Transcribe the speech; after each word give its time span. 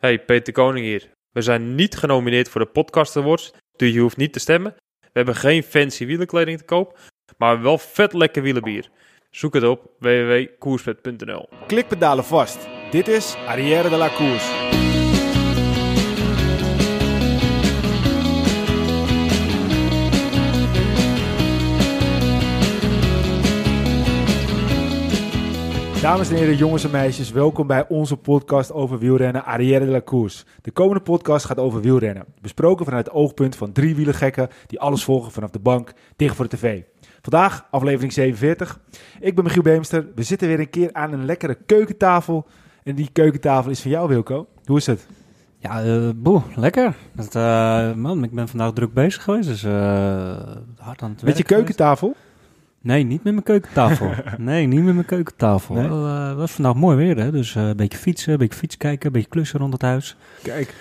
Hey, 0.00 0.18
Peter 0.18 0.52
Koning 0.52 0.86
hier. 0.86 1.10
We 1.32 1.42
zijn 1.42 1.74
niet 1.74 1.96
genomineerd 1.96 2.48
voor 2.48 2.60
de 2.60 2.66
Podcast 2.66 3.16
Awards, 3.16 3.52
dus 3.76 3.92
je 3.92 4.00
hoeft 4.00 4.16
niet 4.16 4.32
te 4.32 4.38
stemmen. 4.38 4.74
We 5.00 5.08
hebben 5.12 5.34
geen 5.34 5.62
fancy 5.62 6.06
wielenkleding 6.06 6.58
te 6.58 6.64
koop, 6.64 6.98
maar 7.38 7.62
wel 7.62 7.78
vet 7.78 8.12
lekker 8.12 8.42
wielenbier. 8.42 8.88
Zoek 9.30 9.54
het 9.54 9.64
op 9.64 9.90
www.koersvet.nl. 9.98 11.48
Klikpedalen 11.66 12.24
vast. 12.24 12.68
Dit 12.90 13.08
is 13.08 13.36
Arrière 13.46 13.88
de 13.88 13.96
la 13.96 14.08
Course. 14.08 14.69
Dames 26.00 26.30
en 26.30 26.36
heren, 26.36 26.56
jongens 26.56 26.84
en 26.84 26.90
meisjes, 26.90 27.30
welkom 27.30 27.66
bij 27.66 27.88
onze 27.88 28.16
podcast 28.16 28.72
over 28.72 28.98
wielrennen 28.98 29.44
Arrière 29.44 29.84
de 29.84 29.90
la 29.90 30.02
Course. 30.02 30.44
De 30.62 30.70
komende 30.70 31.02
podcast 31.02 31.44
gaat 31.44 31.58
over 31.58 31.80
wielrennen, 31.80 32.24
besproken 32.40 32.84
vanuit 32.84 33.06
het 33.06 33.14
oogpunt 33.14 33.56
van 33.56 33.72
drie 33.72 33.94
wielergekken 33.94 34.48
die 34.66 34.80
alles 34.80 35.04
volgen 35.04 35.32
vanaf 35.32 35.50
de 35.50 35.58
bank 35.58 35.92
tegen 36.16 36.36
voor 36.36 36.48
de 36.48 36.56
tv. 36.56 36.82
Vandaag 37.22 37.66
aflevering 37.70 38.12
47. 38.12 38.80
Ik 39.20 39.34
ben 39.34 39.44
Michiel 39.44 39.62
Beemster. 39.62 40.06
We 40.14 40.22
zitten 40.22 40.48
weer 40.48 40.60
een 40.60 40.70
keer 40.70 40.92
aan 40.92 41.12
een 41.12 41.24
lekkere 41.24 41.54
keukentafel. 41.66 42.46
En 42.82 42.94
die 42.94 43.08
keukentafel 43.12 43.70
is 43.70 43.80
van 43.80 43.90
jou, 43.90 44.08
Wilco. 44.08 44.46
Hoe 44.64 44.76
is 44.76 44.86
het? 44.86 45.06
Ja, 45.58 45.84
uh, 45.84 46.10
boe, 46.16 46.42
lekker. 46.56 46.94
Dat, 47.12 47.34
uh, 47.34 47.92
man, 47.94 48.24
ik 48.24 48.30
ben 48.30 48.48
vandaag 48.48 48.72
druk 48.72 48.92
bezig 48.92 49.22
geweest, 49.22 49.48
dus 49.48 49.64
uh, 49.64 49.72
hard 50.76 51.02
aan 51.02 51.10
het 51.10 51.22
Met 51.22 51.36
je 51.36 51.44
keukentafel? 51.44 52.08
Geweest. 52.08 52.29
Nee, 52.82 53.04
niet 53.04 53.24
met 53.24 53.32
mijn 53.32 53.44
keukentafel. 53.44 54.10
nee, 54.38 54.66
niet 54.66 54.84
met 54.84 54.94
mijn 54.94 55.06
keukentafel. 55.06 55.74
Nee? 55.74 55.88
Wel, 55.88 56.06
uh, 56.06 56.34
was 56.34 56.52
vandaag 56.52 56.74
mooi 56.74 56.96
weer, 56.96 57.16
hè? 57.16 57.30
Dus 57.30 57.54
uh, 57.54 57.68
een 57.68 57.76
beetje 57.76 57.98
fietsen, 57.98 58.32
een 58.32 58.38
beetje 58.38 58.58
fiets 58.58 58.76
kijken, 58.76 59.06
een 59.06 59.12
beetje 59.12 59.28
klussen 59.28 59.58
rond 59.58 59.72
het 59.72 59.82
huis. 59.82 60.16
Kijk. 60.42 60.74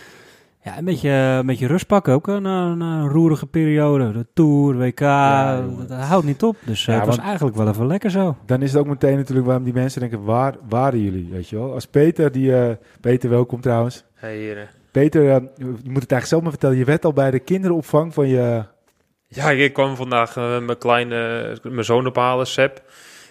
Ja, 0.64 0.78
een 0.78 0.86
beetje, 0.86 1.10
een 1.10 1.46
beetje 1.46 1.68
rust 1.68 1.88
pakken 1.88 2.14
ook, 2.14 2.28
hè? 2.28 2.40
Na, 2.40 2.74
na 2.74 3.00
een 3.00 3.10
roerige 3.10 3.46
periode. 3.46 4.12
De 4.12 4.26
Tour, 4.34 4.78
WK, 4.78 5.00
ja, 5.00 5.62
dat, 5.88 6.00
houdt 6.00 6.26
niet 6.26 6.44
op. 6.44 6.58
Dus 6.66 6.86
ja, 6.86 6.94
het 6.94 7.06
was 7.06 7.18
eigenlijk 7.18 7.56
wel 7.56 7.68
even 7.68 7.88
lekker 7.88 8.12
zo. 8.12 8.38
Dan 8.46 8.62
is 8.62 8.72
het 8.72 8.82
ook 8.82 8.88
meteen 8.88 9.16
natuurlijk 9.16 9.48
waarom 9.48 9.64
die 9.64 9.74
mensen 9.74 10.02
denken, 10.02 10.24
waar 10.24 10.56
waren 10.70 11.04
jullie, 11.04 11.28
weet 11.32 11.50
je 11.50 11.56
wel? 11.56 11.74
Als 11.74 11.88
Peter, 11.88 12.32
die... 12.32 12.78
Peter, 13.02 13.30
welkom 13.30 13.62
trouwens. 13.62 14.06
Hey, 14.14 14.38
heren. 14.38 14.68
Peter, 14.92 15.24
je 15.24 15.42
moet 15.66 15.76
het 15.78 16.12
eigenlijk 16.12 16.26
zelf 16.26 16.42
maar 16.42 16.52
vertellen. 16.52 16.78
Je 16.78 16.86
werd 16.86 17.06
al 17.06 17.14
bij 17.14 17.32
de 17.32 17.40
kinderopvang 17.40 18.14
van 18.14 18.28
je 18.28 18.64
ja, 19.32 19.52
ik 19.52 19.74
kwam 19.74 19.96
vandaag 19.96 20.36
uh, 20.36 20.60
mijn 20.60 20.78
kleine, 20.78 21.58
mijn 21.64 21.86
zoon 21.86 22.08
ophalen, 22.08 22.48
Seb. 22.48 22.82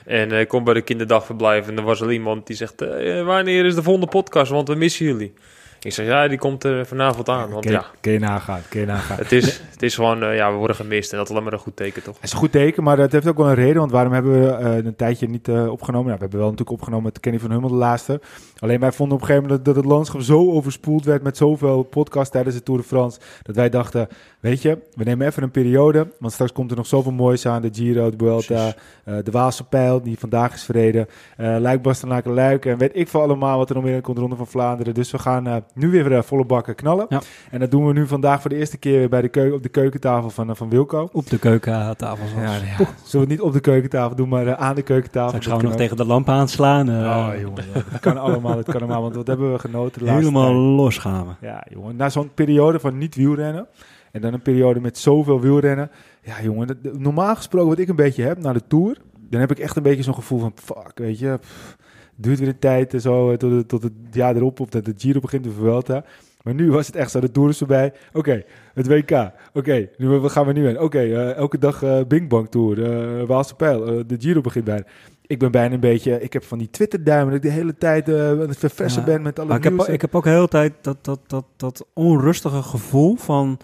En 0.05 0.33
ik 0.33 0.41
uh, 0.41 0.47
kom 0.47 0.65
bij 0.65 0.75
de 0.75 0.83
kinderdagverblijf 0.83 1.69
en 1.69 1.77
er 1.77 1.83
was 1.83 2.01
er 2.01 2.13
iemand 2.13 2.47
die 2.47 2.57
zegt, 2.57 2.83
uh, 2.83 3.25
wanneer 3.25 3.65
is 3.65 3.75
de 3.75 3.83
volgende 3.83 4.09
podcast, 4.09 4.51
want 4.51 4.69
we 4.69 4.75
missen 4.75 5.07
jullie. 5.07 5.35
Ik 5.83 5.93
zeg, 5.93 6.07
ja, 6.07 6.29
die 6.29 6.39
komt 6.39 6.65
er 6.65 6.87
vanavond 6.87 7.29
aan. 7.29 7.51
Want, 7.51 7.65
ja, 7.65 7.85
ken 8.01 8.13
je 8.13 8.19
nagaan, 8.19 8.61
ken 8.69 8.81
je 8.81 8.87
nagaan. 8.87 9.17
Het 9.17 9.33
is, 9.33 9.61
het 9.71 9.83
is 9.83 9.95
gewoon, 9.95 10.23
uh, 10.23 10.37
ja, 10.37 10.51
we 10.51 10.57
worden 10.57 10.77
gemist 10.77 11.11
en 11.11 11.17
dat 11.17 11.27
is 11.27 11.33
alleen 11.33 11.45
maar 11.45 11.53
een 11.53 11.59
goed 11.59 11.77
teken, 11.77 12.03
toch? 12.03 12.15
Het 12.15 12.25
is 12.25 12.33
een 12.33 12.39
goed 12.39 12.53
teken, 12.53 12.83
maar 12.83 12.97
dat 12.97 13.12
heeft 13.12 13.27
ook 13.27 13.37
wel 13.37 13.49
een 13.49 13.55
reden. 13.55 13.77
Want 13.77 13.91
waarom 13.91 14.12
hebben 14.12 14.33
we 14.33 14.65
uh, 14.65 14.77
een 14.77 14.97
tijdje 14.97 15.29
niet 15.29 15.49
uh, 15.49 15.71
opgenomen? 15.71 16.07
Nou, 16.07 16.17
we 16.17 16.23
hebben 16.23 16.39
wel 16.39 16.51
natuurlijk 16.51 16.77
opgenomen 16.77 17.05
met 17.05 17.21
Kenny 17.21 17.39
van 17.39 17.51
Hummel, 17.51 17.69
de 17.69 17.75
laatste. 17.75 18.21
Alleen 18.59 18.81
wij 18.81 18.93
vonden 18.93 19.15
op 19.15 19.21
een 19.21 19.27
gegeven 19.29 19.49
moment 19.49 19.65
dat, 19.65 19.75
dat 19.75 19.85
het 19.85 19.93
landschap 19.93 20.21
zo 20.21 20.53
overspoeld 20.53 21.05
werd 21.05 21.23
met 21.23 21.37
zoveel 21.37 21.83
podcasts 21.83 22.31
tijdens 22.31 22.55
de 22.55 22.62
Tour 22.62 22.81
de 22.81 22.87
France. 22.87 23.19
Dat 23.43 23.57
wij 23.57 23.69
dachten, 23.69 24.09
weet 24.41 24.62
je, 24.62 24.78
we 24.94 25.05
nemen 25.05 25.27
even 25.27 25.42
een 25.42 25.50
periode. 25.50 26.12
Want 26.19 26.33
straks 26.33 26.53
komt 26.53 26.70
er 26.70 26.77
nog 26.77 26.86
zoveel 26.86 27.12
moois 27.12 27.47
aan. 27.47 27.62
De 27.62 27.69
Giro, 27.72 28.11
de 28.11 28.17
Vuelta, 28.17 28.75
de 29.05 29.31
Waalse 29.31 29.64
Pijl, 29.64 30.03
die 30.03 30.19
vandaag 30.19 30.55
is 30.55 30.62
verreden. 30.62 31.06
Luik, 31.36 31.83
Bastenaken, 31.83 32.33
Luik. 32.33 32.66
En 32.66 32.78
weet 32.78 32.97
ik 32.97 33.09
veel 33.09 33.20
allemaal 33.20 33.59
wat 33.59 33.69
er 33.69 33.75
nog 33.75 33.84
meer 33.84 34.00
komt, 34.00 34.19
Ronde 34.19 34.36
van 34.36 34.47
Vlaanderen. 34.47 34.94
Dus 34.94 35.11
we 35.11 35.19
gaan 35.19 35.64
nu 35.75 35.91
weer 35.91 36.12
uh, 36.12 36.22
volle 36.22 36.44
bakken 36.44 36.75
knallen. 36.75 37.06
Ja. 37.09 37.20
En 37.50 37.61
dat 37.61 37.70
doen 37.70 37.86
we 37.86 37.92
nu 37.92 38.06
vandaag 38.06 38.41
voor 38.41 38.50
de 38.50 38.56
eerste 38.56 38.78
keer 38.78 39.09
bij 39.09 39.22
de 39.22 39.28
keuken, 39.28 39.56
op 39.56 39.62
de 39.62 39.69
keukentafel 39.69 40.31
van, 40.31 40.48
uh, 40.48 40.55
van 40.55 40.69
Wilco. 40.69 41.09
Op 41.12 41.31
de 41.31 41.39
keukentafel. 41.39 42.27
Ja, 42.36 42.42
ja. 42.42 42.59
Zullen 42.59 42.86
we 43.11 43.19
het 43.19 43.28
niet 43.28 43.41
op 43.41 43.53
de 43.53 43.61
keukentafel 43.61 44.16
doen, 44.16 44.28
maar 44.28 44.47
uh, 44.47 44.53
aan 44.53 44.75
de 44.75 44.82
keukentafel. 44.82 45.28
Straks 45.28 45.47
gaan 45.47 45.59
we 45.59 45.62
nog 45.62 45.75
tegen 45.75 45.97
de 45.97 46.04
lamp 46.04 46.28
aanslaan. 46.28 46.88
Oh 46.88 47.28
jongen, 47.41 47.65
dat 47.91 48.00
kan 48.00 48.19
allemaal, 48.19 48.54
dat 48.54 48.65
kan 48.65 48.81
allemaal. 48.81 49.03
Want 49.03 49.15
wat 49.15 49.27
hebben 49.27 49.53
we 49.53 49.59
genoten 49.59 50.04
de 50.04 50.10
Helemaal 50.10 50.54
los 50.54 50.98
gaan 50.98 51.27
we. 51.27 51.47
Ja 51.47 51.65
jongen, 51.71 51.97
na 51.97 52.09
zo'n 52.09 52.31
periode 52.34 52.81
van 52.81 52.98
niet 52.98 53.15
wielrennen. 53.15 53.66
En 54.13 54.21
dan 54.21 54.33
een 54.33 54.43
periode 54.43 54.81
met 54.81 54.99
zoveel 54.99 55.41
wielrennen. 55.41 55.91
Ja 56.23 56.43
jongen, 56.43 56.67
dat, 56.67 56.99
normaal 56.99 57.37
gesproken 57.37 57.69
wat 57.69 57.79
ik 57.79 57.89
een 57.89 57.97
beetje 57.97 58.23
heb 58.23 58.39
na 58.39 58.53
de 58.53 58.63
Tour. 58.69 58.97
Dan 59.31 59.41
heb 59.41 59.51
ik 59.51 59.59
echt 59.59 59.77
een 59.77 59.83
beetje 59.83 60.03
zo'n 60.03 60.15
gevoel 60.15 60.39
van, 60.39 60.53
fuck, 60.55 60.93
weet 60.95 61.19
je... 61.19 61.39
Pff, 61.41 61.77
duurt 62.19 62.39
weer 62.39 62.49
een 62.49 62.59
tijd 62.59 62.95
en 62.95 63.01
zo 63.01 63.37
tot 63.37 63.53
het, 63.53 63.69
tot 63.69 63.83
het 63.83 63.93
jaar 64.11 64.37
erop 64.37 64.61
of 64.61 64.69
dat 64.69 64.85
de 64.85 64.95
Giro 64.97 65.21
begint 65.21 65.45
de 65.45 65.51
Vuelta. 65.51 66.05
Maar 66.43 66.55
nu 66.55 66.71
was 66.71 66.87
het 66.87 66.97
echt 66.97 67.11
zo, 67.11 67.21
de 67.21 67.31
Tour 67.31 67.49
is 67.49 67.59
voorbij. 67.59 67.93
Oké, 68.09 68.19
okay, 68.19 68.45
het 68.75 68.87
WK. 68.87 69.11
Oké, 69.11 69.33
okay, 69.53 69.91
nu 69.97 70.09
wat 70.09 70.33
gaan 70.33 70.47
we 70.47 70.53
nu 70.53 70.69
in? 70.69 70.75
Oké, 70.75 70.85
okay, 70.85 71.07
uh, 71.07 71.35
elke 71.35 71.59
dag 71.59 71.83
uh, 71.83 72.01
Bing 72.09 72.29
Bang 72.29 72.49
Tour, 72.49 72.79
uh, 72.79 73.27
Waalse 73.27 73.55
Pijl, 73.55 74.07
de 74.07 74.17
Giro 74.19 74.41
begint 74.41 74.65
bijna. 74.65 74.85
Ik 75.27 75.39
ben 75.39 75.51
bijna 75.51 75.75
een 75.75 75.81
beetje, 75.81 76.21
ik 76.21 76.33
heb 76.33 76.45
van 76.45 76.59
die 76.59 76.71
Twitter-duimen 76.71 77.27
dat 77.35 77.45
ik 77.45 77.51
de 77.51 77.57
hele 77.57 77.75
tijd 77.75 78.09
aan 78.09 78.39
het 78.39 78.59
verversen 78.59 79.01
ja, 79.01 79.07
ben 79.07 79.23
met 79.23 79.39
alle 79.39 79.49
maar 79.49 79.61
nieuws. 79.61 79.73
Ik 79.73 79.87
heb, 79.87 79.95
ik 79.95 80.01
heb 80.01 80.15
ook 80.15 80.25
de 80.25 80.31
hele 80.31 80.49
tijd 80.49 80.73
dat, 80.81 81.05
dat, 81.05 81.21
dat, 81.27 81.45
dat 81.57 81.87
onrustige 81.93 82.63
gevoel 82.63 83.17
van... 83.17 83.59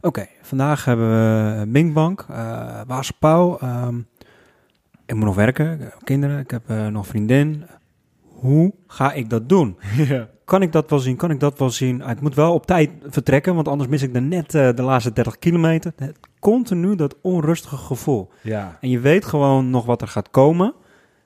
Oké, 0.00 0.26
vandaag 0.42 0.84
hebben 0.84 1.08
we 1.08 1.66
Bing 1.66 1.92
Bang, 1.92 2.20
uh, 2.30 2.80
Waalse 2.86 3.12
Pauw. 3.18 3.58
Um, 3.62 4.06
ik 5.06 5.14
moet 5.14 5.24
nog 5.24 5.34
werken, 5.34 5.72
ik 5.72 5.80
heb 5.80 5.98
kinderen, 6.04 6.38
ik 6.38 6.50
heb 6.50 6.68
nog 6.90 7.06
vriendin 7.06 7.64
hoe 8.40 8.72
ga 8.86 9.12
ik 9.12 9.30
dat 9.30 9.48
doen? 9.48 9.76
Ja. 10.08 10.28
Kan 10.44 10.62
ik 10.62 10.72
dat 10.72 10.90
wel 10.90 10.98
zien? 10.98 11.16
Kan 11.16 11.30
ik 11.30 11.40
dat 11.40 11.58
wel 11.58 11.70
zien? 11.70 12.00
Het 12.02 12.20
moet 12.20 12.34
wel 12.34 12.54
op 12.54 12.66
tijd 12.66 12.90
vertrekken, 13.06 13.54
want 13.54 13.68
anders 13.68 13.90
mis 13.90 14.02
ik 14.02 14.14
er 14.14 14.22
net 14.22 14.54
uh, 14.54 14.68
de 14.74 14.82
laatste 14.82 15.12
30 15.12 15.38
kilometer. 15.38 15.92
Continu 16.40 16.96
dat 16.96 17.16
onrustige 17.22 17.76
gevoel. 17.76 18.30
Ja. 18.42 18.78
En 18.80 18.88
je 18.88 18.98
weet 18.98 19.24
gewoon 19.24 19.70
nog 19.70 19.84
wat 19.84 20.02
er 20.02 20.08
gaat 20.08 20.30
komen. 20.30 20.74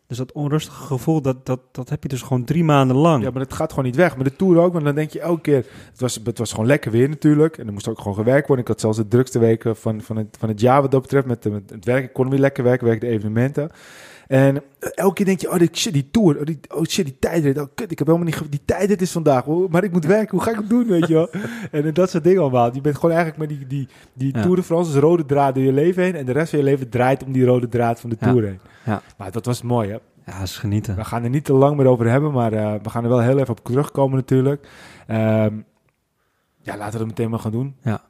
Dus 0.07 0.17
dat 0.17 0.33
onrustige 0.33 0.83
gevoel, 0.83 1.23
dat, 1.23 1.47
dat, 1.47 1.61
dat 1.73 1.89
heb 1.89 2.03
je 2.03 2.09
dus 2.09 2.23
gewoon 2.23 2.45
drie 2.45 2.65
maanden 2.65 2.97
lang. 2.97 3.23
Ja, 3.23 3.31
maar 3.31 3.43
het 3.43 3.53
gaat 3.53 3.71
gewoon 3.71 3.85
niet 3.85 3.97
weg. 3.97 4.15
Maar 4.17 4.25
de 4.25 4.37
Tour 4.37 4.59
ook, 4.59 4.73
want 4.73 4.85
dan 4.85 4.95
denk 4.95 5.11
je 5.11 5.21
elke 5.21 5.41
keer... 5.41 5.67
Het 5.91 6.01
was, 6.01 6.21
het 6.25 6.39
was 6.39 6.51
gewoon 6.51 6.67
lekker 6.67 6.91
weer 6.91 7.09
natuurlijk. 7.09 7.59
En 7.59 7.67
er 7.67 7.73
moest 7.73 7.89
ook 7.89 7.99
gewoon 7.99 8.15
gewerkt 8.15 8.47
worden. 8.47 8.65
Ik 8.65 8.71
had 8.71 8.81
zelfs 8.81 8.97
de 8.97 9.09
drukste 9.09 9.39
weken 9.39 9.77
van, 9.77 10.01
van, 10.01 10.17
het, 10.17 10.37
van 10.39 10.49
het 10.49 10.61
jaar 10.61 10.83
wat 10.83 10.91
dat 10.91 11.03
betreft. 11.03 11.27
Met, 11.27 11.45
het 11.45 11.85
werk, 11.85 12.05
ik 12.05 12.13
kon 12.13 12.31
weer 12.31 12.39
lekker 12.39 12.65
werken, 12.65 12.87
werk 12.87 13.01
de 13.01 13.07
evenementen. 13.07 13.71
En 14.29 14.63
elke 14.81 15.15
keer 15.15 15.25
denk 15.25 15.41
je, 15.41 15.51
oh 15.51 15.59
die, 15.59 15.69
shit, 15.73 15.93
die 15.93 16.11
tour, 16.11 16.39
oh, 16.39 16.45
die, 16.45 16.59
oh 16.75 16.85
shit, 16.85 17.05
die 17.05 17.19
tijdrit, 17.19 17.59
oh 17.59 17.67
kut, 17.75 17.91
ik 17.91 17.99
heb 17.99 18.07
helemaal 18.07 18.29
niet, 18.29 18.51
die 18.51 18.61
tijdrit 18.65 19.03
is 19.03 19.13
vandaag, 19.13 19.47
maar 19.47 19.85
ik 19.85 19.93
moet 19.93 20.05
werken, 20.05 20.31
hoe 20.31 20.43
ga 20.43 20.51
ik 20.51 20.57
het 20.57 20.69
doen, 20.69 20.87
weet 20.87 21.07
je 21.07 21.15
wel? 21.15 21.29
en 21.83 21.95
dat 21.95 22.11
soort 22.11 22.25
dingen 22.25 22.41
allemaal. 22.41 22.75
Je 22.75 22.81
bent 22.81 22.95
gewoon 22.95 23.15
eigenlijk 23.17 23.39
met 23.39 23.59
die, 23.59 23.67
die, 23.67 23.89
die 24.13 24.35
Ja. 24.37 24.43
Tour 24.43 24.57
de 24.57 24.63
France, 24.63 24.93
dus 24.93 25.01
rode 25.01 25.25
draad 25.25 25.55
door 25.55 25.65
je 25.65 25.73
leven 25.73 26.03
heen 26.03 26.15
en 26.15 26.25
de 26.27 26.33
rest 26.33 26.51
van 26.51 26.59
je 26.59 26.65
leven 26.65 26.89
draait 26.89 27.25
om 27.25 27.33
die 27.33 27.45
rode 27.45 27.69
draad 27.69 28.01
van 28.01 28.11
de 28.11 28.17
Ja. 28.21 28.31
Tour 28.31 28.45
heen. 28.45 28.61
Ja. 28.85 29.03
Maar 29.17 29.31
dat 29.31 29.47
was 29.47 29.63
mooi, 29.63 29.89
hè? 29.89 29.99
Ja, 30.27 30.39
dat 30.39 30.49
is 30.49 30.59
genieten. 30.59 30.97
We 30.97 31.05
gaan 31.05 31.25
er 31.25 31.31
niet 31.31 31.45
te 31.45 31.53
lang 31.53 31.77
meer 31.77 31.87
over 31.87 32.11
hebben, 32.11 32.33
maar 32.33 32.53
uh, 32.53 32.75
we 32.83 32.91
gaan 32.91 33.03
er 33.03 33.09
wel 33.09 33.21
heel 33.21 33.39
even 33.39 33.51
op 33.51 33.65
terugkomen 33.65 34.17
natuurlijk. 34.17 34.69
Um, 35.09 35.65
ja, 36.63 36.77
laten 36.77 36.93
we 36.93 36.99
het 36.99 37.07
meteen 37.07 37.31
maar 37.31 37.39
gaan 37.39 37.51
doen. 37.51 37.77
Ja. 37.83 38.03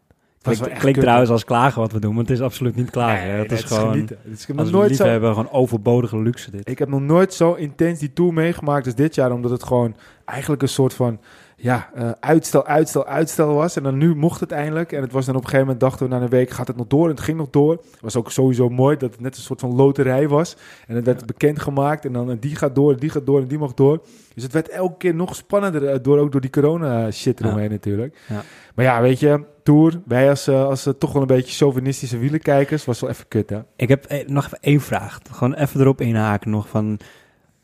Klinkt, 0.53 0.79
klinkt 0.79 1.01
trouwens 1.01 1.31
als 1.31 1.45
klagen 1.45 1.81
wat 1.81 1.93
we 1.93 2.01
doen, 2.01 2.15
maar 2.15 2.23
het 2.23 2.33
is 2.33 2.41
absoluut 2.41 2.77
niet 2.77 2.91
klagen. 2.91 3.27
Nee, 3.27 3.39
het 3.39 3.49
nee, 3.49 3.59
is 3.59 3.65
gewoon. 3.65 3.99
Het 3.99 4.17
is 4.49 4.57
als 4.57 4.71
nooit 4.71 4.97
zo, 4.97 5.03
liefhebber, 5.03 5.29
gewoon 5.29 5.51
overbodige 5.51 6.19
luxe 6.19 6.51
dit. 6.51 6.69
Ik 6.69 6.79
heb 6.79 6.89
nog 6.89 7.01
nooit 7.01 7.35
zo 7.35 7.53
intens 7.53 7.99
die 7.99 8.13
tour 8.13 8.33
meegemaakt 8.33 8.87
als 8.87 8.95
dit 8.95 9.15
jaar, 9.15 9.33
omdat 9.33 9.51
het 9.51 9.63
gewoon 9.63 9.97
eigenlijk 10.25 10.63
een 10.63 10.69
soort 10.69 10.95
van 10.95 11.21
ja, 11.57 11.91
uh, 11.99 12.11
uitstel, 12.21 12.67
uitstel, 12.67 13.07
uitstel 13.07 13.55
was. 13.55 13.77
En 13.77 13.83
dan 13.83 13.99
nu 13.99 14.15
mocht 14.15 14.41
het 14.41 14.51
eindelijk. 14.51 14.93
En 14.93 15.03
het 15.03 15.13
was 15.13 15.27
dan 15.27 15.35
op 15.35 15.41
een 15.41 15.49
gegeven 15.49 15.67
moment, 15.67 15.85
dachten 15.85 16.09
we 16.09 16.15
na 16.15 16.23
een 16.23 16.29
week, 16.29 16.51
gaat 16.51 16.67
het 16.67 16.77
nog 16.77 16.87
door? 16.87 17.05
En 17.05 17.11
het 17.11 17.21
ging 17.21 17.39
nog 17.39 17.51
door. 17.51 17.73
Het 17.73 18.01
was 18.01 18.17
ook 18.17 18.31
sowieso 18.31 18.69
mooi 18.69 18.97
dat 18.97 19.11
het 19.11 19.21
net 19.21 19.37
een 19.37 19.43
soort 19.43 19.61
van 19.61 19.75
loterij 19.75 20.29
was. 20.29 20.57
En 20.87 20.95
het 20.95 21.05
werd 21.05 21.21
ja. 21.21 21.27
bekendgemaakt. 21.27 22.05
En 22.05 22.13
dan 22.13 22.31
en 22.31 22.39
die 22.39 22.57
gaat 22.57 22.75
door, 22.75 22.99
die 22.99 23.11
gaat 23.11 23.27
door 23.27 23.41
en 23.41 23.47
die 23.47 23.59
mag 23.59 23.75
door. 23.75 24.01
Dus 24.35 24.43
het 24.43 24.53
werd 24.53 24.69
elke 24.69 24.97
keer 24.97 25.15
nog 25.15 25.37
spannender, 25.37 26.03
door, 26.03 26.19
ook 26.19 26.33
door 26.33 26.41
die 26.41 26.51
corona 26.51 27.11
shit 27.11 27.41
eromheen 27.41 27.63
ja. 27.63 27.71
natuurlijk. 27.71 28.19
Ja. 28.29 28.43
Maar 28.75 28.85
ja, 28.85 29.01
weet 29.01 29.21
je, 29.21 29.45
Tour, 29.65 30.01
wij 30.07 30.29
als, 30.31 30.49
uh, 30.49 30.65
als 30.65 30.87
uh, 30.87 30.95
toch 30.99 31.13
wel 31.13 31.23
een 31.23 31.29
beetje 31.29 31.55
chauvinistische 31.55 32.19
wielenkijkers, 32.19 32.85
was 32.85 33.01
wel 33.01 33.11
even 33.11 33.29
kut 33.29 33.51
hè. 33.51 33.61
Ik 33.77 33.89
heb 33.89 34.05
eh, 34.05 34.29
nog 34.29 34.45
even 34.45 34.59
één 34.61 34.81
vraag. 34.81 35.21
Gewoon 35.31 35.55
even 35.55 35.81
erop 35.81 36.01
inhaken 36.01 36.51
nog 36.51 36.69
van, 36.69 36.99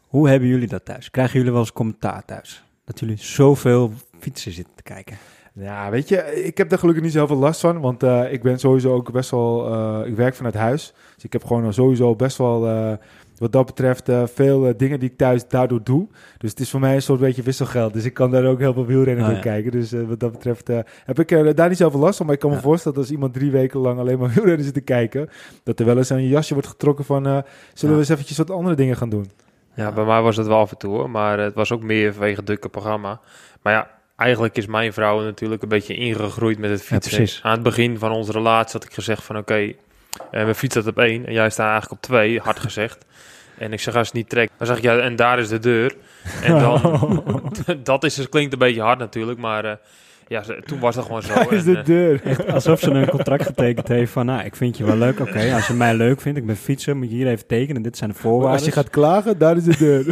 hoe 0.07 0.29
hebben 0.29 0.49
jullie 0.49 0.69
dat 0.69 0.85
thuis? 0.85 1.11
Krijgen 1.11 1.37
jullie 1.37 1.53
wel 1.53 1.61
eens 1.61 1.73
commentaar 1.73 2.25
thuis? 2.25 2.65
Dat 2.85 3.01
jullie 3.01 3.17
zoveel 3.19 3.93
fietsen 4.19 4.53
zitten 4.53 4.75
te 4.75 4.83
kijken. 4.83 5.17
Ja, 5.53 5.91
weet 5.91 6.09
je, 6.09 6.45
ik 6.45 6.59
heb 6.59 6.69
daar 6.69 6.79
gelukkig 6.79 7.05
niet 7.05 7.13
zoveel 7.13 7.37
last 7.37 7.61
van, 7.61 7.81
want 7.81 8.03
uh, 8.03 8.33
ik 8.33 8.43
ben 8.43 8.59
sowieso 8.59 8.95
ook 8.95 9.13
best 9.13 9.31
wel, 9.31 9.73
uh, 9.73 10.07
ik 10.07 10.15
werk 10.15 10.35
vanuit 10.35 10.55
huis. 10.55 10.93
Dus 11.15 11.25
ik 11.25 11.33
heb 11.33 11.45
gewoon 11.45 11.73
sowieso 11.73 12.17
best 12.17 12.37
wel, 12.37 12.69
uh, 12.69 12.93
wat 13.41 13.53
dat 13.53 13.67
betreft, 13.67 14.09
veel 14.25 14.77
dingen 14.77 15.01
die 15.01 15.11
ik 15.11 15.17
thuis 15.17 15.49
daardoor 15.49 15.81
doe. 15.83 16.09
Dus 16.39 16.51
het 16.51 16.61
is 16.61 16.71
voor 16.71 16.81
mij 16.81 16.95
een 16.95 17.03
soort 17.03 17.21
beetje 17.21 17.43
wisselgeld. 17.43 17.93
Dus 17.93 18.05
ik 18.05 18.15
kan 18.15 18.31
daar 18.31 18.45
ook 18.45 18.59
heel 18.59 18.73
veel 18.73 18.87
wielrennen 18.87 19.35
ja. 19.35 19.41
kijken. 19.41 19.71
Dus 19.71 19.93
wat 19.93 20.21
dat 20.21 20.33
betreft 20.33 20.69
heb 21.05 21.19
ik 21.19 21.57
daar 21.57 21.69
niet 21.69 21.79
zoveel 21.79 22.01
last 22.01 22.17
van. 22.17 22.27
Maar 22.27 22.35
ik 22.35 22.41
kan 22.41 22.51
me 22.51 22.61
voorstellen 22.61 22.97
dat 22.97 23.07
als 23.07 23.15
iemand 23.15 23.35
drie 23.35 23.51
weken 23.51 23.81
lang 23.81 23.99
alleen 23.99 24.19
maar 24.19 24.33
wielrennen 24.35 24.65
zit 24.65 24.75
te 24.75 24.81
kijken, 24.81 25.29
dat 25.63 25.81
er 25.81 25.87
wel 25.87 25.97
eens 25.97 26.11
aan 26.13 26.23
je 26.23 26.29
jasje 26.29 26.53
wordt 26.53 26.69
getrokken 26.69 27.05
van, 27.05 27.23
zullen 27.23 27.45
Ja. 27.75 27.89
we 27.89 27.97
eens 27.97 28.09
eventjes 28.09 28.37
wat 28.39 28.51
andere 28.51 28.75
dingen 28.75 28.97
gaan 28.97 29.11
doen? 29.11 29.31
Ja, 29.75 29.93
bij 29.93 30.05
mij 30.05 30.23
was 30.23 30.37
het 30.37 30.47
wel 30.47 30.59
af 30.59 30.71
en 30.71 30.77
toe, 30.79 30.91
hoor, 30.95 31.11
maar 31.11 31.39
het 31.39 31.55
was 31.55 31.73
ook 31.73 31.83
meer 31.83 32.13
vanwege 32.13 32.37
het 32.37 32.47
drukke 32.47 32.69
programma. 32.69 33.21
Maar 33.63 33.73
ja, 33.73 33.91
eigenlijk 34.17 34.57
is 34.57 34.67
mijn 34.67 34.93
vrouw 34.93 35.23
natuurlijk 35.23 35.63
een 35.63 35.69
beetje 35.69 35.95
ingegroeid 35.95 36.59
met 36.59 36.71
het 36.71 36.83
fietsen. 36.83 37.43
Aan 37.43 37.53
het 37.53 37.63
begin 37.63 37.99
van 37.99 38.13
onze 38.13 38.33
relatie 38.33 38.73
had 38.73 38.85
ik 38.85 38.93
gezegd 38.93 39.25
van 39.25 39.37
oké, 39.37 39.73
eh, 40.31 40.45
we 40.45 40.55
fietsen 40.55 40.87
op 40.87 40.99
één 40.99 41.27
en 41.27 41.33
jij 41.33 41.51
staat 41.51 41.71
eigenlijk 41.71 41.93
op 41.93 42.01
twee, 42.01 42.41
hard 42.41 42.59
gezegd. 42.69 43.05
En 43.59 43.73
ik 43.73 43.81
zeg 43.81 43.95
als 43.95 44.09
je 44.09 44.13
het 44.13 44.23
niet 44.23 44.29
trekt, 44.29 44.53
dan 44.57 44.67
zeg 44.67 44.77
ik 44.77 44.83
ja, 44.83 44.99
en 44.99 45.17
daar 45.17 45.39
is 45.39 45.49
de 45.49 45.59
deur. 45.59 45.95
En 46.43 46.59
dan, 46.59 47.23
dat 47.83 48.05
is, 48.05 48.17
het 48.17 48.29
klinkt 48.29 48.53
een 48.53 48.59
beetje 48.59 48.81
hard 48.81 48.99
natuurlijk, 48.99 49.39
maar 49.39 49.65
eh, 49.65 49.73
ja, 50.29 50.43
toen 50.65 50.81
was 50.81 50.95
dat 50.95 51.05
gewoon 51.05 51.23
zo. 51.23 51.35
Daar 51.35 51.53
is 51.53 51.67
En, 51.67 51.73
de 51.73 51.79
eh, 51.79 51.85
deur. 51.85 52.21
Echt 52.25 52.53
alsof 52.53 52.81
ze 52.81 52.91
een 52.91 53.09
contract 53.09 53.47
getekend 53.47 53.89
heeft 53.89 54.13
van, 54.13 54.27
nou, 54.27 54.45
ik 54.45 54.57
vind 54.57 54.77
je 54.77 54.85
wel 54.85 54.97
leuk. 54.97 55.21
Oké, 55.21 55.55
als 55.55 55.67
je 55.67 55.73
mij 55.73 55.95
leuk 55.95 56.21
vindt, 56.21 56.39
ik 56.39 56.47
ben 56.47 56.57
fietser, 56.57 56.97
moet 56.97 57.11
je 57.11 57.17
hier 57.17 57.27
even 57.27 57.47
tekenen. 57.47 57.83
Dit 57.83 57.97
zijn 57.97 58.11
de 58.11 58.17
voorwaarden. 58.17 58.57
Als 58.57 58.65
je 58.65 58.73
gaat 58.73 58.91
klagen, 58.91 59.39
daar 59.39 59.57
is 59.57 59.65
de 59.65 59.77
deur. 59.77 60.05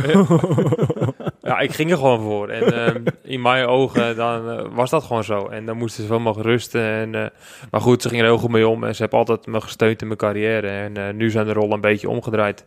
Ja, 1.49 1.59
ik 1.59 1.73
ging 1.73 1.91
er 1.91 1.97
gewoon 1.97 2.21
voor. 2.21 2.49
En 2.49 2.73
ehm, 2.87 3.03
in 3.23 3.43
mijn 3.43 3.67
ogen 3.67 4.17
dan 4.17 4.51
eh, 4.51 4.65
was 4.73 4.91
dat 4.91 5.05
gewoon 5.05 5.25
zo. 5.25 5.47
En 5.47 5.67
dan 5.67 5.77
moesten 5.77 6.03
ze 6.03 6.09
wel 6.09 6.21
mogen 6.21 6.43
rusten. 6.43 6.83
En, 6.83 7.15
eh, 7.15 7.27
maar 7.71 7.81
goed, 7.81 8.03
ze 8.03 8.09
gingen 8.09 8.25
er 8.25 8.31
heel 8.31 8.41
goed 8.41 8.51
mee 8.51 8.69
om. 8.69 8.85
En 8.85 8.95
ze 8.95 9.01
hebben 9.01 9.19
altijd 9.19 9.47
me 9.47 9.61
gesteund 9.61 10.01
in 10.01 10.07
mijn 10.07 10.19
carrière. 10.19 10.69
En 10.69 10.97
eh, 10.97 11.15
nu 11.15 11.31
zijn 11.31 11.47
de 11.47 11.53
rollen 11.53 11.73
een 11.73 11.81
beetje 11.81 12.09
omgedraaid. 12.09 12.65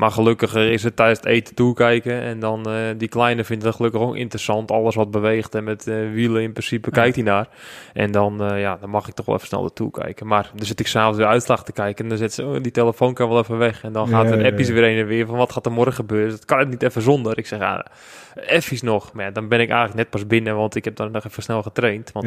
Maar 0.00 0.10
gelukkig 0.10 0.54
eh, 0.54 0.72
is 0.72 0.82
het 0.82 0.96
tijdens 0.96 1.18
het 1.18 1.28
eten 1.28 1.54
toekijken. 1.54 2.20
En 2.20 2.40
dan 2.40 2.66
eh, 2.66 2.74
die 2.96 3.08
kleine 3.08 3.44
vindt 3.44 3.64
het 3.64 3.74
gelukkig 3.74 4.00
ook 4.00 4.16
interessant. 4.16 4.70
Alles 4.70 4.94
wat 4.94 5.10
beweegt 5.10 5.54
en 5.54 5.64
met 5.64 5.86
eh, 5.86 5.94
wielen 6.12 6.42
in 6.42 6.52
principe 6.52 6.90
kijkt 6.90 7.14
hij 7.14 7.24
naar. 7.24 7.48
En 7.92 8.10
dan, 8.10 8.42
eh, 8.42 8.60
ja, 8.60 8.76
dan 8.76 8.90
mag 8.90 9.08
ik 9.08 9.14
toch 9.14 9.26
wel 9.26 9.34
even 9.34 9.46
snel 9.46 9.60
naartoe 9.60 9.90
kijken. 9.90 10.26
Maar 10.26 10.50
dan 10.54 10.66
zit 10.66 10.80
ik 10.80 10.86
s'avonds 10.86 11.18
de 11.18 11.26
uitslag 11.26 11.64
te 11.64 11.72
kijken. 11.72 12.04
En 12.04 12.08
dan 12.08 12.18
zet 12.18 12.32
ze, 12.32 12.44
oh, 12.44 12.62
die 12.62 12.72
telefoon 12.72 13.14
kan 13.14 13.28
wel 13.28 13.38
even 13.38 13.58
weg. 13.58 13.82
En 13.82 13.92
dan 13.92 14.08
gaat 14.08 14.30
er 14.30 14.40
ja, 14.40 14.48
appjes 14.48 14.68
ja. 14.68 14.74
weer 14.74 14.82
heen 14.82 14.98
en 14.98 15.06
weer 15.06 15.26
van 15.26 15.36
wat 15.36 15.52
gaat 15.52 15.66
er 15.66 15.72
morgen 15.72 15.94
gebeuren. 15.94 16.30
Dat 16.30 16.44
kan 16.44 16.58
het 16.58 16.68
niet 16.68 16.82
even 16.82 17.02
zonder. 17.02 17.38
Ik 17.38 17.46
zeg, 17.46 17.58
ja, 17.58 17.86
effies 18.34 18.82
nog. 18.82 19.12
Maar 19.12 19.24
ja, 19.24 19.30
dan 19.30 19.48
ben 19.48 19.60
ik 19.60 19.68
eigenlijk 19.68 19.98
net 19.98 20.10
pas 20.10 20.26
binnen, 20.26 20.56
want 20.56 20.74
ik 20.74 20.84
heb 20.84 20.96
dan 20.96 21.10
nog 21.10 21.24
even 21.24 21.42
snel 21.42 21.62
getraind. 21.62 22.12
Want 22.12 22.26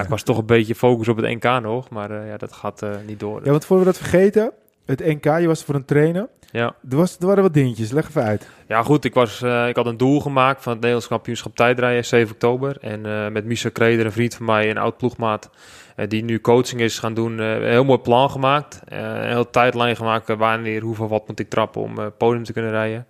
ik 0.00 0.08
was 0.08 0.22
toch 0.22 0.38
een 0.38 0.46
beetje 0.46 0.74
focus 0.74 1.08
op 1.08 1.16
het 1.16 1.26
NK 1.26 1.62
nog. 1.62 1.90
Maar 1.90 2.26
ja, 2.26 2.36
dat 2.36 2.52
gaat 2.52 2.86
niet 3.06 3.20
door. 3.20 3.40
Ja, 3.44 3.50
want 3.50 3.64
voor 3.64 3.78
we 3.78 3.84
dat 3.84 3.98
vergeten, 3.98 4.52
het 4.84 5.00
NK, 5.00 5.24
je 5.24 5.46
was 5.46 5.64
voor 5.64 5.74
een 5.74 5.84
trainer. 5.84 6.28
Ja. 6.52 6.74
Er, 6.90 6.96
was, 6.96 7.18
er 7.18 7.26
waren 7.26 7.42
wat 7.42 7.54
dingetjes, 7.54 7.90
leg 7.90 8.08
even 8.08 8.22
uit. 8.22 8.48
Ja, 8.66 8.82
goed. 8.82 9.04
Ik, 9.04 9.14
was, 9.14 9.42
eh, 9.42 9.68
ik 9.68 9.76
had 9.76 9.86
een 9.86 9.96
doel 9.96 10.20
gemaakt 10.20 10.62
van 10.62 10.72
het 10.72 10.80
Nederlands 10.80 11.08
kampioenschap 11.08 11.56
tijdrijden, 11.56 12.04
7 12.04 12.32
oktober. 12.32 12.76
En 12.80 13.06
eh, 13.06 13.28
met 13.28 13.44
Michel 13.44 13.70
Kreder, 13.70 14.06
een 14.06 14.12
vriend 14.12 14.34
van 14.34 14.46
mij, 14.46 14.70
een 14.70 14.78
oud 14.78 14.96
ploegmaat, 14.96 15.50
eh, 15.96 16.08
die 16.08 16.24
nu 16.24 16.40
coaching 16.40 16.80
is 16.80 16.98
gaan 16.98 17.14
doen. 17.14 17.38
een 17.38 17.62
heel 17.62 17.84
mooi 17.84 17.98
plan 17.98 18.30
gemaakt. 18.30 18.80
Een 18.84 19.28
heel 19.28 19.50
tijdlijn 19.50 19.96
gemaakt. 19.96 20.36
wanneer, 20.36 20.82
hoeveel, 20.82 21.08
wat 21.08 21.28
moet 21.28 21.40
ik 21.40 21.50
trappen 21.50 21.82
om 21.82 22.12
podium 22.18 22.44
te 22.44 22.52
kunnen 22.52 22.70
rijden. 22.70 23.06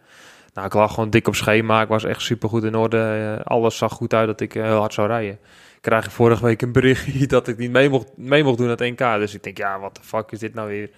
Nou, 0.54 0.66
ik 0.66 0.74
lag 0.74 0.94
gewoon 0.94 1.10
dik 1.10 1.28
op 1.28 1.34
schema. 1.34 1.82
Ik 1.82 1.88
was 1.88 2.04
echt 2.04 2.22
super 2.22 2.48
goed 2.48 2.64
in 2.64 2.74
orde. 2.74 3.40
Alles 3.44 3.76
zag 3.76 3.92
goed 3.92 4.14
uit 4.14 4.26
dat 4.26 4.40
ik 4.40 4.52
heel 4.52 4.78
hard 4.78 4.94
zou 4.94 5.08
rijden. 5.08 5.38
Ik 5.76 5.88
krijg 5.88 6.12
vorige 6.12 6.44
week 6.44 6.62
een 6.62 6.72
berichtje 6.72 7.26
dat 7.36 7.48
ik 7.48 7.58
niet 7.58 7.70
mee 7.70 7.88
mocht, 7.88 8.16
mee 8.16 8.44
mocht 8.44 8.58
doen 8.58 8.66
aan 8.66 8.82
het 8.82 8.98
NK. 8.98 9.18
Dus 9.18 9.34
ik 9.34 9.42
denk, 9.42 9.58
ja, 9.58 9.80
wat 9.80 9.94
de 9.94 10.02
fuck 10.02 10.30
is 10.30 10.38
dit 10.38 10.54
nou 10.54 10.68
weer? 10.68 10.90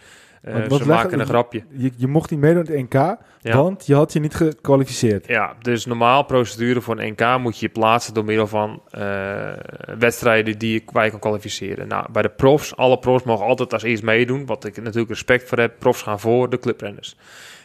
Eh, 0.44 0.52
Want 0.52 0.66
wat 0.66 0.80
ze 0.80 0.86
maken 0.88 1.20
een 1.20 1.26
grapje. 1.26 1.64
Je, 1.70 1.90
je 1.96 2.06
mocht 2.06 2.30
niet 2.30 2.40
meedoen 2.40 2.66
aan 2.68 2.72
het 2.74 2.82
NK, 2.82 3.16
Ja. 3.40 3.56
want 3.56 3.86
je 3.86 3.94
had 3.94 4.12
je 4.12 4.20
niet 4.20 4.34
gekwalificeerd. 4.34 5.26
Ja, 5.26 5.54
dus 5.60 5.86
normaal 5.86 6.24
procedure 6.24 6.80
voor 6.80 6.98
een 6.98 7.12
NK 7.18 7.38
moet 7.38 7.58
je 7.58 7.66
je 7.66 7.72
plaatsen 7.72 8.14
door 8.14 8.24
middel 8.24 8.46
van 8.46 8.82
eh, 8.90 9.52
wedstrijden 9.98 10.58
die 10.58 10.72
je, 10.72 10.82
waar 10.92 11.04
je 11.04 11.10
kan 11.10 11.20
kwalificeren. 11.20 11.88
Nou, 11.88 12.06
bij 12.12 12.22
de 12.22 12.28
profs, 12.28 12.76
alle 12.76 12.98
profs 12.98 13.24
mogen 13.24 13.46
altijd 13.46 13.72
als 13.72 13.82
eerst 13.82 14.02
meedoen, 14.02 14.46
wat 14.46 14.64
ik 14.64 14.76
natuurlijk 14.76 15.08
respect 15.08 15.48
voor 15.48 15.58
heb. 15.58 15.78
Profs 15.78 16.02
gaan 16.02 16.20
voor 16.20 16.50
de 16.50 16.58
clubrenners. 16.58 17.16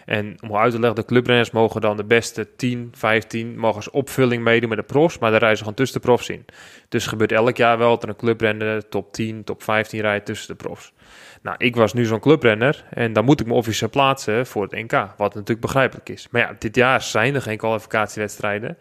En 0.05 0.35
om 0.43 0.55
uit 0.55 0.71
te 0.71 0.79
leggen, 0.79 0.99
de 0.99 1.05
clubrenners 1.05 1.51
mogen 1.51 1.81
dan 1.81 1.97
de 1.97 2.03
beste 2.03 2.47
10, 2.55 2.91
15, 2.95 3.57
mogen 3.57 3.75
als 3.75 3.89
opvulling 3.89 4.43
meedoen 4.43 4.69
met 4.69 4.77
de 4.77 4.83
profs, 4.83 5.17
maar 5.19 5.31
daar 5.31 5.39
reizen 5.39 5.59
gewoon 5.59 5.73
tussen 5.75 6.01
de 6.01 6.07
profs 6.07 6.29
in. 6.29 6.45
Dus 6.89 7.07
gebeurt 7.07 7.31
elk 7.31 7.57
jaar 7.57 7.77
wel 7.77 7.89
dat 7.89 8.03
er 8.03 8.09
een 8.09 8.15
clubrenner 8.15 8.89
top 8.89 9.13
10, 9.13 9.43
top 9.43 9.63
15 9.63 10.01
rijdt 10.01 10.25
tussen 10.25 10.47
de 10.47 10.63
profs. 10.63 10.93
Nou, 11.41 11.55
ik 11.59 11.75
was 11.75 11.93
nu 11.93 12.05
zo'n 12.05 12.19
clubrenner 12.19 12.85
en 12.89 13.13
dan 13.13 13.25
moet 13.25 13.39
ik 13.39 13.47
me 13.47 13.53
officieel 13.53 13.89
plaatsen 13.89 14.45
voor 14.45 14.63
het 14.63 14.71
NK, 14.71 14.91
wat 15.17 15.33
natuurlijk 15.33 15.61
begrijpelijk 15.61 16.09
is. 16.09 16.27
Maar 16.31 16.41
ja, 16.41 16.55
dit 16.59 16.75
jaar 16.75 17.01
zijn 17.01 17.35
er 17.35 17.41
geen 17.41 17.57
kwalificatiewedstrijden, 17.57 18.77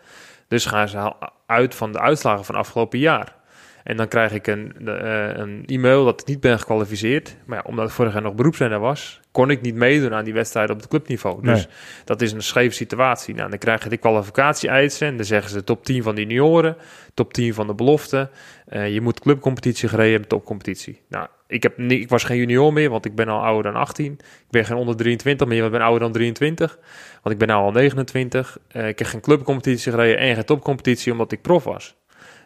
dus 0.49 0.67
gaan 0.67 0.89
ze 0.89 1.13
uit 1.47 1.75
van 1.75 1.93
de 1.93 2.01
uitslagen 2.01 2.45
van 2.45 2.55
afgelopen 2.55 2.99
jaar. 2.99 3.37
En 3.85 3.97
dan 3.97 4.09
krijg 4.09 4.33
ik 4.33 4.47
een, 4.47 4.73
eh, 4.87 5.29
een 5.37 5.63
e-mail 5.67 6.05
dat 6.05 6.21
ik 6.21 6.27
niet 6.27 6.41
ben 6.41 6.59
gekwalificeerd. 6.59 7.37
Maar 7.47 7.59
ja, 7.59 7.65
omdat 7.67 7.87
ik 7.87 7.93
vorig 7.93 8.13
jaar 8.13 8.23
nog 8.23 8.35
beroepsrenner 8.35 8.79
was, 8.79 9.21
kon 9.33 9.51
ik 9.51 9.61
niet 9.61 9.75
meedoen 9.75 10.15
aan 10.15 10.25
die 10.25 10.33
wedstrijden 10.35 10.75
op 10.75 10.81
het 10.81 10.91
clubniveau. 10.91 11.43
Dus 11.43 11.65
Nee. 11.67 11.75
dat 12.05 12.21
is 12.23 12.33
een 12.33 12.43
scheve 12.43 12.75
situatie. 12.75 13.35
Nou, 13.35 13.51
dan 13.51 13.59
krijg 13.59 13.83
je 13.83 13.89
de 13.89 13.97
kwalificatie-eisen 13.97 15.09
en 15.09 15.17
dan 15.17 15.25
zeggen 15.25 15.51
ze 15.51 15.65
top 15.65 15.85
10 15.85 16.03
van 16.03 16.15
de 16.15 16.21
junioren, 16.21 16.77
top 17.15 17.33
10 17.33 17.55
van 17.55 17.67
de 17.67 17.75
belofte. 17.75 18.31
Eh, 18.67 18.93
je 18.95 19.01
moet 19.01 19.21
clubcompetitie 19.21 19.89
gereden 19.89 20.11
hebben, 20.11 20.29
topcompetitie. 20.29 21.01
Nou, 21.09 21.27
ik, 21.49 21.63
heb 21.63 21.79
ik 21.79 22.09
was 22.09 22.25
geen 22.25 22.37
junior 22.37 22.73
meer, 22.73 22.91
want 22.91 23.05
ik 23.05 23.15
ben 23.15 23.29
al 23.29 23.45
ouder 23.45 23.73
dan 23.73 23.81
18. 23.81 24.13
Ik 24.13 24.51
ben 24.51 24.65
geen 24.65 24.77
onder 24.77 24.97
23 24.97 25.47
meer, 25.47 25.61
want 25.61 25.73
ik 25.73 25.79
ben 25.79 25.87
ouder 25.87 26.03
dan 26.03 26.13
23. 26.13 26.79
Want 27.23 27.35
ik 27.35 27.47
ben 27.47 27.49
nu 27.49 27.63
al 27.63 27.71
29. 27.71 28.59
Eh, 28.69 28.89
ik 28.89 28.99
heb 28.99 29.09
geen 29.09 29.21
clubcompetitie 29.21 29.93
gereden 29.93 30.19
en 30.19 30.35
geen 30.35 30.45
topcompetitie, 30.45 31.13
omdat 31.13 31.33
ik 31.33 31.43
prof 31.43 31.65
was. 31.65 31.97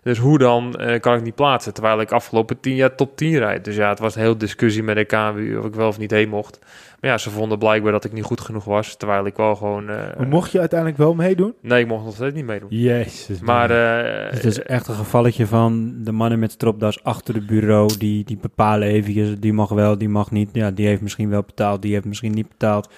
Dus 0.03 0.19
hoe 0.19 0.39
dan 0.39 0.75
eh, 0.75 1.01
kan 1.01 1.17
ik 1.17 1.23
niet 1.23 1.35
plaatsen, 1.35 1.75
terwijl 1.75 2.01
ik 2.01 2.13
afgelopen 2.13 2.61
10 2.61 2.75
jaar 2.75 2.95
top 2.95 3.17
10 3.17 3.39
rijd. 3.39 3.65
Dus 3.65 3.77
ja, 3.77 3.89
het 3.89 3.99
was 3.99 4.15
een 4.15 4.21
heel 4.21 4.39
discussie 4.39 4.83
met 4.83 4.97
de 4.97 5.05
KNWU 5.05 5.57
of 5.57 5.65
ik 5.65 5.75
wel 5.75 5.89
of 5.89 5.99
niet 5.99 6.11
heen 6.11 6.29
mocht. 6.29 6.59
Maar 7.01 7.11
ja, 7.11 7.19
ze 7.19 7.31
vonden 7.31 7.59
blijkbaar 7.59 7.93
dat 7.93 8.05
ik 8.05 8.13
niet 8.13 8.25
goed 8.25 8.41
genoeg 8.41 8.65
was, 8.65 8.97
terwijl 8.97 9.27
ik 9.27 9.37
wel 9.37 9.57
gewoon... 9.57 9.85
Maar 9.85 10.27
mocht 10.29 10.53
je 10.53 10.59
uiteindelijk 10.59 10.99
wel 10.99 11.15
meedoen? 11.15 11.55
Nee, 11.61 11.81
ik 11.81 11.89
mocht 11.89 12.05
nog 12.05 12.15
steeds 12.15 12.35
niet 12.35 12.45
meedoen. 12.45 12.69
Jezus. 12.71 13.41
Maar 13.41 13.71
eh, 13.71 14.31
Dus 14.31 14.43
het 14.43 14.45
is 14.45 14.63
echt 14.63 14.89
een 14.89 14.95
gevalletje 14.95 15.47
van 15.47 15.95
de 16.03 16.13
mannen 16.13 16.39
met 16.39 16.53
stropdas 16.53 17.05
achter 17.05 17.35
het 17.35 17.47
bureau. 17.47 17.97
Die, 17.99 18.25
die 18.25 18.39
bepalen 18.41 18.89
eventjes, 18.89 19.39
die 19.39 19.53
mag 19.53 19.69
wel, 19.69 19.99
die 19.99 20.09
mag 20.09 20.31
niet. 20.31 20.49
Ja, 20.53 20.71
die 20.71 20.87
heeft 20.87 21.01
misschien 21.01 21.31
wel 21.31 21.43
betaald, 21.43 21.83
die 21.83 21.93
heeft 21.93 22.05
misschien 22.05 22.33
niet 22.33 22.49
betaald. 22.49 22.89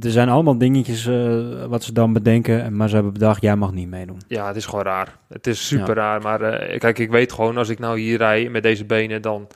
Er 0.00 0.10
zijn 0.10 0.28
allemaal 0.28 0.58
dingetjes 0.58 1.06
eh, 1.06 1.64
wat 1.64 1.82
ze 1.82 1.92
dan 1.92 2.12
bedenken. 2.12 2.76
Maar 2.76 2.88
ze 2.88 2.94
hebben 2.94 3.12
bedacht, 3.12 3.42
jij 3.42 3.56
mag 3.56 3.72
niet 3.72 3.88
meedoen. 3.88 4.20
ja, 4.28 4.46
het 4.46 4.56
is 4.56 4.66
gewoon 4.66 4.84
raar. 4.84 5.16
Het 5.28 5.46
is 5.46 5.66
super 5.66 5.94
raar. 5.94 6.22
Maar 6.22 6.40
eh, 6.42 6.78
kijk, 6.78 6.98
ik 6.98 7.10
weet 7.10 7.32
gewoon, 7.32 7.56
als 7.56 7.68
ik 7.68 7.78
nou 7.78 8.00
hier 8.00 8.18
rij 8.18 8.48
met 8.48 8.62
deze 8.62 8.84
benen, 8.84 9.22
dan 9.22 9.46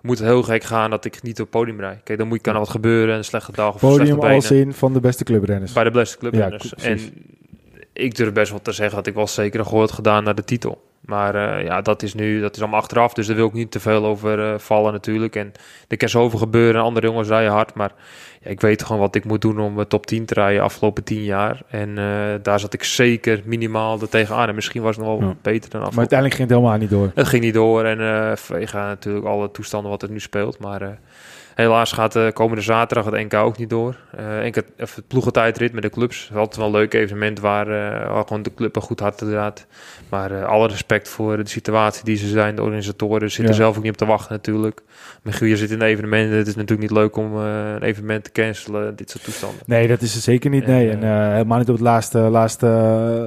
moet 0.00 0.18
het 0.18 0.26
heel 0.26 0.42
gek 0.42 0.64
gaan 0.64 0.90
dat 0.90 1.04
ik 1.04 1.22
niet 1.22 1.40
op 1.40 1.52
het 1.52 1.60
podium 1.60 1.80
rijd. 1.80 2.00
Kijk, 2.04 2.18
dan 2.18 2.28
moet, 2.28 2.40
kan 2.40 2.52
er 2.52 2.58
wat 2.58 2.68
gebeuren, 2.68 3.16
een 3.16 3.24
slechte 3.24 3.52
dag 3.52 3.74
of 3.74 3.80
Podium 3.80 3.98
slechte 3.98 4.20
benen. 4.20 4.36
als 4.36 4.50
in 4.50 4.72
van 4.72 4.92
de 4.92 5.00
beste 5.00 5.24
clubrenners. 5.24 5.72
Bij 5.72 5.84
de 5.84 5.90
beste 5.90 6.18
clubrenners. 6.18 6.72
Ja, 6.76 6.84
en 6.88 6.98
ik 7.92 8.16
durf 8.16 8.32
best 8.32 8.50
wel 8.50 8.62
te 8.62 8.72
zeggen 8.72 8.96
dat 8.96 9.06
ik 9.06 9.14
wel 9.14 9.26
zeker 9.26 9.60
een 9.60 9.66
gooi 9.66 9.80
had 9.80 9.92
gedaan 9.92 10.24
naar 10.24 10.34
de 10.34 10.44
titel. 10.44 10.82
Maar 11.02 11.34
eh, 11.34 11.64
ja, 11.64 11.80
dat 11.80 12.02
is 12.02 12.14
nu, 12.14 12.40
dat 12.40 12.54
is 12.56 12.60
allemaal 12.62 12.80
achteraf. 12.80 13.12
Dus 13.14 13.26
daar 13.26 13.36
wil 13.36 13.46
ik 13.46 13.52
niet 13.52 13.70
te 13.70 13.80
veel 13.80 14.04
over 14.06 14.52
eh, 14.52 14.58
vallen 14.58 14.92
natuurlijk. 14.92 15.36
En 15.36 15.52
er 15.88 15.96
kan 15.96 16.08
zoveel 16.08 16.38
gebeuren. 16.38 16.74
En 16.80 16.86
andere 16.86 17.06
jongens 17.06 17.28
rijden 17.28 17.52
hard. 17.52 17.74
Maar 17.74 17.92
ja, 18.40 18.50
ik 18.50 18.60
weet 18.60 18.82
gewoon 18.84 19.00
wat 19.00 19.14
ik 19.14 19.24
moet 19.24 19.40
doen 19.40 19.60
om 19.60 19.78
eh, 19.78 19.84
top 19.84 20.06
10 20.06 20.24
te 20.26 20.34
rijden 20.34 20.62
afgelopen 20.62 21.04
10 21.04 21.22
jaar. 21.24 21.60
En 21.68 21.94
daar 22.42 22.60
zat 22.60 22.72
ik 22.74 22.84
zeker 22.84 23.40
minimaal 23.44 24.00
er 24.00 24.08
tegenaan. 24.08 24.48
En 24.48 24.54
misschien 24.54 24.82
was 24.82 24.96
het 24.96 25.04
nog 25.04 25.18
wel 25.18 25.28
Ja. 25.28 25.34
beter 25.42 25.70
dan 25.70 25.80
Maar 25.80 25.88
afgelopen. 25.88 25.98
uiteindelijk 25.98 26.38
ging 26.38 26.48
het 26.48 26.58
helemaal 26.58 26.78
niet 26.80 26.90
door. 26.90 27.10
Het 27.14 27.28
ging 27.28 27.42
niet 27.42 27.54
door. 27.54 27.84
En 27.84 28.38
vanwege 28.38 28.76
natuurlijk 28.76 29.26
alle 29.26 29.50
toestanden 29.50 29.90
wat 29.90 30.02
er 30.02 30.10
nu 30.10 30.20
speelt. 30.20 30.58
Maar 30.58 30.98
helaas 31.54 31.92
gaat 31.92 32.12
de 32.12 32.30
komende 32.34 32.62
zaterdag 32.62 33.04
het 33.04 33.14
NK 33.14 33.34
ook 33.34 33.58
niet 33.58 33.70
door. 33.70 33.96
Eh 34.16 34.24
NK, 34.44 34.62
of 34.80 34.94
het 34.94 35.06
ploegentijdrit 35.06 35.72
met 35.72 35.82
de 35.82 35.90
clubs. 35.90 36.30
Altijd 36.34 36.56
wel 36.56 36.66
een 36.66 36.72
leuk 36.72 36.94
evenement 36.94 37.40
waar, 37.40 37.68
eh, 37.68 38.20
gewoon 38.26 38.42
de 38.42 38.54
club 38.54 38.76
een 38.76 38.82
goed 38.82 39.00
hart 39.00 39.18
draait. 39.18 39.66
Maar 40.08 40.30
eh, 40.30 40.44
alle 40.44 40.68
respect 40.68 41.08
voor 41.08 41.36
de 41.36 41.48
situatie 41.48 42.04
die 42.04 42.16
ze 42.16 42.28
zijn, 42.28 42.54
de 42.56 42.62
organisatoren. 42.62 43.30
Zitten 43.30 43.54
Ja. 43.54 43.60
zelf 43.60 43.76
ook 43.76 43.82
niet 43.82 43.92
op 43.92 43.98
te 43.98 44.06
wachten 44.06 44.32
natuurlijk. 44.32 44.80
Michiel, 45.22 45.48
je 45.48 45.56
zit 45.56 45.70
in 45.70 45.82
evenementen. 45.82 46.36
Het 46.36 46.46
is 46.46 46.54
natuurlijk 46.54 46.80
niet 46.90 46.98
leuk 46.98 47.16
om 47.16 47.36
eh, 47.36 47.72
een 47.74 47.82
evenement 47.82 48.24
te 48.24 48.32
cancelen. 48.32 48.96
Dit 48.96 49.10
soort 49.10 49.24
toestanden. 49.24 49.60
Nee, 49.66 49.88
dat 49.88 50.00
is 50.02 50.14
er 50.14 50.20
zeker 50.20 50.50
niet. 50.50 50.66
Nee, 50.66 50.88
eh, 50.88 50.92
en 50.94 51.02
eh, 51.02 51.32
helemaal 51.32 51.58
niet 51.58 51.68
op 51.68 51.74
het 51.74 51.84
laatste, 51.84 52.18
laatste 52.18 52.66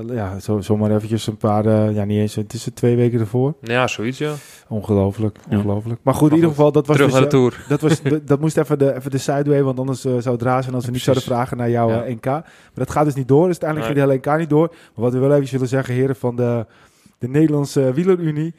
eh, 0.09 0.15
ja, 0.15 0.39
zo, 0.39 0.61
zomaar 0.61 0.91
eventjes 0.91 1.27
een 1.27 1.37
paar, 1.37 1.65
eh, 1.65 1.95
ja 1.95 2.03
niet 2.03 2.19
eens, 2.19 2.35
het 2.35 2.53
is 2.53 2.65
er 2.65 2.73
twee 2.73 2.95
weken 2.95 3.19
ervoor. 3.19 3.53
Ja, 3.61 3.87
zoiets 3.87 4.17
ja. 4.17 4.33
Ongelooflijk, 4.67 5.37
ongelooflijk. 5.49 5.99
Maar 6.03 6.13
goed, 6.13 6.29
in 6.29 6.35
ieder 6.35 6.49
geval, 6.49 6.71
dat 6.71 6.87
was 6.87 6.95
Terug 6.95 7.11
dus, 7.11 7.19
naar 7.19 7.29
de 7.29 7.35
Tour. 7.37 7.65
dat, 7.67 7.81
was, 7.81 8.01
dat- 8.25 8.39
moest 8.39 8.57
even 8.57 8.79
de, 8.79 8.95
even 8.95 9.11
de 9.11 9.17
sideway, 9.17 9.63
want 9.63 9.79
anders 9.79 10.05
eh, 10.05 10.11
zou 10.19 10.35
het 10.35 10.43
raar 10.43 10.63
zijn 10.63 10.75
als 10.75 10.85
we 10.85 10.91
niet 10.91 11.01
zouden 11.01 11.25
vragen 11.25 11.57
naar 11.57 11.69
jouw 11.69 11.89
eh, 11.89 12.13
NK. 12.15 12.25
Maar 12.25 12.43
dat 12.73 12.91
gaat 12.91 13.05
dus 13.05 13.13
niet 13.15 13.27
door, 13.27 13.47
dus 13.47 13.59
uiteindelijk 13.59 13.93
Nee. 13.93 14.03
ging 14.05 14.17
de 14.17 14.21
hele 14.23 14.35
NK 14.35 14.39
niet 14.39 14.49
door. 14.49 14.67
Maar 14.67 15.03
wat 15.03 15.13
we 15.13 15.19
wel 15.19 15.33
even 15.35 15.51
willen 15.51 15.67
zeggen, 15.67 15.93
heren 15.93 16.15
van 16.15 16.35
de, 16.35 16.65
de 17.17 17.27
Nederlandse 17.27 17.93
wielerunie, 17.93 18.53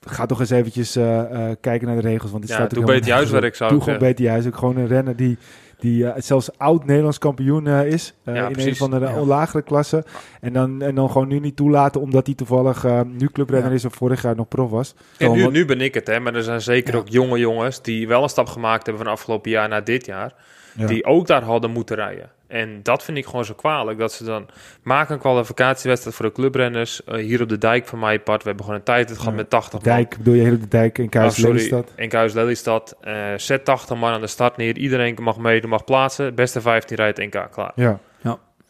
ga 0.00 0.26
toch 0.26 0.40
eens 0.40 0.50
eventjes 0.50 0.96
eh, 0.96 1.22
kijken 1.60 1.86
naar 1.86 1.96
de 1.96 2.08
regels, 2.08 2.30
want 2.30 2.42
dit 2.42 2.50
Ja, 2.50 2.56
staat 2.58 2.70
doe 2.70 2.78
beter 2.84 2.94
je 2.94 3.02
helemaal 3.04 3.16
huiswerk, 3.30 3.54
zou 3.54 3.70
Doe 3.70 3.78
ik 3.78 3.84
gewoon 3.84 3.98
beter 3.98 4.24
je 4.24 4.30
huiswerk. 4.30 4.56
Gewoon 4.56 4.76
een 4.76 4.86
renner 4.86 5.16
die, 5.16 5.38
die 5.82 6.06
eh, 6.08 6.22
zelfs 6.22 6.58
oud-Nederlands 6.58 7.18
kampioen 7.18 7.66
eh, 7.66 7.86
is. 7.86 8.14
eh, 8.24 8.34
Ja, 8.34 8.48
in 8.48 8.58
een 8.68 8.76
van 8.76 8.90
de 8.90 8.98
Ja. 9.00 9.24
lagere 9.24 9.62
klassen. 9.62 10.04
En 10.40 10.52
dan, 10.52 10.82
en 10.82 10.94
dan 10.94 11.10
gewoon 11.10 11.28
nu 11.28 11.38
niet 11.40 11.56
toelaten 11.56 12.00
omdat 12.00 12.26
hij 12.26 12.34
toevallig 12.34 12.84
nu 13.06 13.26
clubrenner 13.32 13.68
Ja. 13.70 13.74
is 13.76 13.84
of 13.84 13.94
vorig 13.94 14.22
jaar 14.22 14.36
nog 14.36 14.48
prof 14.48 14.70
was. 14.70 14.94
Gewoon 15.16 15.36
nu, 15.36 15.48
nu 15.50 15.64
ben 15.64 15.80
ik 15.80 15.94
het, 15.94 16.06
hè, 16.06 16.20
maar 16.20 16.34
er 16.34 16.42
zijn 16.42 16.60
zeker 16.60 16.96
ook 16.96 17.08
jonge 17.08 17.38
jongens 17.38 17.82
die 17.82 18.08
wel 18.08 18.22
een 18.22 18.28
stap 18.28 18.46
gemaakt 18.48 18.86
hebben 18.86 19.04
van 19.04 19.12
afgelopen 19.12 19.50
jaar 19.50 19.68
naar 19.68 19.84
dit 19.84 20.06
jaar. 20.06 20.34
Ja. 20.76 20.86
Die 20.86 21.04
ook 21.04 21.26
daar 21.26 21.42
hadden 21.42 21.70
moeten 21.70 21.96
rijden. 21.96 22.30
En 22.52 22.80
dat 22.82 23.02
vind 23.04 23.18
ik 23.18 23.26
gewoon 23.26 23.44
zo 23.44 23.54
kwalijk. 23.54 23.98
Dat 23.98 24.12
ze 24.12 24.24
dan 24.24 24.46
maken 24.82 25.14
een 25.14 25.20
kwalificatiewedstrijd 25.20 26.16
voor 26.16 26.26
de 26.26 26.32
clubrenners. 26.32 27.04
eh, 27.04 27.14
hier 27.14 27.42
op 27.42 27.48
de 27.48 27.58
dijk 27.58 27.86
van 27.86 27.98
mijn 27.98 28.22
part. 28.22 28.42
We 28.42 28.48
hebben 28.48 28.64
gewoon 28.64 28.80
een 28.80 28.86
tijd 28.86 29.08
het 29.08 29.18
gehad 29.18 29.32
Ja, 29.32 29.38
met 29.38 29.50
80 29.50 29.72
man. 29.72 29.94
Dijk, 29.96 30.16
bedoel 30.16 30.34
je 30.34 30.42
heel 30.42 30.54
op 30.54 30.60
de 30.60 30.68
dijk 30.68 30.98
in 30.98 31.04
Oh, 31.04 31.10
Kuis 31.10 31.34
sorry, 31.34 31.48
Lelystad? 31.54 31.92
in 31.96 32.08
Kuis 32.08 32.32
Lelystad. 32.32 32.96
Eh, 33.00 33.14
zet 33.36 33.64
80 33.64 33.96
man 33.96 34.12
aan 34.12 34.20
de 34.20 34.26
start 34.26 34.56
neer. 34.56 34.76
Iedereen 34.78 35.16
mag 35.22 35.38
meedoen, 35.38 35.70
mag 35.70 35.84
plaatsen. 35.84 36.34
Beste 36.34 36.60
15 36.60 36.96
rijdt 36.96 37.18
NK 37.18 37.48
klaar. 37.50 37.72
Ja. 37.74 37.98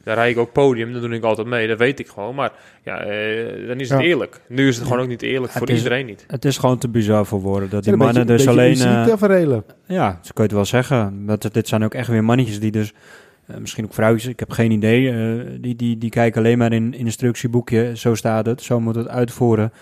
Daar 0.04 0.14
rijd 0.14 0.30
ik 0.32 0.38
ook 0.38 0.52
podium, 0.52 0.92
daar 0.92 1.00
doe 1.00 1.14
ik 1.14 1.22
altijd 1.24 1.46
mee. 1.46 1.68
Dat 1.68 1.78
weet 1.78 1.98
ik 1.98 2.08
gewoon. 2.08 2.34
Maar 2.34 2.52
ja, 2.84 2.98
eh, 3.00 3.66
dan 3.68 3.80
is 3.80 3.90
het 3.90 4.00
Ja. 4.00 4.06
eerlijk. 4.06 4.40
Nu 4.48 4.68
is 4.68 4.76
het 4.76 4.84
gewoon 4.86 5.00
ook 5.02 5.08
niet 5.08 5.22
eerlijk 5.22 5.52
voor 5.52 5.70
is- 5.70 5.76
iedereen 5.76 6.06
niet. 6.06 6.24
Het 6.26 6.44
is 6.44 6.58
gewoon 6.58 6.78
te 6.78 6.88
bizar 6.88 7.26
voor 7.26 7.40
woorden. 7.40 7.70
Dat 7.70 7.84
die 7.84 7.96
mannen 7.96 8.26
beetje- 8.26 8.44
dus 8.44 8.48
alleen... 8.48 8.76
Ja, 9.86 10.10
zo 10.22 10.30
kun 10.34 10.34
je 10.34 10.42
het 10.42 10.52
wel 10.52 10.64
zeggen. 10.64 11.26
Dat, 11.26 11.48
dit 11.52 11.68
zijn 11.68 11.84
ook 11.84 11.94
echt 11.94 12.08
weer 12.08 12.24
mannetjes 12.24 12.60
die 12.60 12.70
dus... 12.70 12.92
eh, 13.46 13.56
misschien 13.56 13.84
ook 13.84 13.94
vrouwtjes, 13.94 14.30
ik 14.32 14.38
heb 14.40 14.50
geen 14.50 14.70
idee. 14.70 15.10
eh, 15.10 15.46
die, 15.60 15.76
die, 15.76 15.98
die 15.98 16.10
kijken 16.10 16.40
alleen 16.40 16.58
maar 16.58 16.72
in 16.72 16.94
in 16.94 17.04
instructieboekje. 17.04 17.96
Zo 17.96 18.14
staat 18.14 18.46
het, 18.46 18.62
zo 18.62 18.80
moet 18.80 18.94
het 18.94 19.08
uitvoeren. 19.08 19.72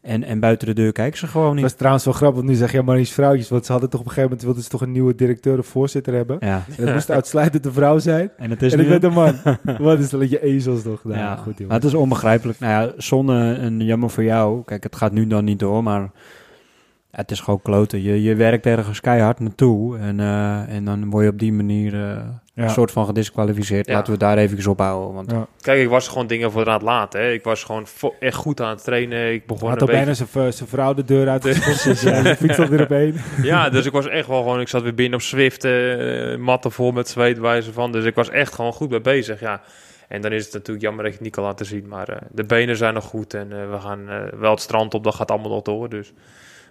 En, 0.00 0.22
en 0.24 0.40
buiten 0.40 0.66
de 0.66 0.74
deur 0.74 0.92
kijken 0.92 1.18
ze 1.18 1.26
gewoon 1.26 1.46
Dat 1.46 1.54
niet. 1.54 1.64
is 1.64 1.72
trouwens 1.72 2.04
wel 2.04 2.14
grappig, 2.14 2.36
want 2.36 2.48
nu 2.50 2.54
zeg 2.56 2.72
je 2.72 2.82
maar 2.82 2.96
eens 2.96 3.12
vrouwtjes. 3.12 3.48
Want 3.48 3.66
ze 3.66 3.72
hadden 3.72 3.90
toch 3.90 4.00
op 4.00 4.06
een 4.06 4.12
gegeven 4.12 4.30
moment 4.30 4.46
wilden 4.46 4.62
ze 4.64 4.68
toch 4.70 4.80
een 4.80 4.92
nieuwe 4.92 5.14
directeur 5.14 5.58
of 5.58 5.66
voorzitter 5.66 6.14
hebben. 6.14 6.36
Ja, 6.40 6.64
En 6.76 6.84
het 6.84 6.92
moest 6.94 7.10
uitsluitend 7.10 7.66
een 7.66 7.72
vrouw 7.72 7.98
zijn. 7.98 8.30
en 8.36 8.50
het 8.50 8.62
is 8.62 8.72
en 8.72 8.80
ik 8.80 8.88
ben 8.88 9.04
een 9.04 9.12
man. 9.12 9.34
Wat 9.78 9.98
is 9.98 10.10
dat 10.10 10.20
dat 10.20 10.30
je 10.30 10.42
ezels 10.42 10.82
toch? 10.82 11.04
Nou, 11.04 11.16
ja, 11.16 11.36
goed 11.36 11.58
maar 11.66 11.76
het 11.76 11.84
is 11.84 11.94
onbegrijpelijk. 11.94 12.58
Nou 12.58 12.72
ja, 12.86 12.92
zonde 12.96 13.52
en 13.60 13.80
jammer 13.80 14.10
voor 14.10 14.24
jou. 14.24 14.62
Kijk, 14.64 14.82
het 14.82 14.96
gaat 14.96 15.12
nu 15.12 15.26
dan 15.26 15.44
niet 15.44 15.58
door, 15.58 15.82
maar 15.82 16.10
het 17.16 17.30
is 17.30 17.40
gewoon 17.40 17.62
kloten. 17.62 18.02
Je, 18.02 18.22
je 18.22 18.34
werkt 18.34 18.66
ergens 18.66 19.00
keihard 19.00 19.40
naartoe 19.40 19.98
en, 19.98 20.20
eh, 20.20 20.68
en 20.74 20.84
dan 20.84 21.10
word 21.10 21.24
je 21.24 21.30
op 21.30 21.38
die 21.38 21.52
manier 21.52 21.94
eh, 21.94 22.00
Ja. 22.54 22.62
een 22.62 22.70
soort 22.70 22.90
van 22.90 23.06
gedisqualificeerd. 23.06 23.86
Ja. 23.86 23.92
Laten 23.92 24.06
we 24.06 24.12
het 24.12 24.20
daar 24.20 24.38
even 24.38 24.70
op 24.70 24.78
houden. 24.80 25.14
Want 25.14 25.30
Ja. 25.30 25.46
Kijk, 25.60 25.80
ik 25.80 25.88
was 25.88 26.08
gewoon 26.08 26.26
dingen 26.26 26.50
voor 26.52 26.66
aan 26.66 26.72
het 26.72 26.82
laten. 26.82 27.20
Hè. 27.20 27.30
Ik 27.30 27.44
was 27.44 27.64
gewoon 27.64 27.86
vo- 27.86 28.14
echt 28.20 28.34
goed 28.36 28.60
aan 28.60 28.68
het 28.70 28.84
trainen. 28.84 29.32
Ik 29.32 29.46
begon 29.46 29.68
Had 29.68 29.80
een 29.80 29.86
al 29.86 29.92
bijna 29.94 30.10
beetje... 30.14 30.50
zijn 30.52 30.68
vrouw 30.68 30.94
de 30.94 31.04
deur 31.04 31.24
ja, 31.26 31.38
de 31.38 32.36
fiets 32.36 32.58
alweer 32.58 32.82
op 32.82 32.90
één. 32.90 33.14
Ja, 33.42 33.70
dus 33.70 33.86
ik 33.86 33.92
was 33.92 34.06
echt 34.08 34.26
wel 34.28 34.38
gewoon... 34.42 34.60
Ik 34.60 34.68
zat 34.68 34.82
weer 34.82 34.94
binnen 34.94 35.18
op 35.18 35.24
Zwift, 35.24 35.64
eh 35.64 36.36
matten 36.36 36.72
vol 36.72 36.92
met 36.92 37.08
zweet, 37.08 37.38
wijze 37.38 37.72
van. 37.72 37.92
Dus 37.92 38.04
ik 38.04 38.14
was 38.14 38.30
echt 38.30 38.54
gewoon 38.54 38.72
goed 38.72 38.90
mee 38.90 39.00
bezig, 39.00 39.40
ja. 39.40 39.60
En 40.08 40.20
dan 40.20 40.32
is 40.32 40.44
het 40.44 40.52
natuurlijk 40.52 40.84
jammer 40.84 41.02
dat 41.04 41.12
je 41.12 41.18
het 41.18 41.26
niet 41.26 41.34
kan 41.36 41.44
laten 41.44 41.66
zien. 41.66 41.88
Maar 41.88 42.08
eh, 42.08 42.16
de 42.30 42.44
benen 42.44 42.76
zijn 42.76 42.94
nog 42.94 43.04
goed 43.04 43.34
en 43.34 43.48
we 43.48 43.78
gaan 43.80 44.08
eh, 44.08 44.16
wel 44.38 44.50
het 44.50 44.60
strand 44.60 44.94
op. 44.94 45.04
Dat 45.04 45.14
gaat 45.14 45.30
allemaal 45.30 45.50
nog 45.50 45.62
door, 45.62 45.88
dus... 45.88 46.12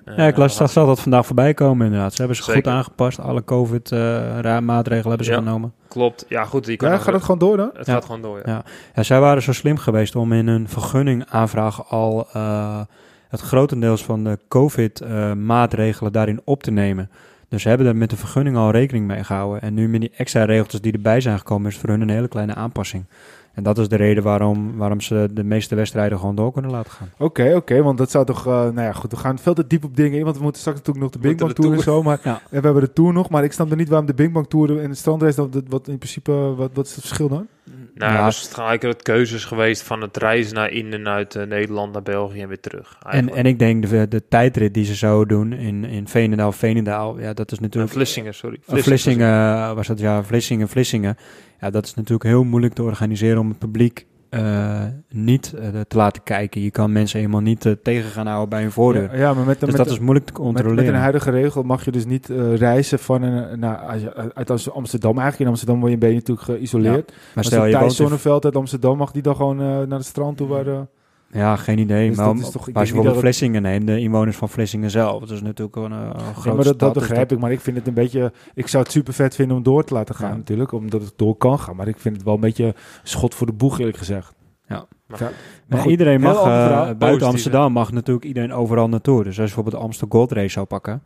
eh, 0.05 0.17
Ja, 0.17 0.27
ik 0.27 0.37
las 0.37 0.55
zag 0.55 0.71
dat 0.73 0.99
vandaag 1.01 1.25
voorbij 1.25 1.53
komen 1.53 1.85
inderdaad. 1.85 2.11
Ze 2.11 2.17
hebben 2.17 2.35
ze 2.37 2.43
goed 2.51 2.67
aangepast. 2.67 3.19
Alle 3.19 3.43
COVID-maatregelen 3.43 5.07
hebben 5.07 5.25
ze 5.25 5.31
Ja. 5.31 5.37
genomen. 5.37 5.73
Klopt. 5.87 6.25
Ja, 6.29 6.45
goed. 6.45 6.65
Je 6.65 6.75
kan 6.77 6.89
Ja, 6.89 6.97
gaat 6.97 7.13
het 7.13 7.21
gewoon 7.23 7.39
door 7.39 7.57
dan? 7.57 7.69
Het 7.73 7.85
Ja. 7.87 7.93
gaat 7.93 8.05
gewoon 8.05 8.21
door, 8.21 8.37
ja. 8.45 8.51
Ja. 8.51 8.63
Ja, 8.95 9.03
zij 9.03 9.19
waren 9.19 9.41
zo 9.41 9.53
slim 9.53 9.77
geweest 9.77 10.15
om 10.15 10.33
in 10.33 10.47
hun 10.47 10.67
vergunning 10.69 11.25
aanvraag 11.29 11.89
al 11.89 12.27
eh, 12.33 12.79
het 13.29 13.41
grotendeels 13.41 14.03
van 14.03 14.23
de 14.23 14.39
COVID-maatregelen 14.47 16.11
daarin 16.11 16.41
op 16.43 16.63
te 16.63 16.71
nemen. 16.71 17.09
Dus 17.49 17.61
ze 17.61 17.67
hebben 17.69 17.87
er 17.87 17.95
met 17.95 18.09
de 18.09 18.15
vergunning 18.17 18.57
al 18.57 18.71
rekening 18.71 19.07
mee 19.07 19.23
gehouden. 19.23 19.61
En 19.61 19.73
nu 19.73 19.87
met 19.89 20.01
die 20.01 20.11
extra 20.17 20.43
regeltjes 20.43 20.81
die 20.81 20.93
erbij 20.93 21.21
zijn 21.21 21.37
gekomen, 21.37 21.67
is 21.67 21.73
het 21.73 21.81
voor 21.81 21.89
hun 21.93 22.01
een 22.01 22.09
hele 22.09 22.27
kleine 22.27 22.55
aanpassing. 22.55 23.05
En 23.55 23.63
dat 23.63 23.77
is 23.77 23.87
de 23.87 23.95
reden 23.95 24.23
waarom, 24.23 24.77
waarom 24.77 25.01
ze 25.01 25.29
de 25.33 25.43
meeste 25.43 25.75
wedstrijden 25.75 26.19
gewoon 26.19 26.35
door 26.35 26.51
kunnen 26.51 26.71
laten 26.71 26.91
gaan. 26.91 27.09
Oké, 27.17 27.53
oké, 27.55 27.81
want 27.81 27.97
dat 27.97 28.11
zou 28.11 28.25
toch... 28.25 28.45
eh, 28.47 28.53
nou 28.53 28.81
ja, 28.81 28.91
goed, 28.91 29.11
we 29.11 29.17
gaan 29.17 29.39
veel 29.39 29.53
te 29.53 29.67
diep 29.67 29.83
op 29.83 29.95
dingen 29.95 30.17
in, 30.17 30.23
want 30.23 30.35
we 30.37 30.41
moeten 30.43 30.61
straks 30.61 30.77
natuurlijk 30.77 31.05
nog 31.05 31.13
de 31.13 31.27
Big 31.27 31.37
Bang 31.37 31.53
Tour 31.53 31.73
en 31.73 31.79
zo. 31.83 32.03
Maar 32.03 32.19
Ja. 32.23 32.33
en 32.51 32.59
we 32.59 32.65
hebben 32.65 32.83
de 32.83 32.93
Tour 32.93 33.13
nog, 33.13 33.29
maar 33.29 33.43
ik 33.43 33.51
snap 33.51 33.69
er 33.71 33.77
niet 33.77 33.89
waarom 33.89 34.07
de 34.07 34.13
Big 34.13 34.31
Bang 34.31 34.47
Tour 34.47 34.79
en 34.81 34.89
de 34.89 34.95
strandrace, 34.95 35.35
dat, 35.35 35.53
dat- 35.53 35.63
wat 35.69 35.87
in 35.87 35.97
principe, 35.97 36.31
wat, 36.31 36.69
wat 36.73 36.85
is 36.85 36.95
het 36.95 37.05
verschil 37.05 37.27
dan? 37.29 37.47
Nou, 37.95 38.11
Ja. 38.11 38.17
ja. 38.17 38.25
dus 38.25 38.41
het 38.41 39.01
keuzes 39.01 39.45
geweest 39.45 39.81
van 39.81 40.01
het 40.01 40.17
reizen 40.17 40.55
naar 40.55 40.71
in 40.71 40.93
en 40.93 41.07
uit 41.07 41.35
eh, 41.35 41.45
Nederland 41.45 41.93
naar 41.93 42.01
België 42.01 42.41
en 42.41 42.47
weer 42.47 42.59
terug. 42.59 42.97
En, 42.99 43.09
eigenlijk. 43.11 43.37
en 43.37 43.45
ik 43.45 43.59
denk 43.59 43.89
de, 43.89 44.07
de 44.07 44.27
tijdrit 44.27 44.73
die 44.73 44.85
ze 44.85 44.95
zouden 44.95 45.27
doen 45.37 45.53
in, 45.53 45.83
in 45.85 46.07
Veenendaal, 46.07 46.51
Veenendaal, 46.51 47.19
ja, 47.19 47.33
dat 47.33 47.51
is 47.51 47.57
Eh, 47.57 47.63
natuurlijk 47.63 47.93
Vlissingen, 47.93 48.33
sorry. 48.33 48.57
Uh, 48.73 48.81
Vlissingen 48.81 49.75
was 49.75 49.87
het, 49.87 49.99
ja, 49.99 50.23
Vlissingen, 50.23 50.67
Vlissingen. 50.69 51.17
Ja, 51.59 51.69
dat 51.69 51.85
is 51.85 51.93
natuurlijk 51.93 52.23
heel 52.23 52.43
moeilijk 52.43 52.73
te 52.73 52.83
organiseren 52.83 53.39
om 53.39 53.49
het 53.49 53.59
publiek 53.59 54.05
eh, 54.29 54.83
niet 55.09 55.53
eh, 55.53 55.67
te 55.87 55.97
laten 55.97 56.23
kijken. 56.23 56.61
Je 56.61 56.71
kan 56.71 56.91
mensen 56.91 57.19
helemaal 57.19 57.41
niet 57.41 57.65
eh, 57.65 57.71
tegen 57.83 58.09
gaan 58.09 58.27
houden 58.27 58.49
bij 58.49 58.61
hun 58.61 58.71
voordeur. 58.71 59.11
Ja, 59.11 59.17
ja, 59.19 59.33
maar 59.33 59.45
met, 59.45 59.59
dus 59.59 59.69
met, 59.69 59.77
dat 59.77 59.89
is 59.89 59.99
moeilijk 59.99 60.25
te 60.25 60.31
met, 60.31 60.41
controleren. 60.41 60.85
met 60.85 60.93
een 60.93 60.99
huidige 60.99 61.31
regel 61.31 61.63
mag 61.63 61.85
je 61.85 61.91
dus 61.91 62.05
niet 62.05 62.27
reizen 62.55 62.99
van 62.99 63.21
een, 63.21 63.59
je- 63.99 64.31
uit 64.33 64.49
Amsterdam. 64.71 65.11
Eigenlijk 65.11 65.39
in 65.39 65.47
Amsterdam 65.47 65.79
word 65.79 65.91
je, 65.91 65.97
ben 65.97 66.09
je 66.09 66.15
natuurlijk 66.15 66.47
geïsoleerd. 66.47 67.11
maar 67.11 67.31
Maar 67.35 67.43
stel 67.43 67.65
je 67.65 67.71
Thijs 67.71 67.95
Zonneveld 67.95 68.45
uit 68.45 68.55
Amsterdam, 68.55 68.97
mag 68.97 69.11
die 69.11 69.21
dan 69.21 69.35
gewoon 69.35 69.57
naar 69.57 69.97
het 69.97 70.05
strand 70.05 70.37
toe 70.37 70.47
waar... 70.47 70.87
eh, 71.35 71.41
Ja, 71.41 71.55
geen 71.55 71.77
idee. 71.79 72.07
Dus 72.07 72.17
maar 72.17 72.25
dat 72.25 72.35
om- 72.35 72.41
is 72.41 72.49
toch- 72.49 72.67
ik 72.67 72.75
als 72.75 72.87
je 72.87 72.93
bijvoorbeeld 72.93 73.13
dat 73.13 73.23
Vlissingen 73.23 73.61
neemt, 73.61 73.87
de 73.87 73.99
inwoners 73.99 74.37
van 74.37 74.49
Vlissingen 74.49 74.89
zelf. 74.91 75.19
Dat 75.19 75.29
is 75.29 75.41
natuurlijk 75.41 75.73
gewoon 75.75 75.91
een, 75.91 75.99
een 76.01 76.07
Ja, 76.25 76.33
grote 76.33 76.55
maar 76.65 76.77
dat, 76.77 76.93
begrijp 76.93 77.31
ik, 77.31 77.39
maar 77.39 77.51
ik 77.51 77.59
vind 77.59 77.77
het 77.77 77.87
een 77.87 77.93
beetje... 77.93 78.33
Ik 78.53 78.67
zou 78.67 78.83
het 78.83 78.91
super 78.91 79.13
vet 79.13 79.35
vinden 79.35 79.57
om 79.57 79.63
door 79.63 79.83
te 79.83 79.93
laten 79.93 80.15
gaan 80.15 80.29
Ja. 80.29 80.35
natuurlijk, 80.35 80.71
omdat 80.71 81.01
het 81.01 81.13
door 81.15 81.35
kan 81.35 81.59
gaan. 81.59 81.75
Maar 81.75 81.87
ik 81.87 81.99
vind 81.99 82.15
het 82.15 82.25
wel 82.25 82.33
een 82.33 82.39
beetje 82.39 82.65
een 82.65 82.73
schot 83.03 83.35
voor 83.35 83.47
de 83.47 83.53
boeg 83.53 83.79
eerlijk 83.79 83.97
gezegd. 83.97 84.33
Ja. 84.67 84.85
Maar- 85.07 85.19
Ja. 85.19 85.29
Maar 85.67 85.79
goed, 85.79 85.91
iedereen 85.91 86.21
mag, 86.21 86.35
eh, 86.45 86.89
buiten 86.97 87.27
Amsterdam 87.27 87.71
mag 87.73 87.91
natuurlijk 87.91 88.25
iedereen 88.25 88.53
overal 88.53 88.89
naartoe. 88.89 89.17
Dus 89.17 89.25
als 89.27 89.35
je 89.35 89.41
bijvoorbeeld 89.43 89.75
de 89.75 89.81
Amsterdam 89.81 90.19
Gold 90.19 90.31
Race 90.31 90.49
zou 90.49 90.65
pakken. 90.65 91.03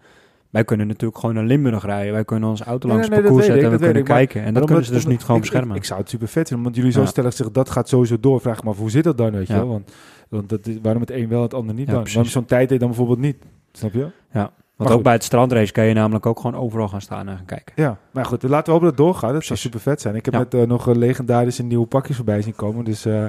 Wij 0.49 0.63
kunnen 0.63 0.87
natuurlijk 0.87 1.19
gewoon 1.19 1.35
naar 1.35 1.43
Limburg 1.43 1.85
rijden. 1.85 2.13
Wij 2.13 2.25
kunnen 2.25 2.49
onze 2.49 2.63
auto 2.63 2.87
langs 2.87 3.07
nee, 3.07 3.17
het 3.17 3.27
nee, 3.27 3.35
parcours 3.37 3.45
ik, 3.45 3.51
zetten 3.61 3.71
en 3.71 3.77
we 3.77 3.83
kunnen 3.85 4.01
ik, 4.01 4.07
maar- 4.07 4.17
kijken. 4.17 4.39
En 4.41 4.45
dat 4.45 4.53
Maar 4.53 4.65
kunnen 4.65 4.85
ze 4.85 4.91
dus 4.91 5.05
niet 5.05 5.21
gewoon 5.21 5.35
ik- 5.35 5.41
beschermen. 5.41 5.75
Ik, 5.75 5.83
zou 5.83 5.99
het 5.99 6.09
super 6.09 6.27
vet 6.27 6.47
vinden, 6.47 6.63
want 6.65 6.75
jullie 6.75 6.91
zo 6.91 6.99
Ja. 7.01 7.05
stellig 7.05 7.33
zeggen 7.33 7.53
dat 7.55 7.69
gaat 7.69 7.89
sowieso 7.89 8.19
door. 8.19 8.41
Vraag 8.41 8.65
af, 8.65 8.77
hoe 8.77 8.89
zit 8.91 9.03
dat 9.03 9.17
dan, 9.17 9.31
weet 9.31 9.47
je 9.47 9.53
Ja. 9.53 9.59
wel? 9.59 9.67
Want, 9.69 9.91
want 10.29 10.49
dat 10.49 10.67
is, 10.67 10.75
waarom 10.81 11.01
het 11.01 11.11
een 11.11 11.27
wel, 11.27 11.41
het 11.41 11.53
ander 11.53 11.75
niet 11.75 11.87
Ja, 11.87 11.93
dan? 11.93 12.03
Waarom 12.03 12.25
zo'n 12.25 12.45
tijd 12.45 12.69
deed 12.69 12.79
dan 12.79 12.87
bijvoorbeeld 12.87 13.19
niet? 13.19 13.37
Snap 13.71 13.93
je? 13.93 14.07
Want 14.31 14.91
Maar 14.91 14.91
ook 14.99 15.03
bij 15.03 15.13
het 15.13 15.23
strandrace 15.23 15.71
kan 15.71 15.85
je 15.85 15.93
namelijk 15.93 16.25
ook 16.25 16.39
gewoon 16.39 16.61
overal 16.61 16.87
gaan 16.87 17.01
staan 17.01 17.27
en 17.27 17.35
gaan 17.35 17.45
kijken. 17.45 17.73
Ja, 17.75 17.97
maar 18.11 18.25
goed, 18.25 18.43
laten 18.43 18.65
we 18.65 18.71
hopen 18.71 18.87
dat 18.87 18.97
het 18.97 19.05
doorgaat. 19.07 19.33
Dat 19.33 19.43
zou 19.45 19.59
super 19.59 19.79
vet 19.79 20.01
zijn. 20.01 20.15
Ik 20.15 20.25
heb 20.25 20.33
Ja. 20.33 20.39
net 20.39 20.53
eh, 20.53 20.61
nog 20.61 20.85
een 20.87 20.97
legendarische 20.97 21.63
nieuwe 21.63 21.85
pakjes 21.85 22.15
voorbij 22.15 22.41
zien 22.41 22.55
komen, 22.55 22.85
dus 22.85 23.05
eh, 23.05 23.25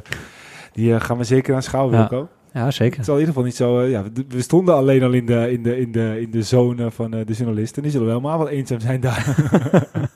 die 0.72 0.94
eh, 0.94 1.00
gaan 1.00 1.16
we 1.16 1.24
zeker 1.24 1.54
aanschouwen, 1.54 1.94
Ja. 1.98 2.08
Wilco. 2.08 2.28
Ja, 2.52 2.70
zeker. 2.70 2.96
Het 2.96 3.04
zal 3.04 3.14
in 3.14 3.20
ieder 3.20 3.34
geval 3.34 3.48
niet 3.48 3.56
zo... 3.58 3.80
eh, 3.80 3.90
ja, 3.90 4.04
we- 4.28 4.42
stonden 4.42 4.74
alleen 4.74 5.02
al 5.02 5.12
in 5.12 5.26
de, 5.26 5.50
in 5.52 5.62
de, 5.62 5.78
in 5.80 5.92
de, 5.92 6.16
in 6.20 6.30
de 6.30 6.42
zone 6.42 6.90
van 6.90 7.14
eh, 7.14 7.26
de 7.26 7.32
journalisten. 7.32 7.82
Die 7.82 7.90
zullen 7.90 8.06
wel 8.06 8.16
helemaal 8.16 8.38
wel 8.38 8.48
eenzaam 8.48 8.80
zijn 8.80 9.00
daar. 9.00 9.24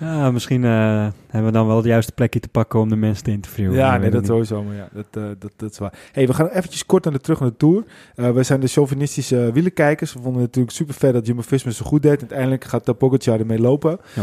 Ja, 0.00 0.30
misschien 0.30 0.64
eh, 0.64 1.06
hebben 1.28 1.52
we 1.52 1.58
dan 1.58 1.66
wel 1.66 1.76
het 1.76 1.84
juiste 1.84 2.12
plekje 2.12 2.40
te 2.40 2.48
pakken 2.48 2.80
om 2.80 2.88
de 2.88 2.96
mensen 2.96 3.24
te 3.24 3.30
interviewen. 3.30 3.74
Ja, 3.76 3.96
nee, 3.96 4.10
dat 4.10 4.26
sowieso. 4.26 4.62
Maar 4.62 4.74
ja, 4.74 4.88
dat, 4.92 5.06
dat, 5.40 5.52
dat 5.56 5.70
is 5.70 5.78
waar. 5.78 5.92
Hey, 6.12 6.26
we 6.26 6.34
gaan 6.34 6.46
eventjes 6.48 6.86
kort 6.86 7.04
naar 7.04 7.12
de 7.12 7.18
terug 7.20 7.40
naar 7.40 7.48
de 7.48 7.56
Tour. 7.56 7.84
Eh 8.14 8.30
wij 8.30 8.42
zijn 8.42 8.60
de 8.60 8.66
chauvinistische 8.66 9.46
uh, 9.46 9.52
wielenkijkers. 9.52 10.12
We 10.12 10.18
vonden 10.20 10.40
het 10.42 10.46
natuurlijk 10.46 10.76
super 10.76 10.94
vet 10.94 11.12
dat 11.12 11.26
Jumbo-Visma 11.26 11.70
zo 11.70 11.84
goed 11.84 12.02
deed. 12.02 12.20
Uiteindelijk 12.20 12.64
gaat 12.64 12.88
uh, 12.88 12.94
Pogacar 12.94 13.40
ermee 13.40 13.58
lopen. 13.60 13.98
Ja. 14.14 14.22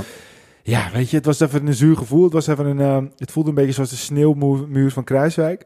Ja, 0.64 0.90
weet 0.94 1.10
je, 1.10 1.16
het 1.18 1.26
was 1.26 1.40
even 1.40 1.68
een 1.68 1.74
zuur 1.74 1.98
gevoel. 1.98 2.24
Het, 2.24 2.34
was 2.34 2.48
even 2.48 2.66
een, 2.80 3.12
het 3.18 3.32
voelde 3.32 3.50
een 3.50 3.56
beetje 3.56 3.72
zoals 3.72 3.90
de 3.90 3.96
sneeuwmuur 3.96 4.92
van 4.92 5.04
Kruiswijk. 5.04 5.66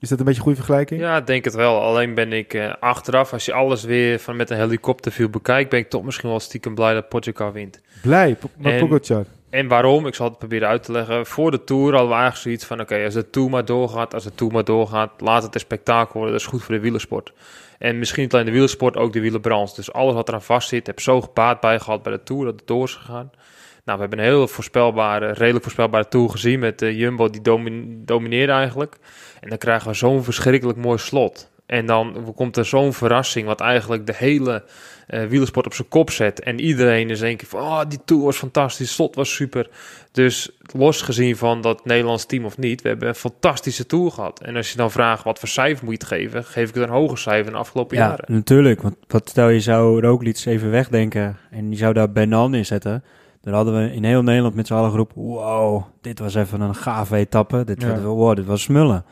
Is 0.00 0.08
dat 0.08 0.18
een 0.18 0.24
beetje 0.24 0.40
een 0.40 0.46
goede 0.46 0.58
vergelijking? 0.58 1.00
Ja, 1.00 1.16
ik 1.16 1.26
denk 1.26 1.44
het 1.44 1.54
wel. 1.54 1.80
Alleen 1.80 2.14
ben 2.14 2.32
ik 2.32 2.54
eh, 2.54 2.72
achteraf, 2.80 3.32
als 3.32 3.44
je 3.44 3.52
alles 3.52 3.84
weer 3.84 4.18
van 4.18 4.36
met 4.36 4.50
een 4.50 4.56
helikopterview 4.56 5.30
bekijkt, 5.30 5.70
ben 5.70 5.78
ik 5.78 5.90
toch 5.90 6.02
misschien 6.02 6.28
wel 6.28 6.40
stiekem 6.40 6.74
blij 6.74 6.94
dat 6.94 7.08
Pogacar 7.08 7.52
wint. 7.52 7.80
Blij, 8.02 8.36
maar 8.56 8.78
Pogacar. 8.78 9.24
En 9.50 9.68
waarom? 9.68 10.06
Ik 10.06 10.14
zal 10.14 10.28
het 10.28 10.38
proberen 10.38 10.68
uit 10.68 10.82
te 10.82 10.92
leggen. 10.92 11.26
Voor 11.26 11.50
de 11.50 11.64
Tour 11.64 11.92
we 11.92 11.98
eigenlijk 11.98 12.36
zoiets 12.36 12.64
van... 12.64 12.80
oké, 12.80 13.04
als 13.04 13.14
de 13.14 13.30
Tour 13.30 13.50
maar 13.50 13.64
doorgaat, 13.64 14.14
als 14.14 14.24
de 14.24 14.34
Tour 14.34 14.52
maar 14.52 14.64
doorgaat... 14.64 15.10
laat 15.20 15.42
het 15.42 15.54
een 15.54 15.60
spektakel 15.60 16.12
worden. 16.12 16.32
Dat 16.32 16.40
is 16.40 16.46
goed 16.46 16.62
voor 16.62 16.74
de 16.74 16.80
wielersport. 16.80 17.32
En 17.78 17.98
misschien 17.98 18.22
niet 18.22 18.32
alleen 18.32 18.46
de 18.46 18.50
wielersport, 18.50 18.96
ook 18.96 19.12
de 19.12 19.20
wielerbrand. 19.20 19.76
Dus 19.76 19.92
alles 19.92 20.14
wat 20.14 20.28
eraan 20.28 20.42
vast 20.42 20.68
zit, 20.68 20.86
heb 20.86 21.00
zo 21.00 21.20
gebaat 21.20 21.60
bij 21.60 21.80
gehad 21.80 22.02
bij 22.02 22.12
de 22.12 22.22
Tour... 22.22 22.44
dat 22.44 22.54
het 22.54 22.66
door 22.66 22.84
is 22.84 22.94
gegaan. 22.94 23.30
Nou, 23.84 24.00
we 24.00 24.06
hebben 24.06 24.18
een 24.18 24.32
heel 24.32 24.48
voorspelbare, 24.48 25.32
redelijk 25.32 25.62
voorspelbare 25.62 26.08
Tour 26.08 26.30
gezien... 26.30 26.58
met 26.58 26.78
de 26.78 26.96
Jumbo, 26.96 27.30
die 27.30 27.42
domin 27.42 28.02
domineerde 28.04 28.52
eigenlijk. 28.52 28.96
En 29.40 29.48
dan 29.48 29.58
krijgen 29.58 29.88
we 29.88 29.94
zo'n 29.94 30.24
verschrikkelijk 30.24 30.78
mooi 30.78 30.98
slot. 30.98 31.50
En 31.66 31.86
dan 31.86 32.32
komt 32.34 32.56
er 32.56 32.64
zo'n 32.64 32.92
verrassing... 32.92 33.46
wat 33.46 33.60
eigenlijk 33.60 34.06
de 34.06 34.14
hele 34.16 34.64
eh 35.06 35.26
wielersport 35.26 35.66
op 35.66 35.74
zijn 35.74 35.88
kop 35.88 36.10
zet. 36.10 36.40
En 36.40 36.60
iedereen 36.60 37.10
is 37.10 37.20
één 37.20 37.36
keer 37.36 37.48
van, 37.48 37.60
oh, 37.60 37.80
die 37.88 37.98
Tour 38.04 38.22
was 38.24 38.36
fantastisch, 38.36 38.92
slot 38.94 39.14
was 39.14 39.34
super. 39.34 39.68
Dus 40.12 40.50
los 40.74 41.02
gezien 41.02 41.36
van 41.36 41.60
dat 41.60 41.84
Nederlands 41.84 42.26
team 42.26 42.44
of 42.44 42.58
niet, 42.58 42.82
we 42.82 42.88
hebben 42.88 43.08
een 43.08 43.14
fantastische 43.14 43.86
Tour 43.86 44.10
gehad. 44.10 44.40
En 44.40 44.56
als 44.56 44.70
je 44.70 44.76
dan 44.76 44.90
vraagt, 44.90 45.24
wat 45.24 45.38
voor 45.38 45.48
cijfer 45.48 45.84
moet 45.84 45.94
je 46.02 46.06
het 46.06 46.20
geven? 46.20 46.44
Geef 46.44 46.68
ik 46.68 46.74
het 46.74 46.84
een 46.84 46.90
hoger 46.94 47.18
cijfer 47.18 47.46
in 47.46 47.52
de 47.52 47.58
afgelopen 47.58 47.96
Ja, 47.96 48.08
jaren. 48.08 48.24
natuurlijk. 48.32 48.82
Want 48.82 48.96
wat 49.06 49.28
stel 49.28 49.48
je 49.48 49.60
zou 49.60 50.00
Roglic 50.00 50.42
even 50.44 50.70
wegdenken 50.70 51.36
en 51.50 51.68
die 51.68 51.78
zou 51.78 51.92
daar 51.92 52.12
Bernal 52.12 52.48
neerzetten. 52.48 53.04
Dan 53.42 53.54
hadden 53.54 53.74
we 53.82 53.92
in 53.94 54.04
heel 54.04 54.22
Nederland 54.22 54.54
met 54.54 54.66
z'n 54.66 54.74
allen 54.74 54.90
geroepen, 54.90 55.22
wow, 55.22 55.82
dit 56.00 56.18
was 56.18 56.34
even 56.34 56.60
een 56.60 56.74
gave 56.74 57.16
etappe. 57.16 57.64
Dit, 57.64 57.82
Ja. 57.82 58.00
wow, 58.00 58.36
dit 58.36 58.46
was 58.46 58.62
smullen. 58.62 59.04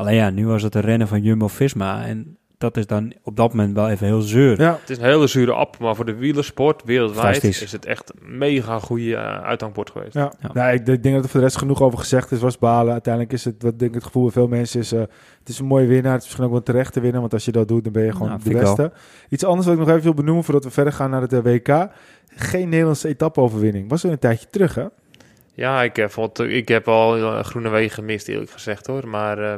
Alleen 0.00 0.14
ja, 0.14 0.30
nu 0.30 0.46
was 0.46 0.62
het 0.62 0.74
een 0.74 0.80
rennen 0.80 1.08
van 1.08 1.22
Jumbo-Visma 1.22 2.04
en 2.04 2.36
dat 2.58 2.76
is 2.76 2.86
dan 2.86 3.12
op 3.22 3.36
dat 3.36 3.54
moment 3.54 3.74
wel 3.74 3.88
even 3.90 4.06
heel 4.06 4.20
zeur. 4.20 4.60
Ja, 4.60 4.78
Het 4.80 4.90
is 4.90 4.98
een 4.98 5.04
hele 5.04 5.26
zure 5.26 5.52
app, 5.52 5.78
maar 5.78 5.94
voor 5.94 6.04
de 6.04 6.14
wielersport 6.14 6.82
wereldwijd 6.84 7.44
is 7.44 7.72
het 7.72 7.84
echt 7.86 8.12
een 8.20 8.38
mega 8.38 8.78
goede 8.78 9.04
uh, 9.10 9.42
uithangbord 9.42 9.90
geweest. 9.90 10.14
ja. 10.14 10.32
Ja. 10.40 10.50
Nou, 10.52 10.72
ik, 10.72 10.86
ik 10.86 11.02
denk 11.02 11.14
dat 11.14 11.24
er 11.24 11.30
voor 11.30 11.40
de 11.40 11.46
rest 11.46 11.58
genoeg 11.58 11.82
over 11.82 11.98
gezegd 11.98 12.30
is. 12.32 12.40
Was 12.40 12.58
balen. 12.58 12.92
Uiteindelijk 12.92 13.32
is 13.32 13.44
het, 13.44 13.62
wat 13.62 13.78
denk 13.78 13.90
ik, 13.90 13.94
het 13.96 14.04
gevoel 14.04 14.22
bij 14.22 14.32
veel 14.32 14.48
mensen 14.48 14.80
is... 14.80 14.92
eh, 14.92 15.00
het 15.38 15.48
is 15.48 15.58
een 15.58 15.66
mooie 15.66 15.86
winnaar. 15.86 16.12
Het 16.12 16.20
is 16.20 16.26
misschien 16.26 16.46
ook 16.46 16.52
wel 16.52 16.62
terecht 16.62 16.92
te 16.92 17.00
winnen. 17.00 17.20
Want 17.20 17.32
als 17.32 17.44
je 17.44 17.52
dat 17.52 17.68
doet, 17.68 17.84
dan 17.84 17.92
ben 17.92 18.04
je 18.04 18.12
gewoon 18.12 18.28
Nou, 18.28 18.40
de 18.42 18.50
beste. 18.50 18.92
Iets 19.28 19.44
anders 19.44 19.66
wat 19.66 19.74
ik 19.74 19.80
nog 19.80 19.90
even 19.90 20.02
wil 20.02 20.14
benoemen 20.14 20.44
voordat 20.44 20.64
we 20.64 20.70
verder 20.70 20.92
gaan 20.92 21.10
naar 21.10 21.20
het 21.22 21.32
eh, 21.32 21.40
WK. 21.42 21.88
Geen 22.34 22.68
Nederlandse 22.68 23.08
etappe-overwinning. 23.08 23.88
Was 23.88 24.04
er 24.04 24.10
een 24.10 24.18
tijdje 24.18 24.46
terug, 24.50 24.74
hè? 24.74 24.84
Ja, 25.54 25.82
ik, 25.82 25.98
eh, 25.98 26.08
vond, 26.08 26.38
ik 26.38 26.68
heb 26.68 26.88
al 26.88 27.42
Groene 27.42 27.68
Wegen 27.68 27.90
gemist, 27.94 28.28
eerlijk 28.28 28.50
gezegd 28.50 28.86
hoor. 28.86 29.08
Maar 29.08 29.38
uh, 29.38 29.54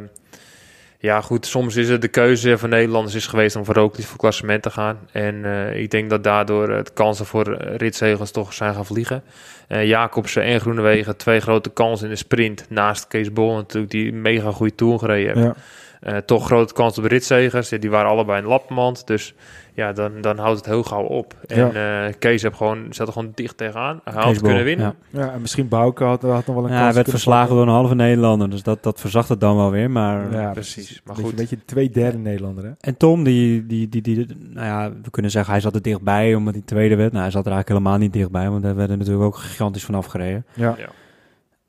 ja, 1.02 1.20
goed, 1.20 1.46
soms 1.46 1.76
is 1.76 1.88
het 1.88 2.00
de 2.00 2.08
keuze 2.08 2.58
van 2.58 2.68
Nederlanders 2.68 3.14
is 3.14 3.26
geweest 3.26 3.56
om 3.56 3.64
voor 3.64 3.74
Roglic 3.74 4.06
voor 4.06 4.18
klassement 4.18 4.62
te 4.62 4.70
gaan. 4.70 4.98
En 5.12 5.34
uh, 5.34 5.76
ik 5.76 5.90
denk 5.90 6.10
dat 6.10 6.24
daardoor 6.24 6.66
de 6.66 6.90
kansen 6.94 7.26
voor 7.26 7.56
ritzegels 7.76 8.30
toch 8.30 8.52
zijn 8.52 8.74
gaan 8.74 8.86
vliegen. 8.86 9.22
Uh, 9.68 9.86
Jacobsen 9.86 10.42
en 10.42 10.60
Groenewegen, 10.60 11.16
twee 11.16 11.40
grote 11.40 11.70
kansen 11.70 12.06
in 12.06 12.12
de 12.12 12.18
sprint. 12.18 12.66
Naast 12.68 13.06
Kees 13.08 13.32
Bol 13.32 13.54
natuurlijk, 13.54 13.92
die 13.92 14.12
mega 14.12 14.50
goede 14.50 14.74
tour 14.74 14.98
gereden 14.98 15.38
heeft. 15.38 15.56
Ja. 16.00 16.12
Uh, 16.12 16.16
toch 16.16 16.46
grote 16.46 16.74
kans 16.74 16.98
op 16.98 17.04
ritzegers. 17.04 17.68
Die 17.68 17.90
waren 17.90 18.10
allebei 18.10 18.42
een 18.42 18.48
lapmand. 18.48 19.06
Dus 19.06 19.34
ja, 19.74 19.92
dan, 19.92 20.20
dan 20.20 20.38
houdt 20.38 20.56
het 20.56 20.66
heel 20.66 20.82
gauw 20.82 21.04
op. 21.04 21.34
En 21.46 21.72
ja. 21.72 22.06
uh, 22.06 22.12
Kees 22.18 22.42
heb 22.42 22.54
gewoon, 22.54 22.86
zat 22.90 23.06
er 23.06 23.12
gewoon 23.12 23.32
dicht 23.34 23.56
tegenaan. 23.56 24.00
Hij 24.04 24.22
had 24.22 24.40
kunnen 24.40 24.64
winnen. 24.64 24.94
Ja. 25.10 25.20
ja, 25.20 25.32
en 25.32 25.40
misschien 25.40 25.68
Bouke 25.68 26.04
had, 26.04 26.22
had 26.22 26.46
nog 26.46 26.56
wel 26.56 26.64
een 26.64 26.70
ja, 26.70 26.76
kans. 26.76 26.84
Hij 26.84 26.94
werd 26.94 27.10
verslagen 27.10 27.54
door 27.54 27.62
een 27.62 27.72
halve 27.72 27.94
Nederlander. 27.94 28.50
Dus 28.50 28.62
dat, 28.62 28.82
dat 28.82 29.00
verzacht 29.00 29.28
het 29.28 29.40
dan 29.40 29.56
wel 29.56 29.70
weer. 29.70 29.90
Maar, 29.90 30.32
ja, 30.32 30.50
precies. 30.50 31.00
Maar 31.04 31.16
goed. 31.16 31.30
Een 31.30 31.36
beetje 31.36 31.64
twee 31.64 31.90
derde 31.90 32.18
Nederlander. 32.18 32.64
Hè? 32.64 32.70
En 32.80 32.96
Tom, 32.96 33.24
die, 33.24 33.66
die, 33.66 33.88
die, 33.88 34.02
die, 34.02 34.26
nou 34.38 34.66
ja, 34.66 34.92
we 35.02 35.10
kunnen 35.10 35.30
zeggen, 35.30 35.52
hij 35.52 35.62
zat 35.62 35.74
er 35.74 35.82
dichtbij 35.82 36.34
omdat 36.34 36.54
hij 36.54 36.62
tweede 36.64 36.96
werd. 36.96 37.10
Nou, 37.12 37.22
hij 37.22 37.32
zat 37.32 37.46
er 37.46 37.52
eigenlijk 37.52 37.80
helemaal 37.80 38.06
niet 38.06 38.12
dichtbij. 38.12 38.50
Want 38.50 38.62
hij 38.62 38.74
werd 38.74 38.90
er 38.90 38.96
natuurlijk 38.96 39.24
ook 39.24 39.36
gigantisch 39.36 39.84
vanaf 39.84 40.06
gereden. 40.06 40.46
Ja. 40.54 40.76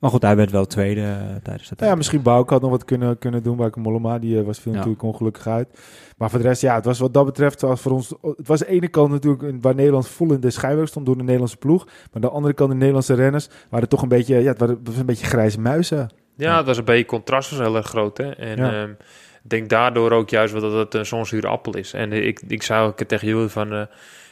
Ja. 0.04 0.10
Maar 0.10 0.10
goed, 0.10 0.22
hij 0.22 0.36
werd 0.36 0.50
wel 0.50 0.66
tweede 0.66 1.00
uh, 1.00 1.34
tijdens 1.42 1.70
het. 1.70 1.78
Nou 1.78 1.90
ja, 1.90 1.96
misschien 1.96 2.22
Bouke 2.22 2.52
had 2.52 2.62
nog 2.62 2.70
wat 2.70 2.84
kunnen, 2.84 3.18
kunnen 3.18 3.42
doen 3.42 3.56
bij 3.56 3.70
Mollema. 3.74 4.18
Die 4.18 4.38
uh, 4.38 4.44
was 4.44 4.58
viel 4.58 4.72
ja. 4.72 4.78
natuurlijk 4.78 5.04
ongelukkig 5.04 5.46
uit. 5.46 5.68
Maar 6.16 6.30
voor 6.30 6.38
de 6.38 6.44
rest, 6.44 6.62
ja, 6.62 6.74
het 6.74 6.84
was 6.84 6.98
wat 6.98 7.14
dat 7.14 7.24
betreft 7.24 7.60
was 7.60 7.80
voor 7.80 7.92
ons. 7.92 8.14
Het 8.22 8.46
was 8.46 8.58
de 8.58 8.68
ene 8.68 8.88
kant 8.88 9.10
natuurlijk 9.10 9.62
waar 9.62 9.74
Nederland 9.74 10.08
vol 10.08 10.32
in 10.32 10.40
de 10.40 10.50
schijnwerper 10.50 10.88
stond 10.88 11.06
door 11.06 11.16
de 11.16 11.22
Nederlandse 11.22 11.56
ploeg. 11.56 11.86
Maar 12.12 12.22
de 12.22 12.28
andere 12.28 12.54
kant 12.54 12.70
de 12.70 12.76
Nederlandse 12.76 13.14
renners 13.14 13.48
waren 13.70 13.88
toch 13.88 14.02
een 14.02 14.08
beetje, 14.08 14.42
ja, 14.42 14.48
het 14.48 14.58
waren 14.58 14.80
een 14.98 15.06
beetje 15.06 15.26
grijze 15.26 15.60
muizen. 15.60 15.98
Ja, 16.36 16.50
ja. 16.50 16.56
het 16.56 16.66
was 16.66 16.78
een 16.78 16.84
beetje 16.84 17.04
contrast 17.04 17.50
was 17.50 17.58
heel 17.58 17.76
erg 17.76 17.86
groot. 17.86 18.18
Hè? 18.18 18.30
En 18.30 18.56
ja. 18.56 18.82
um, 18.82 18.96
ik 19.42 19.50
denk 19.50 19.68
daardoor 19.68 20.10
ook 20.10 20.30
juist 20.30 20.52
wel 20.52 20.62
dat 20.62 20.72
het 20.72 20.94
een 20.94 21.06
zo'n 21.06 21.26
zure 21.26 21.46
appel 21.46 21.76
is. 21.76 21.92
En 21.92 22.12
ik, 22.12 22.42
ik 22.48 22.62
zou 22.62 22.88
ook 22.88 23.02
tegen 23.02 23.28
jullie 23.28 23.48
van. 23.48 23.72
Uh, 23.72 23.82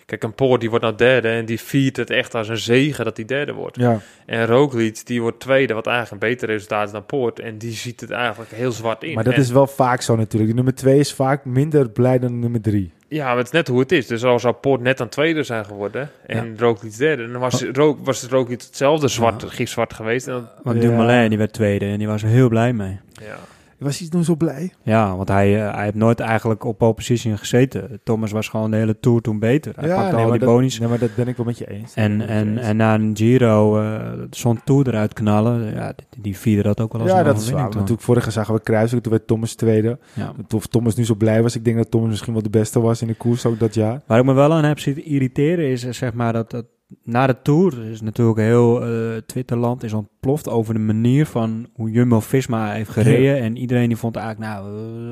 Kijk, 0.06 0.22
een 0.22 0.34
Poort 0.34 0.60
die 0.60 0.70
wordt 0.70 0.84
nou 0.84 0.96
derde 0.96 1.28
en 1.28 1.44
die 1.44 1.60
viert 1.60 1.96
het 1.96 2.10
echt 2.10 2.34
als 2.34 2.48
een 2.48 2.56
zegen 2.56 3.04
dat 3.04 3.16
hij 3.16 3.26
derde 3.26 3.52
wordt. 3.52 3.76
Ja. 3.76 4.00
En 4.26 4.46
Roglic 4.46 5.06
die 5.06 5.22
wordt 5.22 5.40
tweede, 5.40 5.74
wat 5.74 5.86
eigenlijk 5.86 6.22
een 6.22 6.28
beter 6.28 6.48
resultaat 6.48 6.86
is 6.86 6.92
dan 6.92 7.06
Poort. 7.06 7.40
En 7.40 7.58
die 7.58 7.72
ziet 7.72 8.00
het 8.00 8.10
eigenlijk 8.10 8.50
heel 8.50 8.72
zwart 8.72 9.02
in. 9.02 9.14
Maar 9.14 9.24
dat 9.24 9.34
en, 9.34 9.40
is 9.40 9.50
wel 9.50 9.66
vaak 9.66 10.02
zo 10.02 10.16
natuurlijk. 10.16 10.50
De 10.50 10.56
nummer 10.56 10.74
twee 10.74 10.98
is 10.98 11.12
vaak 11.12 11.44
minder 11.44 11.90
blij 11.90 12.18
dan 12.18 12.30
de 12.30 12.36
nummer 12.36 12.60
drie. 12.60 12.92
Ja, 13.08 13.26
maar 13.26 13.36
het 13.36 13.46
is 13.46 13.52
net 13.52 13.68
hoe 13.68 13.80
het 13.80 13.92
is. 13.92 14.06
Dus 14.06 14.24
als 14.24 14.42
zou 14.42 14.54
Poort 14.54 14.80
net 14.80 15.00
aan 15.00 15.08
tweede 15.08 15.42
zijn 15.42 15.64
geworden 15.64 16.10
en 16.26 16.46
ja. 16.46 16.52
Roglic 16.56 16.96
derde, 16.96 17.30
dan 17.30 17.40
was, 17.40 17.64
Ro 17.72 17.98
was 18.02 18.22
het 18.22 18.30
Roglic 18.30 18.60
hetzelfde 18.60 19.08
zwart, 19.08 19.42
ja. 19.42 19.48
gifzwart 19.48 19.94
geweest. 19.94 20.26
En 20.26 20.32
dan, 20.32 20.48
Want 20.62 20.80
Dumoulin 20.80 21.28
die 21.28 21.38
werd 21.38 21.52
tweede 21.52 21.84
en 21.84 21.98
die 21.98 22.06
was 22.06 22.22
er 22.22 22.28
heel 22.28 22.48
blij 22.48 22.72
mee. 22.72 22.98
Ja. 23.12 23.36
Was 23.82 23.98
hij 23.98 24.08
toen 24.08 24.24
zo 24.24 24.36
blij? 24.36 24.72
Ja, 24.82 25.16
want 25.16 25.28
hij, 25.28 25.56
uh, 25.56 25.74
hij 25.74 25.84
heeft 25.84 25.94
nooit 25.94 26.20
eigenlijk 26.20 26.64
op 26.64 26.78
pole 26.78 26.94
position 26.94 27.38
gezeten. 27.38 28.00
Thomas 28.04 28.30
was 28.32 28.48
gewoon 28.48 28.70
de 28.70 28.76
hele 28.76 29.00
Tour 29.00 29.20
toen 29.20 29.38
beter. 29.38 29.72
Hij 29.76 29.88
ja, 29.88 29.96
pakte 29.96 30.14
nee, 30.14 30.24
al 30.24 30.30
die 30.30 30.40
dat, 30.40 30.48
bonies. 30.48 30.78
Nee, 30.78 30.88
maar 30.88 30.98
dat 30.98 31.14
ben 31.14 31.28
ik 31.28 31.36
wel 31.36 31.46
met 31.46 31.58
je 31.58 31.70
eens. 31.70 31.94
En, 31.94 32.20
en, 32.28 32.58
en 32.58 32.76
na 32.76 32.94
een 32.94 33.16
Giro 33.16 33.82
uh, 33.82 34.00
zo'n 34.30 34.60
Tour 34.64 34.88
eruit 34.88 35.12
knallen, 35.12 35.74
ja, 35.74 35.92
die, 35.96 36.22
die 36.22 36.38
vierde 36.38 36.62
dat 36.62 36.80
ook 36.80 36.92
wel 36.92 37.00
als 37.00 37.10
Ja, 37.10 37.18
een 37.18 37.24
dat 37.24 37.40
is 37.40 37.50
waar. 37.50 37.62
Natuurlijk, 37.62 38.00
vorige 38.00 38.30
zagen 38.30 38.54
we 38.54 38.60
Kruiswijk, 38.60 39.02
toen 39.02 39.12
werd 39.12 39.26
Thomas 39.26 39.54
tweede. 39.54 39.98
Ja. 40.12 40.32
Of 40.54 40.66
Thomas 40.66 40.94
nu 40.94 41.04
zo 41.04 41.14
blij 41.14 41.42
was. 41.42 41.56
Ik 41.56 41.64
denk 41.64 41.76
dat 41.76 41.90
Thomas 41.90 42.08
misschien 42.08 42.32
wel 42.32 42.42
de 42.42 42.50
beste 42.50 42.80
was 42.80 43.02
in 43.02 43.08
de 43.08 43.14
koers 43.14 43.46
ook 43.46 43.58
dat 43.58 43.74
jaar. 43.74 44.02
Waar 44.06 44.18
ik 44.18 44.24
me 44.24 44.32
wel 44.32 44.52
aan 44.52 44.64
heb 44.64 44.78
zitten 44.78 45.04
irriteren 45.04 45.70
is 45.70 45.88
zeg 45.88 46.12
maar 46.12 46.32
dat... 46.32 46.50
dat 46.50 46.64
na 47.02 47.26
de 47.26 47.36
Tour 47.42 47.90
is 47.90 48.00
natuurlijk 48.00 48.38
heel 48.38 48.88
uh, 48.88 49.16
Twitterland 49.16 49.82
is 49.82 49.92
ontploft 49.92 50.48
over 50.48 50.74
de 50.74 50.80
manier 50.80 51.26
van 51.26 51.68
hoe 51.74 51.90
Jumbo-Visma 51.90 52.72
heeft 52.72 52.90
gereden. 52.90 53.36
Ja. 53.36 53.42
En 53.42 53.56
iedereen 53.56 53.88
die 53.88 53.96
vond 53.96 54.16
eigenlijk, 54.16 54.52
nou, 54.52 54.64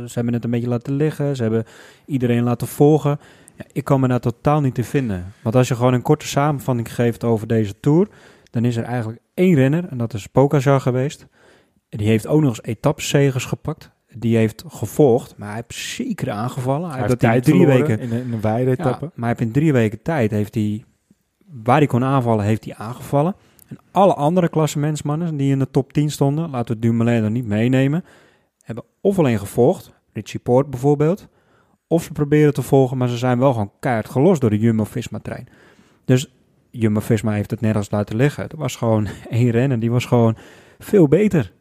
ze 0.09 0.15
hebben 0.15 0.35
het 0.35 0.45
een 0.45 0.51
beetje 0.51 0.69
laten 0.69 0.93
liggen. 0.93 1.37
Ze 1.37 1.43
hebben 1.43 1.65
iedereen 2.07 2.43
laten 2.43 2.67
volgen. 2.67 3.19
Ja, 3.57 3.65
ik 3.73 3.85
kan 3.85 4.01
me 4.01 4.09
daar 4.09 4.21
totaal 4.21 4.61
niet 4.61 4.79
in 4.79 4.85
vinden. 4.85 5.33
Want 5.43 5.55
als 5.55 5.69
je 5.69 5.75
gewoon 5.75 5.95
een 5.95 6.03
korte 6.03 6.27
samenvatting 6.27 6.95
geeft 6.95 7.25
over 7.25 7.47
deze 7.47 7.81
Tour, 7.81 8.09
dan 8.51 8.65
is 8.65 8.77
er 8.77 8.85
eigenlijk 8.85 9.21
één 9.35 9.55
renner 9.55 9.89
en 9.89 9.99
dat 9.99 10.15
is 10.15 10.27
Pogacar 10.27 10.81
geweest. 10.81 11.27
Die 11.89 12.07
heeft 12.07 12.27
ook 12.27 12.41
nog 12.41 12.49
eens 12.49 12.63
etappenzegers 12.63 13.45
gepakt. 13.45 13.91
Die 14.15 14.37
heeft 14.37 14.65
gevolgd, 14.69 15.35
maar 15.37 15.49
hij 15.49 15.57
heeft 15.57 15.81
zeker 15.81 16.31
aangevallen. 16.31 16.91
Hij, 16.91 16.99
hij 16.99 17.09
heeft 17.09 17.21
dat 17.21 17.35
in 17.35 17.41
drie 17.41 17.67
weken 17.67 18.01
in 18.01 18.13
een, 18.13 18.23
in 18.23 18.33
een 18.33 18.41
wijde 18.41 18.71
etappe. 18.71 19.05
Ja, 19.05 19.11
maar 19.15 19.29
hij 19.29 19.37
heeft 19.39 19.41
in 19.41 19.53
drie 19.53 19.73
weken 19.73 20.03
tijd 20.03 20.31
heeft 20.31 20.55
hij 20.55 20.85
waar 21.51 21.77
hij 21.77 21.87
kon 21.87 22.05
aanvallen, 22.05 22.45
heeft 22.45 22.65
hij 22.65 22.75
aangevallen. 22.75 23.35
En 23.69 23.79
alle 23.91 24.15
andere 24.15 24.49
klassementsmannen 24.49 25.37
die 25.37 25.51
in 25.51 25.59
de 25.59 25.71
top 25.71 25.93
10 25.93 26.11
stonden, 26.11 26.51
laten 26.51 26.75
we 26.75 26.81
Dumoulin 26.81 27.25
er 27.25 27.31
niet 27.31 27.47
meenemen, 27.47 28.05
hebben 28.63 28.85
of 29.01 29.19
alleen 29.19 29.39
gevolgd, 29.39 29.93
Richie 30.13 30.41
Poort 30.41 30.71
bijvoorbeeld, 30.71 31.29
of 31.87 32.03
ze 32.03 32.13
proberen 32.13 32.55
te 32.55 32.63
volgen, 32.63 32.97
maar 32.97 33.09
ze 33.09 33.17
zijn 33.17 33.39
wel 33.39 33.53
gewoon 33.53 33.73
keihard 33.81 34.09
gelost 34.09 34.41
door 34.41 34.51
de 34.51 34.59
Jumbo-Visma-trein. 34.59 35.49
Dus 36.05 36.35
Jumbo-Visma 36.71 37.33
heeft 37.33 37.51
het 37.51 37.61
nergens 37.61 37.91
laten 37.91 38.17
liggen. 38.17 38.49
Er 38.49 38.57
was 38.57 38.77
gewoon 38.77 39.09
één 39.31 39.51
renner, 39.51 39.81
die 39.81 39.91
was 39.91 40.05
gewoon 40.05 40.37
veel 40.79 41.09
beter. 41.09 41.53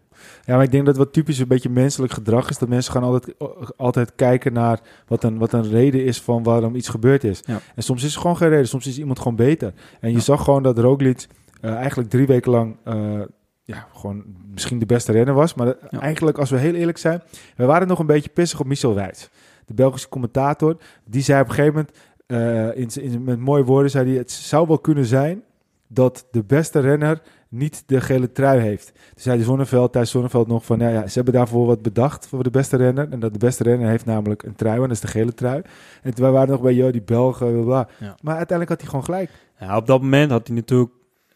Ja, 0.50 0.56
maar 0.56 0.64
ik 0.64 0.72
denk 0.72 0.86
dat 0.86 0.98
wat 0.98 1.14
typisch 1.14 1.40
een 1.40 1.48
beetje 1.48 1.70
menselijk 1.70 2.14
gedrag 2.14 2.50
is, 2.50 2.58
dat 2.58 2.70
mensen 2.70 2.94
gaan 2.94 3.04
altijd, 3.04 3.36
altijd 3.78 4.12
kijken 4.16 4.54
naar 4.54 4.80
wat 5.08 5.24
een, 5.24 5.38
wat 5.38 5.54
een 5.54 5.70
reden 5.70 6.06
is 6.06 6.22
van 6.22 6.44
waarom 6.44 6.76
iets 6.76 6.90
gebeurd 6.90 7.24
is. 7.24 7.42
Ja. 7.46 7.60
En 7.76 7.84
soms 7.84 8.04
is 8.04 8.12
het 8.12 8.22
gewoon 8.22 8.38
geen 8.38 8.50
reden, 8.50 8.68
soms 8.68 8.88
is 8.88 9.00
iemand 9.00 9.18
gewoon 9.18 9.36
beter. 9.36 9.74
En 10.00 10.10
je 10.10 10.16
ja. 10.16 10.22
zag 10.22 10.44
gewoon 10.44 10.64
dat 10.64 10.78
Roglic 10.78 11.28
uh, 11.62 11.74
eigenlijk 11.74 12.10
drie 12.10 12.28
weken 12.28 12.52
lang 12.52 12.76
uh, 12.88 13.22
ja, 13.64 13.88
gewoon 13.94 14.24
misschien 14.52 14.80
de 14.80 14.86
beste 14.86 15.12
renner 15.12 15.34
was. 15.34 15.54
Maar 15.54 15.68
Ja. 15.90 16.00
eigenlijk, 16.00 16.38
als 16.38 16.50
we 16.50 16.58
heel 16.58 16.74
eerlijk 16.74 16.98
zijn, 16.98 17.22
we 17.56 17.66
waren 17.66 17.88
nog 17.88 18.00
een 18.00 18.06
beetje 18.06 18.30
pissig 18.30 18.60
op 18.60 18.66
Michel 18.66 18.96
Wijts. 18.96 19.30
De 19.66 19.74
Belgische 19.74 20.10
commentator, 20.10 20.78
die 21.06 21.22
zei 21.22 21.42
op 21.42 21.48
een 21.48 21.54
gegeven 21.54 21.88
moment, 22.28 22.76
uh, 22.76 22.82
in, 22.82 23.12
in, 23.14 23.24
met 23.24 23.40
mooie 23.40 23.64
woorden, 23.64 23.92
zei 23.92 24.10
hij, 24.10 24.18
het 24.18 24.32
zou 24.32 24.68
wel 24.68 24.80
kunnen 24.80 25.06
zijn 25.06 25.44
dat 25.88 26.28
de 26.32 26.44
beste 26.44 26.80
renner 26.80 27.22
niet 27.50 27.84
de 27.86 28.02
gele 28.02 28.32
trui 28.32 28.60
heeft. 28.60 28.86
Toen 28.94 29.14
zei 29.16 29.38
de 29.38 29.44
Zonneveld, 29.44 29.92
Thijs 29.92 30.12
Zonneveld 30.12 30.48
nog 30.48 30.66
van, 30.66 30.78
nou 30.78 30.94
ja, 30.94 31.08
ze 31.08 31.14
hebben 31.14 31.34
daarvoor 31.34 31.66
wat 31.66 31.82
bedacht 31.82 32.28
voor 32.28 32.44
de 32.44 32.50
beste 32.50 32.78
renner. 32.78 33.08
En 33.12 33.20
dat 33.20 33.34
de 33.34 33.40
beste 33.40 33.64
renner 33.64 33.90
heeft 33.90 34.06
namelijk 34.06 34.44
een 34.44 34.56
trui, 34.56 34.76
en 34.76 34.82
dat 34.82 34.92
is 34.92 35.00
de 35.00 35.08
gele 35.08 35.34
trui. 35.34 35.62
En 36.02 36.14
toen 36.14 36.32
waren 36.32 36.50
nog 36.50 36.62
bij, 36.62 36.74
joh, 36.74 36.92
die 36.92 37.02
Belgen, 37.02 37.64
bla. 37.64 37.88
Ja. 38.00 38.16
Maar 38.22 38.36
uiteindelijk 38.38 38.70
had 38.70 38.80
hij 38.80 38.90
gewoon 38.90 39.06
gelijk. 39.06 39.30
Ja, 39.60 39.78
op 39.78 39.88
dat 39.88 40.02
moment 40.02 40.32
had 40.32 40.48
hij 40.48 40.56
natuurlijk, 40.56 40.92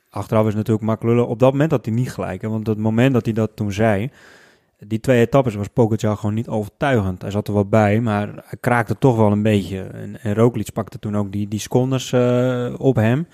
achteraf 0.10 0.48
is 0.48 0.56
natuurlijk 0.56 0.86
makkelijk 0.86 1.16
lullen, 1.16 1.32
op 1.32 1.40
dat 1.40 1.52
moment 1.52 1.72
had 1.72 1.86
hij 1.86 1.94
niet 1.94 2.12
gelijk. 2.12 2.42
Hè, 2.42 2.50
want 2.50 2.68
op 2.68 2.74
het 2.74 2.84
moment 2.84 3.14
dat 3.14 3.26
hij 3.26 3.34
dat 3.34 3.52
toen 3.56 3.72
zei, 3.72 4.10
die 4.88 5.00
twee 5.00 5.20
etappes 5.20 5.56
was 5.56 5.68
Pogacar 5.68 6.18
gewoon 6.18 6.36
niet 6.36 6.48
overtuigend. 6.48 7.22
Hij 7.22 7.32
zat 7.32 7.48
er 7.48 7.54
wel 7.54 7.66
bij, 7.66 8.02
maar 8.02 8.28
hij 8.28 8.58
kraakte 8.60 8.98
toch 8.98 9.16
wel 9.16 9.32
een 9.32 9.42
beetje. 9.42 9.82
En, 9.82 10.22
en 10.22 10.34
Roglic 10.34 10.74
pakte 10.74 11.00
toen 11.00 11.18
ook 11.18 11.32
die, 11.32 11.48
die 11.48 11.60
secondes 11.60 12.12
uh, 12.12 12.74
op 12.78 12.96
hem. 12.96 13.28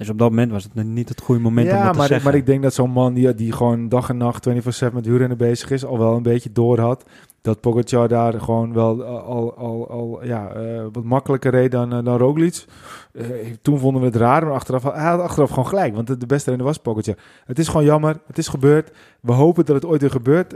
Dus 0.00 0.10
op 0.10 0.18
dat 0.18 0.28
moment 0.30 0.52
was 0.52 0.64
het 0.64 0.84
niet 0.84 1.08
het 1.08 1.20
goede 1.20 1.40
moment 1.40 1.66
ja, 1.66 1.76
om 1.76 1.82
dat 1.82 1.92
te 1.92 1.98
maar, 1.98 2.06
zeggen. 2.06 2.26
maar 2.26 2.38
ik 2.38 2.46
denk 2.46 2.62
dat 2.62 2.74
zo'n 2.74 2.90
man 2.90 3.14
die, 3.14 3.34
die 3.34 3.52
gewoon 3.52 3.88
dag 3.88 4.08
en 4.08 4.16
nacht 4.16 4.48
24-7 4.48 4.52
met 4.92 5.06
wielrennen 5.06 5.36
bezig 5.36 5.70
is, 5.70 5.84
al 5.84 5.98
wel 5.98 6.16
een 6.16 6.22
beetje 6.22 6.52
door 6.52 6.78
had 6.78 7.04
dat 7.42 7.60
Pogacar 7.60 8.08
daar 8.08 8.40
gewoon 8.40 8.72
wel 8.72 9.04
al, 9.04 9.54
al, 9.54 9.90
al 9.90 10.24
ja, 10.24 10.56
uh, 10.56 10.86
wat 10.92 11.04
makkelijker 11.04 11.50
reed 11.50 11.70
dan, 11.70 11.94
uh, 11.94 12.04
dan 12.04 12.18
Roglic. 12.18 12.64
Uh, 13.12 13.26
toen 13.62 13.78
vonden 13.78 14.00
we 14.00 14.08
het 14.08 14.16
raar, 14.16 14.44
maar 14.44 14.54
achteraf, 14.54 14.82
hij 14.82 15.04
had 15.04 15.20
achteraf 15.20 15.48
gewoon 15.48 15.66
gelijk, 15.66 15.94
want 15.94 16.06
de, 16.06 16.16
de 16.16 16.26
beste 16.26 16.48
renner 16.48 16.66
was 16.66 16.78
Pogacar. 16.78 17.14
Het 17.44 17.58
is 17.58 17.68
gewoon 17.68 17.84
jammer, 17.84 18.20
het 18.26 18.38
is 18.38 18.48
gebeurd. 18.48 18.90
We 19.20 19.32
hopen 19.32 19.64
dat 19.64 19.74
het 19.74 19.84
ooit 19.84 20.00
weer 20.00 20.10
gebeurt, 20.10 20.54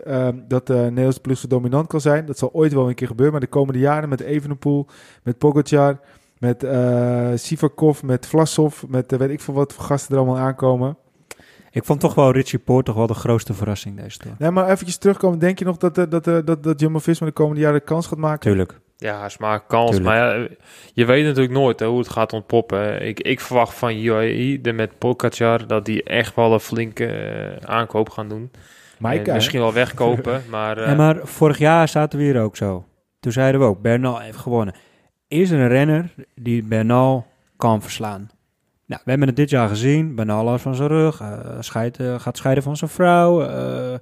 dat 0.49 0.67
de 0.67 0.75
Nederlandse 0.75 1.21
ploeg 1.21 1.39
zo 1.39 1.49
dominant 1.49 1.87
kan 1.87 2.01
zijn. 2.01 2.27
Dat 2.27 2.39
zal 2.39 2.53
ooit 2.53 2.73
wel 2.73 2.89
een 2.89 2.95
keer 2.95 3.07
gebeuren, 3.07 3.33
maar 3.33 3.43
de 3.45 3.47
komende 3.47 3.79
jaren 3.79 4.09
met 4.09 4.21
Evenepoel, 4.21 4.87
met 5.23 5.39
Pogacar, 5.39 6.01
met 6.45 6.65
uh, 6.65 7.31
Sivakov, 7.35 8.03
met 8.03 8.27
Vlasov, 8.27 8.83
met 8.89 9.13
uh, 9.13 9.19
weet 9.19 9.31
ik 9.31 9.41
veel 9.41 9.55
wat 9.55 9.73
voor 9.73 9.85
gasten 9.85 10.15
er 10.15 10.21
allemaal 10.21 10.43
aankomen. 10.43 10.97
Ik 11.71 11.85
vond 11.85 12.01
toch 12.01 12.15
wel 12.15 12.33
Richie 12.33 12.59
Poort 12.59 12.85
toch 12.85 12.95
wel 12.95 13.07
de 13.07 13.15
grootste 13.15 13.55
verrassing 13.55 14.01
deze 14.01 14.19
tour. 14.19 14.37
Nee, 14.39 14.51
maar 14.51 14.71
eventjes 14.71 14.97
terugkomen. 14.97 15.39
Denk 15.39 15.59
je 15.59 15.65
nog 15.65 15.77
dat, 15.77 15.99
uh, 15.99 16.05
dat, 16.09 16.25
dat, 16.25 16.63
dat 16.63 16.81
Jumbo-Visma 16.81 17.27
de 17.27 17.33
komende 17.33 17.61
jaren 17.61 17.79
de 17.79 17.85
kans 17.85 18.07
gaat 18.07 18.19
maken? 18.19 18.41
Tuurlijk. 18.41 18.81
Ja, 18.97 19.29
ze 19.29 19.37
maken 19.41 19.67
kans. 19.67 19.91
Tuurlijk. 19.91 20.17
Maar 20.17 20.39
ja, 20.39 20.49
je 20.93 21.05
weet 21.05 21.25
natuurlijk 21.25 21.55
nooit 21.55 21.81
hè, 21.81 21.87
hoe 21.87 21.99
het 21.99 22.09
gaat 22.09 22.33
ontpoppen. 22.33 23.07
Ik, 23.07 23.21
ik 23.21 23.41
verwacht 23.41 23.75
van 23.75 23.97
UAE, 23.97 24.61
de 24.61 24.73
met 24.73 24.99
Pogacar, 24.99 25.67
dat 25.67 25.85
die 25.85 26.03
echt 26.03 26.35
wel 26.35 26.53
een 26.53 26.61
flinke 26.61 27.07
uh, 27.07 27.69
aankoop 27.69 28.11
gaan 28.11 28.29
doen. 28.29 28.51
Maaike, 28.99 29.33
misschien 29.33 29.61
wel 29.61 29.73
wegkopen, 29.73 30.43
maar... 30.51 30.79
Uh, 30.79 30.87
ja, 30.87 30.95
maar 30.95 31.17
vorig 31.23 31.59
jaar 31.59 31.89
zaten 31.89 32.19
we 32.19 32.25
hier 32.25 32.41
ook 32.41 32.57
zo. 32.57 32.85
toen 33.21 33.33
zeiden 33.33 33.61
we 33.61 33.67
ook, 33.67 33.83
Bernal 33.83 34.19
heeft 34.19 34.39
gewonnen. 34.39 34.75
Is 35.29 35.51
er 35.51 35.61
een 35.61 35.69
renner 35.69 36.15
die 36.35 36.63
Bernal 36.63 37.27
kan 37.57 37.83
verslaan? 37.83 38.31
Nou, 38.87 39.01
we 39.05 39.11
hebben 39.11 39.29
het 39.29 39.37
dit 39.37 39.51
jaar 39.51 39.69
gezien. 39.69 40.15
Bernal 40.15 40.45
last 40.45 40.63
van 40.63 40.75
zijn 40.75 40.89
rug, 40.89 41.21
eh, 41.21 41.59
eh, 42.01 42.21
gaat 42.21 42.37
scheiden 42.37 42.63
van 42.65 42.77
zijn 42.77 42.91
vrouw. 42.91 43.43
eh, 43.43 43.99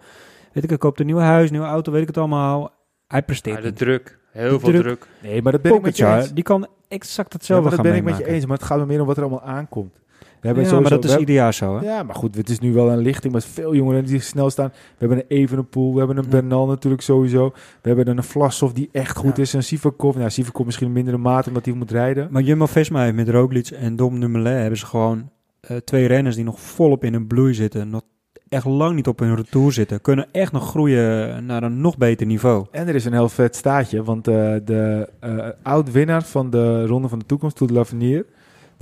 weet 0.53 0.63
ik, 0.65 0.69
hij 0.69 0.79
koopt 0.79 1.01
een 1.01 1.07
nieuw 1.07 1.19
huis, 1.19 1.51
nieuwe 1.51 1.67
auto, 1.67 1.93
weet 1.93 2.01
ik 2.03 2.07
het 2.07 2.19
allemaal. 2.19 2.71
Hij 3.09 3.23
presteert 3.23 3.57
Ja, 3.57 3.63
de 3.63 3.69
niet. 3.69 3.77
druk. 3.77 4.19
Heel 4.31 4.51
De 4.53 4.59
veel 4.61 4.69
druk. 4.69 4.83
druk. 4.83 5.07
Nee, 5.23 5.43
maar 5.43 5.53
dat 5.53 5.63
ben 5.63 5.75
ik 5.75 5.83
met 5.83 5.97
je 5.97 6.03
Pogacar, 6.03 6.23
eens. 6.25 6.35
die 6.35 6.45
kan 6.45 6.67
exact 6.89 7.33
Ja, 7.33 7.37
hetzelfde 7.39 7.63
maar 7.69 7.77
dat 7.77 7.87
gaan 7.87 7.95
ben 7.95 8.05
ik 8.13 8.19
met 8.19 8.27
je 8.27 8.33
eens, 8.33 8.47
maar 8.47 8.57
het 8.57 8.67
gaat 8.67 8.79
me 8.79 8.87
meer 8.87 9.01
om 9.01 9.07
wat 9.07 9.17
er 9.17 9.23
allemaal 9.23 9.43
aankomt. 9.43 10.01
We 10.43 10.49
Ja, 10.49 10.55
hebben 10.55 10.73
maar 10.73 10.83
sowieso- 10.83 11.09
dat 11.09 11.11
is 11.11 11.21
ieder 11.21 11.35
jaar 11.35 11.55
zo, 11.55 11.79
hè? 11.79 11.85
Ja, 11.85 12.03
maar 12.03 12.15
goed, 12.15 12.35
het 12.37 12.49
is 12.49 12.59
nu 12.59 12.73
wel 12.73 12.91
een 12.91 12.99
lichting 12.99 13.33
met 13.33 13.45
veel 13.45 13.75
jongeren 13.75 14.05
die 14.05 14.21
snel 14.21 14.51
staan. 14.51 14.69
We 14.69 14.75
hebben 14.99 15.19
een 15.19 15.25
Evenepoel, 15.29 15.93
we 15.93 15.99
hebben 15.99 16.17
een 16.17 16.23
Ja. 16.25 16.29
Bernal 16.31 16.67
natuurlijk 16.67 17.03
sowieso. 17.03 17.53
We 17.83 17.89
hebben 17.89 18.09
een 18.09 18.23
Vlasov 18.25 18.73
die 18.73 18.89
echt 18.93 19.17
goed 19.17 19.37
Ja. 19.37 19.43
is. 19.43 19.53
Een 19.53 19.63
Sivakov, 19.63 20.17
nou 20.17 20.31
Sivakov 20.31 20.65
misschien 20.67 20.87
in 20.87 20.93
mindere 20.93 21.19
mate 21.19 21.49
omdat 21.49 21.65
hij 21.65 21.75
moet 21.75 21.91
rijden. 21.91 22.29
Maar 22.31 22.43
Jumbo-Visma 22.43 23.03
heeft 23.03 23.15
met 23.17 23.29
Roglic 23.29 23.69
en 23.69 23.97
Dom 23.97 24.21
Dumoulin 24.21 24.53
hebben 24.53 24.79
ze 24.79 24.87
gewoon 24.87 25.31
eh, 25.61 25.77
twee 25.77 26.07
renners 26.07 26.35
die 26.37 26.45
nog 26.45 26.61
volop 26.61 27.05
in 27.05 27.13
hun 27.13 27.27
bloei 27.27 27.55
zitten. 27.55 27.91
Nog 27.91 28.03
echt 28.49 28.65
lang 28.65 28.95
niet 28.95 29.07
op 29.09 29.19
hun 29.19 29.37
retour 29.37 29.73
zitten. 29.73 30.01
Kunnen 30.01 30.27
echt 30.33 30.53
nog 30.53 30.69
groeien 30.69 31.47
naar 31.47 31.63
een 31.63 31.81
nog 31.81 31.97
beter 31.99 32.27
niveau. 32.27 32.67
En 32.71 32.89
er 32.89 32.95
is 32.95 33.05
een 33.05 33.13
heel 33.13 33.29
vet 33.29 33.57
staatje, 33.57 34.03
want 34.03 34.29
eh, 34.29 34.35
de 34.65 35.09
eh 35.21 35.49
oud-winnaar 35.63 36.23
van 36.23 36.51
de 36.51 36.87
Ronde 36.87 37.09
van 37.09 37.19
de 37.19 37.27
Toekomst, 37.27 37.57
Tour 37.57 37.73
de 37.73 37.79
l'Avenir, 37.79 38.27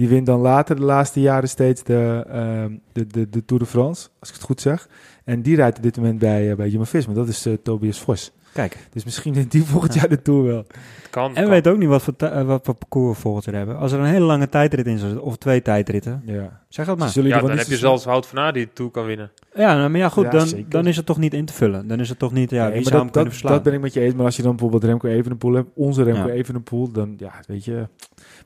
die 0.00 0.08
wint 0.08 0.26
dan 0.26 0.40
later 0.40 0.76
de 0.76 0.82
laatste 0.82 1.20
jaren 1.20 1.48
steeds 1.48 1.82
de, 1.82 2.24
ehm, 2.28 2.72
de, 2.92 3.06
de, 3.06 3.28
de 3.30 3.44
Tour 3.44 3.62
de 3.62 3.68
France, 3.68 4.08
als 4.20 4.28
ik 4.28 4.34
het 4.34 4.44
goed 4.44 4.60
zeg. 4.60 4.88
En 5.24 5.42
die 5.42 5.56
rijdt 5.56 5.76
op 5.76 5.82
dit 5.82 5.96
moment 5.96 6.18
bij, 6.18 6.50
eh, 6.50 6.56
bij 6.56 6.68
Jumbo-Visma, 6.68 7.14
dat 7.14 7.28
is 7.28 7.46
eh, 7.46 7.52
Tobias 7.62 8.00
Vos. 8.00 8.32
Kijk. 8.52 8.76
Dus 8.92 9.04
misschien 9.04 9.34
wint 9.34 9.50
die 9.50 9.64
volgend 9.64 9.94
jaar 9.94 10.08
de 10.08 10.22
Tour 10.22 10.44
wel. 10.44 10.56
Het 10.56 11.10
kan. 11.10 11.24
En 11.24 11.34
we 11.34 11.40
kan. 11.40 11.50
weten 11.50 11.72
ook 11.72 11.78
niet 11.78 11.88
wat 11.88 12.02
voor, 12.02 12.14
eh, 12.18 12.42
wat 12.42 12.60
voor 12.64 12.74
parcours 12.74 13.16
we 13.16 13.20
volgend 13.22 13.44
jaar 13.44 13.54
hebben. 13.54 13.76
Als 13.78 13.92
er 13.92 13.98
een 13.98 14.04
hele 14.06 14.24
lange 14.24 14.48
tijdrit 14.48 14.86
in 14.86 14.98
zit, 14.98 15.18
of 15.18 15.36
twee 15.36 15.62
tijdritten, 15.62 16.22
Ja. 16.24 16.60
zeg 16.68 16.86
dat 16.86 16.98
maar. 16.98 17.08
Ze 17.08 17.22
Ja, 17.22 17.40
dan 17.40 17.58
heb 17.58 17.66
je 17.66 17.76
zelfs 17.76 18.04
Wout 18.04 18.26
van 18.26 18.38
Aert 18.38 18.54
die 18.54 18.64
het 18.64 18.74
toe 18.74 18.90
kan 18.90 19.06
winnen. 19.06 19.30
Ja, 19.54 19.76
nou, 19.76 19.90
maar 19.90 20.00
ja, 20.00 20.08
goed, 20.08 20.24
Ja, 20.24 20.30
dan, 20.30 20.46
zeker. 20.46 20.70
dan 20.70 20.86
is 20.86 20.96
het 20.96 21.06
toch 21.06 21.18
niet 21.18 21.34
in 21.34 21.44
te 21.44 21.52
vullen. 21.52 21.86
Dan 21.88 22.00
is 22.00 22.08
het 22.08 22.18
toch 22.18 22.32
niet, 22.32 22.50
ja, 22.50 22.62
Nee, 22.62 22.72
wie 22.72 22.82
maar 22.82 22.92
zou 22.92 22.96
hem 22.96 23.04
dat, 23.04 23.12
kunnen 23.12 23.32
dat, 23.32 23.32
verslaan? 23.32 23.52
dat 23.52 23.62
ben 23.62 23.72
ik 23.72 23.80
met 23.80 23.92
je 23.94 24.00
eens. 24.00 24.14
Maar 24.14 24.24
als 24.24 24.36
je 24.36 24.42
dan 24.42 24.50
bijvoorbeeld 24.50 24.84
Remco 24.84 25.08
Evenepoel 25.08 25.52
hebt, 25.52 25.68
onze 25.74 26.02
Remco 26.02 26.26
Ja. 26.26 26.32
Evenepoel, 26.32 26.90
dan 26.92 27.14
ja, 27.16 27.32
weet 27.46 27.64
je... 27.64 27.88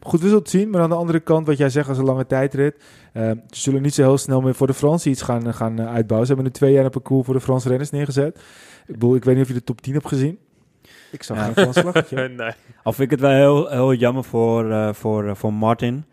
Maar 0.01 0.11
goed, 0.11 0.21
we 0.21 0.27
zullen 0.27 0.41
het 0.43 0.51
zien. 0.51 0.71
Maar 0.71 0.81
aan 0.81 0.89
de 0.89 0.95
andere 0.97 1.21
kant, 1.21 1.47
wat 1.47 1.57
jij 1.59 1.69
zegt 1.69 1.89
als 1.89 1.99
een 1.99 2.05
lange 2.05 2.27
tijdrit. 2.27 2.75
eh, 3.13 3.31
ze 3.31 3.61
zullen 3.61 3.83
niet 3.83 3.95
zo 3.95 4.03
heel 4.03 4.19
snel 4.19 4.41
meer 4.41 4.55
voor 4.55 4.67
de 4.67 4.75
Fransen 4.75 5.11
iets 5.11 5.23
gaan, 5.23 5.55
gaan 5.55 5.79
eh, 5.79 5.87
uitbouwen. 5.93 6.27
Ze 6.29 6.35
hebben 6.35 6.45
nu 6.53 6.59
twee 6.59 6.73
jaar 6.73 6.85
een 6.85 6.91
parcours 6.91 7.25
voor 7.25 7.35
de 7.35 7.41
Franse 7.41 7.69
renners 7.69 7.91
neergezet. 7.91 8.37
Ik 8.87 8.93
bedoel, 8.95 9.15
ik 9.15 9.25
weet 9.25 9.35
niet 9.35 9.43
of 9.45 9.49
je 9.49 9.55
de 9.57 9.65
top 9.65 9.81
10 9.81 9.93
hebt 9.93 10.09
gezien. 10.09 10.39
Ik 11.13 11.23
zag 11.23 11.37
Ja. 11.37 11.43
geen 11.45 11.53
Frans 11.55 11.79
slaggetje. 11.79 12.29
nee. 12.37 12.51
Al 12.83 12.93
vind 12.93 13.13
ik 13.13 13.19
het 13.19 13.21
wel 13.21 13.31
heel, 13.31 13.69
heel 13.69 13.95
jammer 13.95 14.25
voor, 14.25 14.71
eh, 14.71 14.93
voor, 14.93 15.29
eh, 15.29 15.35
voor 15.35 15.53
Martin. 15.53 16.05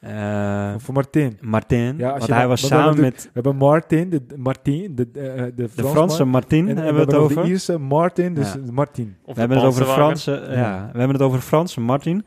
Eh, 0.00 0.74
voor 0.78 0.94
Martin. 0.94 1.38
Martin, 1.40 1.94
Ja, 1.98 2.08
als 2.10 2.12
want 2.12 2.24
je 2.26 2.30
hij 2.32 2.40
dan- 2.40 2.50
was 2.50 2.66
samen 2.66 2.92
doet- 2.94 3.00
met 3.04 3.22
We 3.22 3.30
hebben 3.32 3.56
Martin, 3.56 4.10
de, 4.10 4.22
Martin, 4.36 4.94
de, 4.94 5.08
eh, 5.14 5.44
de. 5.56 5.68
Franse 5.68 6.24
Martin, 6.24 6.68
En, 6.68 6.76
en 6.76 6.84
hebben 6.84 7.06
we 7.06 7.10
het 7.12 7.20
over. 7.20 7.42
de 7.42 7.48
Ierse 7.48 7.78
Martin, 7.78 8.34
dus 8.34 8.52
Ja. 8.52 8.72
Martin. 8.72 9.16
Of 9.24 9.34
We 9.34 9.40
hebben 9.40 9.58
het 9.58 9.66
over. 9.66 9.84
Franse, 9.86 10.30
ja. 10.50 10.88
we 10.92 10.98
hebben 10.98 11.16
het 11.16 11.22
over 11.22 11.38
de 11.38 11.44
Franse 11.44 11.80
Martin. 11.80 12.24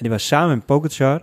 En 0.00 0.06
die 0.06 0.10
was 0.10 0.26
samen 0.26 0.56
met 0.56 0.66
Pogacar 0.66 1.22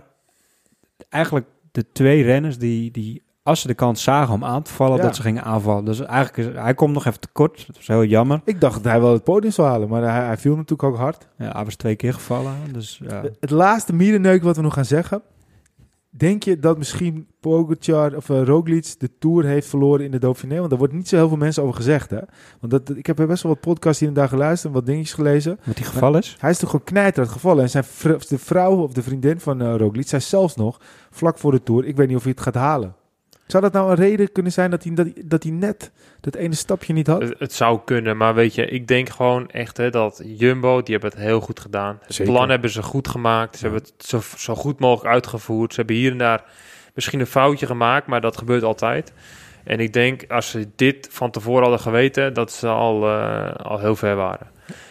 eigenlijk 1.08 1.46
de 1.72 1.84
twee 1.92 2.22
renners 2.22 2.58
die, 2.58 2.90
die 2.90 3.22
als 3.42 3.60
ze 3.60 3.66
de 3.66 3.74
kans 3.74 4.02
zagen 4.02 4.34
om 4.34 4.44
aan 4.44 4.62
te 4.62 4.72
vallen, 4.72 4.96
Ja. 4.96 5.02
dat 5.02 5.16
ze 5.16 5.22
gingen 5.22 5.42
aanvallen. 5.44 5.84
Dus 5.84 6.00
eigenlijk 6.00 6.48
is, 6.48 6.60
hij 6.60 6.74
komt 6.74 6.94
nog 6.94 7.04
even 7.06 7.20
tekort. 7.20 7.66
Dat 7.66 7.76
was 7.76 7.86
heel 7.86 8.04
jammer. 8.04 8.40
Ik 8.44 8.60
dacht 8.60 8.74
dat 8.82 8.92
hij 8.92 9.00
wel 9.00 9.12
het 9.12 9.24
podium 9.24 9.52
zou 9.52 9.68
halen, 9.68 9.88
maar 9.88 10.02
hij, 10.02 10.24
hij 10.26 10.36
viel 10.36 10.54
natuurlijk 10.56 10.82
ook 10.82 10.96
hard. 10.96 11.26
Ja, 11.38 11.52
hij 11.52 11.64
was 11.64 11.74
twee 11.76 11.96
keer 11.96 12.14
gevallen. 12.14 12.54
Dus 12.72 13.00
ja. 13.08 13.22
Het 13.40 13.50
laatste 13.50 13.94
mierenneuk 13.94 14.42
wat 14.42 14.56
we 14.56 14.62
nog 14.62 14.74
gaan 14.74 14.84
zeggen. 14.84 15.22
Denk 16.18 16.42
je 16.42 16.58
dat 16.58 16.78
misschien 16.78 17.26
Pogacar 17.40 18.16
of 18.16 18.28
uh, 18.28 18.42
Roglic 18.42 18.94
de 18.98 19.10
Tour 19.18 19.44
heeft 19.44 19.68
verloren 19.68 20.04
in 20.04 20.10
de 20.10 20.18
Dauphiné? 20.18 20.56
Want 20.56 20.70
daar 20.70 20.78
wordt 20.78 20.94
niet 20.94 21.08
zo 21.08 21.16
heel 21.16 21.28
veel 21.28 21.36
mensen 21.36 21.62
over 21.62 21.74
gezegd, 21.74 22.10
hè? 22.10 22.20
Want 22.60 22.72
dat, 22.72 22.96
ik 22.96 23.06
heb 23.06 23.16
best 23.16 23.42
wel 23.42 23.52
wat 23.52 23.60
podcasts 23.60 24.00
hier 24.00 24.08
en 24.08 24.14
daar 24.14 24.28
geluisterd 24.28 24.72
en 24.72 24.78
wat 24.78 24.86
dingetjes 24.86 25.14
gelezen. 25.14 25.58
met 25.64 25.76
die 25.76 25.84
geval 25.84 26.16
is. 26.16 26.36
Hij 26.40 26.50
is 26.50 26.58
toch 26.58 26.70
gewoon 26.70 26.84
knijterend 26.86 27.32
gevallen. 27.32 27.62
En 27.62 27.70
zijn 27.70 27.84
de 28.28 28.38
vrouw 28.38 28.76
of 28.76 28.92
de 28.92 29.02
vriendin 29.02 29.40
van 29.40 29.62
uh, 29.62 29.74
Roglic 29.76 30.08
zei 30.08 30.22
zelfs 30.22 30.56
nog, 30.56 30.80
vlak 31.10 31.38
voor 31.38 31.52
de 31.52 31.62
Tour, 31.62 31.84
ik 31.84 31.96
weet 31.96 32.08
niet 32.08 32.16
of 32.16 32.22
hij 32.22 32.32
het 32.32 32.40
gaat 32.40 32.54
halen. 32.54 32.94
Zou 33.48 33.62
dat 33.62 33.72
nou 33.72 33.90
een 33.90 33.96
reden 33.96 34.32
kunnen 34.32 34.52
zijn 34.52 34.70
dat 34.70 34.84
hij, 34.84 34.94
dat, 34.94 35.06
hij- 35.14 35.22
dat 35.26 35.42
hij 35.42 35.52
net 35.52 35.90
dat 36.20 36.34
ene 36.34 36.54
stapje 36.54 36.92
niet 36.92 37.06
had? 37.06 37.22
Het, 37.22 37.34
het 37.38 37.52
zou 37.52 37.80
kunnen, 37.84 38.16
maar 38.16 38.34
weet 38.34 38.54
je, 38.54 38.66
ik 38.66 38.86
denk 38.88 39.08
gewoon 39.08 39.48
echt 39.50 39.76
hè, 39.76 39.90
dat 39.90 40.22
Jumbo, 40.24 40.82
die 40.82 40.92
hebben 40.94 41.10
het 41.10 41.20
heel 41.28 41.40
goed 41.40 41.60
gedaan. 41.60 41.98
Het 42.02 42.14
Zeker. 42.14 42.32
plan 42.32 42.48
hebben 42.50 42.70
ze 42.70 42.82
goed 42.82 43.08
gemaakt. 43.08 43.56
Ze 43.58 43.66
Ja. 43.66 43.72
hebben 43.72 43.90
het 43.96 44.06
zo, 44.06 44.20
zo 44.36 44.54
goed 44.54 44.80
mogelijk 44.80 45.14
uitgevoerd. 45.14 45.70
Ze 45.72 45.78
hebben 45.78 45.96
hier 45.96 46.10
en 46.10 46.18
daar 46.18 46.44
misschien 46.94 47.20
een 47.20 47.26
foutje 47.26 47.66
gemaakt, 47.66 48.06
maar 48.06 48.20
dat 48.20 48.36
gebeurt 48.36 48.62
altijd. 48.62 49.12
En 49.64 49.80
ik 49.80 49.92
denk, 49.92 50.24
als 50.28 50.50
ze 50.50 50.68
dit 50.76 51.08
van 51.10 51.30
tevoren 51.30 51.62
hadden 51.62 51.80
geweten, 51.80 52.34
dat 52.34 52.52
ze 52.52 52.68
al, 52.68 53.08
eh, 53.08 53.54
al 53.54 53.78
heel 53.78 53.96
ver 53.96 54.16
waren. 54.16 54.46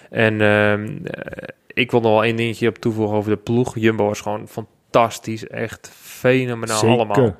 En 0.09 0.41
ehm, 0.41 0.97
eh, 1.03 1.47
ik 1.67 1.91
wil 1.91 1.99
nog 2.01 2.11
wel 2.11 2.23
één 2.23 2.35
dingetje 2.35 2.67
op 2.67 2.77
toevoegen 2.77 3.15
over 3.17 3.31
de 3.31 3.37
ploeg. 3.37 3.75
Jumbo 3.79 4.05
was 4.05 4.21
gewoon 4.21 4.47
fantastisch, 4.47 5.47
echt 5.47 5.91
fenomenaal 6.01 6.77
Zeker. 6.77 6.95
allemaal. 6.95 7.35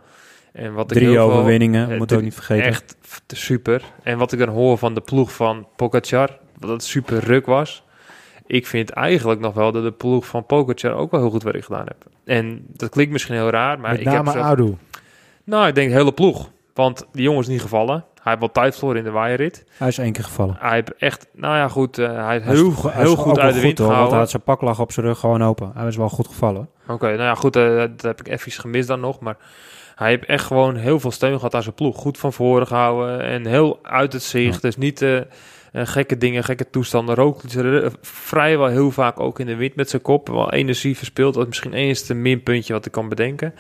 En 0.58 0.74
wat 0.74 0.92
ik 0.92 0.98
Drie 0.98 1.10
heel 1.10 1.28
veel- 1.30 1.38
overwinningen, 1.38 1.90
eh, 1.92 1.98
moet 1.98 2.08
drie- 2.08 2.20
ook 2.20 2.26
niet 2.26 2.34
vergeten. 2.34 2.66
Echt 2.66 2.96
super. 3.28 3.82
En 4.04 4.18
wat 4.18 4.32
ik 4.32 4.40
dan 4.40 4.50
hoor 4.50 4.78
van 4.78 4.94
de 4.94 5.02
ploeg 5.02 5.34
van 5.34 5.68
Pogacar, 5.76 6.38
dat 6.60 6.70
het 6.70 6.84
super 6.84 7.20
ruk 7.24 7.46
was. 7.46 7.84
Ik 8.46 8.68
vind 8.68 8.90
eigenlijk 8.90 9.40
nog 9.40 9.54
wel 9.54 9.72
dat 9.72 9.84
de 9.84 9.92
ploeg 9.92 10.26
van 10.26 10.46
Pogacar 10.46 10.94
ook 10.94 11.12
wel 11.12 11.20
heel 11.22 11.30
goed 11.30 11.44
werk 11.44 11.64
gedaan 11.66 11.86
heeft. 11.86 12.06
En 12.26 12.66
dat 12.68 12.90
klinkt 12.90 13.12
misschien 13.12 13.36
heel 13.36 13.50
raar, 13.50 13.80
maar 13.80 13.92
Met 13.92 14.00
ik 14.00 14.06
name 14.06 14.18
heb... 14.18 14.28
zelf- 14.34 14.46
Adu. 14.46 14.76
Nou, 15.44 15.68
ik 15.68 15.76
denk 15.76 15.90
de 15.90 15.96
hele 15.96 16.12
ploeg. 16.14 16.50
Want 16.74 17.06
die 17.12 17.24
jongen 17.24 17.42
is 17.42 17.48
niet 17.48 17.62
gevallen. 17.62 17.96
Hij 17.96 18.36
heeft 18.36 18.40
wel 18.40 18.64
tijd 18.64 18.76
verloren 18.76 18.98
in 19.00 19.04
de 19.06 19.12
waaierrit. 19.12 19.66
Hij 19.78 19.88
is 19.88 19.98
één 19.98 20.12
keer 20.12 20.24
gevallen. 20.24 20.56
Hij 20.60 20.74
heeft 20.74 20.94
echt, 20.98 21.28
nou 21.34 21.56
ja 21.56 21.68
goed, 21.68 21.98
eh, 21.98 22.06
hij 22.26 22.32
heeft 22.32 22.46
Hij 22.46 22.54
is 22.54 22.60
heel, 22.60 22.74
hij 22.92 23.02
heel 23.02 23.14
is 23.14 23.20
goed 23.20 23.40
uit 23.40 23.54
de 23.54 23.60
wind 23.62 23.78
hoor, 23.78 23.88
Want 23.88 24.10
hij 24.10 24.20
had 24.20 24.30
zijn 24.30 24.44
pak 24.44 24.62
lag 24.62 24.80
op 24.80 24.92
zijn 24.92 25.06
rug 25.06 25.20
gewoon 25.20 25.44
open. 25.44 25.72
Hij 25.74 25.84
was 25.84 25.96
wel 25.96 26.10
goed 26.10 26.28
gevallen. 26.28 26.70
Oké, 26.88 27.06
nou 27.06 27.18
ja, 27.22 27.36
goed, 27.36 27.56
eh, 27.56 27.78
dat 27.78 28.02
heb 28.02 28.20
ik 28.20 28.28
even 28.28 28.52
gemist 28.52 28.88
dan 28.88 29.00
nog. 29.00 29.20
Maar 29.20 29.38
hij 29.98 30.10
heeft 30.10 30.26
echt 30.26 30.46
gewoon 30.46 30.76
heel 30.76 31.00
veel 31.00 31.12
steun 31.12 31.36
gehad 31.36 31.56
aan 31.56 31.64
zijn 31.64 31.76
ploeg. 31.76 31.98
Goed 31.98 32.18
van 32.18 32.34
voren 32.34 32.68
gehouden 32.68 33.22
en 33.22 33.46
heel 33.46 33.80
uit 33.82 34.14
het 34.14 34.24
zicht. 34.24 34.62
Dus 34.62 34.78
niet 34.78 35.02
eh, 35.02 35.22
gekke 35.74 36.18
dingen, 36.18 36.44
gekke 36.44 36.70
toestanden. 36.70 37.16
Roglic 37.16 37.54
eh, 37.54 37.90
vrijwel 38.02 38.68
heel 38.68 38.92
vaak 38.92 39.20
ook 39.20 39.40
in 39.40 39.46
de 39.46 39.56
wind 39.56 39.76
met 39.76 39.90
zijn 39.90 40.02
kop. 40.02 40.28
Wel 40.28 40.52
energie 40.52 40.98
verspeeld. 40.98 41.34
Dat 41.34 41.42
is 41.42 41.48
misschien 41.48 41.74
enigste 41.74 42.14
minpuntje 42.14 42.74
wat 42.74 42.86
ik 42.86 42.92
kan 42.92 43.10
bedenken. 43.10 43.54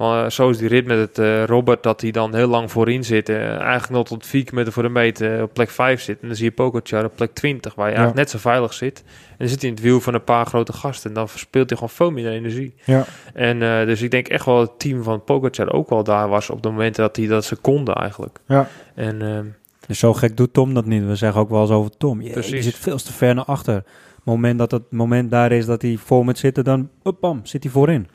Want, 0.00 0.24
eh, 0.24 0.30
zo 0.30 0.48
is 0.50 0.58
die 0.58 0.68
rit 0.68 0.86
met 0.86 0.98
het 0.98 1.18
eh, 1.18 1.44
Robert, 1.44 1.82
dat 1.82 2.00
hij 2.00 2.10
dan 2.10 2.34
heel 2.34 2.48
lang 2.48 2.70
voorin 2.70 3.04
zit. 3.04 3.28
eh, 3.28 3.50
eigenlijk 3.50 3.90
nog 3.90 4.06
tot 4.06 4.26
4 4.26 4.44
kilometer 4.44 4.72
voor 4.72 4.82
de 4.82 4.88
meet 4.88 5.20
eh, 5.20 5.42
op 5.42 5.52
plek 5.54 5.70
5 5.70 6.00
zit. 6.00 6.20
En 6.20 6.26
dan 6.26 6.36
zie 6.36 6.44
je 6.44 6.50
Pogacar 6.52 7.04
op 7.04 7.12
plek 7.16 7.34
20, 7.34 7.74
waar 7.74 7.86
je 7.86 7.92
Ja. 7.92 7.98
eigenlijk 7.98 8.30
net 8.30 8.40
zo 8.40 8.48
veilig 8.50 8.72
zit. 8.74 9.02
En 9.28 9.36
dan 9.38 9.48
zit 9.48 9.60
hij 9.60 9.68
in 9.70 9.74
het 9.76 9.84
wiel 9.84 10.00
van 10.00 10.14
een 10.14 10.24
paar 10.24 10.46
grote 10.46 10.72
gasten. 10.72 11.10
En 11.10 11.16
dan 11.16 11.28
verspeelt 11.28 11.68
hij 11.68 11.78
gewoon 11.78 11.94
veel 11.94 12.10
minder 12.10 12.32
energie. 12.32 12.74
Ja. 12.84 13.04
En 13.34 13.62
eh, 13.62 13.86
dus 13.86 14.02
ik 14.02 14.10
denk 14.10 14.28
echt 14.28 14.44
wel 14.44 14.56
dat 14.56 14.68
het 14.68 14.78
team 14.78 15.02
van 15.02 15.24
Pogacar 15.24 15.72
ook 15.72 15.88
wel 15.88 16.04
daar 16.04 16.28
was 16.28 16.50
op 16.50 16.62
de 16.62 16.70
momenten 16.70 17.02
dat 17.02 17.16
hij 17.16 17.26
dat 17.26 17.44
ze 17.44 17.56
konden 17.56 17.94
eigenlijk. 17.94 18.38
Ja. 18.46 18.68
En 18.94 19.22
ehm, 19.22 19.44
Dus 19.86 19.98
zo 19.98 20.14
gek 20.14 20.36
doet 20.36 20.52
Tom 20.52 20.74
dat 20.74 20.84
niet. 20.86 21.06
We 21.06 21.14
zeggen 21.14 21.40
ook 21.40 21.50
wel 21.50 21.60
eens 21.60 21.70
over 21.70 21.90
Tom. 21.96 22.20
Je, 22.22 22.42
zit 22.42 22.74
veel 22.76 22.96
te 22.98 23.12
ver 23.12 23.34
naar 23.34 23.44
achter. 23.44 23.74
Het 23.74 23.84
moment 24.24 24.58
dat 24.58 24.70
het 24.70 24.82
moment 24.90 25.30
daar 25.30 25.52
is 25.52 25.66
dat 25.66 25.82
hij 25.82 25.96
voor 26.04 26.24
moet 26.24 26.38
zitten, 26.38 26.64
dan 26.64 26.88
up, 27.04 27.16
bam, 27.20 27.40
zit 27.42 27.62
hij 27.62 27.72
voorin. 27.72 28.08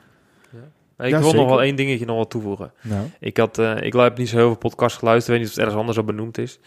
Ik 0.98 1.10
Ja, 1.10 1.20
wil 1.20 1.32
nog 1.32 1.48
wel 1.48 1.62
één 1.62 1.76
dingetje 1.76 2.06
nog 2.06 2.16
wel 2.16 2.26
toevoegen. 2.26 2.72
Nou, 2.82 3.06
Ik, 3.20 3.36
had, 3.36 3.58
eh, 3.58 3.80
ik 3.80 3.92
heb 3.92 4.18
niet 4.18 4.28
zo 4.28 4.36
heel 4.36 4.46
veel 4.46 4.56
podcasts 4.56 4.98
geluisterd. 4.98 5.26
Ik 5.28 5.32
weet 5.32 5.38
niet 5.40 5.48
of 5.48 5.54
het 5.54 5.64
ergens 5.64 5.80
anders 5.80 5.98
al 5.98 6.04
benoemd 6.14 6.38
is. 6.38 6.58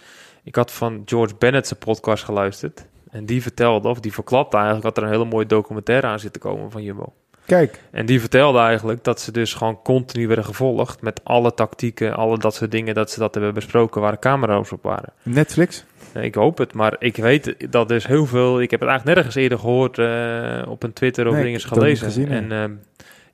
Ik 0.43 0.55
had 0.55 0.71
van 0.71 1.01
George 1.05 1.33
Bennett 1.39 1.67
zijn 1.67 1.79
podcast 1.79 2.23
geluisterd. 2.23 2.85
En 3.11 3.25
die 3.25 3.41
vertelde, 3.41 3.87
of 3.87 3.99
die 3.99 4.13
verklapte 4.13 4.55
eigenlijk... 4.57 4.85
dat 4.85 4.97
er 4.97 5.03
een 5.03 5.09
hele 5.15 5.25
mooie 5.29 5.45
documentaire 5.45 6.07
aan 6.07 6.19
zit 6.19 6.33
te 6.33 6.39
komen 6.39 6.71
van 6.71 6.83
Jumbo. 6.83 7.13
kijk, 7.45 7.81
En 7.91 8.05
die 8.05 8.19
vertelde 8.19 8.59
eigenlijk 8.59 9.03
dat 9.03 9.21
ze 9.21 9.31
dus 9.31 9.53
gewoon 9.53 9.81
continu 9.83 10.27
werden 10.27 10.45
gevolgd... 10.45 11.01
met 11.01 11.21
alle 11.23 11.53
tactieken, 11.53 12.15
alle 12.15 12.37
dat 12.37 12.55
soort 12.55 12.71
dingen... 12.71 12.93
dat 12.95 13.11
ze 13.11 13.19
dat 13.19 13.33
hebben 13.33 13.53
besproken 13.53 14.01
waar 14.01 14.11
de 14.11 14.19
camera's 14.19 14.71
op 14.71 14.83
waren. 14.83 15.13
Netflix. 15.23 15.85
Ik 16.13 16.35
hoop 16.35 16.57
het, 16.57 16.73
maar 16.73 16.95
ik 16.99 17.15
weet 17.15 17.71
dat 17.71 17.87
dus 17.87 18.07
heel 18.07 18.25
veel... 18.25 18.61
Ik 18.61 18.71
heb 18.71 18.79
het 18.79 18.89
eigenlijk 18.89 19.17
nergens 19.17 19.35
eerder 19.43 19.59
gehoord 19.59 19.97
eh, 19.97 20.71
op 20.71 20.83
een 20.83 20.93
Twitter 20.93 21.27
of 21.27 21.33
Nee, 21.33 21.43
dingen 21.43 21.59
gelezen. 21.59 22.05
gezien, 22.05 22.27
en 22.31 22.51
ehm, 22.51 22.71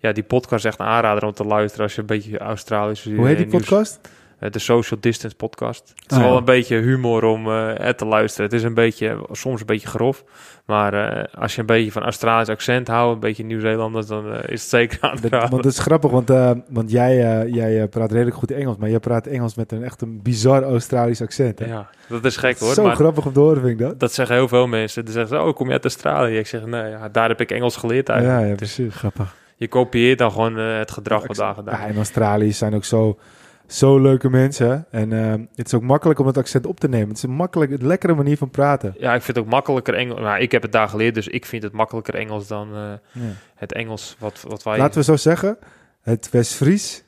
ja, 0.06 0.14
die 0.14 0.24
podcast 0.24 0.66
is 0.66 0.72
echt 0.72 0.80
een 0.80 0.86
aanrader 0.86 1.24
om 1.26 1.34
te 1.34 1.44
luisteren 1.46 1.84
als 1.86 1.96
je 1.96 2.02
een 2.02 2.08
beetje 2.08 2.38
Australisch... 2.38 3.04
Hoe 3.04 3.28
heet 3.28 3.38
die 3.38 3.46
eh, 3.46 3.52
nieuws- 3.52 3.64
podcast? 3.66 4.00
eh, 4.40 4.52
de 4.52 4.60
Social 4.60 5.00
Distance 5.00 5.36
podcast. 5.36 5.94
Het 5.96 6.12
is 6.12 6.18
Ah, 6.18 6.24
wel 6.24 6.38
een 6.38 6.46
beetje 6.46 6.78
humor 6.78 7.24
om 7.24 7.48
eh, 7.48 7.70
het 7.76 7.98
te 7.98 8.06
luisteren. 8.06 8.46
Het 8.46 8.54
is 8.60 8.64
een 8.64 8.74
beetje, 8.74 9.26
soms 9.32 9.60
een 9.60 9.66
beetje 9.66 9.88
grof. 9.88 10.24
Maar 10.66 10.94
eh, 10.94 11.42
als 11.42 11.54
je 11.56 11.60
een 11.60 11.66
beetje 11.68 11.92
van 11.92 12.04
Australisch 12.04 12.50
accent 12.50 12.88
houdt, 12.88 13.14
een 13.14 13.20
beetje 13.20 13.44
Nieuw-Zeelanders, 13.44 14.08
dan 14.08 14.32
eh, 14.34 14.40
is 14.52 14.62
het 14.62 14.70
zeker 14.70 14.98
aan 15.02 15.20
te 15.20 15.30
want 15.30 15.52
dat 15.52 15.66
is 15.66 15.80
grappig, 15.80 16.12
want, 16.12 16.30
eh, 16.30 16.52
want 16.70 16.92
jij, 16.92 17.42
eh, 17.42 17.54
jij 17.54 17.82
eh, 17.82 17.90
praat 17.90 18.12
redelijk 18.12 18.36
goed 18.36 18.52
Engels, 18.52 18.78
maar 18.78 18.90
jij 18.90 19.00
praat 19.00 19.28
Engels 19.28 19.56
met 19.56 19.72
een 19.72 19.84
echt 19.84 20.02
een 20.02 20.20
bizar 20.24 20.64
Australisch 20.64 21.22
accent. 21.22 21.60
Hè? 21.60 21.66
Ja, 21.66 21.90
dat 22.10 22.26
is 22.26 22.38
gek 22.38 22.60
hoor. 22.60 22.74
Zo 22.74 22.84
maar 22.84 22.96
grappig 22.96 23.26
om 23.26 23.34
te 23.34 23.40
horen, 23.40 23.62
vind 23.62 23.80
ik 23.80 23.86
dat. 23.88 24.00
dat 24.00 24.14
zeggen 24.14 24.36
heel 24.36 24.48
veel 24.48 24.68
mensen. 24.68 25.04
Dan 25.06 25.14
zeggen 25.14 25.38
ze, 25.38 25.44
oh, 25.44 25.54
kom 25.56 25.68
je 25.68 25.74
uit 25.74 25.84
Australië? 25.84 26.38
Ik 26.38 26.48
zeg, 26.48 26.66
nee, 26.66 26.90
ja, 26.90 27.10
daar 27.10 27.28
heb 27.30 27.42
ik 27.42 27.52
Engels 27.52 27.76
geleerd 27.76 28.10
eigenlijk. 28.10 28.40
Ja, 28.42 28.48
ja, 28.48 28.56
Dus 28.56 28.76
precies. 28.76 28.96
Grappig. 28.96 29.36
Je 29.56 29.68
kopieert 29.68 30.18
dan 30.18 30.32
gewoon 30.32 30.58
eh, 30.60 30.78
het 30.78 30.92
gedrag 30.92 31.28
wat 31.28 31.36
daar 31.36 31.48
Ja, 31.48 31.54
gedaan 31.54 31.80
en 31.80 31.96
Australiërs 31.96 32.58
zijn 32.58 32.74
ook 32.76 32.86
zo, 32.86 33.20
zo 33.68 34.00
leuke 34.00 34.30
mensen. 34.30 34.86
En 34.92 35.14
eh, 35.14 35.32
het 35.56 35.66
is 35.68 35.74
ook 35.74 35.82
makkelijk 35.82 36.20
om 36.20 36.28
het 36.28 36.38
accent 36.38 36.66
op 36.66 36.80
te 36.80 36.88
nemen. 36.90 37.08
Het 37.08 37.18
is 37.18 37.24
een 37.24 37.30
makkelijk, 37.30 37.72
een 37.72 37.88
lekkere 37.88 38.14
manier 38.14 38.38
van 38.38 38.50
praten. 38.50 38.96
Ja, 38.98 39.14
ik 39.16 39.22
vind 39.22 39.38
het 39.38 39.46
ook 39.46 39.52
makkelijker 39.52 39.94
Engels. 39.94 40.20
Maar 40.20 40.40
ik 40.42 40.52
heb 40.52 40.62
het 40.62 40.72
daar 40.72 40.88
geleerd, 40.90 41.14
dus 41.16 41.28
ik 41.28 41.46
vind 41.46 41.64
het 41.64 41.72
makkelijker 41.74 42.16
Engels 42.16 42.48
dan 42.48 42.68
eh, 42.76 42.82
Ja. 43.12 43.22
het 43.56 43.74
Engels 43.74 44.16
wat, 44.20 44.44
wat 44.48 44.64
wij... 44.64 44.78
Laten 44.78 44.98
we 45.00 45.04
zo 45.06 45.16
zeggen, 45.16 45.58
het 46.02 46.30
West-Fries 46.30 47.04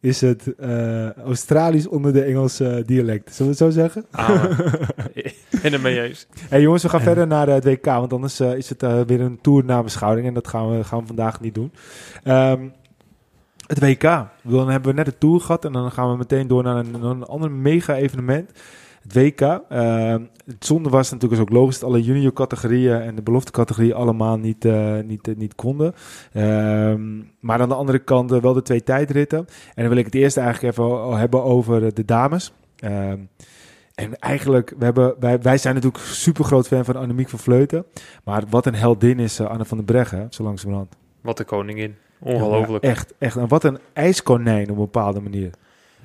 is 0.00 0.20
het 0.20 0.54
Australisch 1.24 1.88
onder 1.88 2.12
de 2.12 2.22
Engelse 2.22 2.82
dialect. 2.86 3.34
Zullen 3.34 3.52
we 3.56 3.64
het 3.64 3.74
zo 3.74 3.80
zeggen? 3.80 4.06
Ah, 4.10 4.44
het 5.62 5.82
mee 5.82 6.02
eens. 6.02 6.26
Hey 6.48 6.60
jongens, 6.60 6.82
we 6.82 6.88
gaan 6.88 6.98
Ja. 6.98 7.04
verder 7.04 7.26
naar 7.26 7.48
eh, 7.48 7.54
het 7.54 7.64
WK, 7.64 7.84
want 7.84 8.12
anders 8.12 8.40
eh, 8.40 8.54
is 8.54 8.68
het 8.68 8.82
eh, 8.82 9.00
weer 9.06 9.20
een 9.20 9.38
tour 9.40 9.64
na 9.64 9.82
beschouwing 9.82 10.26
en 10.26 10.34
dat 10.34 10.48
gaan 10.48 10.76
we, 10.76 10.84
gaan 10.84 11.00
we 11.00 11.06
vandaag 11.06 11.40
niet 11.40 11.54
doen. 11.54 11.72
Ehm, 12.24 12.68
het 13.66 13.80
WK, 13.80 14.02
dan 14.42 14.68
hebben 14.70 14.90
we 14.90 14.96
net 14.96 15.04
de 15.06 15.18
tour 15.18 15.40
gehad 15.40 15.64
en 15.64 15.72
dan 15.72 15.92
gaan 15.92 16.10
we 16.10 16.16
meteen 16.16 16.46
door 16.46 16.62
naar 16.62 16.76
een, 16.76 16.90
naar 16.90 17.02
een 17.02 17.24
ander 17.24 17.50
mega 17.50 17.94
evenement. 17.96 18.50
Het 19.02 19.14
WK. 19.14 19.40
Ehm, 19.68 20.22
het 20.46 20.64
zonde 20.66 20.88
was 20.88 21.10
natuurlijk 21.10 21.40
is 21.40 21.46
ook 21.48 21.54
logisch 21.54 21.78
dat 21.78 21.88
alle 21.88 22.02
junior 22.02 22.32
categorieën 22.32 23.00
en 23.00 23.14
de 23.14 23.22
belofte 23.22 23.52
categorieën 23.52 23.94
allemaal 23.94 24.36
niet, 24.38 24.64
eh, 24.64 24.98
niet, 25.04 25.28
eh, 25.28 25.36
niet 25.36 25.54
konden. 25.54 25.94
Ehm, 26.32 27.16
maar 27.40 27.60
aan 27.60 27.68
de 27.68 27.74
andere 27.74 27.98
kant 27.98 28.32
eh, 28.32 28.40
wel 28.40 28.52
de 28.52 28.62
twee 28.62 28.82
tijdritten. 28.82 29.38
En 29.38 29.46
dan 29.74 29.88
wil 29.88 29.96
ik 29.96 30.04
het 30.04 30.14
eerst 30.14 30.36
eigenlijk 30.36 30.76
even 30.76 31.18
hebben 31.18 31.42
over 31.44 31.84
eh, 31.84 31.90
de 31.94 32.04
dames. 32.04 32.52
En 33.98 34.18
eigenlijk, 34.18 34.74
we 34.78 34.84
hebben, 34.84 35.14
wij, 35.20 35.40
wij 35.40 35.58
zijn 35.58 35.74
natuurlijk 35.74 36.04
super 36.04 36.44
groot 36.44 36.66
fan 36.66 36.84
van 36.84 36.96
Annemiek 36.96 37.28
van 37.28 37.38
Vleuten. 37.38 37.84
Maar 38.24 38.42
wat 38.50 38.66
een 38.66 38.74
heldin 38.74 39.18
is 39.18 39.38
eh, 39.38 39.46
Anne 39.46 39.64
van 39.64 39.76
den 39.76 39.86
Breggen, 39.86 40.26
zo 40.30 40.42
langzamerhand. 40.42 40.96
Wat 41.20 41.36
de 41.36 41.44
koningin. 41.44 41.96
Ongelooflijk. 42.18 42.84
Ja, 42.84 42.90
echt, 42.90 43.14
echt. 43.18 43.36
En 43.36 43.48
wat 43.48 43.64
een 43.64 43.78
ijskonijn 43.92 44.62
op 44.62 44.68
een 44.68 44.74
bepaalde 44.76 45.20
manier. 45.20 45.50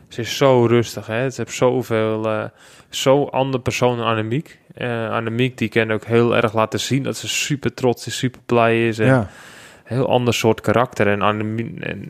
Ze 0.08 0.22
is 0.22 0.38
zo 0.38 0.66
rustig, 0.66 1.08
hè. 1.08 1.30
Ze 1.30 1.42
heeft 1.42 1.56
zoveel... 1.56 2.30
eh 2.30 2.46
zo 2.90 3.24
andere 3.24 3.64
persoon 3.64 3.98
dan 3.98 4.06
Annemiek. 4.08 4.60
Eh 4.74 5.10
Annemiek, 5.10 5.58
die 5.58 5.70
kan 5.70 5.92
ook 5.92 6.06
heel 6.06 6.36
erg 6.36 6.54
laten 6.54 6.80
zien 6.80 7.04
dat 7.04 7.18
ze 7.18 7.28
super 7.28 7.74
trots 7.74 8.08
is, 8.08 8.18
super 8.18 8.42
blij 8.46 8.88
is. 8.88 9.00
En 9.00 9.06
Ja, 9.06 9.30
heel 9.94 10.08
ander 10.10 10.34
soort 10.34 10.62
karakter. 10.62 11.08
En 11.08 11.22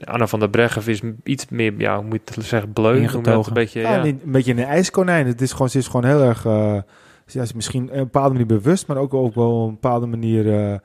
Anne 0.06 0.28
van 0.28 0.40
der 0.40 0.50
Breggen 0.50 0.88
is 0.88 1.02
iets 1.24 1.46
meer, 1.50 1.74
ja, 1.78 1.96
hoe 1.96 2.04
moet 2.06 2.22
je 2.26 2.34
het 2.36 2.46
zeggen, 2.46 2.74
bleu. 2.74 2.94
Dat 2.94 3.02
Ingetogen. 3.02 3.48
Een 3.48 3.54
beetje, 3.54 3.80
ja. 3.80 3.96
ja. 3.96 4.04
niet- 4.04 4.24
een 4.24 4.32
beetje 4.32 4.52
een 4.52 4.64
ijskonijn. 4.64 5.28
Het 5.28 5.42
is 5.42 5.52
gewoon, 5.52 5.70
ze 5.70 5.78
is 5.78 5.88
gewoon 5.88 6.06
heel 6.06 6.22
erg... 6.24 6.44
ja, 6.44 6.84
ze 7.26 7.40
is 7.42 7.54
misschien 7.54 7.84
op 7.84 7.92
een 7.96 8.04
bepaalde 8.04 8.30
manier 8.30 8.46
bewust, 8.48 8.88
maar 8.88 8.98
ook, 8.98 9.14
ook 9.14 9.36
wel 9.36 9.62
op 9.62 9.68
een 9.68 9.74
bepaalde 9.74 10.06
manier 10.06 10.70
eh, 10.72 10.78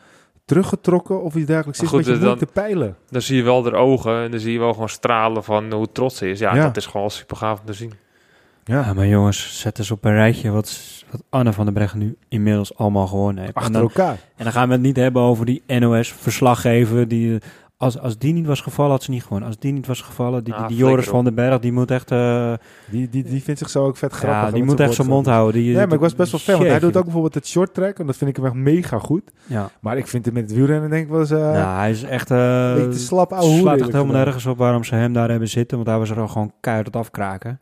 teruggetrokken 0.45 1.23
of 1.23 1.35
iets 1.35 1.47
dergelijks. 1.47 1.79
Ze 1.79 1.85
is 1.85 1.91
een 1.93 1.99
goed, 1.99 2.07
beetje 2.07 2.31
eh, 2.31 2.37
te 2.37 2.47
peilen. 2.47 2.97
Dan 3.11 3.23
zie 3.23 3.37
je 3.37 3.43
wel 3.43 3.65
haar 3.65 3.73
ogen 3.75 4.23
en 4.23 4.31
dan 4.31 4.41
zie 4.41 4.53
je 4.53 4.59
wel 4.59 4.73
gewoon 4.73 4.89
stralen 4.89 5.45
van 5.45 5.73
hoe 5.73 5.93
trots 5.93 6.17
ze 6.17 6.31
is. 6.31 6.39
Ja, 6.39 6.55
Ja. 6.55 6.63
dat 6.65 6.77
is 6.77 6.87
gewoon 6.87 7.11
super 7.11 7.37
gaaf 7.37 7.61
om 7.61 7.67
te 7.67 7.73
zien. 7.73 7.93
Ja, 8.68 8.92
maar 8.92 9.07
jongens, 9.07 9.61
zet 9.61 9.78
eens 9.78 9.90
op 9.90 10.04
een 10.04 10.12
rijtje 10.12 10.50
wat, 10.50 10.81
wat 11.11 11.22
Anne 11.28 11.52
van 11.52 11.64
der 11.64 11.74
Breggen 11.74 11.98
nu 11.98 12.16
inmiddels 12.28 12.76
allemaal 12.76 13.07
gewonnen 13.07 13.42
heeft. 13.42 13.54
En 13.54 13.61
Achter 13.61 13.72
dan, 13.72 13.83
elkaar. 13.83 14.16
en 14.37 14.44
dan 14.44 14.52
gaan 14.52 14.66
we 14.68 14.72
het 14.74 14.83
niet 14.83 14.96
hebben 14.96 15.22
over 15.22 15.46
die 15.46 15.62
NOS-verslaggever. 15.66 17.09
Die, 17.09 17.35
eh, 17.35 17.40
als, 17.76 17.98
als 17.98 18.18
die 18.18 18.33
niet 18.33 18.46
was 18.46 18.61
gevallen, 18.61 18.90
had 18.90 19.02
ze 19.02 19.11
niet 19.11 19.22
gewonnen. 19.22 19.48
Als 19.48 19.59
die 19.59 19.72
niet 19.72 19.87
was 19.87 20.00
gevallen, 20.00 20.44
die, 20.44 20.52
die, 20.54 20.62
Ah, 20.62 20.68
die 20.68 20.76
Joris 20.76 21.07
van 21.07 21.24
den 21.24 21.35
Berg, 21.35 21.59
die 21.59 21.72
moet 21.72 21.90
echt... 21.90 22.11
eh, 22.11 22.52
Die, 22.90 23.09
die, 23.09 23.22
die 23.22 23.42
vindt 23.42 23.61
zich 23.61 23.70
zo 23.70 23.85
ook 23.85 23.96
vet 23.96 24.12
grappig. 24.12 24.42
ja, 24.48 24.50
die 24.50 24.64
moet 24.64 24.81
echt 24.81 24.94
zijn 24.94 25.09
mond 25.09 25.26
houden. 25.26 25.61
Die, 25.62 25.74
Nee, 25.76 25.85
maar 25.87 25.94
ik 25.94 26.00
was 26.00 26.14
best 26.14 26.31
wel 26.31 26.40
fan. 26.40 26.57
Want 26.57 26.68
hij 26.68 26.78
doet 26.78 26.96
ook 26.96 27.04
bijvoorbeeld 27.04 27.35
het 27.35 27.46
short 27.46 27.74
track. 27.74 27.98
En 27.98 28.07
dat 28.07 28.16
vind 28.16 28.31
ik 28.31 28.37
hem 28.37 28.44
echt 28.44 28.54
mega 28.54 28.98
goed. 28.98 29.22
Ja, 29.46 29.70
Maar 29.81 29.96
ik 29.96 30.07
vind 30.07 30.24
het 30.24 30.35
met 30.35 30.42
het 30.42 30.52
wielrennen 30.52 30.90
denk 30.90 31.04
ik 31.04 31.11
wel 31.11 31.20
eens... 31.20 31.31
eh, 31.31 31.38
nou, 31.38 31.76
hij 31.78 31.90
is 31.90 32.02
echt... 32.02 32.31
eh 32.31 32.68
een 32.68 32.74
beetje 32.74 32.90
te 32.90 32.98
slap 32.98 33.33
ouwe 33.33 33.59
slaat 33.59 33.78
echt 33.81 33.92
helemaal 33.92 34.14
nergens 34.24 34.46
op 34.46 34.59
waarom 34.59 34.85
ze 34.85 34.94
hem 34.94 35.12
daar 35.12 35.31
hebben 35.31 35.48
zitten. 35.48 35.76
Want 35.76 35.88
hij 35.88 35.98
was 35.98 36.11
er 36.11 36.20
al 36.20 36.28
gewoon 36.28 36.52
keihard 36.61 36.96
afkraken. 36.96 37.61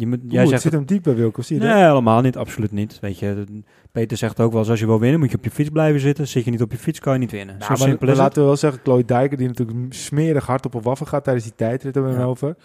Je 0.00 0.06
moet, 0.06 0.18
Oeh, 0.22 0.32
jij 0.32 0.44
het 0.46 0.60
zit 0.60 0.72
hem 0.72 0.84
diep 0.84 1.02
bij 1.02 1.14
Wilco, 1.14 1.42
zie 1.42 1.56
je 1.56 1.62
Nee, 1.62 1.72
dat? 1.72 1.80
helemaal 1.88 2.20
niet. 2.20 2.36
Absoluut 2.36 2.72
niet. 2.72 2.98
Weet 3.00 3.18
je, 3.18 3.44
Peter 3.92 4.16
zegt 4.16 4.40
ook 4.40 4.50
wel 4.50 4.60
eens, 4.60 4.70
als 4.70 4.80
je 4.80 4.86
wil 4.86 5.00
winnen, 5.00 5.20
moet 5.20 5.30
je 5.30 5.36
op 5.36 5.44
je 5.44 5.50
fiets 5.50 5.68
blijven 5.70 6.00
zitten. 6.00 6.28
Zit 6.28 6.44
je 6.44 6.50
niet 6.50 6.62
op 6.62 6.72
je 6.72 6.78
fiets, 6.78 6.98
kan 7.00 7.12
je 7.12 7.18
niet 7.18 7.30
winnen. 7.30 7.54
Nou, 7.58 7.62
Zo 7.62 7.68
maar, 7.68 7.78
simpel 7.78 7.98
maar 8.00 8.08
is 8.08 8.14
het. 8.14 8.22
laten 8.26 8.40
we 8.42 8.46
wel 8.48 8.56
zeggen, 8.56 8.80
Chloe 8.82 9.04
Dijker, 9.04 9.36
die 9.38 9.46
natuurlijk 9.46 9.78
smerig 9.94 10.46
hard 10.46 10.66
op 10.66 10.74
een 10.74 10.82
waffen 10.82 11.06
gaat 11.06 11.24
tijdens 11.24 11.44
die 11.44 11.54
tijdrit, 11.56 11.94
hebben 11.94 12.12
we 12.12 12.18
Ja. 12.18 12.24
over. 12.24 12.56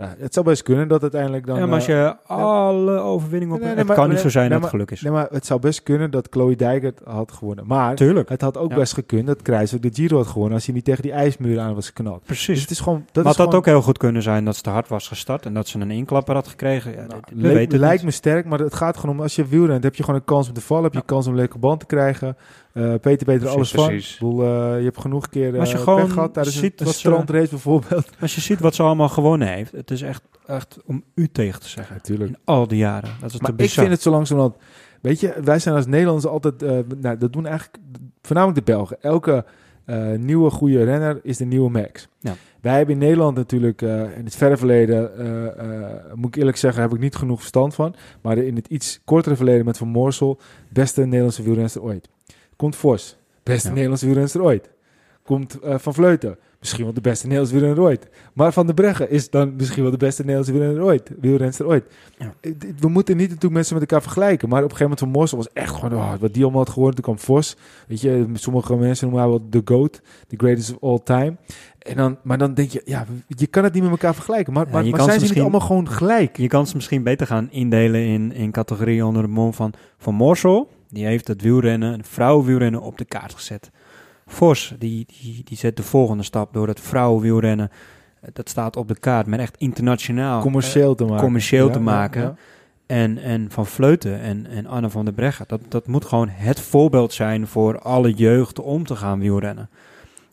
Ja, 0.00 0.14
het 0.18 0.34
zou 0.34 0.46
best 0.46 0.62
kunnen 0.62 0.88
dat 0.88 1.02
uiteindelijk 1.02 1.46
dan... 1.46 1.58
ja, 1.58 1.66
maar 1.66 1.74
als 1.74 1.88
eh, 1.88 1.94
je 1.96 2.16
alle 2.26 2.98
overwinningen 2.98 3.54
op... 3.54 3.60
Nee, 3.60 3.68
nee, 3.68 3.78
het 3.78 3.86
maar- 3.86 3.96
kan 3.96 4.08
niet 4.08 4.18
zo 4.18 4.28
zijn 4.28 4.44
nee, 4.44 4.52
dat 4.52 4.60
het 4.62 4.70
geluk 4.70 4.90
is. 4.90 5.00
Nee, 5.02 5.12
maar 5.12 5.26
het 5.30 5.46
zou 5.46 5.60
best 5.60 5.82
kunnen 5.82 6.10
dat 6.10 6.26
Chloe 6.30 6.56
Dijker 6.56 6.92
had 7.04 7.32
gewonnen. 7.32 7.66
Maar 7.66 7.94
Tuurlijk. 7.94 8.28
het 8.28 8.40
had 8.40 8.56
ook 8.56 8.70
Ja. 8.70 8.76
best 8.76 8.92
gekund 8.94 9.26
dat 9.26 9.42
Kruijs 9.42 9.70
de 9.70 9.90
Giro 9.92 10.16
had 10.16 10.26
gewonnen 10.26 10.54
als 10.54 10.64
hij 10.66 10.74
niet 10.74 10.84
tegen 10.84 11.02
die 11.02 11.12
ijsmuur 11.12 11.60
aan 11.60 11.74
was 11.74 11.86
geknald. 11.86 12.18
Dus 12.18 12.26
Precies. 12.26 12.60
het 12.60 12.70
is 12.70 12.80
gewoon... 12.80 13.04
Dat 13.12 13.24
maar 13.24 13.32
is 13.32 13.38
het 13.38 13.46
had 13.46 13.54
ook 13.56 13.64
heel 13.66 13.82
goed 13.82 13.98
kunnen 13.98 14.22
zijn 14.22 14.44
dat 14.44 14.56
ze 14.56 14.62
te 14.62 14.70
hard 14.70 14.88
was 14.88 15.08
gestart 15.08 15.46
en 15.46 15.54
dat 15.54 15.68
ze 15.68 15.78
een 15.80 15.90
inklapper 15.90 16.34
had 16.34 16.48
gekregen. 16.48 16.90
Ja, 16.92 16.96
Nou, 17.06 17.20
dit- 17.24 17.34
we 17.36 17.42
leek- 17.42 17.52
weten 17.52 17.70
het 17.72 17.80
lijkt 17.80 17.96
niet. 17.96 18.04
me 18.04 18.10
sterk, 18.10 18.44
maar 18.46 18.58
het 18.58 18.74
gaat 18.74 18.96
gewoon 18.96 19.14
om 19.16 19.22
als 19.22 19.36
je 19.36 19.46
wielrent, 19.46 19.82
heb 19.84 19.94
je 19.94 20.02
gewoon 20.02 20.20
een 20.20 20.26
kans 20.26 20.48
om 20.48 20.54
te 20.54 20.60
vallen, 20.60 20.84
heb 20.84 20.94
je 20.94 21.02
kans 21.04 21.26
om 21.26 21.32
een 21.32 21.38
leuke 21.38 21.58
band 21.58 21.80
te 21.80 21.86
krijgen. 21.86 22.36
Eh, 22.78 22.94
Peter 23.00 23.26
weet 23.26 23.42
er 23.42 23.52
Precies, 23.52 23.54
alles 23.54 23.70
van. 23.70 23.86
precies. 23.86 24.12
Ik 24.12 24.18
bedoel, 24.20 24.42
eh, 24.42 24.78
je 24.78 24.84
hebt 24.84 25.00
genoeg 25.00 25.28
keer 25.28 25.50
Maar 25.50 25.60
als 25.60 25.70
je 25.70 25.76
eh, 25.76 25.82
gewoon 25.82 26.04
pech 26.04 26.12
gehad 26.12 26.32
tijdens 26.34 26.58
ziet 26.58 26.80
een 26.80 26.86
wat 26.86 26.94
ze- 26.94 27.00
strandrace 27.00 27.48
bijvoorbeeld. 27.50 28.10
Als 28.20 28.34
je 28.34 28.40
ziet 28.40 28.60
wat 28.60 28.74
ze 28.74 28.82
allemaal 28.82 29.08
gewonnen 29.08 29.48
heeft, 29.48 29.72
het 29.72 29.90
is 29.90 30.02
echt, 30.02 30.22
echt 30.46 30.78
om 30.86 31.04
u 31.14 31.28
tegen 31.28 31.60
te 31.60 31.68
zeggen. 31.68 31.94
Natuurlijk. 31.94 32.30
In 32.30 32.36
al 32.44 32.66
die 32.68 32.78
jaren. 32.78 33.10
Dat 33.20 33.32
is 33.34 33.40
Maar 33.40 33.54
te 33.54 33.62
ik 33.64 33.70
vind 33.70 33.90
het 33.90 34.02
zo 34.02 34.10
langzamerhand... 34.10 34.56
Weet 35.00 35.20
je, 35.20 35.34
wij 35.44 35.58
zijn 35.58 35.74
als 35.74 35.86
Nederlanders 35.86 36.26
altijd... 36.26 36.62
eh, 36.62 36.78
nou, 37.00 37.18
dat 37.18 37.32
doen 37.32 37.46
eigenlijk 37.46 37.78
voornamelijk 38.22 38.66
de 38.66 38.72
Belgen. 38.72 39.02
Elke 39.02 39.44
eh, 39.84 40.12
nieuwe 40.12 40.50
goede 40.50 40.84
renner 40.84 41.20
is 41.22 41.36
de 41.36 41.44
nieuwe 41.44 41.70
Max. 41.70 42.08
Ja. 42.20 42.34
Wij 42.60 42.76
hebben 42.76 42.94
in 42.94 43.00
Nederland 43.00 43.36
natuurlijk 43.36 43.82
eh, 43.82 44.16
in 44.18 44.24
het 44.24 44.36
verre 44.36 44.56
verleden... 44.56 45.18
eh, 45.18 45.46
eh, 45.46 45.90
moet 46.14 46.26
ik 46.28 46.36
eerlijk 46.36 46.56
zeggen, 46.56 46.82
heb 46.82 46.92
ik 46.92 46.98
niet 47.00 47.16
genoeg 47.16 47.38
verstand 47.38 47.74
van. 47.74 47.94
Maar 48.20 48.38
in 48.38 48.56
het 48.56 48.66
iets 48.66 49.00
kortere 49.04 49.36
verleden 49.36 49.64
met 49.64 49.78
Van 49.78 49.88
Moorsel... 49.88 50.38
beste 50.68 51.04
Nederlandse 51.04 51.42
wielrenster 51.42 51.82
ooit. 51.82 52.08
Komt 52.58 52.76
Vos, 52.76 53.16
beste 53.42 53.68
Ja. 53.68 53.74
Nederlandse 53.74 54.06
wielrenster 54.06 54.42
ooit. 54.42 54.70
Komt 55.22 55.60
eh, 55.60 55.78
Van 55.78 55.94
Vleuten, 55.94 56.38
misschien 56.60 56.84
wel 56.84 56.92
de 56.92 57.00
beste 57.00 57.26
Nederlandse 57.26 57.54
wielrenner 57.58 57.84
ooit. 57.84 58.08
Maar 58.32 58.52
Van 58.52 58.66
der 58.66 58.74
Breggen 58.74 59.10
is 59.10 59.30
dan 59.30 59.56
misschien 59.56 59.82
wel 59.82 59.90
de 59.90 59.96
beste 59.98 60.20
Nederlandse 60.22 60.52
wielrenner 60.52 60.84
ooit. 60.84 61.10
Wielrenster 61.20 61.66
ooit. 61.66 61.84
Ja. 62.18 62.34
Eh, 62.40 62.52
We 62.78 62.88
moeten 62.88 63.16
niet 63.16 63.26
natuurlijk 63.28 63.54
mensen 63.54 63.74
met 63.74 63.82
elkaar 63.82 64.02
vergelijken. 64.02 64.48
Maar 64.48 64.64
op 64.64 64.70
een 64.70 64.76
gegeven 64.76 64.90
moment 64.90 65.12
van 65.12 65.20
Morsel 65.20 65.36
was 65.36 65.52
echt 65.52 65.74
gewoon... 65.74 65.98
Oh, 65.98 66.14
wat 66.20 66.34
die 66.34 66.42
allemaal 66.42 66.64
had 66.64 66.72
geworden. 66.72 67.02
Toen 67.02 67.14
kwam 67.14 67.18
Vos. 67.24 67.56
Weet 67.86 68.00
je, 68.00 68.26
sommige 68.34 68.76
mensen 68.76 69.06
noemen 69.08 69.28
hij 69.28 69.38
wel 69.38 69.46
de 69.50 69.62
GOAT. 69.64 70.00
The 70.28 70.36
greatest 70.36 70.74
of 70.78 70.90
all 70.90 71.00
time. 71.04 71.36
En 71.78 71.96
dan, 71.96 72.18
maar 72.22 72.38
dan 72.38 72.54
denk 72.54 72.70
je, 72.70 72.82
ja, 72.84 73.06
je 73.26 73.46
kan 73.46 73.64
het 73.64 73.72
niet 73.72 73.82
met 73.82 73.92
elkaar 73.92 74.14
vergelijken. 74.14 74.52
Maar, 74.52 74.66
Ja, 74.84 74.90
maar, 74.90 75.02
zijn 75.02 75.20
ze 75.20 75.32
niet 75.32 75.42
allemaal 75.42 75.60
gewoon 75.60 75.88
gelijk? 75.88 76.36
Je 76.36 76.48
kan 76.48 76.66
ze 76.66 76.74
misschien 76.74 77.02
beter 77.02 77.26
gaan 77.26 77.48
indelen 77.50 78.04
in, 78.04 78.32
in 78.32 78.50
categorieën 78.50 79.04
onder 79.04 79.22
de 79.22 79.28
mond 79.28 79.56
van 79.56 79.72
Van 79.98 80.14
Morsel. 80.14 80.68
Die 80.90 81.04
heeft 81.06 81.28
het 81.28 81.42
wielrennen, 81.42 82.04
vrouwenwielrennen 82.04 82.80
op 82.82 82.98
de 82.98 83.04
kaart 83.04 83.34
gezet. 83.34 83.70
Vos, 84.26 84.74
die, 84.78 85.06
die, 85.20 85.40
die 85.44 85.56
zet 85.56 85.76
de 85.76 85.82
volgende 85.82 86.22
stap 86.22 86.52
door 86.52 86.68
het 86.68 86.80
vrouwenwielrennen. 86.80 87.70
eh, 88.20 88.28
Dat 88.32 88.48
staat 88.48 88.76
op 88.76 88.88
de 88.88 88.98
kaart, 88.98 89.26
maar 89.26 89.38
echt 89.38 89.56
internationaal. 89.56 90.40
commercieel 90.40 90.94
te 90.94 91.04
maken. 91.04 91.24
commercieel 91.24 91.66
Ja, 91.66 91.72
te 91.72 91.78
ja, 91.78 91.84
maken. 91.84 92.22
ja. 92.22 92.34
En, 92.86 93.18
en 93.18 93.50
Van 93.50 93.66
Vleuten 93.66 94.20
en, 94.20 94.46
en 94.46 94.66
Anne 94.66 94.90
van 94.90 95.04
der 95.04 95.14
Breggen. 95.14 95.44
Dat, 95.48 95.60
dat 95.68 95.86
moet 95.86 96.04
gewoon 96.04 96.28
het 96.28 96.60
voorbeeld 96.60 97.12
zijn 97.12 97.46
voor 97.46 97.78
alle 97.78 98.12
jeugd 98.12 98.60
om 98.60 98.84
te 98.86 98.96
gaan 98.96 99.18
wielrennen. 99.20 99.68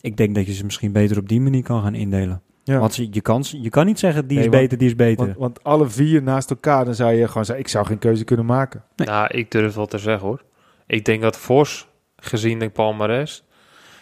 Ik 0.00 0.16
denk 0.16 0.34
dat 0.34 0.46
je 0.46 0.52
ze 0.52 0.64
misschien 0.64 0.92
beter 0.92 1.18
op 1.18 1.28
die 1.28 1.40
manier 1.40 1.62
kan 1.62 1.82
gaan 1.82 1.94
indelen. 1.94 2.40
Ja. 2.66 2.78
Want 2.78 2.96
je 2.96 3.20
kan, 3.20 3.44
je 3.50 3.70
kan 3.70 3.86
niet 3.86 3.98
zeggen 3.98 4.26
die 4.26 4.38
is 4.38 4.46
want- 4.46 4.56
beter, 4.56 4.78
die 4.78 4.86
is 4.88 4.94
beter. 4.96 5.26
Want, 5.26 5.38
want 5.38 5.64
alle 5.64 5.88
vier 5.88 6.22
naast 6.22 6.50
elkaar, 6.50 6.84
dan 6.84 6.94
zou 6.94 7.12
je 7.12 7.28
gewoon 7.28 7.44
zeggen, 7.44 7.64
ik 7.64 7.70
zou 7.70 7.86
geen 7.86 7.98
keuze 7.98 8.24
kunnen 8.24 8.46
maken. 8.46 8.82
Nee. 8.96 9.06
Nou, 9.08 9.26
ik 9.30 9.50
durf 9.50 9.74
wel 9.74 9.86
te 9.86 9.98
zeggen 9.98 10.26
hoor. 10.26 10.42
Ik 10.86 11.04
denk 11.04 11.22
dat 11.22 11.36
Vos, 11.38 11.88
gezien 12.16 12.58
de 12.58 12.68
palmares, 12.70 13.44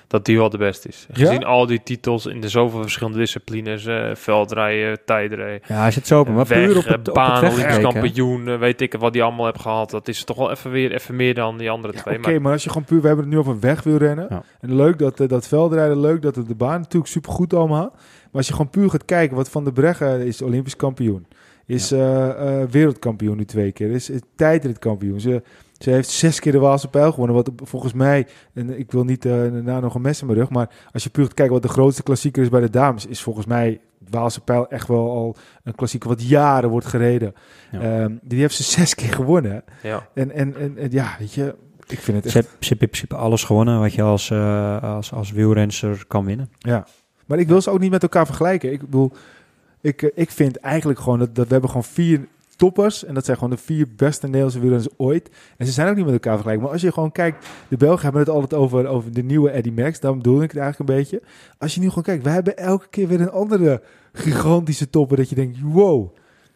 dat 0.07 0.25
die 0.25 0.37
wel 0.39 0.51
de 0.51 0.59
beste 0.59 0.89
is. 0.89 1.07
Ja? 1.13 1.27
Gezien 1.27 1.45
al 1.45 1.67
die 1.67 1.83
titels 1.83 2.27
in 2.27 2.41
de 2.41 2.49
zoveel 2.49 2.81
verschillende 2.83 3.19
disciplines, 3.19 3.87
eh, 3.87 4.11
veldrijden, 4.15 4.99
tijdrijden, 5.05 5.61
ja, 5.69 5.85
als 5.85 5.95
je 5.95 6.01
het 6.01 6.09
zo 6.09 6.21
op 6.21 6.29
maar 6.29 6.47
weg, 6.47 6.67
puur 6.67 6.77
op 6.79 6.85
het, 6.85 7.09
op 7.09 7.15
baan, 7.15 7.45
het 7.45 7.57
weg 7.57 7.77
hè? 7.77 7.83
kampioen, 7.83 8.49
eh, 8.49 8.59
weet 8.59 8.81
ik 8.81 8.95
wat 8.95 9.13
die 9.13 9.23
allemaal 9.23 9.45
hebben 9.45 9.63
gehad. 9.63 9.91
Dat 9.91 10.09
is 10.09 10.25
toch 10.25 10.37
wel 10.37 10.51
even 10.51 10.71
weer 10.71 10.93
even 10.93 11.17
meer 11.17 11.35
dan 11.35 11.59
die 11.59 11.71
andere 11.71 11.93
Ja, 11.95 12.01
twee. 12.01 12.19
Oké, 12.19 12.39
maar 12.39 12.53
als 12.53 12.63
je 12.65 12.69
gewoon 12.71 12.85
puur, 12.85 13.01
we 13.01 13.07
hebben 13.07 13.25
het 13.25 13.35
nu 13.35 13.41
over 13.41 13.61
wegwielrennen. 13.61 14.27
Ja. 14.31 14.43
En 14.61 14.77
leuk 14.77 14.99
dat, 14.99 15.21
eh, 15.21 15.29
dat 15.29 15.49
veldrijden, 15.49 16.01
leuk 16.01 16.23
dat 16.23 16.37
het 16.37 16.49
de 16.49 16.55
baan 16.55 16.79
natuurlijk 16.81 17.13
supergoed 17.13 17.55
allemaal. 17.55 17.95
Maar 18.35 18.43
als 18.43 18.47
je 18.47 18.53
gewoon 18.53 18.71
puur 18.71 18.91
gaat 18.91 19.05
kijken, 19.05 19.37
wat 19.37 19.49
Van 19.49 19.65
der 19.65 19.73
Breggen 19.73 20.27
is 20.27 20.43
Olympisch 20.43 20.77
kampioen. 20.77 21.27
Is 21.67 21.93
eh, 21.93 22.29
eh, 22.63 22.69
wereldkampioen 22.71 23.37
nu 23.37 23.45
twee 23.45 23.73
keer. 23.73 23.91
Is, 23.91 24.11
is 24.11 24.21
tijdritkampioen. 24.37 25.21
Ze, 25.21 25.43
ze 25.79 25.91
heeft 25.91 26.09
zes 26.09 26.41
keer 26.41 26.53
de 26.53 26.59
Waalse 26.59 26.89
pijl 26.89 27.11
gewonnen. 27.13 27.37
Wat 27.37 27.51
volgens 27.57 27.93
mij, 27.93 28.27
en 28.55 28.79
ik 28.79 28.93
wil 28.93 29.05
niet 29.05 29.23
daarna 29.23 29.81
nog 29.81 29.95
een 29.95 30.01
mes 30.01 30.21
in 30.21 30.27
mijn 30.27 30.39
rug, 30.39 30.51
maar 30.51 30.71
als 30.93 31.03
je 31.05 31.11
puur 31.11 31.35
kijkt 31.35 31.53
wat 31.53 31.63
de 31.63 31.69
grootste 31.69 32.03
klassieker 32.03 32.43
is 32.43 32.49
bij 32.49 32.61
de 32.61 32.71
dames, 32.71 33.07
is 33.07 33.23
volgens 33.23 33.47
mij 33.47 33.81
Waalse 34.11 34.41
pijl 34.41 34.69
echt 34.69 34.89
wel 34.89 35.11
al 35.11 35.37
een 35.65 35.75
klassieker 35.75 36.09
wat 36.09 36.29
jaren 36.29 36.71
wordt 36.71 36.87
gereden. 36.87 37.35
Ja. 37.73 37.81
Ehm, 37.81 38.13
die 38.23 38.41
heeft 38.41 38.55
ze 38.55 38.63
zes 38.63 38.95
keer 38.95 39.13
gewonnen. 39.13 39.65
Ja. 39.83 40.09
En, 40.15 40.31
en, 40.31 40.57
en, 40.57 40.79
en 40.79 40.91
ja, 40.91 41.17
weet 41.19 41.33
je, 41.35 41.55
ik 41.87 41.99
vind 41.99 42.17
het 42.17 42.27
echt 42.27 42.35
Ze, 42.35 42.39
heeft- 42.59 42.71
in 42.71 42.77
principe 42.89 43.17
alles 43.17 43.45
gewonnen 43.45 43.81
wat 43.81 43.93
je 43.95 44.03
als, 44.03 44.31
eh, 44.31 44.83
als, 44.83 45.13
als 45.13 45.31
wielrenster 45.33 46.05
kan 46.09 46.25
winnen. 46.25 46.51
Ja, 46.59 46.87
maar 47.27 47.39
ik 47.39 47.49
wil 47.49 47.61
ze 47.61 47.71
ook 47.71 47.81
niet 47.81 47.91
met 47.91 48.03
elkaar 48.03 48.27
vergelijken. 48.27 48.73
Ik 48.73 48.81
bedoel, 48.81 49.13
ik, 49.81 50.03
eh, 50.03 50.11
ik 50.15 50.31
vind 50.31 50.57
eigenlijk 50.57 50.99
gewoon 50.99 51.19
dat, 51.19 51.35
dat 51.35 51.47
we 51.47 51.53
hebben 51.53 51.71
gewoon 51.71 51.85
vier 51.85 52.27
toppers. 52.57 53.05
En 53.05 53.15
dat 53.15 53.25
zijn 53.25 53.37
gewoon 53.37 53.53
de 53.53 53.63
vier 53.63 53.87
beste 53.97 54.25
Nederlandse 54.27 54.61
wielrenners 54.61 54.95
ooit. 54.97 55.31
En 55.57 55.67
ze 55.67 55.73
zijn 55.73 55.89
ook 55.89 55.97
niet 55.97 56.05
met 56.05 56.15
elkaar 56.15 56.33
vergelijken. 56.33 56.65
Maar 56.65 56.73
als 56.73 56.83
je 56.83 56.93
gewoon 56.93 57.13
kijkt, 57.13 57.47
de 57.69 57.77
Belgen 57.77 58.03
hebben 58.03 58.21
het 58.21 58.31
altijd 58.31 58.55
over, 58.55 58.87
over 58.87 59.13
de 59.13 59.23
nieuwe 59.23 59.51
Eddie 59.51 59.73
Merckx. 59.73 60.01
Daarom 60.01 60.23
bedoel 60.23 60.43
ik 60.43 60.51
het 60.51 60.61
eigenlijk 60.61 60.91
een 60.91 60.97
beetje. 60.97 61.23
Als 61.59 61.75
je 61.75 61.81
nu 61.81 61.89
gewoon 61.89 62.05
kijkt, 62.05 62.25
we 62.25 62.31
hebben 62.31 62.57
elke 62.57 62.87
keer 62.91 63.09
weer 63.09 63.21
een 63.21 63.31
andere 63.31 63.83
gigantische 64.13 64.91
topper. 64.91 65.17
Dat 65.17 65.29
je 65.29 65.35
denkt, 65.35 65.59
wow. 65.63 66.15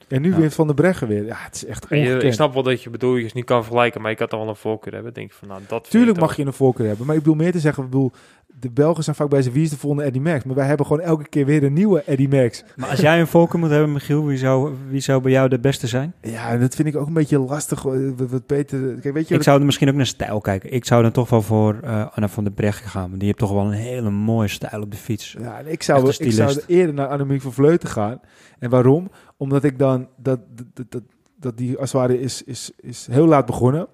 En 0.08 0.22
nu 0.22 0.30
Ja. 0.30 0.36
weer 0.36 0.50
Van 0.50 0.66
de 0.66 0.74
Breggen 0.74 1.08
weer. 1.08 1.24
Ja, 1.24 1.36
het 1.38 1.54
is 1.54 1.64
echt 1.64 1.86
je, 1.88 2.18
ik 2.18 2.32
snap 2.32 2.54
wel 2.54 2.62
dat 2.62 2.82
je 2.82 2.90
bedoelingen 2.90 3.30
niet 3.34 3.44
kan 3.44 3.62
vergelijken, 3.62 4.00
maar 4.00 4.10
ik 4.10 4.18
had 4.18 4.32
er 4.32 4.38
wel 4.38 4.48
een 4.48 4.56
voorkeur 4.56 4.94
hebben. 4.94 5.14
Denk 5.14 5.32
van, 5.32 5.48
nou, 5.48 5.60
dat 5.66 5.90
Tuurlijk 5.90 6.20
mag 6.20 6.36
je 6.36 6.44
een 6.44 6.52
voorkeur 6.52 6.86
hebben. 6.86 7.06
Maar 7.06 7.16
ik 7.16 7.22
bedoel 7.22 7.36
meer 7.38 7.52
te 7.52 7.60
zeggen, 7.60 7.84
ik 7.84 7.90
bedoel, 7.90 8.12
de 8.60 8.70
Belgen 8.70 9.04
zijn 9.04 9.16
vaak 9.16 9.28
bij 9.28 9.42
zijn 9.42 9.54
wie 9.54 9.62
is 9.62 9.70
de 9.70 9.78
volgende 9.78 10.04
Eddie 10.04 10.20
Merckx. 10.20 10.44
Maar 10.44 10.54
wij 10.54 10.66
hebben 10.66 10.86
gewoon 10.86 11.02
elke 11.02 11.28
keer 11.28 11.46
weer 11.46 11.64
een 11.64 11.72
nieuwe 11.72 12.02
Eddie 12.02 12.28
Merckx. 12.28 12.64
Maar 12.76 12.88
als 12.88 13.00
jij 13.00 13.20
een 13.20 13.26
voorkeur 13.26 13.60
moet 13.60 13.70
hebben, 13.70 13.92
Michiel, 13.92 14.26
wie 14.26 14.38
zou, 14.38 14.74
wie 14.88 15.00
zou 15.00 15.22
bij 15.22 15.32
jou 15.32 15.48
de 15.48 15.58
beste 15.58 15.86
zijn? 15.86 16.14
Ja, 16.22 16.56
dat 16.56 16.74
vind 16.74 16.88
ik 16.88 16.96
ook 16.96 17.06
een 17.06 17.12
beetje 17.12 17.38
lastig. 17.38 17.82
Wat, 17.82 18.46
Peter, 18.46 18.94
kijk, 19.00 19.14
weet 19.14 19.28
je, 19.28 19.34
Ik 19.34 19.42
zou 19.42 19.58
er 19.58 19.64
misschien 19.64 19.88
ook 19.88 19.94
naar 19.94 20.06
stijl 20.06 20.40
kijken. 20.40 20.72
Ik 20.72 20.84
zou 20.84 21.02
dan 21.02 21.12
toch 21.12 21.30
wel 21.30 21.42
voor 21.42 21.78
eh, 21.82 22.06
Anna 22.14 22.28
van 22.28 22.44
der 22.44 22.52
Breggen 22.52 22.88
gaan. 22.88 23.06
Want 23.06 23.16
die 23.16 23.26
heeft 23.26 23.38
toch 23.38 23.52
wel 23.52 23.64
een 23.64 23.72
hele 23.72 24.10
mooie 24.10 24.48
stijl 24.48 24.82
op 24.82 24.90
de 24.90 24.96
fiets. 24.96 25.36
ja, 25.40 25.58
ik 25.58 25.82
zou, 25.82 26.14
ik 26.18 26.32
zou 26.32 26.60
eerder 26.66 26.94
naar 26.94 27.08
Annemiek 27.08 27.42
van 27.42 27.52
Vleuten 27.52 27.88
gaan. 27.88 28.20
En 28.58 28.70
waarom? 28.70 29.10
Omdat 29.36 29.64
ik 29.64 29.78
dan 29.78 30.08
dat, 30.16 30.40
dat, 30.74 30.90
dat, 30.90 31.02
dat, 31.38 31.42
dat 31.42 31.56
die 31.58 31.78
als 31.78 31.92
het 31.92 32.00
ware 32.00 32.20
is, 32.20 32.42
is, 32.42 32.70
is 32.80 33.06
heel 33.10 33.26
laat 33.26 33.46
begonnen. 33.46 33.86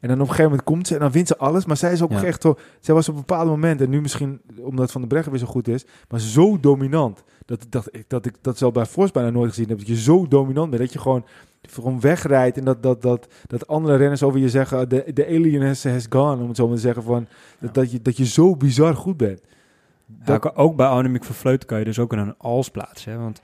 En 0.00 0.08
dan 0.08 0.12
op 0.12 0.20
een 0.20 0.26
gegeven 0.26 0.44
moment 0.44 0.62
komt 0.62 0.86
ze 0.86 0.94
en 0.94 1.00
dan 1.00 1.10
wint 1.10 1.26
ze 1.28 1.36
alles. 1.36 1.64
Maar 1.64 1.76
zij 1.76 1.92
is 1.92 2.02
ook 2.02 2.10
Ja. 2.10 2.24
echt 2.24 2.42
zo. 2.42 2.58
Zij 2.80 2.94
was 2.94 3.08
op 3.08 3.14
een 3.14 3.20
bepaald 3.20 3.48
moment, 3.48 3.80
en 3.80 3.90
nu 3.90 4.00
misschien 4.00 4.40
omdat 4.60 4.92
Van 4.92 5.00
der 5.00 5.10
Breggen 5.10 5.32
weer 5.32 5.40
zo 5.40 5.46
goed 5.46 5.68
is, 5.68 5.84
maar 6.08 6.20
zo 6.20 6.60
dominant. 6.60 7.24
Dat, 7.46 7.66
dat, 7.68 7.88
ik, 7.90 8.04
dat 8.08 8.26
ik 8.26 8.34
dat 8.40 8.58
zelf 8.58 8.72
bij 8.72 8.86
Force 8.86 9.12
bijna 9.12 9.30
nooit 9.30 9.48
gezien 9.50 9.68
heb. 9.68 9.78
Dat 9.78 9.86
je 9.86 9.96
zo 9.96 10.28
dominant 10.28 10.70
bent. 10.70 10.82
Dat 10.82 10.92
je 10.92 10.98
gewoon, 10.98 11.24
gewoon 11.62 12.00
wegrijdt. 12.00 12.56
En 12.58 12.64
dat, 12.64 12.82
dat, 12.82 13.02
dat, 13.02 13.26
dat 13.46 13.66
andere 13.66 13.96
renners 13.96 14.22
over 14.22 14.40
je 14.40 14.48
zeggen: 14.48 14.88
de, 14.88 15.10
de 15.14 15.26
alien 15.26 15.66
has, 15.66 15.84
has 15.84 16.06
gone. 16.08 16.42
Om 16.42 16.48
het 16.48 16.56
zo 16.56 16.66
maar 16.66 16.76
te 16.76 16.82
zeggen. 16.82 17.02
Van, 17.02 17.26
dat, 17.60 17.74
dat, 17.74 17.90
je, 17.92 18.02
dat 18.02 18.16
je 18.16 18.26
zo 18.26 18.56
bizar 18.56 18.94
goed 18.94 19.16
bent. 19.16 19.40
Ja, 20.24 20.34
ook- 20.34 20.52
ook 20.54 20.76
bij 20.76 20.86
Annemiek 20.86 21.24
van 21.24 21.34
Vleuten 21.34 21.68
kan 21.68 21.78
je 21.78 21.84
dus 21.84 21.98
ook 21.98 22.12
in 22.12 22.18
een 22.18 22.34
als 22.38 22.68
plaatsen. 22.70 23.12
Hè? 23.12 23.18
Want 23.18 23.40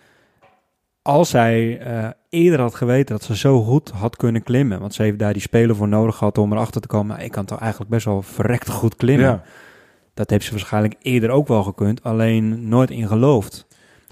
als 1.08 1.30
zij 1.30 1.78
eh, 1.78 2.08
eerder 2.28 2.60
had 2.60 2.74
geweten 2.74 3.16
dat 3.16 3.24
ze 3.24 3.36
zo 3.36 3.62
goed 3.62 3.90
had 3.90 4.16
kunnen 4.16 4.42
klimmen... 4.42 4.80
want 4.80 4.94
ze 4.94 5.02
heeft 5.02 5.18
daar 5.18 5.32
die 5.32 5.42
speler 5.42 5.76
voor 5.76 5.88
nodig 5.88 6.16
gehad 6.16 6.38
om 6.38 6.52
erachter 6.52 6.80
te 6.80 6.86
komen... 6.86 7.06
"Nou, 7.06 7.26
ik 7.26 7.30
kan 7.30 7.44
toch 7.44 7.60
eigenlijk 7.60 7.90
best 7.90 8.04
wel 8.04 8.22
verrekt 8.22 8.68
goed 8.70 8.96
klimmen. 8.96 9.26
Ja. 9.26 9.42
Dat 10.14 10.30
heeft 10.30 10.44
ze 10.44 10.50
waarschijnlijk 10.50 10.94
eerder 11.02 11.30
ook 11.30 11.48
wel 11.48 11.62
gekund, 11.62 12.02
alleen 12.02 12.68
nooit 12.68 12.90
in 12.90 13.06
geloofd. 13.06 13.66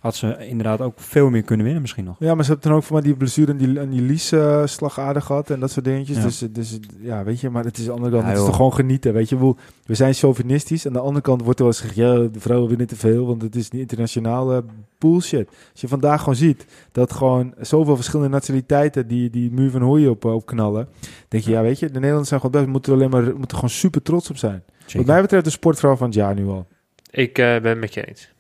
Had 0.07 0.17
ze 0.17 0.47
inderdaad 0.47 0.81
ook 0.81 1.01
veel 1.01 1.31
meer 1.31 1.43
kunnen 1.43 1.65
winnen 1.65 1.83
misschien 1.83 2.05
nog. 2.05 2.17
Ja, 2.19 2.35
maar 2.35 2.45
ze 2.45 2.51
hebben 2.51 2.69
dan 2.69 2.79
ook 2.79 2.85
voor 2.85 2.97
mij 2.97 3.05
die 3.05 3.17
blessure 3.17 3.51
en 3.51 3.57
die, 3.57 3.79
en 3.81 3.91
die 3.91 4.03
lies-slagader 4.03 5.23
gehad 5.23 5.51
en 5.51 5.61
dat 5.61 5.71
soort 5.71 5.85
dingetjes. 5.85 6.17
Ja. 6.17 6.23
Dus, 6.23 6.39
dus 6.51 6.79
ja, 7.01 7.25
weet 7.25 7.41
je, 7.41 7.51
maar 7.51 7.65
het 7.65 7.79
is 7.79 7.83
aan 7.83 7.87
de 7.87 7.93
andere 7.93 8.11
kant, 8.11 8.23
Ja, 8.23 8.29
het 8.29 8.39
is 8.39 8.47
toch 8.47 8.57
gewoon 8.57 8.75
genieten, 8.75 9.13
weet 9.13 9.29
je. 9.29 9.35
Bedoel, 9.35 9.57
We 9.87 9.95
zijn 9.95 10.15
chauvinistisch. 10.15 10.87
Aan 10.87 10.93
de 10.93 10.99
andere 10.99 11.21
kant 11.21 11.43
wordt 11.43 11.59
er 11.59 11.65
wel 11.65 11.75
eens 11.75 11.83
gezegd, 11.83 11.99
ja, 11.99 12.15
de 12.15 12.41
vrouwen 12.41 12.69
winnen 12.69 12.87
te 12.87 12.97
veel, 12.97 13.27
want 13.27 13.43
het 13.43 13.57
is 13.57 13.71
niet 13.71 13.81
internationaal 13.81 14.53
eh, 14.53 14.59
bullshit. 14.99 15.49
Als 15.73 15.81
je 15.81 15.89
vandaag 15.89 16.19
gewoon 16.19 16.37
ziet 16.37 16.67
dat 16.93 17.13
gewoon 17.13 17.55
zoveel 17.61 17.95
verschillende 17.95 18.31
nationaliteiten 18.31 19.09
die, 19.09 19.31
die 19.31 19.53
muur 19.53 19.71
van 19.71 19.83
Hooien 19.83 20.11
op, 20.11 20.25
op 20.25 20.47
knallen, 20.47 20.89
denk 21.29 21.45
je, 21.45 21.51
ja, 21.51 21.63
weet 21.63 21.79
je, 21.79 21.87
de 21.87 21.93
Nederlanders 21.93 22.29
zijn 22.29 22.41
gewoon 22.41 22.61
best, 22.61 22.73
moeten 22.73 22.93
er 22.93 22.99
alleen 22.99 23.11
maar, 23.11 23.37
moeten 23.37 23.57
gewoon 23.57 23.71
super 23.71 24.03
trots 24.03 24.31
op 24.31 24.37
zijn. 24.37 24.63
Wat 24.93 25.07
mij 25.07 25.21
betreft 25.21 25.45
de 25.45 25.51
sportvrouw 25.51 25.97
van 25.97 26.07
het 26.07 26.15
jaar 26.15 26.35
nu 26.35 26.47
al. 26.47 26.67
Ik 27.11 27.39
eh, 27.39 27.61
ben 27.61 27.71
het 27.71 27.79
met 27.81 27.95
je 27.95 28.07
eens. 28.07 28.35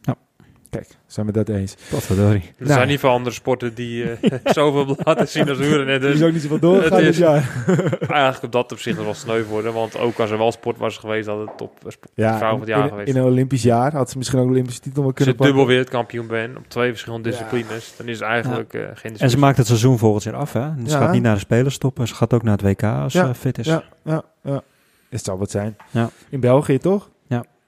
Kijk, 0.76 0.88
zijn 1.06 1.26
we 1.26 1.32
dat 1.32 1.48
eens. 1.48 1.76
Potverdorie. 1.90 2.42
Er 2.42 2.52
Nou. 2.58 2.72
zijn 2.72 2.88
niet 2.88 3.00
veel 3.00 3.10
andere 3.10 3.34
sporten 3.34 3.74
die 3.74 4.10
eh, 4.10 4.30
zoveel 4.44 4.96
laten 5.04 5.28
zien 5.28 5.48
als 5.48 5.58
huren. 5.58 5.88
Er 5.88 6.00
Dus 6.00 6.14
is 6.14 6.22
ook 6.22 6.32
niet 6.32 6.42
zoveel 6.42 6.58
doorgegaan 6.58 6.96
het 6.96 7.04
dit 7.04 7.16
jaar. 7.16 7.64
eigenlijk 8.08 8.42
op 8.42 8.52
dat 8.52 8.72
opzicht 8.72 9.02
wel 9.04 9.14
sneu 9.14 9.44
worden. 9.44 9.72
Want 9.72 9.98
ook 9.98 10.18
als 10.18 10.30
er 10.30 10.38
wel 10.38 10.52
sport 10.52 10.78
was 10.78 10.96
geweest, 10.96 11.26
had 11.28 11.38
het 11.38 11.56
top 11.56 11.72
sport 11.86 12.10
Ja, 12.14 12.36
vrouw 12.36 12.50
van 12.50 12.60
het 12.60 12.68
jaar 12.68 12.82
in, 12.82 12.88
geweest. 12.88 13.08
in 13.08 13.16
een 13.16 13.24
Olympisch 13.24 13.62
jaar 13.62 13.92
had 13.92 14.10
ze 14.10 14.16
misschien 14.18 14.38
ook 14.38 14.44
een 14.44 14.50
Olympische 14.50 14.80
titel 14.80 15.02
wel 15.02 15.10
Als 15.10 15.18
je 15.18 15.24
kunnen 15.24 15.36
pakken. 15.36 15.54
dubbel 15.56 15.74
wereldkampioen 15.74 16.26
bent 16.26 16.56
op 16.56 16.64
twee 16.68 16.90
verschillende 16.90 17.30
Ja. 17.30 17.36
disciplines, 17.36 17.94
dan 17.96 18.06
is 18.08 18.18
het 18.18 18.28
eigenlijk 18.28 18.74
eh, 18.74 18.82
geen 18.94 19.16
En 19.18 19.30
ze 19.30 19.38
maakt 19.38 19.56
het 19.56 19.66
seizoen 19.66 19.98
volgend 19.98 20.22
jaar 20.22 20.34
af, 20.34 20.52
hè? 20.52 20.74
Dus 20.76 20.90
Ze 20.92 20.98
Ja. 20.98 21.04
gaat 21.04 21.12
niet 21.12 21.22
naar 21.22 21.34
de 21.34 21.40
Spelen 21.40 21.72
stoppen. 21.72 22.08
Ze 22.08 22.14
gaat 22.14 22.32
ook 22.32 22.42
naar 22.42 22.52
het 22.58 22.62
WK 22.62 22.82
als 22.82 23.12
Ja. 23.12 23.26
ze 23.26 23.34
fit 23.34 23.58
is. 23.58 23.66
Ja, 23.66 23.82
ja, 24.04 24.22
ja. 24.42 24.62
Het 25.08 25.24
zou 25.24 25.38
wat 25.38 25.50
zijn. 25.50 25.76
Ja. 25.90 26.10
In 26.28 26.40
België 26.40 26.78
toch? 26.78 27.10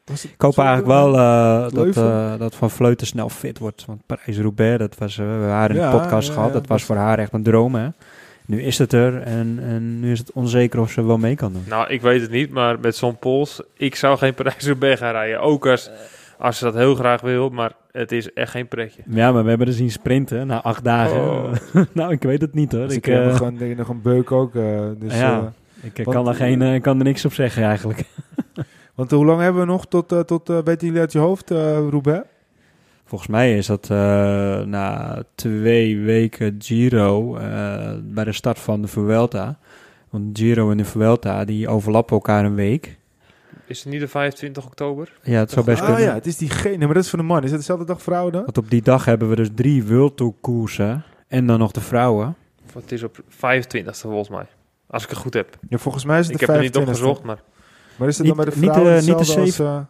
Ja. 0.08 0.14
Was 0.14 0.22
het 0.22 0.32
Ik 0.32 0.40
hoop 0.40 0.58
eigenlijk 0.58 0.88
wel 0.88 1.18
eh, 1.18 1.68
dat, 1.72 1.96
eh, 1.96 2.38
dat 2.38 2.54
Van 2.54 2.70
Vleuten 2.70 3.06
snel 3.06 3.28
fit 3.28 3.58
wordt. 3.58 3.84
Want 3.86 4.00
Parijs-Roubaix, 4.06 4.78
dat 4.78 4.94
was, 4.98 5.18
eh, 5.18 5.24
we 5.24 5.30
hebben 5.30 5.48
haar 5.50 5.70
in 5.70 5.76
Ja, 5.76 5.90
de 5.90 5.98
podcast 5.98 6.28
ja, 6.28 6.34
gehad. 6.34 6.48
ja, 6.48 6.54
Dat 6.54 6.66
was 6.66 6.82
voor 6.82 6.96
haar 6.96 7.18
echt 7.18 7.32
een 7.32 7.42
droom, 7.42 7.74
hè? 7.74 7.88
Nu 8.46 8.62
is 8.62 8.78
het 8.78 8.92
er 8.92 9.22
en, 9.22 9.58
en 9.62 10.00
nu 10.00 10.12
is 10.12 10.18
het 10.18 10.32
onzeker 10.32 10.80
of 10.80 10.90
ze 10.90 11.04
wel 11.04 11.18
mee 11.18 11.34
kan 11.36 11.52
doen. 11.52 11.64
Nou, 11.68 11.88
ik 11.88 12.00
weet 12.00 12.20
het 12.20 12.30
niet, 12.30 12.50
maar 12.50 12.80
met 12.80 12.96
zo'n 12.96 13.18
pols, 13.18 13.60
ik 13.76 13.94
zou 13.94 14.18
geen 14.18 14.34
Parijs-Roubaix 14.34 15.00
gaan 15.00 15.12
rijden. 15.12 15.40
Ook 15.40 15.66
als, 15.66 15.90
als 16.38 16.58
ze 16.58 16.64
dat 16.64 16.74
heel 16.74 16.94
graag 16.94 17.20
wil, 17.20 17.48
maar 17.48 17.72
het 17.92 18.12
is 18.12 18.32
echt 18.32 18.50
geen 18.50 18.68
pretje. 18.68 19.02
Ja, 19.10 19.32
maar 19.32 19.42
we 19.42 19.48
hebben 19.48 19.66
er 19.66 19.72
zien 19.72 19.90
sprinten 19.90 20.46
na 20.46 20.62
acht 20.62 20.84
dagen. 20.84 21.20
Oh. 21.20 21.52
nou, 21.92 22.12
ik 22.12 22.22
weet 22.22 22.40
het 22.40 22.54
niet 22.54 22.72
hoor. 22.72 22.86
Dus 22.86 22.96
Ik, 22.96 23.06
ik 23.06 23.12
heb 23.12 23.22
eh, 23.22 23.28
nog, 23.28 23.40
een, 23.40 23.56
denk 23.56 23.70
ik, 23.70 23.76
nog 23.76 23.88
een 23.88 24.02
beuk 24.02 24.32
ook. 24.32 24.54
eh, 24.54 24.62
dus, 24.98 25.18
Ja. 25.18 25.38
eh, 25.38 25.44
ik 25.92 26.04
want- 26.04 26.16
kan, 26.16 26.28
er 26.28 26.34
geen, 26.34 26.62
eh, 26.62 26.80
kan 26.80 26.98
er 26.98 27.04
niks 27.04 27.24
op 27.24 27.32
zeggen 27.32 27.62
eigenlijk. 27.64 28.04
want 28.98 29.10
hoe 29.10 29.24
lang 29.24 29.40
hebben 29.40 29.60
we 29.62 29.66
nog 29.68 29.86
tot, 29.86 30.12
eh, 30.12 30.20
tot 30.20 30.48
eh, 30.48 30.58
weten 30.64 30.86
jullie 30.86 31.00
uit 31.00 31.12
je 31.12 31.18
hoofd, 31.18 31.50
eh 31.50 31.58
Roubaix? 31.90 32.26
Volgens 33.04 33.30
mij 33.30 33.56
is 33.56 33.66
dat 33.66 33.90
eh, 33.90 33.98
na 34.60 35.22
twee 35.34 35.98
weken 36.00 36.54
Giro 36.58 37.36
eh, 37.36 37.90
bij 38.02 38.24
de 38.24 38.32
start 38.32 38.58
van 38.58 38.82
de 38.82 38.88
Vuelta. 38.88 39.58
Want 40.10 40.38
Giro 40.38 40.70
en 40.70 40.76
de 40.76 40.84
Vuelta 40.84 41.44
die 41.44 41.68
overlappen 41.68 42.14
elkaar 42.16 42.44
een 42.44 42.54
week. 42.54 42.96
Is 43.66 43.82
het 43.82 43.92
niet 43.92 44.00
de 44.00 44.08
25 44.08 44.66
oktober? 44.66 45.12
Ja, 45.22 45.38
het 45.38 45.50
zou 45.50 45.64
best 45.64 45.80
Ah 45.80 45.86
kunnen. 45.86 46.04
ja, 46.04 46.14
het 46.14 46.26
is 46.26 46.36
diegene. 46.36 46.84
Maar 46.84 46.94
dat 46.94 47.04
is 47.04 47.10
voor 47.10 47.18
de 47.18 47.24
man. 47.24 47.44
Is 47.44 47.50
het 47.50 47.58
dezelfde 47.58 47.84
dag 47.86 48.02
vrouwen 48.02 48.32
dan? 48.32 48.42
Want 48.42 48.58
op 48.58 48.70
die 48.70 48.82
dag 48.82 49.04
hebben 49.04 49.28
we 49.28 49.36
dus 49.36 49.48
drie 49.54 49.84
World 49.84 50.16
Tour 50.16 50.32
koersen. 50.40 51.02
En 51.28 51.46
dan 51.46 51.58
nog 51.58 51.72
de 51.72 51.80
vrouwen. 51.80 52.36
Het 52.72 52.92
is 52.92 53.02
op 53.02 53.20
25 53.28 53.96
volgens 53.96 54.28
mij. 54.28 54.46
Als 54.86 55.02
ik 55.02 55.08
het 55.08 55.18
goed 55.18 55.34
heb. 55.34 55.58
Ja, 55.68 55.78
volgens 55.78 56.04
mij 56.04 56.18
is 56.18 56.26
het 56.26 56.34
Ik 56.34 56.40
de 56.40 56.46
heb 56.46 56.54
er 56.56 56.62
niet 56.62 56.76
25e. 56.76 56.80
opgezocht, 56.80 57.22
maar 57.22 57.42
Maar 57.98 58.08
is 58.08 58.18
het 58.18 58.26
Niet- 58.26 58.36
dan 58.36 58.44
bij 58.44 58.54
de 58.54 58.60
niet, 58.60 58.70
vrouwen 58.70 58.92
eh, 58.94 58.98
niet 58.98 59.06
de 59.06 59.12
hetzelfde 59.16 59.42
als, 59.42 59.56
zeven- 59.56 59.66
eh, 59.74 59.80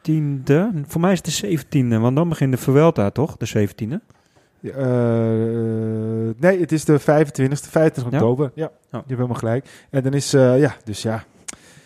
Tiende. 0.00 0.70
Voor 0.86 1.00
mij 1.00 1.10
is 1.12 1.16
het 1.16 1.26
de 1.26 1.32
zeventiende. 1.32 1.98
Want 1.98 2.16
dan 2.16 2.28
begint 2.28 2.52
de 2.52 2.58
Vuelta 2.58 3.10
toch? 3.10 3.36
De 3.36 3.46
zeventiende. 3.46 4.00
Eh, 4.62 4.72
nee, 6.40 6.60
het 6.60 6.72
is 6.72 6.84
de 6.84 6.98
25e, 6.98 7.70
25 7.70 8.02
Ja? 8.02 8.18
oktober. 8.18 8.50
Ja, 8.54 8.62
je 8.64 8.70
Ja. 8.90 8.96
hebt 8.98 9.08
helemaal 9.10 9.34
gelijk. 9.36 9.86
En 9.90 10.02
dan 10.02 10.12
is, 10.12 10.34
eh, 10.34 10.58
ja, 10.60 10.74
dus 10.84 11.02
ja, 11.02 11.24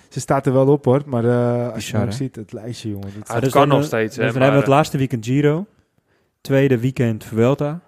ze 0.08 0.20
staat 0.20 0.46
er 0.46 0.52
wel 0.52 0.66
op 0.66 0.84
hoor. 0.84 1.02
Maar 1.06 1.24
eh, 1.24 1.72
als 1.72 1.90
je 1.90 1.96
hè? 1.96 2.10
ziet, 2.12 2.36
het 2.36 2.52
lijstje 2.52 2.88
jongen. 2.90 3.08
Dat 3.18 3.28
Ah, 3.28 3.40
dat 3.40 3.50
kan 3.50 3.68
nog 3.68 3.84
steeds. 3.84 4.16
Dus 4.16 4.24
hè, 4.26 4.32
dan 4.32 4.42
hebben 4.42 4.42
we 4.42 4.48
maar, 4.48 4.56
het 4.58 4.66
laatste 4.66 4.98
weekend 4.98 5.24
Giro. 5.26 5.66
Tweede 6.40 6.78
weekend 6.78 7.24
Vuelta. 7.24 7.80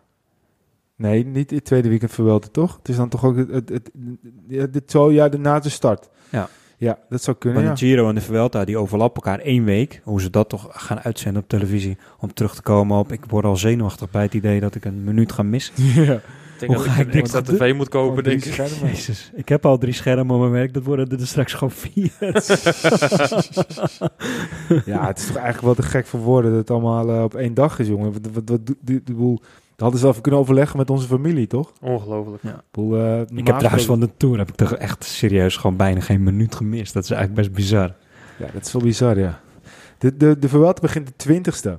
nee, 0.97 1.27
niet 1.27 1.51
het 1.51 1.65
tweede 1.65 1.89
weekend 1.89 2.11
verwelten, 2.13 2.51
toch? 2.51 2.77
Het 2.77 2.89
is 2.89 2.97
dan 2.97 3.09
toch 3.09 3.25
ook 3.25 3.37
het, 3.37 3.69
het, 3.69 3.91
het, 4.49 4.91
zo, 4.91 5.13
ja, 5.13 5.29
de 5.29 5.39
na 5.39 5.59
de 5.59 5.69
start. 5.69 6.09
Ja. 6.29 6.49
Ja, 6.81 6.99
dat 7.09 7.23
zou 7.23 7.37
kunnen, 7.37 7.63
Want 7.65 7.79
ja. 7.79 7.87
de 7.87 7.91
Giro 7.91 8.09
en 8.09 8.15
de 8.15 8.21
Vuelta 8.21 8.65
die 8.65 8.79
overlappen 8.79 9.23
elkaar 9.23 9.45
één 9.45 9.65
week. 9.65 10.01
Hoe 10.05 10.21
ze 10.21 10.31
dat 10.31 10.49
toch 10.49 10.69
gaan 10.71 11.01
uitzenden 11.01 11.43
op 11.43 11.49
televisie. 11.49 11.97
Om 12.19 12.35
terug 12.35 12.55
te 12.55 12.63
komen 12.63 12.99
op... 12.99 13.13
Ik 13.13 13.25
word 13.29 13.45
al 13.45 13.57
zenuwachtig 13.57 14.11
bij 14.11 14.23
het 14.23 14.35
idee 14.35 14.61
dat 14.61 14.75
ik 14.75 14.85
een 14.85 15.05
minuut 15.05 15.33
ga 15.33 15.43
missen. 15.43 15.75
ja. 16.05 16.13
ik 16.13 16.21
denk 16.59 16.73
hoe 16.73 16.85
dat 16.85 16.85
ga 16.85 16.93
ik 16.93 16.99
ik 16.99 17.07
een 17.07 17.13
dit 17.13 17.21
extra 17.21 17.41
doen? 17.41 17.57
tv 17.57 17.75
moet 17.75 17.89
kopen, 17.89 18.25
denk 18.25 18.45
ik. 18.45 18.55
Jezus, 18.85 19.31
ik 19.35 19.49
heb 19.49 19.67
al 19.67 19.79
drie 19.79 19.93
schermen 19.93 20.35
op 20.35 20.41
mijn 20.41 20.53
werk. 20.53 20.75
Dat 20.75 20.85
worden 20.85 21.19
er 21.21 21.27
straks 21.27 21.53
gewoon 21.53 21.71
vier. 21.71 22.13
Ja, 24.85 25.07
het 25.07 25.19
is 25.19 25.27
toch 25.27 25.37
eigenlijk 25.37 25.61
wel 25.61 25.75
te 25.75 25.83
gek 25.83 26.07
voor 26.07 26.21
woorden 26.21 26.51
dat 26.51 26.61
het 26.61 26.71
allemaal 26.71 27.09
eh, 27.09 27.23
op 27.23 27.35
één 27.35 27.55
dag 27.55 27.79
is, 27.79 27.87
jongen. 27.87 28.13
Wat, 28.13 28.29
wat, 28.33 28.43
wat, 28.49 28.67
doe- 28.67 28.77
die, 28.81 29.01
die 29.05 29.15
boel, 29.15 29.41
dat 29.81 29.93
hadden 29.93 29.99
ze 29.99 30.01
wel 30.05 30.11
even 30.11 30.23
kunnen 30.23 30.41
overleggen 30.41 30.77
met 30.79 30.91
onze 30.91 31.07
familie, 31.07 31.47
toch? 31.47 31.73
Ongelooflijk. 31.81 32.43
Boel, 32.71 32.97
eh, 32.97 33.21
ik 33.21 33.31
normaal 33.31 33.45
heb 33.45 33.59
trouwens 33.59 33.85
van 33.85 34.01
de 34.01 34.11
Tour 34.17 34.39
heb 34.39 34.49
ik 34.49 34.55
toch 34.55 34.75
echt 34.75 35.05
serieus 35.05 35.57
gewoon 35.57 35.77
bijna 35.77 36.01
geen 36.01 36.23
minuut 36.23 36.55
gemist. 36.55 36.93
Dat 36.95 37.05
is 37.05 37.11
eigenlijk 37.11 37.41
best 37.43 37.55
bizar. 37.57 37.95
Ja, 38.39 38.47
dat 38.53 38.67
is 38.67 38.73
wel 38.73 38.83
bizar, 38.83 39.19
ja. 39.19 39.41
De, 39.99 40.17
de, 40.17 40.39
de 40.39 40.49
Vuelta 40.49 40.81
begint 40.81 41.07
de 41.07 41.13
twintigste. 41.17 41.79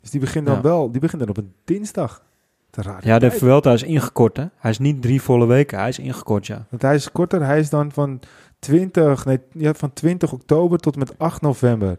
Dus 0.00 0.10
die 0.10 0.20
begint 0.20 0.46
dan 0.46 0.54
Ja. 0.54 0.60
wel, 0.60 0.90
die 0.90 1.00
begint 1.00 1.20
dan 1.20 1.30
op 1.30 1.36
een 1.36 1.52
dinsdag. 1.64 2.22
Te 2.70 2.82
raar. 2.82 3.06
Ja, 3.06 3.18
de. 3.18 3.30
Vuelta 3.30 3.72
is 3.72 3.82
ingekort, 3.82 4.36
hè? 4.36 4.44
Hij 4.56 4.70
is 4.70 4.78
niet 4.78 5.02
drie 5.02 5.22
volle 5.22 5.46
weken, 5.46 5.78
hij 5.78 5.88
is 5.88 5.98
ingekort, 5.98 6.46
ja. 6.46 6.66
Want 6.70 6.82
hij 6.82 6.94
is 6.94 7.12
korter. 7.12 7.44
Hij 7.44 7.58
is 7.58 7.70
dan 7.70 7.92
van 7.92 8.20
20, 8.58 9.24
nee, 9.24 9.38
ja, 9.52 9.74
van 9.74 9.92
20 9.92 10.32
oktober 10.32 10.78
tot 10.78 10.96
met 10.96 11.18
8 11.18 11.40
november. 11.42 11.98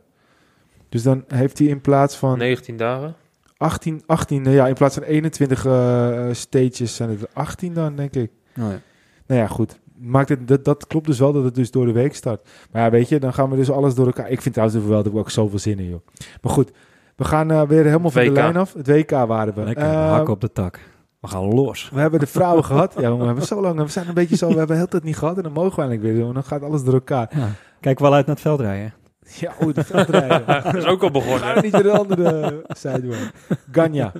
Dus 0.89 1.03
dan 1.03 1.23
heeft 1.27 1.57
hij 1.59 1.67
in 1.67 1.81
plaats 1.81 2.15
van 2.15 2.37
19 2.37 2.77
dagen. 2.77 3.15
18, 3.57 4.03
18 4.05 4.41
nou 4.41 4.55
ja, 4.55 4.67
in 4.67 4.73
plaats 4.73 4.95
van 4.95 5.03
21 5.03 5.65
eh, 5.65 6.25
stages 6.31 6.95
zijn 6.95 7.09
het 7.09 7.21
er 7.21 7.27
18 7.33 7.73
dan, 7.73 7.95
denk 7.95 8.13
ik. 8.15 8.31
Oh, 8.59 8.63
ja. 8.63 8.79
Nou 9.27 9.41
ja, 9.41 9.47
goed. 9.47 9.79
Maakt 9.97 10.29
het, 10.29 10.47
dat, 10.47 10.65
dat 10.65 10.87
klopt 10.87 11.05
dus 11.05 11.19
wel 11.19 11.33
dat 11.33 11.43
het 11.43 11.55
dus 11.55 11.71
door 11.71 11.85
de 11.85 11.91
week 11.91 12.15
start. 12.15 12.47
Maar 12.71 12.81
ja, 12.83 12.89
weet 12.89 13.09
je, 13.09 13.19
dan 13.19 13.33
gaan 13.33 13.49
we 13.49 13.55
dus 13.55 13.71
alles 13.71 13.95
door 13.95 14.05
elkaar. 14.05 14.29
Ik 14.29 14.41
vind 14.41 14.53
trouwens 14.55 14.85
wel 14.85 15.03
dat 15.03 15.13
we 15.13 15.19
ook 15.19 15.29
zoveel 15.29 15.59
zin 15.59 15.79
in, 15.79 15.89
joh. 15.89 16.07
Maar 16.41 16.51
goed, 16.53 16.71
we 17.15 17.23
gaan 17.23 17.51
eh, 17.51 17.61
weer 17.61 17.83
helemaal 17.85 18.11
van 18.11 18.23
de 18.23 18.31
lijn 18.31 18.57
af. 18.57 18.73
Het 18.73 18.87
WK 18.87 19.09
waren 19.11 19.53
we. 19.53 19.63
Lekker, 19.63 19.83
Eh, 19.83 20.09
hak 20.11 20.29
op 20.29 20.41
de 20.41 20.51
tak. 20.51 20.79
We 21.19 21.27
gaan 21.27 21.43
los. 21.53 21.89
we 21.93 21.99
hebben 21.99 22.19
de 22.19 22.27
vrouwen 22.27 22.63
gehad. 22.71 22.95
Ja, 22.99 23.17
we 23.17 23.25
hebben 23.25 23.45
zo 23.45 23.61
lang. 23.61 23.79
We 23.81 23.87
zijn 23.87 24.07
een 24.07 24.13
beetje 24.13 24.35
zo. 24.37 24.47
We 24.47 24.57
hebben 24.57 24.75
heel 24.77 24.87
tijd 24.87 25.03
niet 25.03 25.17
gehad. 25.17 25.37
En 25.37 25.43
dan 25.43 25.51
mogen 25.51 25.75
we 25.75 25.81
eigenlijk 25.81 26.13
weer 26.13 26.23
doen. 26.23 26.33
Dan 26.33 26.43
gaat 26.43 26.63
alles 26.63 26.83
door 26.83 26.93
elkaar. 26.93 27.31
Ja. 27.37 27.47
Kijk 27.79 27.99
wel 27.99 28.13
uit 28.13 28.25
naar 28.25 28.35
het 28.35 28.43
veld 28.43 28.59
rijden. 28.59 28.93
Ja, 29.39 29.53
oh, 29.59 29.73
de 29.73 29.83
veldrijden. 29.83 30.45
Dat 30.63 30.75
is 30.75 30.85
ook 30.85 31.01
al 31.01 31.07
Ga 31.07 31.11
begonnen. 31.19 31.63
niet 31.63 31.71
naar 31.71 31.83
de 31.83 31.91
andere 31.97 32.63
zijde 32.67 33.01
doen. 33.01 33.31
Ganja. 33.71 34.11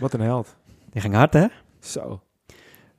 Wat 0.00 0.12
een 0.12 0.20
held. 0.20 0.56
Die 0.92 1.00
ging 1.00 1.14
hard, 1.14 1.32
hè? 1.32 1.46
Zo. 1.80 2.20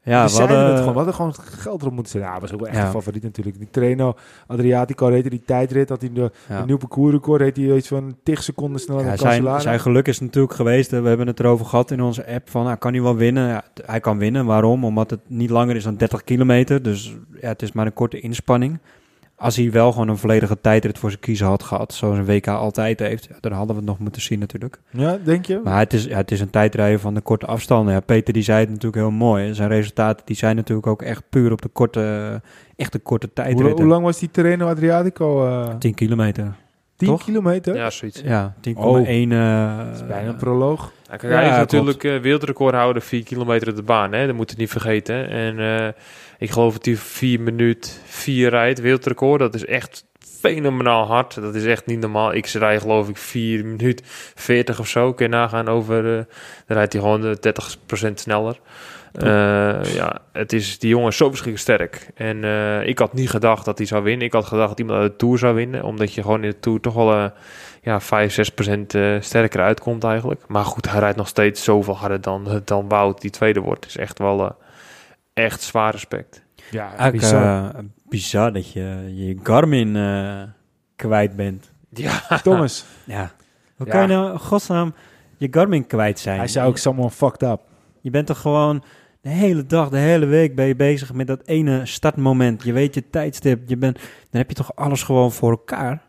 Ja, 0.02 0.26
we 0.28 0.32
hadden... 0.32 0.58
het 0.66 0.78
gewoon. 0.78 0.92
We 0.92 0.98
hadden 0.98 1.14
gewoon 1.14 1.34
geld 1.36 1.82
erop 1.82 1.94
moeten 1.94 2.12
zetten. 2.12 2.32
Ja, 2.32 2.40
was 2.40 2.54
ook 2.54 2.60
wel 2.60 2.68
echt 2.70 2.78
Ja. 2.78 2.86
een 2.86 2.92
favoriet 2.92 3.24
natuurlijk. 3.24 3.58
Die 3.58 3.68
Treno 3.72 4.14
Adriatico 4.48 5.08
reed 5.08 5.22
hij 5.22 5.30
die 5.30 5.44
tijdrit. 5.46 5.90
Had 5.90 6.02
hij 6.02 6.12
de, 6.14 6.32
ja. 6.50 6.60
een 6.60 6.66
nieuw 6.66 6.78
parcoursrecord. 6.78 7.42
Reed 7.42 7.58
hij 7.58 7.76
iets 7.76 7.88
van 7.88 8.18
10 8.24 8.38
seconden 8.38 8.80
sneller 8.82 9.04
Ja, 9.04 9.10
dan 9.10 9.18
zijn, 9.18 9.62
zijn 9.62 9.80
geluk 9.80 10.08
is 10.08 10.20
natuurlijk 10.20 10.54
geweest, 10.54 10.92
we 10.92 10.96
hebben 11.08 11.28
het 11.28 11.40
erover 11.40 11.66
gehad 11.66 11.92
in 11.92 12.02
onze 12.02 12.28
app, 12.28 12.50
van 12.50 12.64
nou, 12.64 12.76
kan 12.78 12.94
hij 12.94 13.02
wel 13.02 13.16
winnen? 13.16 13.48
Ja, 13.48 13.64
hij 13.86 14.00
kan 14.00 14.18
winnen, 14.18 14.46
waarom? 14.46 14.86
Omdat 14.86 15.10
het 15.10 15.20
niet 15.28 15.50
langer 15.50 15.76
is 15.76 15.84
dan 15.84 15.96
30 15.96 16.24
kilometer, 16.24 16.82
dus 16.84 17.16
ja, 17.42 17.48
het 17.48 17.62
is 17.62 17.72
maar 17.72 17.86
een 17.86 17.94
korte 17.94 18.20
inspanning. 18.20 18.80
Als 19.38 19.56
hij 19.56 19.72
wel 19.72 19.92
gewoon 19.92 20.08
een 20.08 20.18
volledige 20.18 20.62
tijdrit 20.62 20.98
voor 20.98 21.10
zijn 21.10 21.22
kiezen 21.22 21.48
had 21.48 21.64
gehad, 21.64 21.94
zoals 21.94 22.18
een 22.18 22.26
WK 22.26 22.48
altijd 22.48 23.00
heeft, 23.00 23.26
ja, 23.30 23.36
dan 23.42 23.52
hadden 23.52 23.70
we 23.76 23.82
het 23.82 23.90
nog 23.90 24.00
moeten 24.00 24.22
zien 24.22 24.40
natuurlijk. 24.40 24.80
Ja, 24.90 25.18
denk 25.24 25.46
je? 25.46 25.62
Maar 25.64 25.80
het 25.80 25.94
is, 25.94 26.04
ja, 26.04 26.18
het 26.18 26.32
is 26.32 26.40
een 26.40 26.50
tijdrijden 26.50 27.00
van 27.00 27.14
de 27.14 27.22
korte 27.22 27.46
afstanden. 27.46 27.94
Ja, 27.94 28.00
Peter 28.00 28.34
die 28.34 28.44
zei 28.44 28.60
het 28.60 28.70
natuurlijk 28.70 28.96
heel 28.96 29.12
mooi. 29.12 29.54
Zijn 29.54 29.70
resultaten 29.70 30.26
die 30.26 30.36
zijn 30.36 30.56
natuurlijk 30.56 30.88
ook 30.88 31.02
echt 31.02 31.24
puur 31.30 31.52
op 31.52 31.62
de 31.62 31.70
korte, 31.70 32.42
echt 32.76 32.92
de 32.92 33.00
korte 33.00 33.26
hoe, 33.26 33.36
tijdritten. 33.36 33.78
hoe 33.84 33.92
lang 33.94 34.04
was 34.04 34.20
die 34.20 34.32
Treno 34.32 34.68
Adriatico? 34.68 35.46
eh 35.48 35.76
10 35.80 35.94
kilometer. 35.94 36.54
10 36.98 37.08
toch? 37.08 37.24
kilometer? 37.24 37.76
Ja, 37.76 37.90
zoiets. 37.90 38.22
Ja, 38.22 38.54
10,1. 38.70 38.74
Oh. 38.76 38.98
eh, 39.10 39.78
Dat 39.88 39.96
is 39.96 40.08
bijna 40.08 40.30
een 40.30 40.36
proloog. 40.36 40.92
Ja, 41.10 41.16
kijk, 41.18 41.34
Ja, 41.34 41.40
hij 41.40 41.48
is 41.50 41.54
klopt. 41.56 41.72
natuurlijk 41.72 42.04
eh 42.04 42.18
wereldrecordhouder 42.22 43.02
4 43.02 43.24
kilometer 43.24 43.70
op 43.70 43.76
de 43.76 43.82
baan. 43.84 44.14
Hè? 44.14 44.26
Dat 44.26 44.36
moet 44.36 44.52
je 44.52 44.58
niet 44.58 44.70
vergeten. 44.70 45.30
En 45.30 45.60
eh, 45.60 45.88
ik 46.38 46.52
geloof 46.52 46.74
dat 46.74 46.86
hij 46.86 46.96
4 46.96 47.42
minuut 47.42 48.02
4 48.06 48.50
rijdt, 48.50 48.80
wereldrecord. 48.80 49.40
Dat 49.40 49.56
is 49.56 49.66
echt 49.66 50.06
fenomenaal 50.40 51.06
hard. 51.06 51.36
Dat 51.42 51.56
is 51.56 51.66
echt 51.66 51.86
niet 51.86 52.00
normaal. 52.00 52.34
Ik 52.34 52.46
rij 52.46 52.80
geloof 52.80 53.10
ik 53.10 53.18
4 53.18 53.66
minuut 53.66 54.02
40 54.36 54.80
of 54.80 54.88
zo. 54.88 55.14
Kun 55.14 55.26
je 55.26 55.32
nagaan 55.32 55.68
over... 55.68 56.18
eh, 56.18 56.24
dan 56.68 56.78
rijdt 56.78 56.94
hij 56.94 57.02
gewoon 57.02 57.26
eh, 57.26 57.54
30% 58.10 58.14
sneller. 58.14 58.60
Eh, 59.20 59.84
ja, 59.96 60.20
het 60.32 60.54
is, 60.54 60.80
die 60.80 60.90
jongen 60.90 61.08
is 61.08 61.18
zo 61.18 61.30
verschrikkelijk 61.30 61.62
sterk. 61.62 62.10
En 62.16 62.44
eh, 62.44 62.88
ik 62.88 63.00
had 63.00 63.14
niet 63.14 63.30
gedacht 63.30 63.66
dat 63.66 63.78
hij 63.78 63.88
zou 63.88 64.04
winnen. 64.04 64.26
Ik 64.26 64.34
had 64.34 64.46
gedacht 64.46 64.70
dat 64.70 64.80
iemand 64.80 65.00
uit 65.00 65.12
de 65.12 65.18
Tour 65.18 65.38
zou 65.38 65.56
winnen. 65.56 65.84
Omdat 65.84 66.14
je 66.14 66.22
gewoon 66.22 66.44
in 66.44 66.50
de 66.50 66.60
Tour 66.60 66.80
toch 66.80 66.94
wel 66.94 67.14
eh, 67.14 67.26
ja, 67.82 68.00
5, 68.00 68.34
6 68.34 68.50
procent 68.50 68.96
eh, 68.96 69.16
sterker 69.20 69.62
uitkomt 69.62 70.04
eigenlijk. 70.04 70.42
Maar 70.48 70.66
goed, 70.66 70.90
hij 70.90 71.00
rijdt 71.00 71.18
nog 71.18 71.28
steeds 71.28 71.64
zoveel 71.64 71.98
harder 71.98 72.22
dan, 72.22 72.62
dan 72.66 72.88
Wout, 72.90 73.22
die 73.22 73.30
tweede 73.32 73.60
wordt. 73.60 73.86
is 73.86 73.98
echt 73.98 74.20
wel 74.20 74.46
eh, 74.46 74.52
echt 75.36 75.62
zwaar 75.62 75.92
respect. 75.92 76.44
Ja, 76.72 76.84
Eigenlijk 76.88 77.12
bizar. 77.18 77.64
bizar. 77.66 77.84
bizar 78.10 78.54
dat 78.54 78.72
je 78.72 79.12
je 79.16 79.40
Garmin 79.44 79.96
eh, 79.96 80.42
kwijt 80.96 81.36
bent. 81.36 81.72
Ja, 81.90 82.22
Thomas, 82.44 82.86
Ja. 83.04 83.32
Hoe 83.76 83.86
Ja. 83.88 83.92
kan 83.92 84.02
je 84.02 84.08
nou 84.08 84.32
in 84.32 84.40
godsnaam 84.40 84.94
je 85.38 85.48
Garmin 85.52 85.88
kwijt 85.88 86.20
zijn? 86.20 86.38
hij 86.38 86.48
zei 86.48 86.68
ook 86.68 86.78
someone 86.78 87.12
fucked 87.12 87.42
up. 87.44 87.62
Je 88.02 88.10
bent 88.10 88.28
toch 88.28 88.40
gewoon 88.42 88.84
de 89.22 89.30
hele 89.30 89.66
dag, 89.66 89.90
de 89.90 89.98
hele 89.98 90.26
week 90.26 90.56
ben 90.56 90.66
je 90.66 90.76
bezig 90.76 91.14
met 91.14 91.28
dat 91.28 91.42
ene 91.46 91.86
startmoment. 91.86 92.64
Je 92.64 92.74
weet 92.74 92.94
je 92.94 93.10
tijdstip. 93.10 93.62
Je 93.66 93.78
bent, 93.78 93.96
dan 93.96 94.42
heb 94.42 94.50
je 94.50 94.56
toch 94.56 94.76
alles 94.76 95.04
gewoon 95.04 95.32
voor 95.32 95.52
elkaar. 95.52 96.02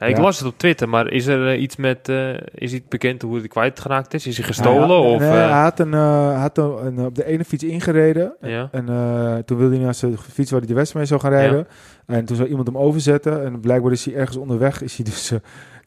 Ja, 0.00 0.06
ik 0.06 0.16
Ja. 0.16 0.22
las 0.22 0.38
het 0.38 0.48
op 0.48 0.58
Twitter, 0.58 0.88
maar 0.88 1.10
is 1.12 1.26
er 1.26 1.48
eh, 1.48 1.62
iets 1.62 1.76
met, 1.76 2.08
eh, 2.08 2.30
is 2.54 2.72
het 2.72 2.88
bekend 2.88 3.22
hoe 3.22 3.38
hij 3.38 3.48
kwijtgeraakt 3.48 4.14
is? 4.14 4.26
Is 4.26 4.36
hij 4.36 4.46
gestolen? 4.46 4.88
Ja, 4.88 5.10
of, 5.10 5.18
nee, 5.20 5.28
eh, 5.28 5.34
hij 5.34 5.60
had, 5.62 5.78
een, 5.80 5.92
had 6.32 6.58
een, 6.58 6.86
een- 6.86 7.04
op 7.04 7.14
de 7.14 7.24
ene 7.26 7.44
fiets 7.44 7.64
ingereden. 7.64 8.32
ja? 8.40 8.68
En 8.72 8.84
toen 9.46 9.58
wilde 9.58 9.74
hij 9.74 9.84
naar 9.84 9.94
zijn 9.94 10.18
fiets 10.18 10.50
waar 10.50 10.60
hij 10.60 10.68
de 10.68 10.74
West 10.74 10.94
mee 10.94 11.04
zou 11.04 11.20
gaan 11.20 11.30
rijden. 11.30 11.66
En 12.06 12.24
toen 12.24 12.36
zou 12.36 12.48
iemand 12.48 12.66
hem 12.66 12.78
overzetten. 12.78 13.44
En 13.44 13.60
blijkbaar 13.60 13.92
is 13.92 14.04
hij 14.04 14.14
ergens 14.14 14.36
onderweg, 14.36 14.82
is 14.82 14.96
hij 14.96 15.04
dus 15.04 15.32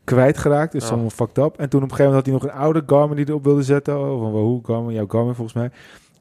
kwijtgeraakt. 0.03 0.71
Dus 0.71 0.81
Oh. 0.83 0.87
someone 0.89 1.11
fucked 1.11 1.37
up. 1.37 1.57
En 1.57 1.69
toen 1.69 1.83
op 1.83 1.89
een 1.91 1.95
gegeven 1.95 2.11
moment 2.11 2.15
had 2.15 2.25
hij 2.25 2.33
nog 2.33 2.43
een 2.43 2.61
oude 2.63 2.83
Garmin 2.85 3.15
die 3.17 3.25
erop 3.29 3.43
wilde 3.43 3.63
zetten. 3.63 3.99
Oh, 3.99 4.21
van 4.21 4.31
hoe 4.31 4.59
Garmin? 4.65 4.93
Jouw 4.95 5.07
Garmin 5.07 5.35
volgens 5.35 5.55
mij. 5.55 5.69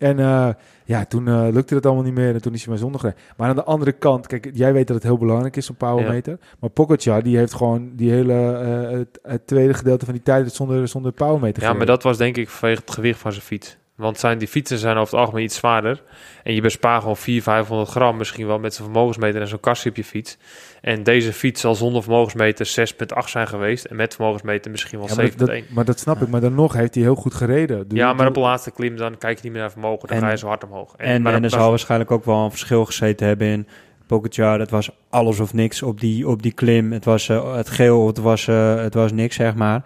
En 0.03 0.19
eh, 0.19 0.49
ja, 0.85 1.05
toen 1.05 1.29
eh, 1.29 1.47
lukte 1.53 1.75
het 1.75 1.87
allemaal 1.87 2.05
niet 2.05 2.15
meer. 2.15 2.35
En 2.35 2.43
toen 2.43 2.53
is 2.55 2.61
hij 2.61 2.69
maar 2.69 2.79
zonder 2.79 3.01
gereden. 3.01 3.21
Maar 3.37 3.49
aan 3.49 3.57
de 3.57 3.65
andere 3.65 3.93
kant, 3.93 4.27
kijk, 4.27 4.51
jij 4.53 4.73
weet 4.73 4.87
dat 4.87 4.97
het 4.97 5.05
heel 5.05 5.19
belangrijk 5.19 5.57
is, 5.57 5.67
zo'n 5.67 5.77
powermeter. 5.77 6.39
Maar 6.61 6.71
Pogacar, 6.71 7.23
die 7.23 7.37
heeft 7.37 7.55
gewoon 7.55 7.93
die 7.97 8.11
hele, 8.11 8.33
eh, 8.33 8.99
het, 8.99 9.19
het 9.23 9.47
tweede 9.47 9.75
gedeelte 9.75 10.05
van 10.05 10.15
die 10.15 10.23
tijd 10.23 10.53
zonder, 10.53 10.89
zonder 10.89 11.13
powermeter 11.13 11.63
ja, 11.63 11.73
maar 11.73 11.87
dat 11.87 12.03
was 12.03 12.17
denk 12.17 12.37
ik 12.37 12.49
vanwege 12.49 12.81
het 12.81 12.91
gewicht 12.91 13.19
van 13.19 13.33
zijn 13.33 13.45
fiets. 13.45 13.77
Want 13.97 14.19
zijn, 14.19 14.39
die 14.39 14.49
fietsen 14.49 14.79
zijn 14.79 14.97
over 14.97 15.11
het 15.15 15.21
algemeen 15.25 15.45
iets 15.45 15.57
zwaarder. 15.57 16.03
En 16.43 16.55
je 16.55 16.61
bespaart 16.61 17.01
gewoon 17.01 17.17
400, 17.17 17.57
500 17.57 17.91
gram 17.91 18.17
misschien 18.17 18.47
wel 18.47 18.59
met 18.59 18.75
zo'n 18.75 18.85
vermogensmeter 18.85 19.41
en 19.41 19.49
zo'n 19.49 19.61
kastje 19.61 19.91
op 19.91 19.97
je 19.97 20.05
fiets. 20.05 20.39
En 20.81 21.03
deze 21.03 21.33
fiets 21.33 21.61
zal 21.61 21.75
zonder 21.75 22.03
vermogensmeter 22.03 22.67
6,8 22.67 23.29
zijn 23.31 23.49
geweest. 23.49 23.85
En 23.85 23.97
met 23.97 24.15
vermogensmeter 24.15 24.71
misschien 24.71 24.99
wel 24.99 25.09
Ja, 25.09 25.15
maar, 25.15 25.25
7,1. 25.25 25.37
dat, 25.37 25.49
dat- 25.49 25.75
maar 25.75 25.85
dat 25.85 25.99
snap 26.01 26.23
ik. 26.23 26.29
Maar 26.29 26.41
dan 26.41 26.55
nog 26.55 26.73
heeft 26.73 26.95
hij 26.95 27.03
heel 27.03 27.15
goed 27.15 27.35
gereden. 27.35 27.89
Doe- 27.89 27.99
Ja, 27.99 28.13
maar 28.13 28.27
op 28.27 28.35
de 28.35 28.41
laatste 28.41 28.71
klim 28.71 28.97
dan 28.97 29.19
kijk 29.19 29.37
je 29.37 29.43
niet 29.43 29.53
meer 29.53 29.61
naar 29.61 29.71
vermogen. 29.73 30.09
Dan 30.09 30.17
En- 30.17 30.23
ga 30.23 30.31
je 30.31 30.37
zo 30.39 30.47
hard 30.47 30.65
omhoog. 30.65 30.95
En, 30.97 31.23
maar 31.23 31.35
en 31.35 31.45
er 31.45 31.51
zal 31.51 31.69
waarschijnlijk 31.71 32.11
ook 32.11 32.25
wel 32.25 32.45
een 32.45 32.51
verschil 32.51 32.85
gezeten 32.85 33.27
hebben 33.27 33.47
in 33.47 33.67
Pogacar. 34.07 34.59
Het 34.61 34.71
was 34.71 34.91
alles 35.11 35.41
of 35.41 35.55
niks 35.55 35.83
op 35.83 36.01
die, 36.01 36.29
op 36.29 36.43
die 36.43 36.53
klim. 36.53 36.93
Het 36.93 37.05
was 37.05 37.29
eh, 37.29 37.55
het 37.55 37.69
geel, 37.69 38.07
het 38.07 38.19
was, 38.19 38.49
eh, 38.49 38.77
het 38.77 38.95
was 38.95 39.13
niks, 39.13 39.37
zeg 39.37 39.55
maar. 39.55 39.83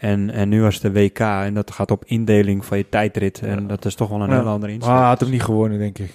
En, 0.00 0.30
en 0.30 0.48
nu 0.48 0.62
was 0.62 0.74
het 0.74 0.82
de 0.82 1.00
WK 1.00 1.18
en 1.18 1.54
dat 1.54 1.70
gaat 1.70 1.90
op 1.90 2.04
indeling 2.06 2.64
van 2.64 2.78
je 2.78 2.88
tijdrit. 2.88 3.40
En 3.42 3.60
Ja. 3.60 3.66
dat 3.66 3.84
is 3.84 3.94
toch 3.94 4.08
wel 4.08 4.20
een 4.20 4.28
Ja. 4.30 4.34
heel 4.36 4.46
andere 4.46 4.60
Maar 4.60 4.70
insteek. 4.70 4.94
hij 4.94 5.06
had 5.06 5.20
hem 5.20 5.30
niet 5.30 5.42
gewonnen, 5.42 5.78
denk 5.78 5.98
ik. 5.98 6.12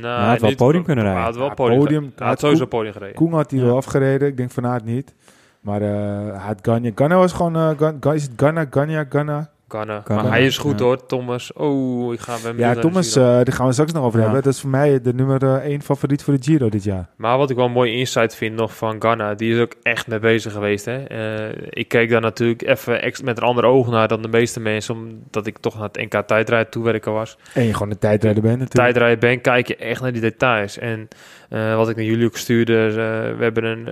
Nou, 0.00 0.20
hij 0.20 0.28
had 0.28 0.40
wel 0.40 0.54
podium 0.54 0.84
kunnen 0.84 1.04
rijden. 1.04 1.22
Hij 1.22 1.32
had 1.32 1.40
wel 1.40 1.54
podium, 1.54 1.78
podium. 1.78 2.00
podium 2.00 2.02
Hij 2.02 2.12
Hij 2.16 2.26
had 2.26 2.28
had 2.28 2.40
sowieso 2.40 2.62
Koen- 2.66 2.78
podium 2.78 2.92
gereden. 2.92 3.14
Koen 3.14 3.32
had 3.32 3.50
hij 3.50 3.60
Ja. 3.60 3.66
wel 3.66 3.76
afgereden. 3.76 4.28
Ik 4.28 4.36
denk 4.36 4.50
van 4.50 4.66
Aert 4.66 4.84
niet. 4.84 5.14
Maar 5.60 5.82
eh, 5.82 5.88
hij 6.32 6.46
had 6.46 6.58
Ganya. 6.62 6.90
Ganya 6.94 7.16
was 7.16 7.32
gewoon... 7.32 7.56
eh, 7.56 7.70
Gan- 7.78 7.96
Gan- 8.00 8.14
is 8.14 8.22
het 8.22 8.32
Ganna, 8.36 8.66
Ganya, 8.70 9.06
Ganna? 9.08 9.50
Maar 9.84 10.24
hij 10.28 10.46
is 10.46 10.58
goed 10.58 10.78
ja. 10.78 10.84
hoor, 10.84 11.06
Thomas. 11.06 11.52
Oh, 11.52 12.12
ik 12.12 12.20
ga 12.20 12.36
hem 12.42 12.58
Ja, 12.58 12.74
Thomas, 12.74 13.16
eh 13.16 13.22
daar 13.22 13.52
gaan 13.52 13.66
we 13.66 13.72
straks 13.72 13.92
nog 13.92 14.04
over 14.04 14.18
Ja. 14.18 14.24
hebben. 14.24 14.42
Dat 14.42 14.52
is 14.52 14.60
voor 14.60 14.70
mij 14.70 15.00
de 15.00 15.14
nummer 15.14 15.42
eh, 15.42 15.54
één 15.54 15.82
favoriet 15.82 16.22
voor 16.22 16.34
de 16.34 16.42
Giro 16.42 16.68
dit 16.68 16.84
jaar. 16.84 17.08
Maar 17.16 17.38
wat 17.38 17.50
ik 17.50 17.56
wel 17.56 17.64
een 17.64 17.72
mooie 17.72 17.92
insight 17.92 18.34
vind 18.36 18.54
nog 18.56 18.76
van 18.76 18.96
Ganna, 19.02 19.34
die 19.34 19.54
is 19.54 19.60
ook 19.60 19.74
echt 19.82 20.06
mee 20.06 20.18
bezig 20.18 20.52
geweest. 20.52 20.84
Hè? 20.84 21.02
Eh, 21.04 21.66
ik 21.70 21.88
keek 21.88 22.10
daar 22.10 22.20
natuurlijk 22.20 22.62
even 22.62 23.24
met 23.24 23.36
een 23.36 23.42
andere 23.44 23.66
oog 23.66 23.90
naar 23.90 24.08
dan 24.08 24.22
de 24.22 24.28
meeste 24.28 24.60
mensen, 24.60 24.94
omdat 24.94 25.46
ik 25.46 25.58
toch 25.58 25.74
naar 25.78 25.88
het 25.92 26.12
NK 26.12 26.26
tijdrijden 26.26 26.70
toewerken 26.70 27.12
was. 27.12 27.38
En 27.54 27.64
je 27.64 27.72
gewoon 27.72 27.90
een 27.90 27.98
tijdrijder 27.98 28.42
bent 28.42 28.58
natuurlijk. 28.58 28.82
Tijdrijden 28.92 29.18
ben, 29.18 29.40
kijk 29.40 29.66
je 29.68 29.76
echt 29.76 30.00
naar 30.00 30.12
die 30.12 30.20
details. 30.20 30.78
En 30.78 31.08
eh, 31.48 31.76
wat 31.76 31.88
ik 31.88 31.96
naar 31.96 32.04
jullie 32.04 32.26
ook 32.26 32.36
stuurde, 32.36 32.86
eh, 32.86 32.94
we 33.36 33.42
hebben 33.42 33.64
een, 33.64 33.88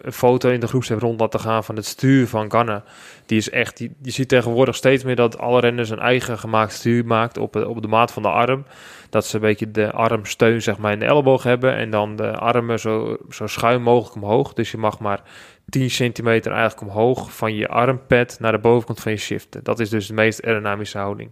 een 0.00 0.12
foto 0.12 0.50
in 0.50 0.60
de 0.60 0.66
groepsapp 0.66 1.00
rond 1.00 1.20
laten 1.20 1.40
gaan 1.40 1.64
van 1.64 1.76
het 1.76 1.84
stuur 1.86 2.26
van 2.26 2.50
Ganna. 2.50 2.82
Die 3.26 3.38
is 3.38 3.50
echt, 3.50 3.78
je 3.78 4.10
ziet 4.10 4.28
tegenwoordig 4.28 4.76
steeds 4.76 5.04
meer 5.04 5.16
dat 5.16 5.38
alle 5.38 5.60
renners 5.60 5.90
een 5.90 5.98
eigen 5.98 6.38
gemaakt 6.38 6.72
stuur 6.72 7.06
maakt 7.06 7.38
op, 7.38 7.56
op 7.56 7.82
de 7.82 7.88
maat 7.88 8.12
van 8.12 8.22
de 8.22 8.28
arm. 8.28 8.66
Dat 9.10 9.26
ze 9.26 9.34
een 9.34 9.40
beetje 9.40 9.70
de 9.70 9.90
armsteun 9.90 10.62
zeg 10.62 10.78
maar 10.78 10.92
in 10.92 10.98
de 10.98 11.04
elleboog 11.04 11.42
hebben 11.42 11.76
en 11.76 11.90
dan 11.90 12.16
de 12.16 12.30
armen 12.30 12.80
zo, 12.80 13.16
zo 13.30 13.46
schuin 13.46 13.82
mogelijk 13.82 14.24
omhoog. 14.24 14.52
Dus 14.52 14.70
je 14.70 14.78
mag 14.78 14.98
maar 14.98 15.22
10 15.68 15.90
centimeter 15.90 16.52
eigenlijk 16.52 16.80
omhoog 16.90 17.32
van 17.32 17.54
je 17.54 17.68
armpad 17.68 18.36
naar 18.40 18.52
de 18.52 18.58
bovenkant 18.58 19.00
van 19.00 19.12
je 19.12 19.18
shiften. 19.18 19.64
Dat 19.64 19.80
is 19.80 19.90
dus 19.90 20.06
de 20.06 20.14
meest 20.14 20.42
aerodynamische 20.44 20.98
houding. 20.98 21.30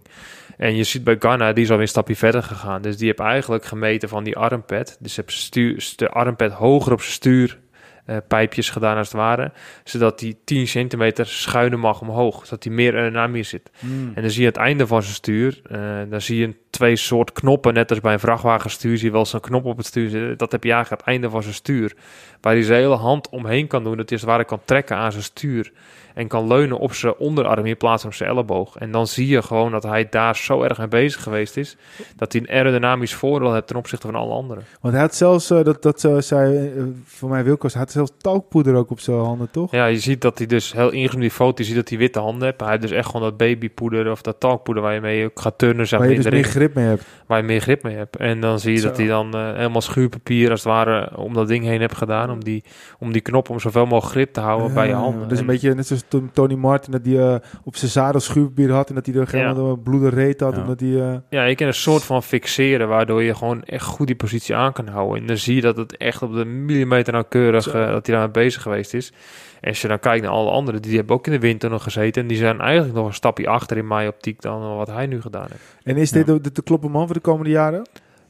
En 0.57 0.75
je 0.75 0.83
ziet 0.83 1.03
bij 1.03 1.15
Ghana, 1.19 1.53
die 1.53 1.63
is 1.63 1.69
alweer 1.69 1.83
een 1.83 1.89
stapje 1.89 2.15
verder 2.15 2.43
gegaan. 2.43 2.81
Dus 2.81 2.97
die 2.97 3.07
heeft 3.07 3.19
eigenlijk 3.19 3.65
gemeten 3.65 4.09
van 4.09 4.23
die 4.23 4.37
armpad. 4.37 4.97
Dus 4.99 5.15
heeft 5.15 5.31
stuur, 5.31 5.93
de 5.95 6.09
armpad 6.09 6.51
hoger 6.51 6.91
op 6.91 7.01
zijn 7.01 7.13
stuur 7.13 7.59
eh, 8.05 8.17
pijpjes 8.27 8.69
gedaan 8.69 8.97
als 8.97 9.07
het 9.07 9.17
ware. 9.17 9.51
Zodat 9.83 10.19
hij 10.19 10.35
10 10.45 10.67
centimeter 10.67 11.25
schuiner 11.25 11.79
mag 11.79 12.01
omhoog. 12.01 12.45
Zodat 12.45 12.63
hij 12.63 12.73
meer 12.73 12.93
aerodynamisch 12.95 13.49
zit. 13.49 13.71
Hmm. 13.79 14.11
En 14.15 14.21
dan 14.21 14.31
zie 14.31 14.41
je 14.41 14.47
het 14.47 14.57
einde 14.57 14.87
van 14.87 15.01
zijn 15.01 15.15
stuur. 15.15 15.61
eh, 15.69 15.79
dan 16.09 16.21
zie 16.21 16.39
je 16.39 16.55
twee 16.69 16.95
soort 16.95 17.31
knoppen. 17.31 17.73
Net 17.73 17.89
als 17.89 17.99
bij 17.99 18.13
een 18.13 18.19
vrachtwagenstuur 18.19 18.97
zie 18.97 19.05
je 19.07 19.13
wel 19.13 19.25
zo'n 19.25 19.39
knop 19.39 19.65
op 19.65 19.77
het 19.77 19.85
stuur 19.85 20.09
zitten. 20.09 20.37
Dat 20.37 20.51
heb 20.51 20.63
je 20.63 20.71
eigenlijk 20.71 21.01
aan 21.01 21.07
het 21.07 21.15
einde 21.15 21.29
van 21.35 21.43
zijn 21.43 21.55
stuur. 21.55 21.93
Waar 22.41 22.53
hij 22.53 22.63
zijn 22.63 22.81
hele 22.81 22.95
hand 22.95 23.29
omheen 23.29 23.67
kan 23.67 23.83
doen. 23.83 23.97
Dat 23.97 24.09
hij 24.09 24.17
als 24.17 24.21
het 24.21 24.29
ware 24.29 24.45
kan 24.45 24.61
trekken 24.65 24.97
aan 24.97 25.11
zijn 25.11 25.23
stuur. 25.23 25.71
En 26.15 26.27
kan 26.27 26.47
leunen 26.47 26.77
op 26.77 26.93
zijn 26.93 27.15
onderarm 27.17 27.65
in 27.65 27.77
plaats 27.77 28.01
van 28.01 28.09
op 28.11 28.15
zijn 28.15 28.29
elleboog. 28.29 28.75
En 28.75 28.91
dan 28.91 29.07
zie 29.07 29.27
je 29.27 29.41
gewoon 29.41 29.71
dat 29.71 29.83
hij 29.83 30.07
daar 30.09 30.35
zo 30.35 30.61
erg 30.61 30.77
mee 30.77 30.87
bezig 30.87 31.23
geweest 31.23 31.57
is. 31.57 31.77
Dat 32.15 32.31
hij 32.31 32.41
een 32.41 32.49
aerodynamisch 32.49 33.13
voordeel 33.13 33.53
heeft 33.53 33.67
ten 33.67 33.75
opzichte 33.75 34.07
van 34.07 34.15
alle 34.15 34.33
anderen. 34.33 34.63
Want 34.81 34.93
hij 34.93 35.03
had 35.03 35.15
zelfs, 35.15 35.49
eh, 35.49 35.63
dat, 35.63 35.81
dat 35.81 35.99
zei 36.25 36.57
eh, 36.57 36.83
voor 37.05 37.29
mij 37.29 37.43
Wilkos, 37.43 37.73
hij 37.73 37.81
had 37.81 37.91
zelfs 37.91 38.11
talkpoeder 38.17 38.75
ook 38.75 38.91
op 38.91 38.99
zijn 38.99 39.17
handen, 39.17 39.51
toch? 39.51 39.71
Ja, 39.71 39.85
je 39.85 39.99
ziet 39.99 40.21
dat 40.21 40.37
hij 40.37 40.47
dus 40.47 40.73
heel 40.73 40.91
ingenomen 40.91 41.21
die 41.21 41.31
foto, 41.31 41.53
je 41.61 41.63
ziet 41.63 41.75
dat 41.75 41.89
hij 41.89 41.97
witte 41.97 42.19
handen 42.19 42.43
heeft. 42.43 42.59
Hij 42.59 42.69
heeft 42.69 42.81
dus 42.81 42.91
echt 42.91 43.05
gewoon 43.05 43.21
dat 43.21 43.37
babypoeder 43.37 44.11
of 44.11 44.21
dat 44.21 44.39
talkpoeder 44.39 44.83
waar 44.83 44.93
je 44.93 45.01
mee 45.01 45.29
gaat 45.33 45.57
turnen, 45.57 45.87
zeg 45.87 45.99
waar 45.99 46.09
je 46.09 46.15
dus 46.15 46.29
meer 46.29 46.43
grip 46.43 46.73
mee 46.75 46.85
hebt. 46.85 47.03
waar 47.25 47.37
je 47.37 47.43
meer 47.43 47.61
grip 47.61 47.83
mee 47.83 47.95
hebt. 47.95 48.15
En 48.15 48.39
dan 48.39 48.59
zie 48.59 48.75
je 48.75 48.81
dat 48.81 48.97
hij 48.97 49.07
dan 49.07 49.35
helemaal 49.35 49.81
schuurpapier 49.81 50.51
als 50.51 50.63
het 50.63 50.73
ware 50.73 51.17
om 51.17 51.33
dat 51.33 51.47
ding 51.47 51.63
heen 51.65 51.79
heeft 51.79 51.97
gedaan. 51.97 52.29
Om 52.29 52.43
die, 52.43 52.63
om 52.99 53.11
die 53.11 53.21
knop 53.21 53.49
om 53.49 53.59
zoveel 53.59 53.85
mogelijk 53.85 54.11
grip 54.11 54.33
te 54.33 54.39
houden 54.39 54.73
bij 54.73 54.87
je 54.87 54.93
handen. 54.93 55.25
Is 55.29 55.31
een 55.31 55.37
En- 55.37 55.45
beetje 55.45 55.73
net 55.73 55.87
zoals 55.87 56.03
toen 56.07 56.29
Tony 56.33 56.53
Martin, 56.55 56.91
dat 56.91 57.05
hij 57.05 57.19
eh, 57.19 57.35
op 57.63 57.75
zijn 57.75 57.91
zadel 57.91 58.19
schuurpapier 58.19 58.71
had 58.71 58.89
en 58.89 58.95
dat 58.95 59.05
hij 59.05 59.15
er 59.15 59.27
Ja. 59.37 59.37
helemaal 59.47 59.71
een 59.71 59.83
bloede 59.83 60.09
reet 60.09 60.39
had. 60.39 60.55
Ja. 60.55 60.61
Omdat 60.61 60.79
hij, 60.79 61.01
eh, 61.01 61.17
Ja, 61.29 61.43
je 61.43 61.55
kan 61.55 61.67
een 61.67 61.73
soort 61.73 62.03
van 62.03 62.23
fixeren, 62.23 62.87
waardoor 62.87 63.23
je 63.23 63.35
gewoon 63.35 63.63
echt 63.63 63.85
goed 63.85 64.07
die 64.07 64.15
positie 64.15 64.55
aan 64.55 64.73
kan 64.73 64.87
houden. 64.87 65.21
En 65.21 65.27
dan 65.27 65.37
zie 65.37 65.55
je 65.55 65.61
dat 65.61 65.77
het 65.77 65.97
echt 65.97 66.21
op 66.21 66.33
de 66.33 66.45
millimeter 66.45 67.13
nauwkeurig, 67.13 67.67
eh, 67.67 67.87
dat 67.91 68.07
hij 68.07 68.15
daar 68.15 68.31
bezig 68.31 68.61
geweest 68.61 68.93
is. 68.93 69.13
En 69.61 69.69
als 69.69 69.81
je 69.81 69.87
dan 69.87 69.99
kijkt 69.99 70.23
naar 70.23 70.31
alle 70.33 70.49
anderen, 70.51 70.81
die 70.81 70.95
hebben 70.95 71.15
ook 71.15 71.25
in 71.27 71.31
de 71.33 71.39
winter 71.39 71.79
gezeten. 71.79 72.21
En 72.21 72.27
die 72.27 72.37
zijn 72.37 72.59
eigenlijk 72.61 72.95
nog 72.95 73.07
een 73.07 73.13
stapje 73.13 73.47
achter 73.47 73.77
in 73.77 73.87
mijn 73.87 74.07
optiek 74.07 74.41
dan 74.41 74.75
wat 74.75 74.87
hij 74.87 75.05
nu 75.07 75.21
gedaan 75.21 75.47
heeft. 75.51 75.75
En 75.83 75.97
is 75.97 76.11
dit 76.11 76.27
Ja. 76.27 76.33
de, 76.33 76.41
de, 76.41 76.51
de 76.51 76.61
kloppen 76.63 76.91
man 76.91 77.05
voor 77.05 77.15
de 77.15 77.21
komende 77.21 77.49
jaren? 77.49 77.85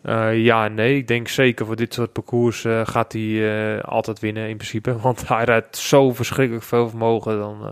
Eh, 0.05 0.43
ja 0.43 0.67
nee, 0.67 0.97
ik 0.97 1.07
denk 1.07 1.27
zeker 1.27 1.65
voor 1.65 1.75
dit 1.75 1.93
soort 1.93 2.11
parcours 2.13 2.65
eh, 2.65 2.81
gaat 2.83 3.13
hij 3.13 3.75
eh, 3.77 3.83
altijd 3.83 4.19
winnen 4.19 4.49
in 4.49 4.57
principe. 4.57 4.97
Want 5.01 5.27
hij 5.27 5.43
rijdt 5.43 5.77
zo 5.77 6.13
verschrikkelijk 6.13 6.65
veel 6.65 6.89
vermogen 6.89 7.37
dan, 7.37 7.61
eh, 7.65 7.69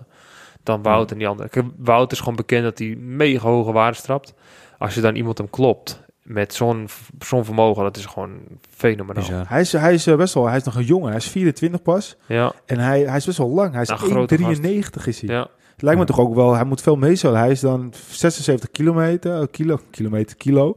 dan 0.63 0.81
Wout 0.81 1.11
en 1.11 1.17
die 1.17 1.27
anderen. 1.27 1.51
Kijk, 1.51 1.65
Wout 1.77 2.11
is 2.11 2.19
gewoon 2.19 2.35
bekend 2.35 2.63
dat 2.63 2.77
hij 2.79 2.95
mega 2.99 3.47
hoge 3.47 3.71
waarden 3.71 3.95
strapt. 3.99 4.33
Als 4.77 4.95
je 4.95 5.01
dan 5.01 5.15
iemand 5.15 5.37
hem 5.37 5.49
klopt 5.49 6.01
met 6.21 6.53
zo'n 6.53 6.87
zo'n 7.19 7.45
vermogen, 7.45 7.83
dat 7.83 7.97
is 7.97 8.05
gewoon 8.05 8.39
fenomenaal. 8.69 9.23
Hij 9.47 9.61
is, 9.61 9.71
hij 9.71 9.93
is 9.93 10.05
best 10.05 10.33
wel, 10.33 10.47
hij 10.47 10.57
is 10.57 10.63
nog 10.63 10.75
een 10.75 10.83
jongen, 10.83 11.07
hij 11.07 11.17
is 11.17 11.27
24 11.29 11.81
pas. 11.81 12.15
Ja, 12.25 12.53
En 12.65 12.79
hij, 12.79 13.01
hij 13.01 13.17
is 13.17 13.25
best 13.25 13.37
wel 13.37 13.49
lang, 13.49 13.71
hij 13.73 13.81
is 13.81 13.87
Nou, 13.87 13.99
grote 14.01 14.37
1,93 14.37 15.07
is 15.07 15.21
hij. 15.21 15.29
ja. 15.35 15.47
Het 15.73 15.81
lijkt 15.81 15.99
me 15.99 16.05
Ja. 16.07 16.13
toch 16.13 16.25
ook 16.25 16.35
wel, 16.35 16.53
hij 16.53 16.63
moet 16.63 16.81
veel 16.81 16.95
meezalen. 16.95 17.39
Hij 17.39 17.51
is 17.51 17.59
dan 17.59 17.93
76 18.09 18.71
kilometer, 18.71 19.47
kilo, 19.47 19.79
kilometer, 19.91 20.37
kilo. 20.37 20.75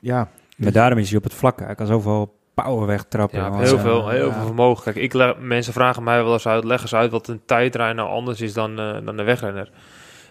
Ja, 0.00 0.28
Maar 0.56 0.72
daarom 0.72 0.98
is 0.98 1.08
hij 1.08 1.18
op 1.18 1.24
het 1.24 1.34
vlak. 1.34 1.60
Hij 1.60 1.74
kan 1.74 1.86
zoveel 1.86 2.34
power 2.54 2.86
wegtrappen. 2.86 3.38
Ja, 3.38 3.58
heel 3.58 3.78
veel, 3.78 4.08
heel 4.08 4.26
ja. 4.26 4.32
veel 4.32 4.44
vermogen. 4.44 4.84
Kijk, 4.84 4.96
ik 4.96 5.12
leg- 5.12 5.38
mensen 5.38 5.72
vragen 5.72 6.02
mij 6.02 6.22
wel 6.22 6.32
eens 6.32 6.46
uit, 6.46 6.64
leg 6.64 6.82
eens 6.82 6.94
uit 6.94 7.10
wat 7.10 7.28
een 7.28 7.40
tijdrijder 7.46 7.96
nou 7.96 8.08
anders 8.08 8.40
is 8.40 8.52
dan, 8.52 8.78
eh, 8.78 8.92
dan 9.04 9.18
een 9.18 9.24
wegrenner. 9.24 9.70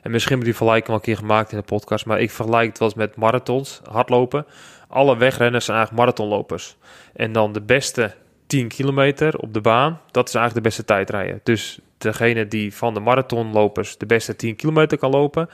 En 0.01 0.11
misschien 0.11 0.35
moet 0.35 0.45
die 0.45 0.55
vergelijking 0.55 0.87
wel 0.87 0.97
een 0.97 1.01
keer 1.01 1.17
gemaakt 1.17 1.51
in 1.51 1.57
de 1.57 1.63
podcast, 1.63 2.05
maar 2.05 2.19
ik 2.19 2.31
vergelijk 2.31 2.67
het 2.67 2.79
wel 2.79 2.87
eens 2.87 2.97
met 2.97 3.15
marathons, 3.15 3.81
hardlopen. 3.89 4.45
Alle 4.87 5.17
wegrenners 5.17 5.65
zijn 5.65 5.77
eigenlijk 5.77 6.05
marathonlopers. 6.05 6.77
En 7.13 7.31
dan 7.31 7.53
de 7.53 7.61
beste 7.61 8.13
10 8.47 8.67
kilometer 8.67 9.37
op 9.37 9.53
de 9.53 9.61
baan, 9.61 10.01
dat 10.11 10.27
is 10.27 10.33
eigenlijk 10.35 10.63
de 10.65 10.69
beste 10.69 10.85
tijdrijden. 10.85 11.39
Dus 11.43 11.79
degene 11.97 12.47
die 12.47 12.75
van 12.75 12.93
de 12.93 12.99
marathonlopers 12.99 13.97
de 13.97 14.05
beste 14.05 14.35
10 14.35 14.55
kilometer 14.55 14.97
kan 14.97 15.11
lopen, 15.11 15.49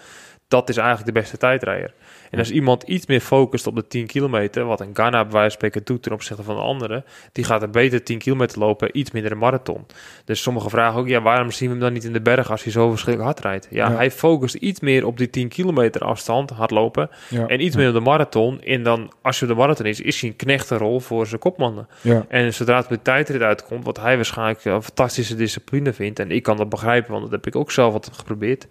dat 0.48 0.70
is 0.70 0.78
eigenlijk 0.78 1.08
de 1.14 1.20
beste 1.20 1.38
tijdrijder. 1.38 1.94
En 2.32 2.40
als 2.40 2.52
iemand 2.52 2.84
iets 2.84 3.06
meer 3.06 3.20
focust 3.20 3.68
op 3.68 3.76
de 3.76 3.88
10 3.88 4.06
kilometer, 4.06 4.66
wat 4.66 4.80
een 4.80 4.90
Ghana 4.94 5.24
bij 5.24 5.32
wijze 5.32 5.40
van 5.42 5.52
spreken 5.52 5.82
doet 5.84 6.04
ten 6.04 6.12
opzichte 6.12 6.44
van 6.44 6.56
de 6.56 6.62
anderen, 6.62 7.06
die 7.32 7.44
gaat 7.44 7.62
een 7.62 7.72
beter 7.72 8.04
10 8.04 8.18
kilometer 8.18 8.60
lopen, 8.60 8.98
iets 8.98 9.12
minder 9.12 9.32
een 9.32 9.38
marathon. 9.38 9.86
Dus 10.26 10.42
sommigen 10.42 10.70
vragen 10.70 11.00
ook, 11.00 11.08
ja, 11.08 11.22
waarom 11.22 11.52
zien 11.52 11.68
we 11.68 11.74
hem 11.74 11.84
dan 11.84 11.94
niet 11.94 12.04
in 12.04 12.14
de 12.14 12.22
berg 12.22 12.52
als 12.52 12.64
hij 12.64 12.72
zo 12.72 12.90
verschrikkelijk 12.90 13.34
hard 13.34 13.46
rijdt? 13.46 13.68
Ja, 13.70 13.90
Ja. 13.90 13.96
hij 13.96 14.12
focust 14.12 14.56
iets 14.56 14.80
meer 14.80 15.06
op 15.06 15.18
die 15.18 15.30
10 15.30 15.48
kilometer 15.48 16.02
afstand, 16.02 16.50
hardlopen, 16.50 17.10
ja, 17.30 17.48
en 17.48 17.64
iets 17.64 17.76
meer 17.76 17.88
op 17.88 17.94
de 17.94 18.00
marathon. 18.00 18.62
En 18.62 18.84
dan, 18.84 19.12
als 19.22 19.40
je 19.40 19.46
de 19.46 19.54
marathon 19.56 19.86
is, 19.86 20.02
is 20.02 20.22
hij 20.22 20.30
een 20.30 20.36
knechtenrol 20.36 21.00
voor 21.00 21.28
zijn 21.28 21.40
kopmannen. 21.40 21.88
ja. 22.02 22.26
En 22.28 22.54
zodra 22.54 22.78
het 22.78 22.90
de 22.90 23.02
tijdrit 23.02 23.42
uitkomt, 23.42 23.86
wat 23.86 24.00
hij 24.00 24.16
waarschijnlijk 24.16 24.66
een 24.66 24.84
fantastische 24.84 25.36
discipline 25.36 25.94
vindt, 25.94 26.20
en 26.20 26.32
ik 26.32 26.44
kan 26.44 26.58
dat 26.58 26.70
begrijpen, 26.70 27.12
want 27.12 27.24
dat 27.24 27.32
heb 27.32 27.48
ik 27.48 27.56
ook 27.56 27.72
zelf 27.72 27.94
wat 27.94 28.10
geprobeerd, 28.14 28.68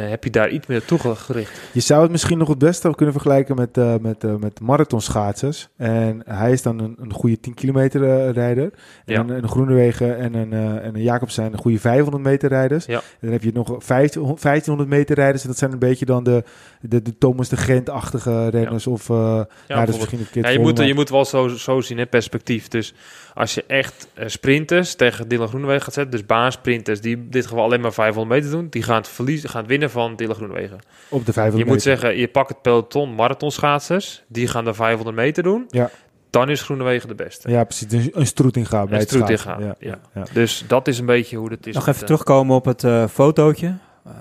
heb 0.00 0.24
je 0.24 0.30
daar 0.30 0.50
iets 0.50 0.66
meer 0.66 0.78
naartoe 0.88 1.14
gericht. 1.14 1.60
Je 1.72 1.80
zou 1.80 2.02
het 2.02 2.10
misschien 2.10 2.38
nog 2.38 2.48
het 2.48 2.58
beste 2.58 2.90
kunnen 2.94 3.14
vergelijken 3.14 3.56
met, 3.56 3.76
eh 3.78 3.94
met, 4.00 4.24
eh 4.24 4.34
met 4.34 4.60
marathonschaatsers. 4.60 5.68
En 5.76 6.22
hij 6.26 6.52
is 6.52 6.62
dan 6.62 6.78
een, 6.78 6.96
een 7.00 7.12
goede 7.12 7.40
10 7.40 7.54
kilometer 7.54 8.02
eh, 8.02 8.30
rijder. 8.30 8.64
En 9.04 9.14
Ja. 9.14 9.20
een, 9.20 9.30
een 9.30 9.48
Groenewegen 9.48 10.18
en 10.18 10.34
een, 10.34 10.52
eh 10.52 10.86
en 10.86 10.94
een 10.94 11.02
Jacobs 11.02 11.34
zijn 11.34 11.52
een 11.52 11.58
goede 11.58 11.78
500 11.78 12.24
meter 12.24 12.48
rijders. 12.48 12.84
Ja. 12.86 12.96
En 12.98 13.02
dan 13.20 13.30
heb 13.32 13.42
je 13.42 13.50
nog 13.54 13.74
15 13.78 14.22
1500 14.22 14.88
meter 14.88 15.14
rijders. 15.16 15.42
En 15.42 15.48
dat 15.48 15.58
zijn 15.58 15.72
een 15.72 15.78
beetje 15.78 16.04
dan 16.04 16.24
de, 16.24 16.44
de, 16.80 17.02
de 17.02 17.18
Thomas 17.18 17.48
de 17.48 17.56
Gent-achtige 17.56 18.48
renners. 18.48 18.86
Of, 18.86 19.10
eh, 19.10 19.16
ja, 19.16 19.40
is 19.40 19.46
bijvoorbeeld. 19.66 19.96
misschien 19.98 20.18
een 20.18 20.26
keer 20.30 20.42
Ja, 20.42 20.48
je, 20.48 20.58
moet, 20.58 20.78
je 20.78 20.94
moet 20.94 21.10
wel 21.10 21.24
zo, 21.24 21.48
zo 21.48 21.80
zien 21.80 21.98
in 21.98 22.08
perspectief. 22.08 22.68
Dus 22.68 22.94
als 23.34 23.54
je 23.54 23.64
echt 23.66 24.08
eh, 24.14 24.28
sprinters 24.28 24.94
tegen 24.94 25.28
Dylan 25.28 25.48
Groenewegen 25.48 25.82
gaat 25.82 25.94
zetten, 25.94 26.12
dus 26.12 26.26
baansprinters 26.26 27.00
die 27.00 27.16
in 27.16 27.26
dit 27.30 27.46
geval 27.46 27.64
alleen 27.64 27.80
maar 27.80 27.92
500 27.92 28.34
meter 28.40 28.58
doen, 28.58 28.66
die 28.70 28.82
gaan 28.82 28.96
het 28.96 29.08
verliezen, 29.08 29.48
gaan 29.48 29.60
het 29.60 29.70
winnen 29.70 29.81
van 29.90 30.16
Dylan 30.16 30.34
Groenewegen. 30.34 30.78
op 31.08 31.26
de 31.26 31.32
500 31.32 31.56
Je 31.68 31.74
moet 31.74 31.84
meter. 31.84 31.98
zeggen, 32.00 32.20
je 32.20 32.28
pakt 32.28 32.48
het 32.48 32.62
peloton 32.62 33.14
marathonschaatsers, 33.14 34.24
die 34.28 34.46
gaan 34.46 34.64
de 34.64 34.74
500 34.74 35.16
meter 35.16 35.42
doen. 35.42 35.64
Ja. 35.68 35.90
Dan 36.30 36.50
is 36.50 36.62
Groenewegen 36.62 37.08
de 37.08 37.14
beste. 37.14 37.50
Ja, 37.50 37.64
precies. 37.64 37.88
Dus 37.88 38.08
een 38.12 38.26
stroeting 38.26 38.68
gaan 38.68 38.84
bij 38.84 38.94
Een 38.94 39.00
het 39.00 39.08
stroeting 39.08 39.40
gaan, 39.40 39.62
Ja, 39.64 39.74
ja. 39.78 39.98
ja. 40.14 40.24
Dus 40.32 40.64
dat 40.68 40.88
is 40.88 40.98
een 40.98 41.06
beetje 41.06 41.36
hoe 41.36 41.50
het 41.50 41.66
is. 41.66 41.74
Nog 41.74 41.86
even 41.86 42.00
eh, 42.00 42.06
terugkomen 42.06 42.56
op 42.56 42.64
het 42.64 42.84
eh, 42.84 43.06
fotootje. 43.06 43.74
Eh, 44.04 44.12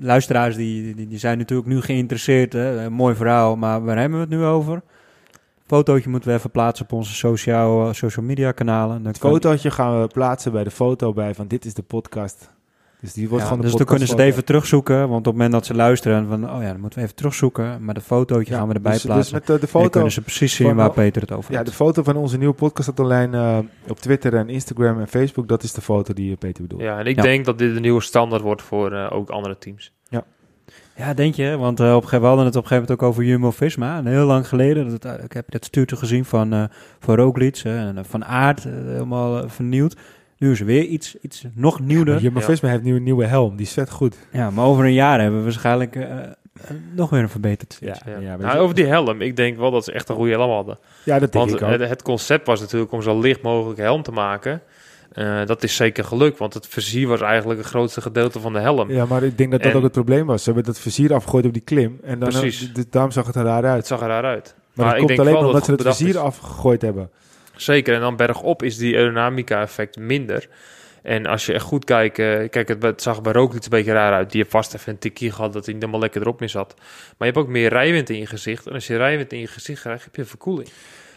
luisteraars 0.00 0.56
die, 0.56 0.94
die, 0.94 1.06
die 1.08 1.18
zijn 1.18 1.38
natuurlijk 1.38 1.68
nu 1.68 1.80
geïnteresseerd. 1.80 2.52
Hè? 2.52 2.84
Een 2.84 2.92
mooi 2.92 3.14
verhaal, 3.14 3.56
maar 3.56 3.84
waar 3.84 3.98
hebben 3.98 4.18
we 4.18 4.24
het 4.24 4.34
nu 4.34 4.44
over? 4.44 4.82
Fotootje 5.66 6.10
moeten 6.10 6.28
we 6.30 6.36
even 6.36 6.50
plaatsen 6.50 6.84
op 6.84 6.92
onze 6.92 7.14
social, 7.14 7.94
social 7.94 8.24
media 8.26 8.52
kanalen. 8.52 8.96
Dan 8.96 9.06
Het 9.06 9.18
kan- 9.18 9.30
fotootje 9.30 9.70
gaan 9.70 10.00
we 10.00 10.06
plaatsen 10.06 10.52
bij 10.52 10.64
de 10.64 10.70
foto 10.70 11.12
bij 11.12 11.34
van 11.34 11.46
dit 11.48 11.64
is 11.64 11.74
de 11.74 11.82
podcast. 11.82 12.50
Dus 13.00 13.12
die 13.12 13.28
wordt 13.28 13.42
Ja, 13.44 13.48
gewoon 13.50 13.64
de 13.64 13.68
dus 13.68 13.76
dan 13.78 13.86
kunnen 13.86 14.06
ze 14.08 14.14
het 14.14 14.22
even 14.22 14.44
terugzoeken. 14.44 14.98
Want 14.98 15.12
op 15.12 15.24
het 15.24 15.32
moment 15.32 15.52
dat 15.52 15.66
ze 15.66 15.74
luisteren, 15.74 16.28
van, 16.28 16.50
oh 16.50 16.62
ja, 16.62 16.70
dan 16.70 16.80
moeten 16.80 16.98
we 16.98 17.04
even 17.04 17.16
terugzoeken. 17.16 17.84
Maar 17.84 17.94
de 17.94 18.00
fotootje 18.00 18.52
Ja, 18.52 18.58
gaan 18.58 18.68
we 18.68 18.74
erbij 18.74 18.92
dus, 18.92 19.02
plaatsen. 19.04 19.22
Dus 19.24 19.32
met 19.32 19.46
de, 19.46 19.52
de 19.52 19.52
En 19.54 19.60
dan 19.60 19.68
foto, 19.80 19.88
kunnen 19.90 20.12
ze 20.12 20.20
precies 20.22 20.54
zien 20.54 20.66
van- 20.66 20.76
waar 20.76 20.90
Peter 20.90 21.22
het 21.22 21.32
over 21.32 21.50
ja, 21.50 21.56
heeft. 21.58 21.70
de 21.70 21.76
foto 21.76 22.02
van 22.02 22.16
onze 22.16 22.38
nieuwe 22.38 22.54
podcast 22.54 22.88
staat 22.92 23.00
online 23.06 23.36
eh, 23.36 23.58
op 23.90 23.98
Twitter 24.00 24.34
en 24.34 24.48
Instagram 24.48 25.00
en 25.00 25.08
Facebook. 25.08 25.48
Dat 25.48 25.62
is 25.62 25.72
de 25.72 25.80
foto 25.80 26.12
die 26.14 26.30
eh, 26.32 26.38
Peter 26.38 26.62
bedoelt. 26.62 26.82
Ja, 26.82 26.98
en 26.98 27.06
ik 27.06 27.16
Ja. 27.16 27.22
denk 27.22 27.44
dat 27.44 27.58
dit 27.58 27.76
een 27.76 27.82
nieuwe 27.82 28.00
standaard 28.00 28.42
wordt 28.42 28.62
voor 28.62 28.92
eh, 28.92 29.06
ook 29.12 29.30
andere 29.30 29.58
teams. 29.58 29.92
Ja, 30.96 31.14
denk 31.14 31.34
je? 31.34 31.56
Want 31.56 31.80
eh, 31.80 31.94
op, 31.94 32.10
we 32.10 32.16
hadden 32.16 32.44
het 32.44 32.56
op 32.56 32.62
een 32.62 32.68
gegeven 32.68 32.74
moment 32.76 32.90
ook 32.90 33.02
over 33.02 33.24
Jumbo-Visma. 33.24 33.96
En 33.98 34.06
heel 34.06 34.26
lang 34.26 34.48
geleden, 34.48 34.98
dat, 34.98 35.22
ik 35.24 35.32
heb 35.32 35.50
dat 35.50 35.64
stuurtje 35.64 35.96
gezien 35.96 36.24
van, 36.24 36.52
eh 36.52 36.64
van 36.98 37.14
Roglic 37.14 37.60
eh, 37.64 37.80
en 37.80 37.98
eh, 37.98 38.04
van 38.04 38.22
eh, 38.22 38.50
helemaal 38.64 39.42
eh, 39.42 39.48
vernieuwd. 39.48 39.96
Nu 40.40 40.50
is 40.50 40.60
er 40.60 40.66
weer 40.66 40.82
iets, 40.84 41.16
iets 41.20 41.44
nog 41.54 41.80
nieuwder. 41.80 42.20
Jumbo 42.20 42.40
Visma 42.40 42.68
heeft 42.68 42.82
nu 42.82 42.96
een 42.96 43.02
nieuwe 43.02 43.24
helm. 43.26 43.56
Die 43.56 43.68
vet 43.68 43.90
goed. 43.90 44.16
Ja, 44.32 44.50
maar 44.50 44.64
over 44.64 44.84
een 44.84 44.92
jaar 44.92 45.20
hebben 45.20 45.38
we 45.38 45.44
waarschijnlijk 45.44 45.96
eh, 45.96 46.02
eh, 46.22 46.30
nog 46.94 47.10
weer 47.10 47.20
een 47.20 47.28
verbeterd 47.28 47.76
Ja. 47.80 47.96
Ja. 48.06 48.18
ja, 48.18 48.36
nou, 48.36 48.58
over 48.58 48.74
die 48.74 48.86
helm, 48.86 49.20
ik 49.20 49.36
denk 49.36 49.56
wel 49.58 49.70
dat 49.70 49.84
ze 49.84 49.92
echt 49.92 50.08
een 50.08 50.14
goede 50.14 50.30
helm 50.32 50.50
hadden. 50.50 50.78
ja 51.04 51.18
dat 51.18 51.32
denk 51.32 51.44
Want 51.44 51.60
ik 51.62 51.66
ook. 51.68 51.78
het, 51.80 51.88
het 51.88 52.02
concept 52.02 52.46
was 52.46 52.60
natuurlijk 52.60 52.92
om 52.92 53.02
zo 53.02 53.20
licht 53.20 53.42
mogelijk 53.42 53.78
helm 53.80 54.02
te 54.02 54.12
maken. 54.12 54.62
Eh, 55.12 55.46
dat 55.46 55.62
is 55.62 55.76
zeker 55.76 56.04
gelukt, 56.04 56.38
want 56.38 56.54
het 56.54 56.66
vizier 56.66 57.08
was 57.08 57.20
eigenlijk 57.20 57.58
het 57.60 57.68
grootste 57.68 58.00
gedeelte 58.00 58.40
van 58.40 58.52
de 58.52 58.60
helm. 58.60 58.90
ja, 58.90 59.04
maar 59.04 59.22
ik 59.22 59.38
denk 59.38 59.50
dat 59.50 59.62
dat 59.62 59.70
En- 59.70 59.76
ook 59.76 59.82
het 59.82 59.92
probleem 59.92 60.26
was. 60.26 60.42
Ze 60.42 60.50
hebben 60.52 60.72
dat 60.72 60.80
vizier 60.82 61.14
afgegooid 61.14 61.44
op 61.46 61.52
die 61.52 61.62
klim. 61.62 61.98
En 62.02 62.18
dan, 62.18 62.28
Precies. 62.28 62.72
daarom 62.90 63.10
zag 63.10 63.26
het 63.26 63.34
er 63.36 63.42
raar 63.44 63.56
Het 63.62 63.64
uit. 63.72 63.86
zag 63.86 64.00
er 64.00 64.06
raar 64.08 64.24
uit. 64.24 64.54
Maar, 64.54 64.62
Maar 64.74 64.84
dat 64.84 64.94
ik 64.94 64.98
komt 64.98 65.08
denk 65.08 65.20
alleen 65.36 65.46
omdat 65.46 65.64
ze 65.64 65.70
het 65.70 65.84
het 65.84 65.96
vizier 65.96 66.18
afgegooid 66.18 66.82
hebben. 66.82 67.10
Zeker, 67.60 67.94
en 67.94 68.00
dan 68.00 68.16
bergop 68.16 68.62
is 68.62 68.76
die 68.76 68.96
aerodynamica-effect 68.96 69.98
minder. 69.98 70.48
En 71.02 71.26
als 71.26 71.46
je 71.46 71.52
echt 71.52 71.64
goed 71.64 71.84
kijkt, 71.84 72.18
eh, 72.18 72.48
kijk, 72.48 72.68
het, 72.68 73.02
zag 73.02 73.22
bij 73.22 73.32
Roglic 73.32 73.62
een 73.62 73.70
beetje 73.70 73.92
raar 73.92 74.12
uit. 74.12 74.30
Die 74.30 74.40
heeft 74.40 74.52
vast 74.52 74.74
even 74.74 74.92
een 74.92 74.98
tikkie 74.98 75.30
gehad 75.32 75.52
dat 75.52 75.64
hij 75.64 75.74
helemaal 75.74 76.00
lekker 76.00 76.20
erop 76.20 76.40
mee 76.40 76.48
zat. 76.48 76.74
Maar 76.76 77.28
je 77.28 77.34
hebt 77.34 77.36
ook 77.36 77.48
meer 77.48 77.68
rijwind 77.68 78.10
in 78.10 78.18
je 78.18 78.26
gezicht. 78.26 78.66
En 78.66 78.72
als 78.72 78.86
je 78.86 78.96
rijwind 78.96 79.32
in 79.32 79.38
je 79.38 79.46
gezicht 79.46 79.80
krijgt, 79.80 80.04
heb 80.04 80.16
je 80.16 80.24
verkoeling. 80.24 80.68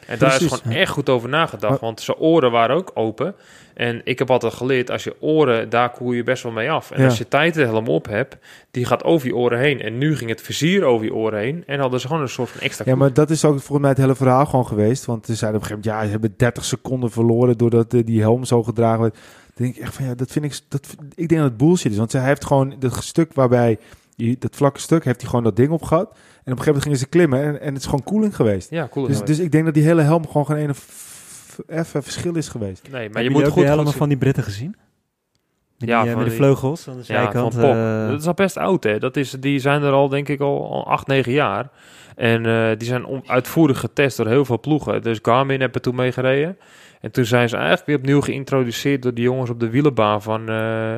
En 0.08 0.18
daar 0.20 0.42
is 0.42 0.48
gewoon 0.52 0.76
echt 0.76 0.92
goed 0.92 1.10
over 1.10 1.30
nagedacht. 1.30 1.80
Want 1.80 2.02
zijn 2.02 2.18
oren 2.18 2.52
waren 2.52 2.76
ook 2.76 2.92
open. 2.94 3.36
En 3.74 4.02
ik 4.04 4.20
heb 4.20 4.30
altijd 4.32 4.54
geleerd, 4.54 4.92
als 4.92 5.04
je 5.04 5.16
oren, 5.20 5.70
daar 5.70 5.90
koel 5.90 6.12
je 6.12 6.24
best 6.24 6.44
wel 6.44 6.52
mee 6.52 6.72
af. 6.72 6.92
En 6.92 7.00
Ja. 7.00 7.06
als 7.06 7.18
je 7.18 7.28
tijdhelm 7.28 7.88
op 7.88 8.06
hebt, 8.08 8.38
die 8.72 8.86
gaat 8.86 9.04
over 9.04 9.28
je 9.28 9.36
oren 9.36 9.60
heen. 9.60 9.82
En 9.82 9.98
nu 9.98 10.18
ging 10.18 10.30
het 10.30 10.42
vizier 10.42 10.84
over 10.84 11.06
je 11.06 11.14
oren 11.14 11.40
heen. 11.40 11.64
En 11.68 11.80
hadden 11.80 12.00
ze 12.00 12.08
gewoon 12.08 12.22
een 12.22 12.30
soort 12.30 12.50
van 12.50 12.62
extra 12.62 12.86
Ja, 12.88 12.96
maar 12.96 13.14
dat 13.14 13.30
is 13.30 13.46
ook 13.46 13.54
volgens 13.60 13.80
mij 13.80 13.90
het 13.90 13.98
hele 13.98 14.16
verhaal 14.16 14.46
gewoon 14.46 14.68
geweest. 14.68 15.06
Want 15.06 15.26
ze 15.26 15.36
zeiden 15.36 15.62
op 15.62 15.66
een 15.66 15.72
gegeven 15.72 15.92
moment, 15.92 16.04
ja, 16.04 16.14
ze 16.14 16.22
hebben 16.22 16.34
30 16.38 16.66
seconden 16.66 17.12
verloren 17.12 17.58
doordat 17.58 17.94
eh, 17.94 18.06
die 18.06 18.22
helm 18.22 18.44
zo 18.46 18.64
gedragen 18.64 19.02
werd. 19.02 19.14
Dan 19.14 19.66
denk 19.66 19.76
ik 19.76 19.82
echt 19.82 19.94
van, 19.94 20.06
ja, 20.06 20.16
dat 20.16 20.32
vind 20.32 20.46
ik, 20.46 20.60
dat, 20.68 20.88
ik 21.16 21.28
denk 21.30 21.42
dat 21.42 21.50
het 21.50 21.58
bullshit 21.58 21.92
is. 21.92 21.98
Want 21.98 22.12
hij 22.12 22.26
heeft 22.26 22.46
gewoon 22.46 22.76
dat 22.80 23.04
stuk 23.04 23.34
waarbij, 23.34 23.80
die, 24.16 24.36
dat 24.40 24.56
vlakke 24.56 24.80
stuk, 24.80 25.04
heeft 25.06 25.20
hij 25.22 25.30
gewoon 25.30 25.44
dat 25.46 25.56
ding 25.56 25.70
op 25.72 25.84
gehad. 25.84 26.10
En 26.10 26.12
op 26.16 26.20
een 26.60 26.64
gegeven 26.64 26.66
moment 26.66 26.84
gingen 26.84 26.98
ze 26.98 27.08
klimmen 27.08 27.44
en, 27.44 27.62
en 27.62 27.68
het 27.74 27.78
is 27.78 27.86
gewoon 27.86 28.04
koeling 28.04 28.36
geweest. 28.36 28.70
Ja. 28.70 28.90
Dus, 28.94 29.22
dus 29.24 29.40
ik 29.40 29.52
denk 29.52 29.66
dat 29.66 29.74
die 29.74 29.84
hele 29.84 30.02
helm 30.02 30.28
gewoon 30.28 30.46
geen 30.46 30.58
ene 30.58 30.74
f- 30.74 31.60
even 31.68 32.04
verschil 32.04 32.36
is 32.36 32.48
geweest. 32.50 32.82
nee, 32.84 32.92
maar 32.92 33.02
je 33.02 33.14
jullie 33.28 33.32
moet 33.32 33.48
ook 33.48 33.54
goed, 33.54 33.64
helmen 33.64 33.86
goed 33.86 33.96
van 33.96 34.10
die 34.10 34.18
Britten 34.18 34.44
gezien? 34.44 34.76
Met, 35.78 35.90
Ja, 35.90 36.02
die, 36.02 36.10
eh, 36.10 36.14
van 36.16 36.24
met 36.24 36.32
de 36.32 36.38
die- 36.38 36.46
vleugels 36.46 36.88
aan 36.88 36.94
de 36.94 37.00
Ja, 37.00 37.06
zijkant. 37.06 37.54
van 37.54 37.62
Pop. 37.64 37.72
eh, 37.74 38.08
dat 38.08 38.20
is 38.22 38.28
al 38.28 38.34
best 38.34 38.58
oud, 38.58 38.84
hè. 38.84 39.00
Dat 39.00 39.18
is, 39.18 39.32
die 39.32 39.60
zijn 39.60 39.82
er 39.84 39.92
al, 39.92 40.10
denk 40.10 40.30
ik, 40.30 40.40
al, 40.40 40.72
al 40.72 40.88
8, 40.88 41.08
9 41.08 41.32
jaar. 41.32 41.70
En 42.16 42.46
eh, 42.46 42.78
die 42.78 42.88
zijn 42.88 43.22
uitvoerig 43.26 43.80
getest 43.80 44.18
door 44.18 44.28
heel 44.28 44.46
veel 44.46 44.60
ploegen. 44.60 45.02
Dus 45.02 45.20
Garmin 45.22 45.60
hebben 45.62 45.82
toen 45.82 45.96
meegereden. 45.96 46.58
En 47.02 47.12
toen 47.12 47.26
zijn 47.26 47.50
ze 47.50 47.56
eigenlijk 47.56 47.86
weer 47.86 47.98
opnieuw 47.98 48.22
geïntroduceerd 48.22 49.02
door 49.02 49.14
die 49.14 49.24
jongens 49.24 49.50
op 49.50 49.60
de 49.60 49.70
wielenbaan 49.70 50.22
van 50.22 50.50
eh, 50.50 50.96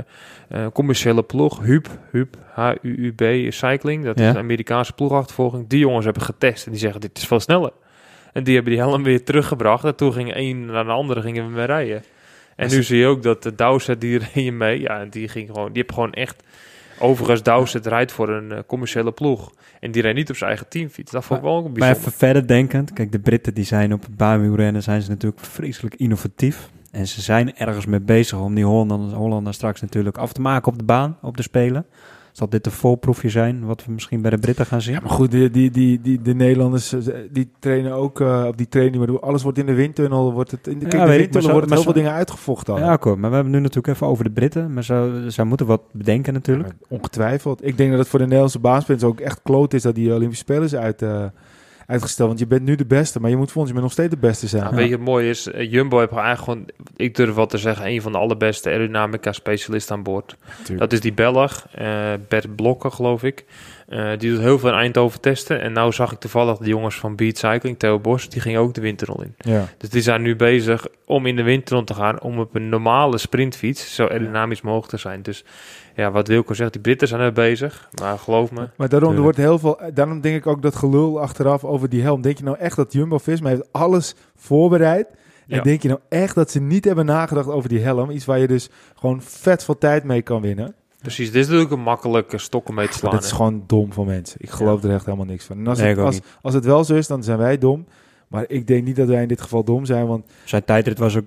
eh, 0.50 0.68
commerciële 0.74 1.24
ploeg. 1.24 1.60
HUB, 1.66 1.88
HUB, 2.12 2.36
H-U-U-B 2.54 3.52
Cycling. 3.54 4.04
Dat 4.06 4.20
Ja. 4.20 4.26
is 4.28 4.34
een 4.34 4.39
Amerikaanse 4.41 4.93
ploegachtervolging. 4.93 5.68
Die 5.68 5.80
jongens 5.80 6.06
hebben 6.06 6.24
getest 6.24 6.66
en 6.66 6.72
die 6.72 6.80
zeggen, 6.80 7.02
dit 7.02 7.18
is 7.18 7.26
veel 7.28 7.39
sneller. 7.39 7.72
En 8.34 8.43
die 8.43 8.54
hebben 8.56 8.74
die 8.74 8.82
helm 8.82 9.04
weer 9.04 9.24
teruggebracht. 9.24 9.84
En 9.84 9.96
toen 9.96 10.14
ging 10.14 10.36
een 10.36 10.66
naar 10.66 10.84
de 10.84 10.91
andere 10.91 11.22
gingen 11.22 11.46
we 11.46 11.52
mee 11.52 11.66
rijden. 11.66 12.04
En 12.56 12.70
nu 12.70 12.84
zie 12.84 12.98
je 12.98 13.06
ook 13.06 13.24
dat 13.24 13.43
de 13.43 13.56
Dowsett, 13.56 14.02
die 14.02 14.18
reed 14.34 14.43
je 14.46 14.52
mee. 14.52 14.80
Ja, 14.82 15.00
en 15.00 15.10
die 15.10 15.28
ging 15.28 15.48
gewoon, 15.48 15.68
die 15.72 15.82
heeft 15.82 15.93
gewoon 15.93 16.14
echt... 16.14 16.43
Overigens, 17.00 17.43
Dowsett 17.43 17.86
rijdt 17.86 18.12
voor 18.12 18.30
een 18.30 18.52
eh, 18.52 18.60
commerciële 18.68 19.12
ploeg. 19.12 19.52
En 19.80 19.91
die 19.91 20.02
rijdt 20.02 20.18
niet 20.18 20.30
op 20.30 20.36
zijn 20.36 20.50
eigen 20.50 20.68
teamfiets. 20.70 21.12
Dat 21.12 21.26
vond 21.26 21.39
ik 21.39 21.46
wel 21.46 21.62
Maar 21.62 21.72
bijzonder. 21.72 21.98
even 22.00 22.12
verder 22.12 22.48
denkend. 22.48 22.93
Kijk, 22.93 23.12
de 23.12 23.20
Britten 23.20 23.54
die 23.54 23.64
zijn 23.66 23.93
op 23.93 24.06
baanwielrennen 24.12 24.84
zijn 24.84 25.02
ze 25.02 25.10
natuurlijk 25.10 25.46
vreselijk 25.46 25.96
innovatief. 25.96 26.70
En 26.96 27.08
ze 27.08 27.22
zijn 27.22 27.56
ergens 27.58 27.86
mee 27.86 28.00
bezig 28.00 28.39
om 28.39 28.56
die 28.56 28.66
Hollanders, 28.66 29.14
Hollanders 29.14 29.56
straks 29.56 29.82
natuurlijk 29.82 30.18
af 30.18 30.34
te 30.34 30.41
maken 30.41 30.72
op 30.72 30.78
de 30.78 30.84
baan, 30.84 31.18
op 31.22 31.38
de 31.38 31.43
Spelen. 31.43 31.86
Zal 32.32 32.50
dit 32.50 32.66
een 32.66 32.72
voorproefje 32.72 33.30
zijn, 33.30 33.66
wat 33.66 33.86
we 33.86 33.91
misschien 33.91 34.22
bij 34.22 34.32
de 34.32 34.38
Britten 34.38 34.66
gaan 34.66 34.82
zien? 34.82 34.93
Ja, 34.93 35.00
maar 35.00 35.10
goed, 35.10 35.32
die, 35.32 35.50
die, 35.50 35.72
die, 35.72 36.02
die, 36.02 36.22
de 36.22 36.34
Nederlanders, 36.34 36.93
eh, 36.93 37.16
die 37.32 37.52
trainen 37.60 37.93
ook, 37.93 38.20
eh, 38.22 38.43
op 38.48 38.58
die 38.58 38.68
training, 38.68 39.06
maar 39.06 39.20
alles 39.20 39.43
wordt 39.43 39.58
in 39.58 39.66
de 39.66 39.74
windtunnel, 39.74 40.34
wordt 40.34 40.52
het, 40.52 40.68
in 40.68 40.80
de, 40.80 40.86
Ja, 40.98 41.06
de 41.06 41.18
windtunnel 41.18 41.52
worden 41.52 41.74
heel 41.74 41.82
veel 41.82 41.93
dingen 41.93 42.12
uitgevochten. 42.12 42.74
al. 42.74 42.80
Ja, 42.80 42.91
akkoord. 42.91 43.18
Maar 43.18 43.30
we 43.30 43.36
hebben 43.36 43.54
nu 43.54 43.60
natuurlijk 43.60 43.88
even 43.88 44.08
over 44.08 44.24
de 44.24 44.32
Britten. 44.32 44.74
Maar 44.74 44.84
ze, 44.84 45.26
zij 45.28 45.43
moeten 45.46 45.66
wat 45.66 45.82
bedenken 45.91 46.34
natuurlijk. 46.34 46.70
Ja, 46.70 46.96
ongetwijfeld. 46.96 47.66
Ik 47.66 47.78
denk 47.78 47.89
dat 47.89 48.00
het 48.00 48.08
voor 48.08 48.20
de 48.20 48.26
Nederlandse 48.26 48.60
baansprints 48.60 49.04
ook 49.04 49.20
echt 49.20 49.39
kloot 49.43 49.74
is 49.74 49.82
dat 49.82 49.96
die 49.96 50.14
Olympische 50.14 50.43
Spelen 50.43 50.64
is 50.64 50.76
uit, 50.76 51.02
eh, 51.02 51.26
uitgesteld. 51.88 52.28
Want 52.28 52.40
je 52.40 52.48
bent 52.48 52.62
nu 52.62 52.76
de 52.76 52.86
beste, 52.86 53.20
maar 53.20 53.30
je 53.30 53.38
moet 53.38 53.52
volgens 53.52 53.74
mij 53.74 53.84
nog 53.84 53.92
steeds 53.92 54.10
de 54.10 54.18
beste 54.18 54.48
zijn. 54.48 54.64
Nou, 54.64 54.76
weet 54.76 54.88
je, 54.88 54.92
het 54.92 55.02
mooie 55.02 55.30
is, 55.30 55.48
eh, 55.48 55.72
Jumbo 55.72 56.00
heeft 56.00 56.12
eigenlijk 56.12 56.44
gewoon, 56.44 56.66
ik 56.96 57.16
durf 57.16 57.36
wel 57.36 57.46
te 57.46 57.58
zeggen, 57.58 57.88
een 57.88 58.02
van 58.02 58.12
de 58.12 58.18
allerbeste 58.18 58.70
aerodynamica 58.70 59.32
specialisten 59.32 59.96
aan 59.96 60.04
boord. 60.04 60.36
Dat 60.78 60.94
is 60.94 61.00
die 61.00 61.14
Belg, 61.14 61.68
eh, 61.72 62.14
Bert 62.28 62.56
Blokker, 62.56 62.92
geloof 62.92 63.24
ik. 63.24 63.46
Eh, 63.88 64.10
die 64.18 64.32
doet 64.32 64.40
heel 64.40 64.60
veel 64.60 64.70
in 64.70 64.76
Eindhoven 64.76 65.22
testen. 65.22 65.62
En 65.62 65.72
nou 65.72 65.92
zag 65.92 66.12
ik 66.12 66.20
toevallig 66.20 66.58
de 66.58 66.68
jongens 66.68 66.96
van 66.96 67.16
Beat 67.16 67.38
Cycling, 67.38 67.80
Theo 67.80 68.00
Bos, 68.00 68.30
die 68.30 68.42
gingen 68.42 68.60
ook 68.60 68.74
de 68.74 68.82
windtunnel 68.82 69.22
in. 69.22 69.36
Ja. 69.38 69.68
Dus 69.78 69.90
die 69.90 70.02
zijn 70.02 70.22
nu 70.22 70.36
bezig 70.36 70.88
om 71.06 71.26
in 71.26 71.36
de 71.36 71.44
windtunnel 71.44 71.86
te 71.86 71.94
gaan, 71.94 72.22
om 72.22 72.40
op 72.40 72.56
een 72.56 72.70
normale 72.70 73.18
sprintfiets 73.18 73.96
zo 73.96 74.08
aerodynamisch 74.08 74.62
mogelijk 74.62 74.90
te 74.90 74.98
zijn. 74.98 75.22
Dus 75.22 75.44
ja, 75.96 76.12
wat 76.12 76.28
Wilco 76.28 76.54
zegt, 76.54 76.74
die 76.74 76.82
Britten 76.82 77.08
zijn 77.08 77.22
er 77.22 77.34
bezig. 77.34 77.89
Maar 78.02 78.20
geloof 78.20 78.52
me, 78.52 78.70
Maar 78.78 78.89
daarom, 78.89 79.16
er 79.16 79.22
wordt 79.22 79.38
heel 79.38 79.60
veel, 79.60 79.80
daarom 79.93 80.22
denk 80.22 80.36
ik 80.36 80.48
ook 80.48 80.62
dat 80.62 80.76
gelul 80.76 81.20
achteraf 81.22 81.64
over 81.64 81.89
die 81.89 82.02
helm. 82.02 82.22
Denk 82.22 82.38
je 82.38 82.43
nou 82.43 82.58
echt 82.58 82.76
dat 82.76 82.93
Jumbo-Visma 82.93 83.50
heeft 83.50 83.68
alles 83.72 84.16
voorbereid? 84.36 85.08
En 85.48 85.56
Ja. 85.58 85.62
denk 85.62 85.82
je 85.82 85.88
nou 85.88 86.00
echt 86.10 86.36
dat 86.36 86.52
ze 86.52 86.60
niet 86.62 86.86
hebben 86.86 87.06
nagedacht 87.06 87.48
over 87.48 87.70
die 87.70 87.80
helm? 87.80 88.10
Iets 88.10 88.26
waar 88.26 88.39
je 88.39 88.48
dus 88.48 88.70
gewoon 88.96 89.22
vet 89.22 89.64
veel 89.64 89.78
tijd 89.78 90.04
mee 90.04 90.22
kan 90.22 90.41
winnen. 90.41 90.74
precies. 91.02 91.32
Dit 91.32 91.41
is 91.41 91.46
natuurlijk 91.48 91.72
een 91.74 91.82
makkelijke 91.82 92.38
stok 92.38 92.70
om 92.70 92.76
mee 92.76 92.88
te 92.88 92.93
slaan. 92.98 93.12
dat 93.12 93.24
is 93.24 93.32
gewoon 93.32 93.64
dom 93.68 93.93
van 93.93 94.06
mensen. 94.06 94.38
Ik 94.41 94.50
geloof 94.50 94.84
er 94.84 94.91
echt 94.93 95.06
helemaal 95.06 95.26
niks 95.26 95.46
van. 95.46 95.58
En 95.58 95.68
als, 95.68 95.80
Nee, 95.80 95.96
het, 95.96 96.22
als, 96.41 96.54
het 96.54 96.66
wel 96.66 96.84
zo 96.84 96.96
is, 96.96 97.08
dan 97.08 97.24
zijn 97.24 97.38
wij 97.38 97.58
dom. 97.58 97.86
Maar 98.28 98.46
ik 98.48 98.68
denk 98.68 98.86
niet 98.86 98.96
dat 98.96 99.08
wij 99.08 99.22
in 99.22 99.28
dit 99.28 99.41
geval 99.41 99.64
dom 99.64 99.86
zijn, 99.86 100.08
want 100.08 100.26
Zijn 100.43 100.64
tijdrit 100.66 100.98
was 101.00 101.16
ook 101.18 101.26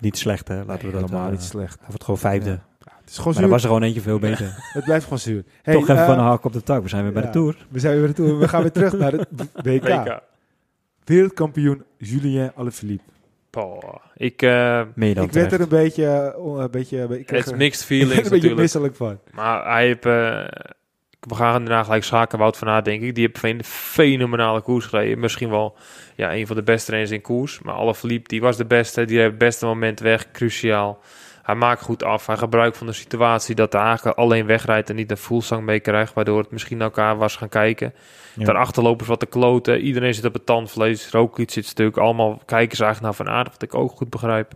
niet 0.00 0.18
slecht, 0.18 0.48
hè? 0.48 0.64
Laten 0.64 0.86
we 0.86 0.92
dat 0.92 1.10
helemaal 1.10 1.30
niet 1.30 1.42
slecht. 1.42 1.78
Hij 1.78 1.86
wordt 1.88 2.04
gewoon 2.04 2.20
vijfde. 2.20 2.50
Ja. 2.50 2.64
Het 3.06 3.14
is 3.14 3.20
gewoon 3.20 3.32
Maar 3.34 3.42
er 3.42 3.48
zuur. 3.48 3.48
was 3.48 3.62
er 3.62 3.68
gewoon 3.68 3.82
eentje 3.82 4.00
veel 4.00 4.18
beter. 4.18 4.54
Het 4.72 4.84
blijft 4.84 5.04
gewoon 5.04 5.18
zuur. 5.18 5.44
Hey, 5.62 5.74
Toch 5.74 5.82
even 5.82 5.96
eh, 5.96 6.06
van 6.06 6.18
een 6.18 6.24
hak 6.24 6.44
op 6.44 6.52
de 6.52 6.62
tak. 6.62 6.82
We 6.82 6.88
zijn 6.88 7.02
weer 7.02 7.12
bij 7.12 7.22
ja. 7.22 7.28
de 7.30 7.34
Tour. 7.38 7.66
We 7.68 7.78
zijn 7.78 7.94
weer 7.94 8.04
naartoe. 8.04 8.36
We 8.38 8.48
gaan 8.48 8.60
weer 8.62 8.72
terug 8.72 8.92
naar 8.92 9.12
het 9.12 9.28
WK. 9.66 9.82
WK. 9.88 10.20
Wereldkampioen 11.04 11.84
Julien 11.98 12.52
Alaphilippe. 12.54 13.04
Poh, 13.50 13.94
ik, 14.16 14.42
eh, 14.42 14.82
dan 14.94 15.24
Ik 15.24 15.32
werd 15.32 15.52
er 15.52 15.60
een 15.60 15.68
beetje, 15.68 16.06
eh, 16.06 16.58
een 16.62 16.70
beetje, 16.70 17.02
ik 17.02 17.08
kreeg 17.08 17.28
het 17.28 17.46
is 17.46 17.50
er- 17.52 17.56
mixed 17.56 17.84
feelings 17.90 18.14
een 18.16 18.22
beetje 18.22 18.30
natuurlijk. 18.34 18.60
misselijk 18.60 18.96
van. 18.96 19.18
Maar 19.32 19.72
hij 19.72 19.86
heeft... 19.86 20.04
we 20.04 21.34
gaan 21.34 21.64
daarna 21.64 21.82
gelijk 21.82 22.04
zaken 22.04 22.38
Wout 22.38 22.56
van 22.56 22.68
Aert, 22.68 22.84
denk 22.84 23.02
ik. 23.02 23.14
Die 23.14 23.30
heeft 23.32 23.42
een 23.44 23.64
fenomenale 23.64 24.60
koers 24.60 24.86
gereden. 24.86 25.18
Misschien 25.18 25.50
wel 25.50 25.76
ja, 26.14 26.34
een 26.34 26.46
van 26.46 26.56
de 26.56 26.62
beste 26.62 26.90
renners 26.90 27.10
in 27.12 27.20
koers. 27.20 27.60
Maar 27.62 27.74
Alaphilippe, 27.74 28.28
die 28.28 28.40
was 28.40 28.56
de 28.56 28.64
beste. 28.64 29.04
Die 29.04 29.16
heeft 29.18 29.30
het 29.30 29.38
beste 29.38 29.66
moment 29.66 30.00
weg. 30.00 30.30
Cruciaal. 30.30 30.98
Hij 31.46 31.54
maakt 31.54 31.82
goed 31.82 32.04
af. 32.04 32.26
Hij 32.26 32.36
gebruikt 32.36 32.76
van 32.76 32.86
de 32.86 32.92
situatie 32.92 33.54
dat 33.54 33.72
hij 33.72 33.82
eigenlijk 33.82 34.18
alleen 34.18 34.46
wegrijdt 34.46 34.90
en 34.90 34.96
niet 34.96 35.10
een 35.10 35.16
voelsang 35.16 35.64
mee 35.64 35.80
krijgt. 35.80 36.14
Waardoor 36.14 36.38
het 36.38 36.50
misschien 36.50 36.76
naar 36.76 36.86
elkaar 36.86 37.16
was 37.16 37.36
gaan 37.36 37.48
kijken. 37.48 37.94
Ja. 38.34 38.44
Daarachter 38.44 38.82
lopen 38.82 39.04
ze 39.04 39.10
wat 39.10 39.20
te 39.20 39.26
kloten. 39.26 39.80
Iedereen 39.80 40.14
zit 40.14 40.24
op 40.24 40.32
het 40.32 40.46
tandvlees. 40.46 41.10
Roglic 41.10 41.50
zit 41.50 41.66
stuk. 41.66 41.96
Allemaal 41.96 42.40
kijken 42.44 42.76
ze 42.76 42.84
eigenlijk 42.84 43.16
naar 43.16 43.26
Van 43.26 43.36
Aert, 43.36 43.50
wat 43.50 43.62
ik 43.62 43.74
ook 43.74 43.90
goed 43.90 44.10
begrijp. 44.10 44.52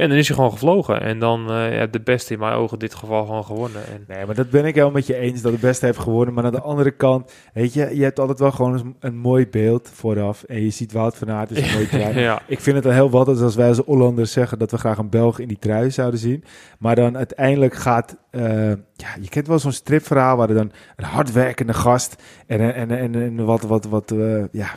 Ja, 0.00 0.06
en 0.06 0.12
dan 0.12 0.18
is 0.18 0.28
hij 0.28 0.36
gewoon 0.36 0.52
gevlogen. 0.52 1.00
En 1.00 1.18
dan 1.18 1.50
eh 1.50 1.76
ja, 1.76 1.86
de 1.86 2.00
beste 2.00 2.32
in 2.32 2.38
mijn 2.38 2.52
ogen 2.52 2.78
dit 2.78 2.94
geval 2.94 3.24
gewoon 3.24 3.44
gewonnen. 3.44 3.86
En 3.86 4.04
Nee, 4.08 4.26
maar 4.26 4.34
dat 4.34 4.50
ben 4.50 4.64
ik 4.64 4.74
helemaal 4.74 4.94
met 4.94 5.06
je 5.06 5.16
eens 5.16 5.42
dat 5.42 5.52
de 5.52 5.58
beste 5.58 5.86
heeft 5.86 5.98
geworden. 5.98 6.34
Maar 6.34 6.44
aan 6.44 6.52
de 6.52 6.60
andere 6.60 6.90
kant, 6.90 7.32
weet 7.52 7.74
je, 7.74 7.96
je 7.96 8.02
hebt 8.02 8.18
altijd 8.18 8.38
wel 8.38 8.50
gewoon 8.50 8.94
een, 9.00 9.16
mooi 9.16 9.48
beeld 9.48 9.90
vooraf. 9.94 10.42
En 10.42 10.62
je 10.62 10.70
ziet 10.70 10.92
Wout 10.92 11.16
van 11.16 11.30
Aert 11.30 11.50
is 11.50 11.66
een 11.66 11.72
mooi 11.72 11.88
trui. 11.98 12.18
ja, 12.18 12.42
Ik 12.46 12.60
vind 12.60 12.76
het 12.76 12.84
dan 12.84 12.94
heel 12.94 13.10
wat 13.10 13.28
als 13.28 13.54
wij 13.54 13.68
als 13.68 13.78
Hollanders 13.78 14.32
zeggen 14.32 14.58
dat 14.58 14.70
we 14.70 14.78
graag 14.78 14.98
een 14.98 15.08
Belg 15.08 15.38
in 15.38 15.48
die 15.48 15.58
trui 15.58 15.90
zouden 15.90 16.20
zien. 16.20 16.44
Maar 16.78 16.94
dan 16.94 17.16
uiteindelijk 17.16 17.74
gaat, 17.74 18.16
eh, 18.30 18.68
ja, 18.94 19.08
je 19.20 19.28
kent 19.28 19.46
wel 19.46 19.58
zo'n 19.58 19.72
stripverhaal 19.72 20.36
waar 20.36 20.48
er 20.48 20.54
dan 20.54 20.72
een 20.96 21.04
hardwerkende 21.04 21.74
gast 21.74 22.22
en, 22.46 22.74
en, 22.74 22.90
en, 22.90 23.14
en 23.14 23.44
wat, 23.44 23.62
wat, 23.62 23.84
wat, 23.84 24.10
eh, 24.10 24.44
ja, 24.52 24.68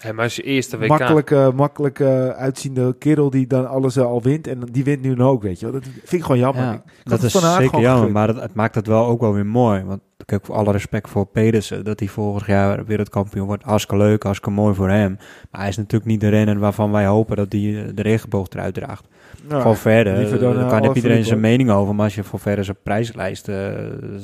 en 0.00 0.14
maar 0.14 0.24
als 0.24 0.36
je 0.36 0.42
eerste 0.42 0.78
WK... 0.78 0.88
makkelijke, 0.88 1.52
makkelijke 1.54 2.34
uitziende 2.36 2.94
kerel 2.98 3.30
die 3.30 3.46
dan 3.46 3.68
alles 3.68 3.96
eh, 3.96 4.04
al 4.04 4.22
wint. 4.22 4.46
En 4.46 4.60
die 4.72 4.84
wint 4.84 5.02
nu 5.02 5.14
dan 5.14 5.26
ook, 5.26 5.42
weet 5.42 5.60
je 5.60 5.64
wel. 5.70 5.74
Dat 5.80 5.84
vind 5.84 6.12
ik 6.12 6.22
gewoon 6.22 6.38
jammer. 6.38 6.62
Ja, 6.62 6.72
Ik- 6.72 6.78
ik 7.04 7.10
dat 7.10 7.22
is 7.22 7.32
zeker 7.56 7.80
jammer, 7.80 8.10
maar 8.10 8.28
het, 8.28 8.40
het 8.40 8.54
maakt 8.54 8.74
het 8.74 8.86
wel 8.86 9.06
ook 9.06 9.20
wel 9.20 9.32
weer 9.34 9.46
mooi. 9.46 9.82
Want 9.84 10.00
kijk, 10.26 10.44
voor 10.46 10.54
alle 10.54 10.72
respect 10.72 11.08
voor 11.08 11.26
Pedersen, 11.26 11.84
dat 11.84 11.98
hij 11.98 12.08
vorig 12.08 12.46
jaar 12.46 12.84
wereldkampioen 12.84 13.46
wordt. 13.46 13.62
Hartstikke 13.64 14.04
leuk, 14.04 14.22
hartstikke 14.22 14.54
mooi 14.60 14.74
voor 14.74 14.88
hem. 14.90 15.16
Maar 15.50 15.60
hij 15.60 15.70
is 15.70 15.76
natuurlijk 15.76 16.10
niet 16.10 16.20
de 16.20 16.28
renner 16.28 16.58
waarvan 16.58 16.90
wij 16.92 17.06
hopen 17.06 17.36
dat 17.36 17.52
hij 17.52 17.60
eh, 17.60 17.90
de 17.94 18.02
regenboog 18.02 18.46
eruit 18.48 18.74
draagt. 18.74 19.04
Voor 19.48 19.76
verder, 19.76 20.14
daar 20.40 20.56
eh, 20.56 20.68
kan 20.68 20.82
heb 20.82 20.94
iedereen 20.94 21.24
zijn 21.24 21.40
mening 21.40 21.70
over. 21.70 21.94
Maar 21.94 22.04
als 22.04 22.14
je 22.14 22.24
voor 22.24 22.38
verder 22.40 22.64
zijn 22.64 22.76
prijslijst, 22.82 23.48
eh, 23.48 23.56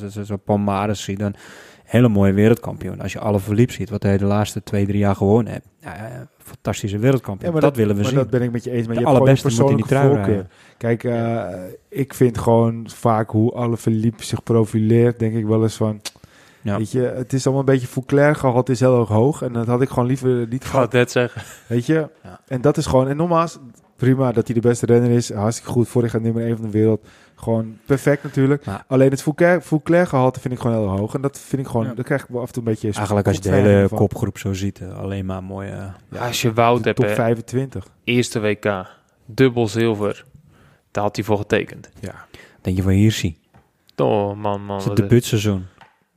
zo- 0.09 0.23
zo- 0.25 0.93
ziet, 0.93 1.19
dan 1.19 1.35
hele 1.95 2.09
mooie 2.09 2.33
wereldkampioen. 2.33 3.01
Als 3.01 3.13
je 3.13 3.19
alle 3.19 3.41
verliep 3.41 3.71
ziet, 3.71 3.91
wat 3.91 4.03
hij 4.03 4.19
de 4.19 4.25
laatste 4.25 4.63
twee, 4.63 4.87
drie 4.87 4.99
jaar 4.99 5.17
gewonnen 5.17 5.53
heeft. 5.53 5.67
Ja, 5.81 6.27
fantastische 6.39 6.99
wereldkampioen. 6.99 7.47
Ja, 7.47 7.53
maar 7.53 7.63
dat, 7.63 7.77
willen 7.77 7.95
we 7.95 8.01
maar 8.01 8.11
zien. 8.11 8.19
dat 8.19 8.31
ben 8.31 8.43
ik 8.43 8.53
met 8.53 8.65
je 8.65 8.71
eens. 8.71 8.87
Maar 8.87 8.95
De 8.95 9.01
je 9.01 9.07
allerbeste 9.07 9.63
moet 9.63 9.71
in 9.71 9.77
die 9.77 9.87
trui. 9.87 10.45
Kijk, 10.79 11.05
eh, 11.05 11.47
ik 11.89 12.15
vind 12.15 12.39
gewoon 12.39 12.91
vaak 12.91 13.31
hoe 13.31 13.53
alle 13.53 13.77
Philippe 13.77 14.25
zich 14.25 14.43
profileert, 14.43 15.19
denk 15.19 15.35
ik 15.35 15.47
wel 15.47 15.63
eens 15.63 15.77
van... 15.77 16.01
Ja. 16.63 16.79
Weet 16.79 16.91
je, 16.93 17.01
het 17.01 17.33
is 17.33 17.45
allemaal 17.45 17.65
een 17.65 17.73
beetje 17.73 17.87
Fouclair 17.87 18.35
gehalte 18.35 18.73
is 18.73 18.81
heel 18.81 19.01
erg 19.01 19.09
hoog. 19.09 19.43
En 19.43 19.53
dat 19.53 19.67
had 19.67 19.83
ik 19.83 19.89
gewoon 19.89 20.07
liever 20.07 20.47
niet 20.49 20.65
gehad. 20.65 20.93
net 20.93 21.11
zeggen. 21.11 21.43
Weet 21.67 21.87
je? 21.87 22.09
Ja. 22.23 22.41
En 22.47 22.61
dat 22.61 22.77
is 22.77 22.87
gewoon... 22.87 23.09
En 23.09 23.17
nogmaals, 23.17 23.59
prima 23.97 24.33
dat 24.33 24.47
hij 24.47 24.55
de 24.55 24.69
beste 24.69 24.87
renner 24.87 25.11
is. 25.11 25.33
Hartstikke 25.33 25.71
goed. 25.71 25.89
Vorig 25.89 26.13
jaar 26.13 26.21
nummer 26.21 26.45
1 26.45 26.57
van 26.57 26.65
de 26.65 26.71
wereld. 26.71 27.07
Gewoon 27.37 27.79
perfect 27.87 28.23
natuurlijk. 28.23 28.65
Maar- 28.65 28.85
Alleen 28.89 29.11
het 29.11 29.23
Fouclair, 29.63 30.07
gehalte 30.07 30.41
vind 30.41 30.55
ik 30.55 30.61
gewoon 30.61 30.77
heel 30.77 30.99
hoog. 30.99 31.15
En 31.15 31.21
dat 31.21 31.39
vind 31.39 31.63
ik 31.63 31.69
gewoon... 31.69 31.87
Ja. 31.87 31.95
Daar 31.95 32.05
krijg 32.05 32.23
ik 32.23 32.29
wel 32.29 32.41
af 32.41 32.47
en 32.47 32.53
toe 32.53 32.63
een 32.63 32.69
beetje... 32.71 32.93
Eigenlijk 32.93 33.27
als 33.27 33.37
je 33.37 33.43
de 33.43 33.51
hele 33.51 33.89
van. 33.89 33.99
kopgroep 33.99 34.39
zo 34.39 34.53
ziet, 34.53 34.81
eh, 34.81 34.99
alleen 34.99 35.27
maar 35.27 35.43
mooie... 35.43 35.71
eh, 35.71 35.87
Ja, 36.11 36.27
als 36.27 36.43
je 36.43 36.53
Wout 36.53 36.85
hebt, 36.85 36.97
top 36.97 37.07
hè, 37.09 37.15
25. 37.15 37.87
eerste 38.05 38.41
WK, 38.41 38.87
dubbel 39.27 39.69
zilver. 39.69 40.25
Daar 40.91 41.05
had 41.05 41.17
hij 41.17 41.25
voor 41.25 41.39
getekend. 41.39 41.91
Ja. 42.01 42.15
denk 42.61 42.77
je 42.77 42.83
van 42.83 42.93
hier 42.93 43.13
zie. 43.13 43.39
Oh 43.97 44.37
man, 44.37 44.65
man. 44.65 44.77
Het 44.77 44.85
is 44.85 44.91
het 44.91 44.99
een- 44.99 45.05
debuutseizoen. 45.05 45.67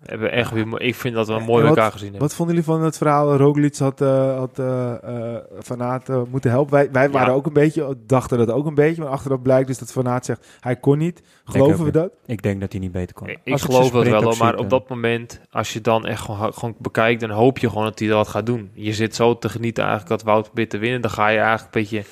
Hebben 0.07 0.31
echt 0.31 0.51
weer, 0.51 0.81
ik 0.81 0.95
vind 0.95 1.15
dat 1.15 1.27
we 1.27 1.39
mooi 1.39 1.61
wat- 1.63 1.75
elkaar 1.75 1.91
gezien 1.91 2.09
hebben. 2.09 2.21
Wat 2.27 2.35
vonden 2.35 2.55
jullie 2.55 2.69
van 2.71 2.81
het 2.83 2.97
verhaal? 2.97 3.35
Roglic 3.35 3.75
had, 3.77 4.01
eh 4.01 4.37
had 4.37 4.59
eh, 4.59 4.93
eh, 5.35 5.41
Van 5.59 5.83
Aert 5.83 6.09
moeten 6.31 6.49
helpen. 6.51 6.73
Wij, 6.73 6.91
wij 6.91 7.09
waren 7.09 7.27
Ja. 7.27 7.33
ook 7.33 7.45
een 7.45 7.53
beetje, 7.53 7.97
dachten 8.05 8.37
dat 8.37 8.51
ook 8.51 8.65
een 8.65 8.75
beetje. 8.75 9.01
Maar 9.01 9.11
achteraf 9.11 9.41
blijkt 9.41 9.67
dus 9.67 9.77
dat 9.77 9.91
Van 9.91 10.07
Aert 10.07 10.25
zegt, 10.25 10.47
hij 10.59 10.75
kon 10.75 10.97
niet. 10.97 11.21
Geloven 11.45 11.85
we 11.85 11.91
dat? 11.91 12.11
Ik 12.25 12.41
denk 12.41 12.59
dat 12.61 12.71
hij 12.71 12.81
niet 12.81 12.91
beter 12.91 13.15
kon. 13.15 13.27
Ik, 13.27 13.39
geloof 13.59 13.89
dat 13.91 14.07
wel, 14.07 14.35
maar 14.39 14.55
op 14.57 14.69
dat 14.69 14.89
moment, 14.89 15.41
als 15.51 15.73
je 15.73 15.81
dan 15.81 16.05
echt 16.05 16.21
gewoon, 16.21 16.53
gewoon 16.53 16.75
bekijkt, 16.79 17.21
dan 17.21 17.29
hoop 17.29 17.57
je 17.57 17.69
gewoon 17.69 17.83
dat 17.83 17.99
hij 17.99 18.07
dat 18.07 18.27
gaat 18.27 18.45
doen. 18.45 18.69
Je 18.73 18.93
zit 18.93 19.15
zo 19.15 19.37
te 19.37 19.49
genieten 19.49 19.83
eigenlijk 19.83 20.11
dat 20.13 20.23
Wout 20.23 20.43
probeert 20.45 20.69
te 20.69 20.77
winnen. 20.77 21.01
Dan 21.01 21.11
ga 21.11 21.27
je 21.27 21.39
eigenlijk 21.39 21.75
een 21.75 21.81
beetje 21.81 22.03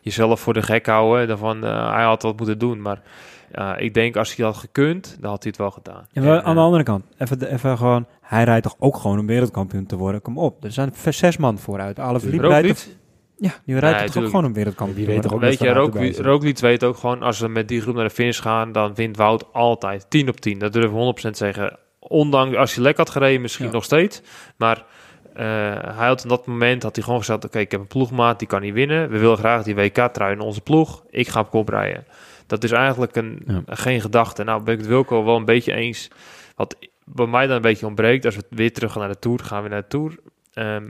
jezelf 0.00 0.40
voor 0.40 0.52
de 0.52 0.62
gek 0.62 0.86
houden. 0.86 1.28
Dan 1.28 1.38
van, 1.38 1.64
eh, 1.64 1.92
hij 1.92 2.04
had 2.04 2.22
wat 2.22 2.36
moeten 2.36 2.58
doen. 2.58 2.82
Maar 2.82 3.02
eh, 3.50 3.72
ik 3.78 3.94
denk, 3.94 4.16
als 4.16 4.36
hij 4.36 4.46
had 4.46 4.56
gekund, 4.56 5.16
dan 5.20 5.30
had 5.30 5.42
hij 5.42 5.52
het 5.52 5.60
wel 5.60 5.70
gedaan. 5.70 6.06
Ja, 6.10 6.22
maar 6.22 6.36
En, 6.36 6.42
aan 6.44 6.54
de 6.54 6.60
andere 6.60 6.82
kant, 6.82 7.04
even, 7.18 7.52
even 7.52 7.76
gewoon, 7.78 8.06
hij 8.20 8.44
rijdt 8.44 8.62
toch 8.62 8.76
ook 8.78 8.96
gewoon 8.96 9.18
om 9.18 9.26
wereldkampioen 9.26 9.86
te 9.86 9.96
worden? 9.96 10.22
Kom 10.22 10.38
op, 10.38 10.64
er 10.64 10.72
zijn 10.72 10.92
zes 11.10 11.36
man 11.36 11.58
vooruit. 11.58 11.98
Alle 11.98 12.18
rijdt 12.18 12.68
toch, 12.68 12.86
ja, 13.36 13.50
die 13.64 13.78
rijdt 13.78 14.12
toch 14.12 14.22
ook 14.22 14.30
gewoon 14.30 14.44
om 14.44 14.52
wereldkampioen 14.52 15.04
te 15.04 15.10
weet 15.12 15.22
toch 15.22 15.30
worden? 15.30 15.48
ook 15.48 15.94
Weet 15.94 16.16
je, 16.16 16.22
Roglic, 16.22 16.58
weet 16.58 16.84
ook 16.84 16.96
gewoon, 16.96 17.22
als 17.22 17.38
ze 17.38 17.48
met 17.48 17.68
die 17.68 17.80
groep 17.80 17.94
naar 17.94 18.04
de 18.04 18.10
finish 18.10 18.40
gaan, 18.40 18.72
dan 18.72 18.94
wint 18.94 19.16
Wout 19.16 19.52
altijd 19.52 20.06
10 20.10 20.28
op 20.28 20.40
10. 20.40 20.58
Dat 20.58 20.72
durf 20.72 20.84
ik 20.84 21.26
100% 21.26 21.30
zeggen. 21.30 21.78
Ondanks 21.98 22.56
als 22.56 22.74
je 22.74 22.80
lek 22.80 22.96
had 22.96 23.10
gereden, 23.10 23.40
misschien 23.40 23.66
Ja. 23.66 23.72
nog 23.72 23.84
steeds. 23.84 24.22
Maar 24.56 24.84
eh, 25.34 25.44
hij 25.96 26.06
had 26.06 26.22
in 26.22 26.28
dat 26.28 26.46
moment 26.46 26.82
had 26.82 26.94
hij 26.94 27.04
gewoon 27.04 27.18
gezegd: 27.18 27.44
Oké, 27.44 27.58
ik 27.58 27.70
heb 27.70 27.80
een 27.80 27.86
ploegmaat, 27.86 28.38
die 28.38 28.48
kan 28.48 28.60
niet 28.60 28.74
winnen. 28.74 29.10
We 29.10 29.18
willen 29.18 29.36
graag 29.36 29.62
die 29.62 29.74
WK-trui 29.74 30.32
in 30.32 30.40
onze 30.40 30.60
ploeg. 30.60 31.04
Ik 31.10 31.28
ga 31.28 31.40
op 31.40 31.50
kop 31.50 31.68
rijden. 31.68 32.04
Dat 32.48 32.64
is 32.64 32.70
eigenlijk 32.70 33.16
een, 33.16 33.42
Ja. 33.46 33.62
geen 33.66 34.00
gedachte. 34.00 34.44
Nou, 34.44 34.62
ben 34.62 34.74
ik 34.74 34.80
het 34.80 34.88
Wilco 34.88 35.24
wel 35.24 35.36
een 35.36 35.44
beetje 35.44 35.72
eens. 35.72 36.08
Wat 36.56 36.76
bij 37.04 37.26
mij 37.26 37.46
dan 37.46 37.56
een 37.56 37.62
beetje 37.62 37.86
ontbreekt, 37.86 38.24
als 38.24 38.36
we 38.36 38.42
weer 38.50 38.72
terug 38.72 38.92
gaan 38.92 39.00
naar 39.00 39.10
de 39.10 39.18
Tour, 39.18 39.38
gaan 39.44 39.62
we 39.62 39.68
naar 39.68 39.82
de 39.82 39.88
Tour. 39.88 40.18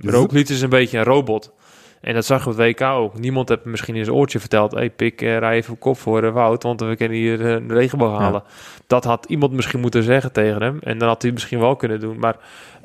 Roglic 0.00 0.48
is 0.48 0.62
een 0.62 0.68
beetje 0.68 0.98
een 0.98 1.04
robot. 1.04 1.52
En 2.00 2.14
dat 2.14 2.24
zag 2.24 2.44
het 2.44 2.56
WK 2.56 2.80
ook. 2.80 3.18
Niemand 3.18 3.48
heeft 3.48 3.64
misschien 3.64 3.94
in 3.96 4.04
zijn 4.04 4.16
oortje 4.16 4.40
verteld... 4.40 4.72
hey, 4.72 4.90
pik, 4.90 5.22
eh, 5.22 5.38
rij 5.38 5.56
even 5.56 5.72
op 5.72 5.80
kop 5.80 5.98
voor 5.98 6.24
eh, 6.24 6.32
Wout... 6.32 6.62
want 6.62 6.80
we 6.80 6.96
kunnen 6.96 7.18
hier 7.18 7.40
eh, 7.46 7.52
een 7.52 7.72
regenboog 7.72 8.18
halen. 8.18 8.42
Dat 8.86 9.04
had 9.04 9.26
iemand 9.26 9.52
misschien 9.52 9.80
moeten 9.80 10.02
zeggen 10.02 10.32
tegen 10.32 10.62
hem... 10.62 10.78
en 10.80 10.98
dan 10.98 11.08
had 11.08 11.22
hij 11.22 11.30
het 11.30 11.38
misschien 11.38 11.58
wel 11.58 11.76
kunnen 11.76 12.00
doen. 12.00 12.18
Maar 12.18 12.36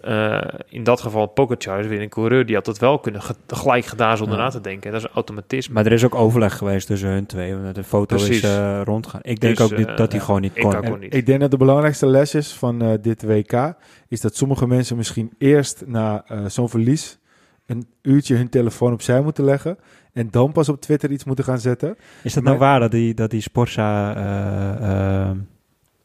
eh, 0.03 0.41
in 0.69 0.83
dat 0.83 1.01
geval, 1.01 1.25
Pogacar 1.27 1.79
is 1.79 1.87
weer 1.87 2.01
een 2.01 2.09
coureur... 2.09 2.45
die 2.45 2.55
had 2.55 2.65
het 2.65 2.77
wel 2.77 2.99
kunnen 2.99 3.21
ge- 3.21 3.35
gelijk 3.47 3.85
gedaan 3.85 4.17
zonder 4.17 4.37
Ja. 4.37 4.43
na 4.43 4.49
te 4.49 4.61
denken. 4.61 4.91
Dat 4.91 4.99
is 5.01 5.07
een 5.07 5.13
automatisme. 5.15 5.73
Maar 5.73 5.85
er 5.85 5.91
is 5.91 6.05
ook 6.05 6.15
overleg 6.15 6.57
geweest 6.57 6.87
tussen 6.87 7.09
hun 7.09 7.25
twee, 7.25 7.55
want 7.55 7.75
de 7.75 7.83
foto 7.83 8.15
Precies. 8.15 8.37
is 8.37 8.43
eh, 8.43 8.81
rondgaan. 8.83 9.19
Ik 9.23 9.39
denk 9.39 9.57
Dus, 9.57 9.71
ook 9.71 9.77
niet, 9.77 9.87
eh, 9.87 9.97
dat 9.97 10.11
hij 10.11 10.19
ja. 10.19 10.25
gewoon 10.25 10.41
niet 10.41 10.51
Ik 10.57 10.61
kon. 10.63 10.99
niet. 10.99 11.13
Ik 11.15 11.25
denk 11.25 11.39
dat 11.39 11.51
de 11.51 11.57
belangrijkste 11.57 12.05
les 12.05 12.35
is 12.35 12.53
van 12.53 12.81
eh, 12.81 12.89
dit 13.01 13.23
WK... 13.23 13.73
is 14.07 14.21
dat 14.21 14.35
sommige 14.35 14.67
mensen 14.67 14.97
misschien 14.97 15.31
eerst 15.37 15.83
na 15.85 16.23
eh, 16.27 16.45
zo'n 16.47 16.69
verlies... 16.69 17.19
een 17.65 17.87
uurtje 18.01 18.35
hun 18.35 18.49
telefoon 18.49 18.93
opzij 18.93 19.21
moeten 19.21 19.43
leggen... 19.43 19.77
en 20.13 20.27
dan 20.31 20.51
pas 20.51 20.69
op 20.69 20.81
Twitter 20.81 21.11
iets 21.11 21.23
moeten 21.23 21.45
gaan 21.45 21.59
zetten. 21.59 21.95
Is 22.23 22.33
dat 22.33 22.43
nou 22.43 22.57
waar 22.57 22.79
dat 22.79 22.91
die, 22.91 23.13
dat 23.13 23.29
die 23.29 23.41
Sporza 23.41 24.13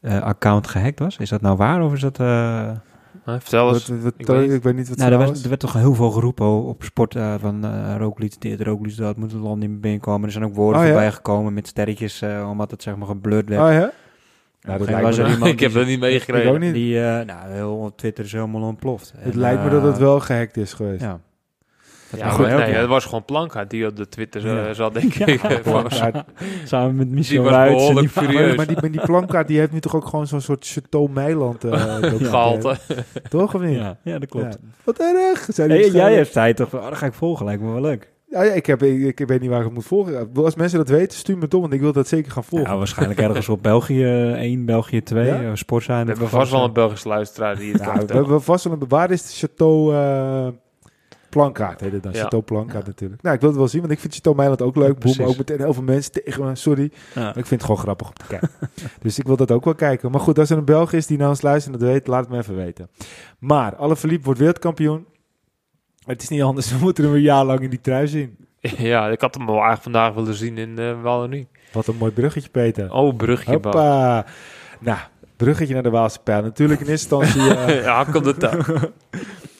account 0.01 0.67
gehackt 0.67 0.99
was? 0.99 1.17
Is 1.17 1.29
dat 1.29 1.41
nou 1.41 1.57
waar 1.57 1.81
of 1.83 1.93
is 1.93 2.01
dat... 2.01 2.17
Huh? 3.31 3.39
Vertel 3.39 3.73
eens. 3.73 3.87
Wat- 3.87 4.01
wat- 4.01 4.13
ik 4.17 4.27
weet 4.27 4.41
niet. 4.41 4.51
ik 4.51 4.63
weet 4.63 4.75
niet 4.75 4.89
wat 4.89 4.97
Nou, 4.97 5.11
er 5.11 5.17
nou 5.17 5.29
werd, 5.29 5.43
er 5.43 5.49
werd 5.49 5.61
toch 5.61 5.73
heel 5.73 5.93
veel 5.93 6.11
geroepen 6.11 6.45
op 6.63 6.83
sport 6.83 7.15
eh, 7.15 7.33
van 7.39 7.65
eh 7.65 7.95
Roglic 7.97 8.41
dit, 8.41 8.61
Roglic 8.61 8.97
dat, 8.97 9.17
moet 9.17 9.31
het 9.31 9.41
land 9.41 9.59
niet 9.59 9.69
meer 9.69 9.79
binnenkomen. 9.79 10.25
Er 10.25 10.31
zijn 10.31 10.45
ook 10.45 10.55
woorden 10.55 10.81
Oh, 10.81 10.87
ja? 10.87 10.93
voorbij 10.93 11.11
gekomen 11.11 11.53
met 11.53 11.67
sterretjes, 11.67 12.21
eh, 12.21 12.47
omdat 12.49 12.71
het 12.71 12.83
zeg 12.83 12.95
maar 12.95 13.07
geblurred 13.07 13.49
werd. 13.49 13.61
Oh 13.61 13.71
ja? 13.71 13.91
Nou, 14.61 14.85
dat 14.85 15.01
was 15.01 15.17
er 15.17 15.29
iemand 15.29 15.51
ik 15.53 15.59
heb 15.59 15.73
dat 15.73 15.85
niet 15.85 15.99
meegekregen. 15.99 16.73
Die, 16.73 16.99
eh, 17.03 17.25
nou, 17.25 17.49
heel, 17.51 17.93
Twitter 17.95 18.23
is 18.25 18.31
helemaal 18.31 18.61
ontploft. 18.61 19.13
Het 19.17 19.33
En, 19.33 19.39
lijkt 19.39 19.63
me 19.63 19.69
dat 19.69 19.83
het 19.83 19.97
wel 19.97 20.19
gehackt 20.19 20.57
is 20.57 20.73
geweest. 20.73 21.01
Ja. 21.01 21.19
Dat 22.09 22.19
Ja, 22.19 22.29
goed, 22.29 22.45
nee, 22.45 22.55
ja. 22.57 22.79
het 22.79 22.87
was 22.87 23.05
gewoon 23.05 23.25
Planka 23.25 23.65
die 23.65 23.87
op 23.87 23.95
de 23.95 24.07
Twitter 24.09 24.45
eh, 24.45 24.65
Ja. 24.67 24.73
zat, 24.73 24.93
denk 24.93 25.13
ik. 25.15 25.41
Samen 26.65 26.95
met 26.95 27.09
Michel 27.09 27.43
behoorlijk 27.43 27.99
die- 27.99 28.09
furieus. 28.09 28.47
Maar, 28.47 28.55
maar 28.55 28.67
die, 28.67 28.77
maar 28.81 28.91
die 28.91 29.01
plankaart 29.01 29.47
die 29.47 29.59
heeft 29.59 29.71
nu 29.71 29.79
toch 29.79 29.95
ook 29.95 30.05
gewoon 30.05 30.27
zo'n 30.27 30.41
soort 30.41 30.67
Chateau 30.67 31.09
Meiland 31.09 31.63
eh, 31.63 31.71
documentaire. 32.01 32.25
Gehalte. 32.25 32.77
Toch 33.29 33.55
of 33.55 33.61
niet? 33.61 33.77
Ja, 33.77 33.97
ja, 34.03 34.19
dat 34.19 34.29
klopt. 34.29 34.57
Ja. 34.61 34.67
Wat 34.83 34.99
erg! 34.99 35.47
Zei 35.53 35.67
die 35.67 35.77
Hey, 35.77 35.89
jij 35.91 36.13
hebt 36.13 36.31
tijd 36.31 36.55
toch, 36.55 36.69
van, 36.69 36.79
oh, 36.79 36.85
dat 36.89 36.97
ga 36.97 37.05
ik 37.05 37.13
volgen, 37.13 37.45
lijkt 37.45 37.61
me 37.61 37.71
wel 37.71 37.81
leuk. 37.81 38.11
Ja, 38.31 38.43
ja, 38.43 38.51
ik, 38.53 38.65
heb, 38.65 38.83
ik, 38.83 39.19
ik 39.19 39.27
weet 39.27 39.41
niet 39.41 39.49
waar 39.49 39.59
ik 39.59 39.65
het 39.65 39.73
moet 39.73 39.85
volgen. 39.85 40.29
Als 40.35 40.55
mensen 40.55 40.77
dat 40.77 40.89
weten, 40.89 41.17
stuur 41.17 41.37
me 41.37 41.43
het 41.43 41.53
op, 41.53 41.61
want 41.61 41.73
ik 41.73 41.79
wil 41.81 41.93
dat 41.93 42.07
zeker 42.07 42.31
gaan 42.31 42.43
volgen. 42.43 42.69
Ja, 42.71 42.77
waarschijnlijk 42.77 43.19
ergens 43.19 43.49
op 43.49 43.63
België 43.63 44.03
1, 44.33 44.65
België 44.65 45.03
2, 45.03 45.25
Ja? 45.25 45.55
Sportza. 45.55 45.99
in 45.99 46.05
We 46.05 46.09
het 46.11 46.19
hebben 46.19 46.39
vast 46.39 46.51
wel 46.51 46.63
een 46.63 46.73
Belgische 46.73 47.07
luisteraar 47.07 47.55
die 47.57 47.71
het 47.73 47.81
Ja, 47.83 47.93
we 48.05 48.13
hebben 48.13 48.41
vast 48.41 48.63
wel 48.63 48.73
een... 48.73 48.87
Waar 48.87 49.11
is 49.11 49.21
de 49.21 49.47
Chateau 49.47 49.93
eh 49.95 50.47
Plankaart? 51.29 51.79
Heet 51.79 51.91
het 51.91 52.03
dan? 52.03 52.11
Ja. 52.11 52.21
Chateau 52.21 52.43
Plankaart 52.43 52.85
natuurlijk. 52.85 53.21
Nou, 53.21 53.35
ik 53.35 53.41
wil 53.41 53.49
het 53.49 53.59
wel 53.59 53.67
zien, 53.67 53.81
want 53.81 53.93
ik 53.93 53.99
vind 53.99 54.13
Chateau 54.13 54.35
Meiland 54.35 54.61
ook 54.61 54.75
leuk. 54.75 54.99
Boem, 54.99 55.21
ook 55.21 55.37
meteen 55.37 55.57
heel 55.57 55.73
veel 55.73 55.83
mensen 55.83 56.11
tegen 56.11 56.45
me. 56.45 56.55
Sorry. 56.55 56.91
Ja. 57.15 57.21
Maar 57.21 57.37
ik 57.37 57.45
vind 57.45 57.49
het 57.49 57.63
gewoon 57.63 57.77
grappig 57.77 58.07
om 58.07 58.13
te 58.13 58.25
kijken. 58.27 58.49
dus 59.01 59.19
ik 59.19 59.25
wil 59.25 59.35
dat 59.35 59.51
ook 59.51 59.65
wel 59.65 59.75
kijken. 59.75 60.11
Maar 60.11 60.19
goed, 60.19 60.39
als 60.39 60.49
er 60.49 60.57
een 60.57 60.65
Belg 60.65 60.93
is 60.93 61.07
die 61.07 61.17
naar 61.17 61.29
ons 61.29 61.41
luistert 61.41 61.73
en 61.73 61.79
dat 61.79 61.89
weet, 61.89 62.07
laat 62.07 62.21
het 62.21 62.29
me 62.29 62.37
even 62.37 62.55
weten. 62.55 62.89
Maar 63.39 63.75
Alaphilippe 63.75 64.23
wordt 64.25 64.39
wereldkampioen. 64.39 65.05
Het 66.05 66.21
is 66.21 66.29
niet 66.29 66.41
anders, 66.41 66.71
we 66.71 66.77
moeten 66.77 67.03
hem 67.03 67.13
een 67.13 67.21
jaar 67.21 67.45
lang 67.45 67.59
in 67.59 67.69
die 67.69 67.81
trui 67.81 68.07
zien. 68.07 68.37
Ja, 68.77 69.07
ik 69.07 69.21
had 69.21 69.35
hem 69.35 69.45
wel 69.45 69.55
eigenlijk 69.55 69.83
vandaag 69.83 70.13
willen 70.13 70.33
zien 70.33 70.57
in 70.57 70.79
uh, 70.79 71.01
Wallonie. 71.01 71.47
Wat 71.71 71.87
een 71.87 71.95
mooi 71.95 72.11
bruggetje, 72.11 72.49
Peter. 72.49 72.93
Oh, 72.93 73.15
brugje. 73.15 73.59
Bas. 73.59 73.73
Hoppa. 73.73 74.25
Nou, 74.79 74.99
bruggetje 75.35 75.73
naar 75.73 75.83
de 75.83 75.89
Waalse 75.89 76.19
pijl. 76.19 76.41
Natuurlijk 76.41 76.81
in 76.81 76.87
eerste 76.87 77.15
instantie... 77.15 77.55
eh, 77.55 77.83
ja, 77.83 78.05
op 78.13 78.23
de 78.23 78.37
touw. 78.37 78.61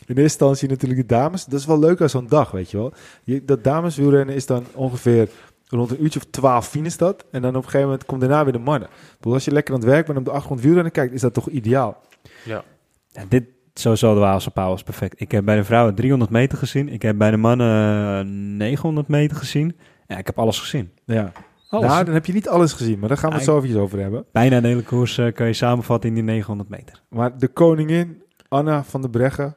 In 0.10 0.16
eerste 0.16 0.22
instantie 0.22 0.70
natuurlijk 0.70 1.00
de 1.00 1.16
dames. 1.16 1.46
Dat 1.46 1.60
is 1.60 1.66
wel 1.66 1.80
leuk 1.80 2.02
als 2.02 2.12
zo'n 2.12 2.28
dag, 2.28 2.52
weet 2.52 2.72
je 2.72 2.78
wel. 2.78 2.94
Je, 3.24 3.46
dat 3.46 3.64
dameswielrennen 3.64 4.36
is 4.36 4.46
dan 4.46 4.66
ongeveer 4.74 5.30
rond 5.68 5.92
een 5.92 6.04
uurtje 6.04 6.20
of 6.20 6.26
twaalf 6.30 6.68
finish 6.68 6.96
dat. 6.96 7.26
En 7.32 7.42
dan 7.42 7.50
op 7.50 7.56
een 7.56 7.64
gegeven 7.64 7.86
moment 7.86 8.06
komt 8.06 8.22
daarna 8.22 8.44
weer 8.44 8.54
de 8.54 8.60
mannen. 8.60 8.90
Bedoel, 9.18 9.34
als 9.34 9.46
je 9.46 9.52
lekker 9.52 9.74
aan 9.74 9.80
het 9.80 9.90
werk 9.90 10.06
bent 10.06 10.18
en 10.18 10.24
op 10.24 10.26
de 10.26 10.32
achtergrond 10.32 10.62
wielrennen 10.62 10.92
kijkt, 10.92 11.14
is 11.14 11.22
dat 11.22 11.34
toch 11.34 11.48
ideaal. 11.48 12.02
Ja. 12.46 12.64
Ja, 13.08 13.24
dit 13.30 13.44
sowieso 13.74 14.14
de 14.14 14.20
Waalse 14.20 14.52
Pauw 14.52 14.74
is 14.74 14.84
perfect. 14.84 15.22
Ik 15.22 15.32
heb 15.32 15.46
bij 15.46 15.56
de 15.56 15.64
vrouwen 15.64 15.96
300 15.96 16.32
meter 16.32 16.58
gezien. 16.58 16.90
Ik 16.90 17.02
heb 17.02 17.18
bij 17.18 17.32
de 17.32 17.38
mannen 17.38 18.20
eh, 18.20 18.26
900 18.58 19.08
meter 19.08 19.38
gezien. 19.38 19.78
Ja, 20.08 20.18
ik 20.18 20.26
heb 20.26 20.40
alles 20.40 20.60
gezien. 20.60 20.92
Ja. 21.06 21.32
Alles. 21.70 21.88
Nou, 21.88 22.06
dan 22.06 22.14
heb 22.14 22.26
je 22.26 22.34
niet 22.34 22.50
alles 22.50 22.74
gezien, 22.74 23.00
maar 23.00 23.10
daar 23.10 23.18
gaan 23.18 23.30
we 23.30 23.36
het 23.36 23.46
zo 23.46 23.58
eventjes 23.58 23.80
over 23.80 24.00
hebben. 24.00 24.26
Bijna 24.32 24.62
de 24.62 24.68
hele 24.68 24.84
koers 24.84 25.18
eh, 25.18 25.34
kan 25.34 25.48
je 25.48 25.54
samenvatten 25.54 26.10
in 26.10 26.16
die 26.16 26.24
900 26.24 26.70
meter. 26.70 27.02
Maar 27.10 27.38
de 27.38 27.48
koningin, 27.48 28.24
Anna 28.48 28.84
van 28.84 29.02
der 29.02 29.10
Breggen, 29.10 29.56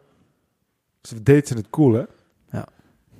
ze 1.02 1.22
deed 1.22 1.48
ze 1.48 1.54
het 1.54 1.70
cool, 1.70 1.92
hè? 1.92 2.02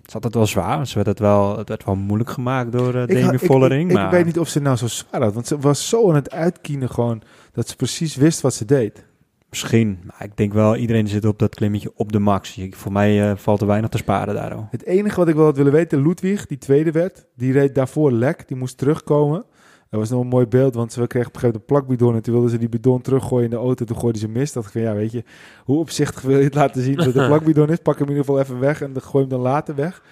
Het 0.03 0.11
is 0.11 0.14
altijd 0.14 0.35
wel 0.35 0.47
zwaar. 0.47 0.76
want 0.76 0.89
Ze 0.89 0.95
werd 0.95 1.07
het, 1.07 1.18
wel, 1.18 1.59
het 1.59 1.68
werd 1.68 1.85
wel 1.85 1.95
moeilijk 1.95 2.30
gemaakt 2.30 2.72
door 2.72 2.95
uh, 2.95 3.07
Demi 3.07 3.39
Vollering. 3.39 3.91
ik, 3.91 3.97
maar 3.97 4.05
ik 4.05 4.11
weet 4.11 4.24
niet 4.24 4.39
of 4.39 4.49
ze 4.49 4.61
nou 4.61 4.76
zo 4.76 4.87
zwaar 4.87 5.22
had, 5.22 5.35
want 5.35 5.47
ze 5.47 5.59
was 5.59 5.89
zo 5.89 6.09
aan 6.09 6.14
het 6.14 6.30
uitkienen 6.30 6.91
gewoon, 6.91 7.22
dat 7.53 7.68
ze 7.68 7.76
precies 7.76 8.16
wist 8.16 8.41
wat 8.41 8.55
ze 8.55 8.64
deed. 8.64 9.05
Misschien. 9.51 9.99
Maar 10.05 10.24
ik 10.24 10.37
denk 10.37 10.53
wel, 10.53 10.76
iedereen 10.76 11.09
zit 11.09 11.24
op 11.24 11.39
dat 11.39 11.55
klimmetje 11.55 11.93
op 11.95 12.12
de 12.12 12.18
max. 12.18 12.61
Voor 12.70 12.93
mij 12.93 13.30
eh, 13.30 13.37
valt 13.37 13.61
er 13.61 13.66
weinig 13.66 13.91
te 13.91 13.97
sparen 13.97 14.35
daarom. 14.35 14.68
Het 14.70 14.85
enige 14.85 15.16
wat 15.16 15.28
ik 15.28 15.35
wel 15.35 15.45
had 15.45 15.57
willen 15.57 15.72
weten, 15.72 16.03
Ludwig, 16.03 16.47
die 16.47 16.59
tweede 16.59 16.91
werd, 16.91 17.26
die 17.37 17.53
reed 17.53 17.74
daarvoor 17.74 18.12
lek, 18.12 18.49
die 18.49 18.57
moest 18.57 18.78
terugkomen. 18.78 19.45
Dat 19.93 20.01
was 20.01 20.11
nog 20.11 20.20
een 20.20 20.26
mooi 20.28 20.47
beeld, 20.47 20.74
want 20.74 20.93
ze 20.93 21.07
kregen 21.07 21.28
op 21.28 21.34
een 21.34 21.40
gegeven 21.40 21.47
moment 21.47 21.61
een 21.61 21.66
plakbidon 21.86 22.14
en 22.14 22.22
toen 22.22 22.32
wilden 22.32 22.51
ze 22.51 22.59
die 22.59 22.68
bidon 22.68 23.01
teruggooien 23.01 23.45
in 23.45 23.51
de 23.51 23.57
auto. 23.57 23.84
Toen 23.84 23.99
gooiden 23.99 24.20
ze 24.20 24.28
mis. 24.28 24.53
Dat 24.53 24.64
ik 24.64 24.70
van, 24.70 24.80
ja, 24.80 24.95
weet 24.95 25.12
je, 25.12 25.24
hoe 25.64 25.78
opzichtig 25.78 26.22
wil 26.22 26.38
je 26.38 26.45
het 26.45 26.55
laten 26.55 26.82
zien 26.82 26.97
dat 26.97 27.14
een 27.14 27.26
plakbidon 27.32 27.68
is? 27.68 27.78
Pak 27.78 27.99
hem 27.99 28.09
in 28.09 28.12
ieder 28.12 28.24
geval 28.24 28.40
even 28.40 28.59
weg 28.59 28.82
en 28.82 28.93
dan 28.93 29.03
gooi 29.03 29.24
hem 29.24 29.32
dan 29.32 29.40
later 29.40 29.74
weg. 29.74 30.03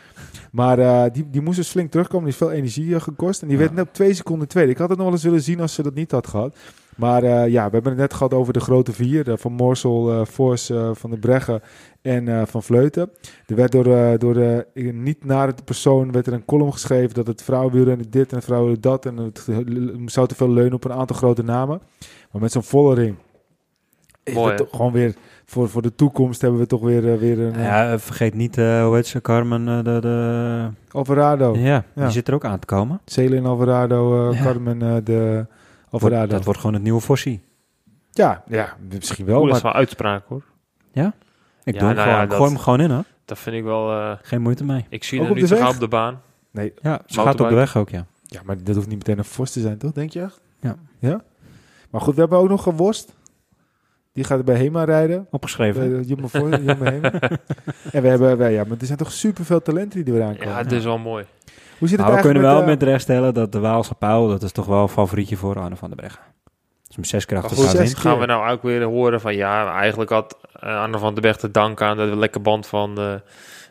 Maar 0.53 0.79
eh, 0.79 1.05
die, 1.13 1.31
die 1.31 1.41
moest 1.41 1.57
dus 1.57 1.69
flink 1.69 1.91
terugkomen. 1.91 2.25
Die 2.25 2.33
is 2.33 2.39
veel 2.39 2.51
energie 2.51 2.95
eh, 2.95 3.01
gekost 3.01 3.43
en 3.43 3.49
die 3.49 3.57
Ja. 3.57 3.63
werd 3.63 3.75
net 3.75 3.87
op 3.87 3.93
twee 3.95 4.15
seconden 4.15 4.49
tweede. 4.49 4.71
Ik 4.71 4.79
had 4.79 4.89
het 4.89 4.97
nog 4.99 5.07
wel 5.07 5.15
eens 5.17 5.25
willen 5.25 5.43
zien 5.43 5.61
als 5.61 5.75
ze 5.75 5.83
dat 5.83 5.95
niet 5.95 6.11
had 6.11 6.27
gehad. 6.27 6.57
Maar 7.01 7.23
eh, 7.23 7.49
ja, 7.49 7.65
we 7.67 7.71
hebben 7.73 7.91
het 7.93 8.01
net 8.01 8.15
gehad 8.15 8.35
over 8.35 8.53
de 8.53 8.61
grote 8.61 8.93
vier. 8.93 9.31
eh, 9.31 9.37
van 9.37 9.53
Morsel, 9.53 10.11
eh 10.13 10.25
Fors, 10.27 10.71
eh, 10.71 10.91
Van 10.93 11.11
de 11.11 11.19
Breggen 11.19 11.63
en 12.03 12.29
eh, 12.29 12.43
Van 12.47 12.63
Vleuten. 12.63 13.11
Er 13.47 13.57
werd 13.57 13.73
door, 13.73 13.87
eh, 13.97 14.19
door 14.19 14.35
de 14.35 14.67
niet 14.93 15.25
naar 15.25 15.57
de 15.57 15.63
persoon 15.65 16.13
werd 16.13 16.27
er 16.27 16.33
een 16.33 16.45
column 16.45 16.73
geschreven 16.73 17.15
dat 17.15 17.27
het 17.27 17.43
vrouwenwielrennen 17.43 18.11
dit 18.11 18.31
en 18.31 18.37
het 18.37 18.45
vrouwen 18.45 18.81
dat. 18.81 19.07
En 19.07 19.17
het 19.17 19.47
zou 20.07 20.27
te 20.27 20.35
veel 20.35 20.51
leunen 20.51 20.75
op 20.75 20.85
een 20.85 20.93
aantal 20.93 21.17
grote 21.17 21.43
namen. 21.43 21.81
Maar 22.33 22.41
met 22.43 22.53
zo'n 22.53 22.63
volle 22.63 22.95
ring. 22.95 23.15
Mooi, 24.35 24.57
gewoon 24.71 24.93
weer 24.93 25.15
voor, 25.45 25.69
voor 25.69 25.83
de 25.83 25.95
toekomst 25.95 26.41
hebben 26.41 26.61
we 26.61 26.67
toch 26.67 26.81
weer, 26.81 27.19
weer 27.19 27.41
een 27.41 27.59
Ja, 27.63 27.99
vergeet 27.99 28.35
niet, 28.35 28.59
eh, 28.59 28.85
hoe 28.85 28.95
heet 28.95 29.07
ze, 29.07 29.21
Carmen? 29.21 29.69
eh, 29.69 29.85
de, 29.85 29.99
de... 30.01 30.69
Alvarado. 30.91 31.55
Ja, 31.57 31.85
Ja. 31.95 32.03
die 32.03 32.11
zit 32.11 32.29
er 32.29 32.35
ook 32.35 32.45
aan 32.45 32.59
te 32.59 32.67
komen. 32.67 33.01
Celine 33.05 33.49
Alvarado, 33.49 34.31
eh, 34.31 34.37
Ja. 34.39 34.43
Carmen 34.45 34.83
eh, 34.83 34.97
Wordt- 35.91 36.31
dat 36.31 36.45
wordt 36.45 36.59
gewoon 36.61 36.75
het 36.75 36.83
nieuwe 36.83 37.01
Fossi. 37.01 37.43
ja, 38.11 38.43
ja, 38.49 38.77
misschien 38.91 39.25
wel. 39.27 39.35
Dat 39.41 39.45
Maar 39.47 39.57
is 39.57 39.63
wel 39.63 39.73
uitspraak 39.73 40.25
hoor. 40.29 40.43
Ik 41.65 41.75
Ja, 41.75 41.81
doe 41.81 41.89
hem 41.89 41.97
nou 41.97 42.09
gewoon. 42.09 42.09
ja, 42.09 42.23
Ik 42.23 42.29
dat- 42.29 42.39
gooi 42.39 42.51
hem 42.51 42.59
gewoon 42.59 42.81
in, 42.81 42.91
hoor. 42.91 43.05
Dat 43.25 43.39
vind 43.39 43.57
ik 43.57 43.63
wel... 43.63 43.91
eh, 43.93 44.13
Geen 44.23 44.43
moeite 44.43 44.65
mee. 44.65 44.87
ik 44.89 45.05
zie 45.05 45.19
Ook 45.19 45.25
hem 45.25 45.33
op 45.35 45.41
niet 45.41 45.49
de 45.49 45.57
zo 45.57 45.67
op 45.69 45.79
de 45.81 45.89
baan. 45.89 46.21
nee, 46.51 46.73
Ja, 46.83 47.01
ze 47.07 47.21
gaat 47.21 47.41
op 47.41 47.49
de 47.49 47.55
weg 47.55 47.77
ook, 47.77 47.89
ja. 47.89 48.07
ja, 48.27 48.41
maar 48.45 48.57
dat 48.65 48.75
hoeft 48.75 48.89
niet 48.89 48.97
meteen 48.99 49.19
een 49.19 49.25
Vos 49.25 49.51
te 49.51 49.61
zijn, 49.61 49.79
toch? 49.79 49.93
Denk 49.93 50.11
je 50.11 50.21
echt? 50.23 50.41
Ja. 50.61 50.77
Ja? 50.99 51.21
Maar 51.91 52.01
goed, 52.01 52.15
we 52.15 52.21
hebben 52.21 52.39
ook 52.39 52.49
nog 52.49 52.67
een 52.67 52.77
worst. 52.77 53.15
Die 54.13 54.25
gaat 54.25 54.45
bij 54.45 54.57
Hema 54.57 54.85
rijden. 54.85 55.27
Opgeschreven. 55.31 56.03
Jumbo 56.03 56.27
voor, 56.29 56.49
Jumbo 56.63 56.85
Hema. 56.85 57.11
en 57.93 58.03
we 58.03 58.09
hebben, 58.09 58.37
wij, 58.39 58.53
ja, 58.53 58.65
maar 58.65 58.77
er 58.81 58.87
zijn 58.87 58.99
toch 58.99 59.13
superveel 59.13 59.63
talenten 59.63 60.05
die 60.05 60.15
eraan 60.15 60.37
komen. 60.37 60.49
Ja, 60.49 60.57
het 60.59 60.73
is 60.73 60.85
wel 60.85 60.99
mooi. 60.99 61.25
Hoe 61.81 61.89
zit 61.89 61.99
het 61.99 62.07
Maar 62.07 62.17
we 62.17 62.23
kunnen 62.23 62.43
wel 62.43 62.57
met, 62.57 62.67
met 62.67 62.83
recht 62.83 63.03
stellen 63.03 63.35
dat 63.35 63.53
de 63.53 63.59
Waalse 63.59 63.95
Pauw, 63.95 64.29
dat 64.29 64.43
is 64.43 64.53
toch 64.53 64.67
wel 64.67 64.83
een 64.83 64.89
favorietje 64.89 65.37
voor 65.37 65.59
Arne 65.59 65.77
van 65.77 65.89
der 65.89 65.99
Breggen. 65.99 66.21
Dus 66.87 66.97
hem 66.97 67.05
zes 67.05 67.25
keer 67.25 67.37
achter 67.37 67.57
goed, 67.57 67.99
gaan 67.99 68.19
we 68.19 68.27
nou 68.27 68.51
ook 68.51 68.63
weer 68.63 68.83
horen 68.83 69.21
van 69.21 69.35
ja, 69.35 69.75
eigenlijk 69.75 70.11
had 70.11 70.37
uh, 70.65 70.81
Arne 70.81 70.99
van 70.99 71.15
den 71.15 71.23
Berg 71.23 71.37
te 71.37 71.51
danken 71.51 71.87
aan 71.87 71.97
de 71.97 72.17
lekke 72.17 72.39
band 72.39 72.67
van 72.67 73.21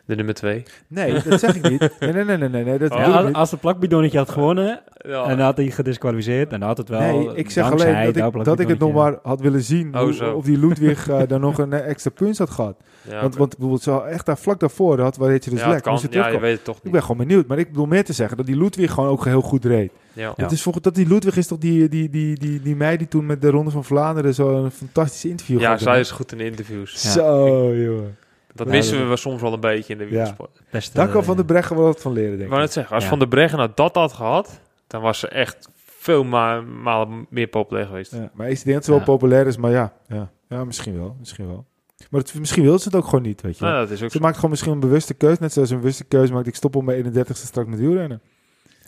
de, 0.04 0.14
nummer 0.14 0.34
2. 0.34 0.56
uh, 0.56 0.62
Nee, 0.88 1.22
dat 1.28 1.40
zeg 1.40 1.56
ik 1.56 1.70
niet. 1.70 1.80
Nee, 2.00 2.12
nee, 2.12 2.24
nee, 2.24 2.36
nee, 2.36 2.48
nee, 2.48 2.64
nee 2.64 2.78
dat 2.78 2.90
Oh. 2.92 2.98
Ja, 2.98 3.04
als, 3.04 3.26
niet. 3.26 3.34
als 3.34 3.50
de 3.50 3.56
plakbidonnetje 3.56 4.18
had 4.18 4.30
gewonnen 4.30 4.80
Ja. 5.06 5.22
en 5.22 5.36
dan 5.36 5.46
had 5.46 5.56
hij 5.56 5.70
gedisqualificeerd, 5.70 6.50
dan 6.50 6.62
had 6.62 6.76
het 6.78 6.88
wel 6.88 7.00
Nee, 7.00 7.34
ik 7.36 7.50
zeg 7.50 7.70
alleen 7.72 8.12
dat 8.12 8.34
ik, 8.36 8.44
dat 8.44 8.60
ik 8.60 8.68
het 8.68 8.78
nog 8.78 8.92
maar 8.92 9.18
had 9.22 9.40
willen 9.40 9.62
zien 9.62 9.94
Oh, 9.98 10.00
hoe- 10.18 10.32
of 10.34 10.44
die 10.44 10.58
Ludwig 10.58 11.08
eh, 11.08 11.20
dan 11.28 11.40
nog 11.40 11.58
een 11.58 11.72
eh, 11.72 11.88
extra 11.88 12.10
punt 12.10 12.38
had 12.38 12.50
gehad. 12.50 12.76
ja, 13.02 13.10
want, 13.12 13.24
oké. 13.26 13.38
want 13.38 13.50
bijvoorbeeld 13.50 13.82
zo 13.82 13.98
echt 13.98 14.26
daar 14.26 14.38
vlak 14.38 14.60
daarvoor 14.60 15.00
had, 15.00 15.16
waar 15.16 15.30
heet 15.30 15.44
je 15.44 15.50
dus 15.50 15.60
ja, 15.60 15.68
lekker. 15.68 15.92
kan. 15.92 16.00
Ja, 16.10 16.28
je 16.28 16.38
weet 16.40 16.52
het 16.54 16.64
toch 16.64 16.78
Ik 16.82 16.90
ben 16.92 17.00
gewoon 17.02 17.16
benieuwd, 17.16 17.46
maar 17.46 17.58
ik 17.58 17.68
bedoel 17.68 17.86
meer 17.86 18.04
te 18.04 18.12
zeggen 18.12 18.36
dat 18.36 18.46
die 18.46 18.56
Ludwig 18.56 18.90
gewoon 18.92 19.10
ook 19.10 19.24
heel 19.24 19.40
goed 19.40 19.64
reed. 19.64 19.92
Ja. 20.12 20.22
Ja. 20.36 20.42
Het 20.42 20.52
is 20.52 20.62
volgens 20.62 20.84
dat 20.84 20.94
die 20.94 21.06
Ludwig 21.08 21.36
is 21.36 21.46
toch 21.46 21.58
die, 21.58 21.88
die, 21.88 22.10
die, 22.10 22.38
die, 22.38 22.62
die 22.62 22.76
meid 22.76 22.98
die 22.98 23.08
toen 23.08 23.26
met 23.26 23.42
de 23.42 23.50
Ronde 23.50 23.70
van 23.70 23.84
Vlaanderen 23.84 24.34
zo'n 24.34 24.70
fantastisch 24.70 25.24
interview 25.24 25.58
Ja, 25.60 25.64
gehad 25.64 25.80
zij 25.80 26.00
is 26.00 26.10
goed 26.10 26.32
in 26.32 26.38
de 26.38 26.44
interviews. 26.44 27.02
Ja. 27.02 27.10
Zo, 27.10 27.74
jongen. 27.74 28.16
Dat 28.54 28.66
Ja, 28.66 28.72
missen 28.72 28.98
dat- 28.98 29.08
we 29.08 29.16
soms 29.16 29.40
wel 29.42 29.52
een 29.52 29.60
beetje 29.60 29.92
in 29.92 29.98
de 29.98 30.06
wielersport. 30.06 30.60
Beste, 30.70 30.96
Daar 30.96 31.08
kan 31.08 31.24
Van 31.24 31.36
de 31.36 31.44
Breggen 31.44 31.76
wel 31.76 31.84
wat 31.84 32.00
van 32.00 32.12
leren, 32.12 32.32
Ik 32.32 32.38
denk 32.38 32.52
ik. 32.52 32.58
net 32.58 32.72
zeggen, 32.72 32.94
als 32.94 33.02
Ja. 33.04 33.08
Van 33.10 33.18
der 33.18 33.28
Breggen 33.28 33.58
nou 33.58 33.70
dat 33.74 33.94
had 33.94 34.12
gehad, 34.12 34.60
dan 34.86 35.02
was 35.02 35.18
ze 35.18 35.28
echt 35.28 35.68
veel 35.76 36.24
ma 36.24 36.60
malen 36.60 37.26
meer 37.30 37.46
populair 37.46 37.86
geweest. 37.86 38.12
Ja, 38.12 38.30
maar 38.34 38.48
ik 38.50 38.62
denk 38.64 38.74
dat 38.76 38.84
ze 38.84 38.90
wel 38.90 38.98
Ja. 39.00 39.04
populair 39.06 39.46
is, 39.46 39.56
maar 39.56 39.70
ja, 39.70 39.92
ja, 40.08 40.30
ja 40.48 40.64
misschien 40.64 40.96
wel. 40.98 41.16
Misschien 41.18 41.46
wel. 41.46 41.64
Maar 42.10 42.20
het, 42.20 42.34
misschien 42.38 42.62
wil 42.62 42.78
ze 42.78 42.84
het 42.88 42.96
ook 42.96 43.04
gewoon 43.04 43.22
niet, 43.22 43.40
weet 43.40 43.58
je. 43.58 43.64
Nou, 43.64 43.76
dat 43.78 43.90
is 43.90 44.02
ook 44.02 44.10
Ze 44.10 44.16
zo. 44.16 44.22
maakt 44.22 44.34
gewoon 44.34 44.50
misschien 44.50 44.72
een 44.72 44.80
bewuste 44.80 45.14
keuze. 45.14 45.36
Net 45.42 45.52
zoals 45.52 45.70
een 45.70 45.78
bewuste 45.78 46.04
keuze 46.04 46.32
maakt. 46.32 46.46
Ik 46.46 46.54
stop 46.54 46.76
op 46.76 46.82
mijn 46.84 46.96
31ste 46.98 47.46
straks 47.46 47.68
met 47.68 47.78
wielrennen. 47.78 48.20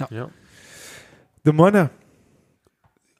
Ja. 0.08 0.28
De 1.42 1.52
mannen. 1.52 1.90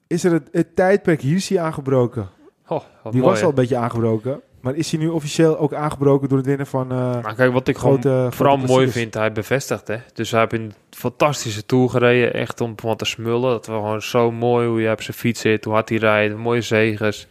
Is 0.07 0.25
er 0.25 0.33
het, 0.33 0.49
het 0.53 0.77
tijdperk 0.77 1.21
Hirschi 1.21 1.57
aangebroken? 1.57 2.29
Oh, 2.67 2.83
wat 3.03 3.13
Die 3.13 3.21
mooi, 3.21 3.25
was 3.25 3.39
hè? 3.39 3.43
al 3.45 3.49
een 3.51 3.55
beetje 3.57 3.77
aangebroken. 3.77 4.41
Maar 4.63 4.75
is 4.75 4.91
hij 4.91 5.01
nu 5.01 5.09
officieel 5.09 5.59
ook 5.59 5.75
aangebroken 5.75 6.29
door 6.29 6.39
het 6.39 6.47
winnen 6.47 6.67
van 6.67 6.93
eh 6.93 7.23
Maar 7.23 7.35
kijk, 7.35 7.53
wat 7.53 7.69
ik 7.69 7.79
gewoon 7.79 8.33
vooral 8.33 8.57
mooi 8.57 8.91
vind, 8.91 9.15
hij 9.15 9.33
bevestigt. 9.33 9.89
Hè? 9.89 9.97
Dus 10.15 10.31
hij 10.31 10.41
heeft 10.41 10.53
een 10.53 10.73
fantastische 10.91 11.67
tour 11.67 11.89
gereden. 11.89 12.35
Echt 12.35 12.61
om 12.61 12.73
van 12.77 12.97
te 12.97 13.05
smullen. 13.05 13.51
Dat 13.51 13.67
was 13.67 13.77
gewoon 13.77 14.03
zo 14.03 14.31
mooi 14.31 14.69
hoe 14.69 14.81
hij 14.81 14.93
op 14.93 15.03
zijn 15.03 15.17
fiets 15.17 15.41
zit. 15.41 15.65
Hoe 15.65 15.75
hard 15.75 15.89
hij 15.89 15.99
rijdt. 15.99 16.37
Mooie 16.37 16.61
zegers. 16.61 17.27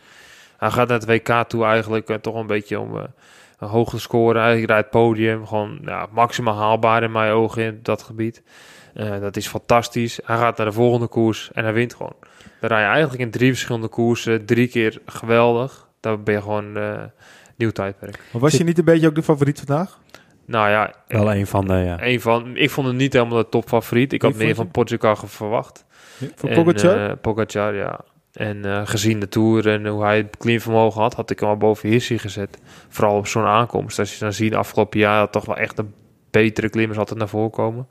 Hij 0.57 0.71
gaat 0.71 0.87
naar 0.87 0.99
het 0.99 1.07
WK 1.07 1.43
toe 1.47 1.65
eigenlijk 1.65 2.09
eh, 2.09 2.15
toch 2.15 2.35
een 2.35 2.47
beetje 2.47 2.79
om 2.79 2.97
eh, 2.97 3.03
een 3.59 3.67
hoge 3.67 3.99
score. 3.99 4.39
Hij 4.39 4.61
rijdt 4.61 4.89
podium. 4.89 5.47
Gewoon 5.47 5.79
ja, 5.85 6.07
maximaal 6.11 6.55
haalbaar 6.55 7.03
in 7.03 7.11
mijn 7.11 7.31
ogen 7.31 7.63
in 7.63 7.79
dat 7.83 8.01
gebied. 8.01 8.41
Dat 9.21 9.37
is 9.37 9.47
fantastisch. 9.47 10.19
Hij 10.23 10.37
gaat 10.37 10.57
naar 10.57 10.65
de 10.65 10.71
volgende 10.71 11.07
koers 11.07 11.49
en 11.53 11.63
hij 11.63 11.73
wint 11.73 11.93
gewoon. 11.93 12.15
Dan 12.59 12.69
rij 12.69 12.81
je 12.81 12.87
eigenlijk 12.87 13.21
in 13.21 13.31
drie 13.31 13.49
verschillende 13.49 13.87
koersen. 13.87 14.45
Drie 14.45 14.67
keer 14.67 15.01
geweldig. 15.05 15.89
Dan 16.01 16.23
ben 16.23 16.33
je 16.33 16.41
gewoon 16.41 16.77
eh, 16.77 17.01
nieuw 17.55 17.71
tijdperk. 17.71 18.19
Maar 18.31 18.41
was 18.41 18.57
je 18.57 18.63
niet 18.63 18.77
een 18.77 18.85
beetje 18.85 19.07
ook 19.07 19.15
de 19.15 19.23
favoriet 19.23 19.57
vandaag? 19.65 19.99
Nou 20.45 20.69
ja, 20.69 20.93
Wel 21.07 21.33
een 21.33 21.47
van 21.47 21.67
de, 21.67 21.73
ja. 21.73 22.03
een 22.03 22.21
van, 22.21 22.57
ik 22.57 22.69
vond 22.69 22.87
hem 22.87 22.95
niet 22.95 23.13
helemaal 23.13 23.37
de 23.37 23.49
topfavoriet. 23.49 24.13
Ik 24.13 24.21
had 24.21 24.35
meer 24.35 24.55
van 24.55 24.71
Pogacar 24.71 25.17
verwacht. 25.25 25.85
Voor 26.35 26.49
En, 26.49 26.63
Pogacar? 26.63 27.09
eh, 27.09 27.15
Pogacar, 27.21 27.75
ja. 27.75 27.99
En 28.33 28.65
eh, 28.65 28.81
gezien 28.87 29.19
de 29.19 29.27
Tour 29.29 29.69
en 29.69 29.87
hoe 29.87 30.03
hij 30.03 30.17
het 30.17 30.37
klimvermogen 30.37 31.01
had, 31.01 31.13
had 31.13 31.29
ik 31.29 31.39
hem 31.39 31.49
al 31.49 31.57
boven 31.57 31.89
Hirschi 31.89 32.17
gezet. 32.19 32.57
Vooral 32.89 33.17
op 33.17 33.27
zo'n 33.27 33.45
aankomst. 33.45 33.99
Als 33.99 34.13
je 34.13 34.19
dan 34.19 34.33
ziet, 34.33 34.55
afgelopen 34.55 34.99
jaar 34.99 35.19
had 35.19 35.31
toch 35.31 35.45
wel 35.45 35.57
echt 35.57 35.77
een 35.79 35.93
betere 36.31 36.69
klimmers 36.69 36.99
altijd 36.99 37.19
naar 37.19 37.27
voren 37.27 37.51
komen. 37.51 37.87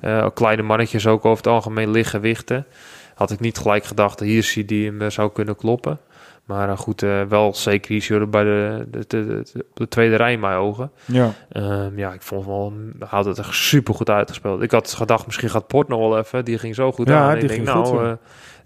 Eh, 0.00 0.26
kleine 0.34 0.62
mannetjes 0.62 1.06
ook 1.06 1.24
over 1.24 1.36
het 1.44 1.46
algemeen 1.52 1.90
lichtgewichten. 1.90 2.66
Had 3.14 3.30
ik 3.30 3.40
niet 3.40 3.58
gelijk 3.58 3.84
gedacht 3.84 4.18
dat 4.18 4.28
Hirschi 4.28 4.64
die 4.64 4.90
hem 4.92 5.10
zou 5.10 5.32
kunnen 5.32 5.56
kloppen. 5.56 5.98
Maar 6.46 6.68
eh, 6.68 6.76
goed, 6.76 7.02
eh, 7.02 7.22
wel 7.22 7.54
zeker 7.54 8.28
bij 8.28 8.44
de, 8.44 8.86
de, 8.90 9.04
de, 9.06 9.26
de, 9.26 9.64
de 9.74 9.88
tweede 9.88 10.16
rij 10.16 10.32
in 10.32 10.40
mijn 10.40 10.56
ogen. 10.56 10.90
ja. 11.04 11.32
Ehm, 11.48 11.98
ja, 11.98 12.12
ik 12.12 12.22
vond 12.22 12.46
wel, 12.46 12.72
had 12.98 13.24
het 13.24 13.38
echt 13.38 13.54
super 13.54 13.94
goed 13.94 14.10
uitgespeeld. 14.10 14.62
Ik 14.62 14.70
had 14.70 14.92
gedacht, 14.92 15.26
misschien 15.26 15.50
gaat 15.50 15.66
Port 15.66 15.88
nog 15.88 15.98
wel 15.98 16.18
even. 16.18 16.44
Die 16.44 16.58
ging 16.58 16.74
zo 16.74 16.92
goed 16.92 17.08
Ja, 17.08 17.30
aan. 17.30 17.38
Die 17.38 17.48
ging 17.48 17.64
nou, 17.64 18.04
eh, 18.04 18.12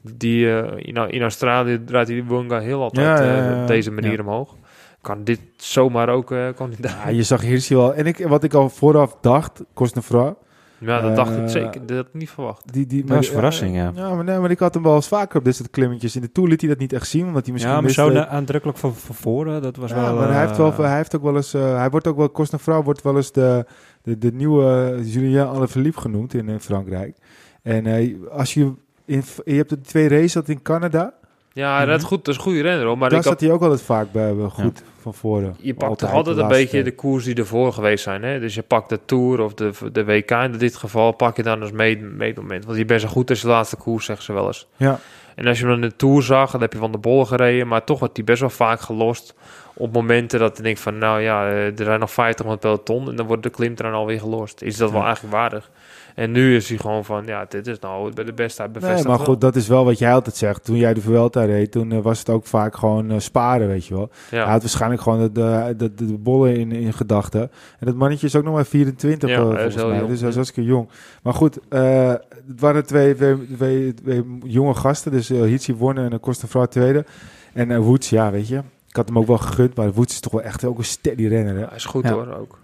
die, 0.01 0.47
in, 0.77 0.97
in 0.97 1.23
Australië 1.23 1.85
draait 1.85 2.07
die 2.07 2.23
Bunga 2.23 2.61
heel 2.61 2.83
altijd 2.83 3.61
op 3.61 3.67
deze 3.67 3.91
manier 3.91 4.21
omhoog. 4.21 4.57
Kan 5.01 5.25
dit 5.25 5.41
zomaar 5.57 6.09
ook 6.09 6.31
uh, 6.31 6.49
kandidaat? 6.55 7.03
ja, 7.05 7.09
je 7.09 7.23
zag 7.23 7.41
Hirschi 7.41 7.75
wel. 7.75 7.95
En 7.95 8.07
ik, 8.07 8.27
wat 8.27 8.45
ik 8.45 8.55
al 8.55 8.69
vooraf 8.69 9.17
dacht, 9.21 9.65
Cosnefra, 9.75 10.35
Ja, 10.81 11.01
dat 11.01 11.17
dacht 11.17 11.37
Eh, 11.37 11.43
ik 11.43 11.49
zeker. 11.49 11.87
Dat 11.87 11.97
had 11.97 12.07
ik 12.07 12.15
niet 12.15 12.31
verwacht. 12.31 12.73
Die, 12.73 12.87
die, 12.87 13.05
Dat 13.05 13.21
is 13.21 13.27
een 13.29 13.33
verrassing, 13.35 13.75
ja. 13.77 13.93
Ja, 13.95 14.15
maar, 14.15 14.25
nee, 14.25 14.39
maar 14.39 14.51
ik 14.51 14.59
had 14.59 14.75
hem 14.75 14.83
wel 14.83 14.95
eens 14.95 15.09
vaker 15.09 15.39
op 15.39 15.45
dit 15.45 15.57
soort 15.57 15.71
klimmetjes. 15.71 16.17
In 16.17 16.21
de 16.23 16.33
Tour 16.33 16.49
liet 16.49 16.61
hij 16.61 16.71
dat 16.71 16.79
niet 16.79 16.93
echt 16.93 17.09
zien, 17.09 17.27
omdat 17.27 17.43
hij 17.45 17.53
misschien 17.53 17.75
Ja, 17.75 17.81
maar 17.81 17.91
zo 17.91 18.09
eh, 18.09 18.15
na- 18.15 18.27
aandrukkelijk 18.29 18.79
van, 18.79 18.95
van 18.95 19.15
voren, 19.15 19.63
dat 19.63 19.77
was 19.77 19.91
ja, 19.91 19.97
wel... 20.03 20.15
maar 20.15 20.33
hij 20.33 20.47
heeft, 20.47 20.57
wel, 20.57 20.71
eh, 20.73 20.79
hij 20.79 20.97
heeft 20.97 21.17
ook 21.17 21.23
wel 21.23 21.37
eens... 21.37 21.55
eh, 21.55 21.77
hij 21.77 21.91
wordt 21.91 22.07
ook 22.07 22.17
wel... 22.17 22.31
Cosnefra 22.31 22.83
wordt 22.83 23.03
wel 23.03 23.17
eens 23.17 23.33
de, 23.33 23.65
de, 24.03 24.19
de 24.19 24.33
nieuwe 24.33 24.99
Julien 25.03 25.47
Alaphilippe 25.47 26.01
genoemd 26.01 26.35
in, 26.35 26.49
eh, 26.49 26.55
Frankrijk. 26.59 27.17
En 27.63 27.87
eh, 27.87 28.15
als 28.31 28.55
je... 28.55 28.73
In, 29.05 29.23
je 29.45 29.55
hebt 29.55 29.71
de 29.71 29.81
twee 29.81 30.09
races 30.09 30.35
had 30.35 30.49
in 30.49 30.63
Canada. 30.63 31.15
Ja, 31.53 31.77
hij 31.77 31.85
redt 31.87 32.03
goed. 32.03 32.25
Dat 32.25 32.29
is 32.29 32.37
een 32.37 32.43
goede 32.47 32.63
renner 32.63 32.87
hoor. 32.87 32.99
Maar 32.99 33.09
daar 33.11 33.19
ik 33.19 33.25
had, 33.25 33.33
zat 33.33 33.43
hij 33.49 33.51
ook 33.57 33.63
altijd 33.63 33.83
vaak 33.83 34.13
bij, 34.13 34.31
eh, 34.31 34.51
goed 34.51 34.83
van 35.01 35.15
voren. 35.15 35.57
je 35.61 35.75
pakt 35.75 36.03
altijd, 36.03 36.37
de 36.37 36.43
een 36.43 36.49
beetje 36.49 36.83
de 36.83 36.95
koers 36.95 37.25
die 37.25 37.35
ervoor 37.35 37.73
geweest 37.73 38.03
zijn. 38.05 38.23
Hè? 38.23 38.41
Dus 38.41 38.55
je 38.55 38.63
pakt 38.63 38.89
de 38.89 39.01
Tour 39.05 39.41
of 39.41 39.55
de, 39.55 39.71
de 39.93 40.05
WK 40.05 40.31
in 40.31 40.53
dit 40.59 40.77
geval. 40.77 41.13
Pak 41.13 41.37
je 41.37 41.43
dan 41.43 41.61
als 41.61 41.71
meet- 41.73 42.01
meetmoment. 42.17 42.65
Want 42.65 42.79
je 42.79 42.85
bent 42.85 43.01
zo 43.01 43.09
goed 43.09 43.31
als 43.31 43.41
de 43.41 43.49
laatste 43.49 43.77
koers, 43.77 44.05
zeggen 44.05 44.25
ze 44.25 44.33
wel 44.33 44.47
eens. 44.47 44.67
Ja, 44.77 44.99
En 45.35 45.47
als 45.47 45.59
je 45.59 45.65
hem 45.65 45.75
dan 45.75 45.83
in 45.83 45.89
de 45.89 45.97
Tour 45.97 46.23
zag, 46.23 46.51
dan 46.51 46.61
heb 46.61 46.73
je 46.73 46.79
van 46.79 46.93
de 46.93 46.99
bollen 46.99 47.27
gereden. 47.27 47.69
Maar 47.69 47.85
toch 47.85 47.99
wordt 47.99 48.17
hij 48.17 48.25
best 48.25 48.41
wel 48.41 48.51
vaak 48.51 48.81
gelost. 48.81 49.35
Op 49.75 49.93
momenten 49.93 50.39
dat 50.39 50.57
je 50.57 50.63
denkt 50.63 50.81
van, 50.81 50.99
nou 50.99 51.21
ja, 51.21 51.49
eh, 51.49 51.67
er 51.67 51.85
zijn 51.85 52.01
nog 52.01 52.11
50 52.13 52.45
op 52.45 52.51
het 52.51 52.61
peloton. 52.61 53.09
En 53.09 53.17
dan 53.17 53.27
wordt 53.27 53.43
de 53.43 53.51
klimtrein 53.51 53.95
alweer 53.95 54.21
gelost. 54.21 54.63
Is 54.63 54.77
dat 54.77 54.91
wel 54.91 55.03
eigenlijk 55.05 55.35
waardig? 55.35 55.71
En 56.15 56.31
nu 56.31 56.57
is 56.57 56.69
hij 56.69 56.79
gewoon 56.79 57.05
van, 57.05 57.23
ja, 57.27 57.45
dit 57.49 57.67
is 57.67 57.79
nou 57.79 58.15
bij 58.15 58.25
de 58.25 58.33
beste 58.33 58.63
bevestigd. 58.73 58.95
nee, 58.95 59.09
maar 59.09 59.17
wel. 59.17 59.27
goed, 59.27 59.41
dat 59.41 59.57
is 59.57 59.69
wel 59.69 59.85
wat 59.85 59.99
jij 59.99 60.13
altijd 60.13 60.37
zegt. 60.37 60.65
Toen 60.65 60.77
jij 60.77 60.95
de 60.95 61.01
Vuelta 61.01 61.45
reed, 61.45 61.71
toen 61.73 61.93
eh, 61.93 61.99
was 62.01 62.19
het 62.19 62.29
ook 62.29 62.47
vaak 62.47 62.77
gewoon 62.77 63.11
eh, 63.11 63.19
sparen, 63.19 63.69
weet 63.69 63.87
je 63.87 63.95
wel. 63.95 64.11
Ja. 64.31 64.43
Hij 64.43 64.53
had 64.53 64.61
waarschijnlijk 64.61 65.03
gewoon 65.03 65.21
de, 65.21 65.33
de, 65.33 65.75
de, 65.77 65.95
de 65.95 66.19
bollen 66.19 66.57
in, 66.57 66.73
in 66.73 66.93
gedachten. 66.93 67.41
En 67.79 67.87
dat 67.87 67.95
mannetje 67.95 68.27
is 68.27 68.37
ook 68.37 68.45
nog 68.45 68.55
maar 68.55 68.67
24 68.67 69.29
Ja, 69.29 69.37
eh, 69.37 69.43
volgens 69.43 69.75
mij. 69.77 69.97
jong, 69.97 70.09
Dus 70.09 70.21
hij 70.21 70.29
is 70.29 70.35
hartstikke 70.35 70.71
jong. 70.71 70.89
Maar 71.23 71.35
goed, 71.35 71.59
het 71.69 72.61
waren 72.61 72.87
twee, 72.87 73.15
twee, 73.15 73.37
twee, 73.57 73.95
twee 73.95 74.25
jonge 74.45 74.75
gasten. 74.75 75.13
Dus 75.13 75.31
uh, 75.31 75.43
Hitsi 75.43 75.75
wonnen 75.75 76.13
en 76.13 76.21
Kostevrouw 76.21 76.67
tweede. 76.67 77.05
En 77.53 77.81
Woods, 77.81 78.11
ja, 78.11 78.31
weet 78.31 78.49
je. 78.49 78.57
Ik 78.89 78.97
had 78.97 79.09
hem 79.09 79.19
ook 79.19 79.27
wel 79.27 79.39
gegund, 79.39 79.75
maar 79.77 79.93
Woods 79.93 80.13
is 80.15 80.21
toch 80.21 80.33
wel 80.33 80.43
echt 80.43 80.65
ook 80.65 80.79
een 80.79 80.85
steady 80.85 81.27
renner. 81.27 81.55
Hè? 81.55 81.65
Hij 81.65 81.77
is 81.77 81.85
goed 81.85 82.05
Ja. 82.05 82.13
hoor, 82.13 82.37
ook. 82.41 82.59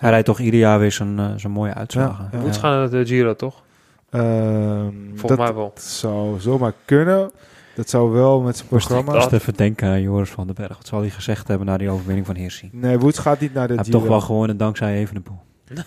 Hij 0.00 0.10
rijdt 0.10 0.26
toch 0.26 0.38
ieder 0.38 0.60
jaar 0.60 0.78
weer 0.78 0.92
zijn, 0.92 1.18
eh, 1.18 1.26
zijn 1.36 1.52
mooie 1.52 1.74
uitslagen. 1.74 2.28
Ja, 2.32 2.38
ja. 2.38 2.44
Moet 2.44 2.56
gaan 2.56 2.78
naar 2.78 2.90
de 2.90 3.06
Giro, 3.06 3.34
toch? 3.34 3.62
Ehm, 4.10 4.92
Volgens 5.14 5.22
dat 5.28 5.38
mij 5.38 5.54
wel. 5.54 5.72
zou 5.74 6.40
zomaar 6.40 6.72
kunnen. 6.84 7.30
Dat 7.74 7.88
zou 7.90 8.10
wel 8.10 8.40
met 8.40 8.56
zijn 8.56 8.68
programma... 8.68 9.12
Als 9.12 9.30
even 9.32 9.54
denken 9.54 9.88
aan 9.88 10.02
Joris 10.02 10.30
van 10.30 10.46
den 10.46 10.54
Berg. 10.56 10.76
Wat 10.76 10.86
zal 10.86 11.00
hij 11.00 11.10
gezegd 11.10 11.48
hebben 11.48 11.66
na 11.66 11.76
die 11.76 11.90
overwinning 11.90 12.26
van 12.26 12.34
Hirschi? 12.36 12.68
Nee, 12.72 12.98
Woods 12.98 13.18
gaat 13.18 13.40
niet 13.40 13.54
naar 13.54 13.66
de 13.66 13.74
Hij 13.74 13.76
heeft 13.76 13.88
Giro. 13.88 13.98
toch 14.00 14.08
wel 14.08 14.20
gewonnen 14.20 14.56
dankzij 14.56 14.94
Evenepoel. 14.94 15.38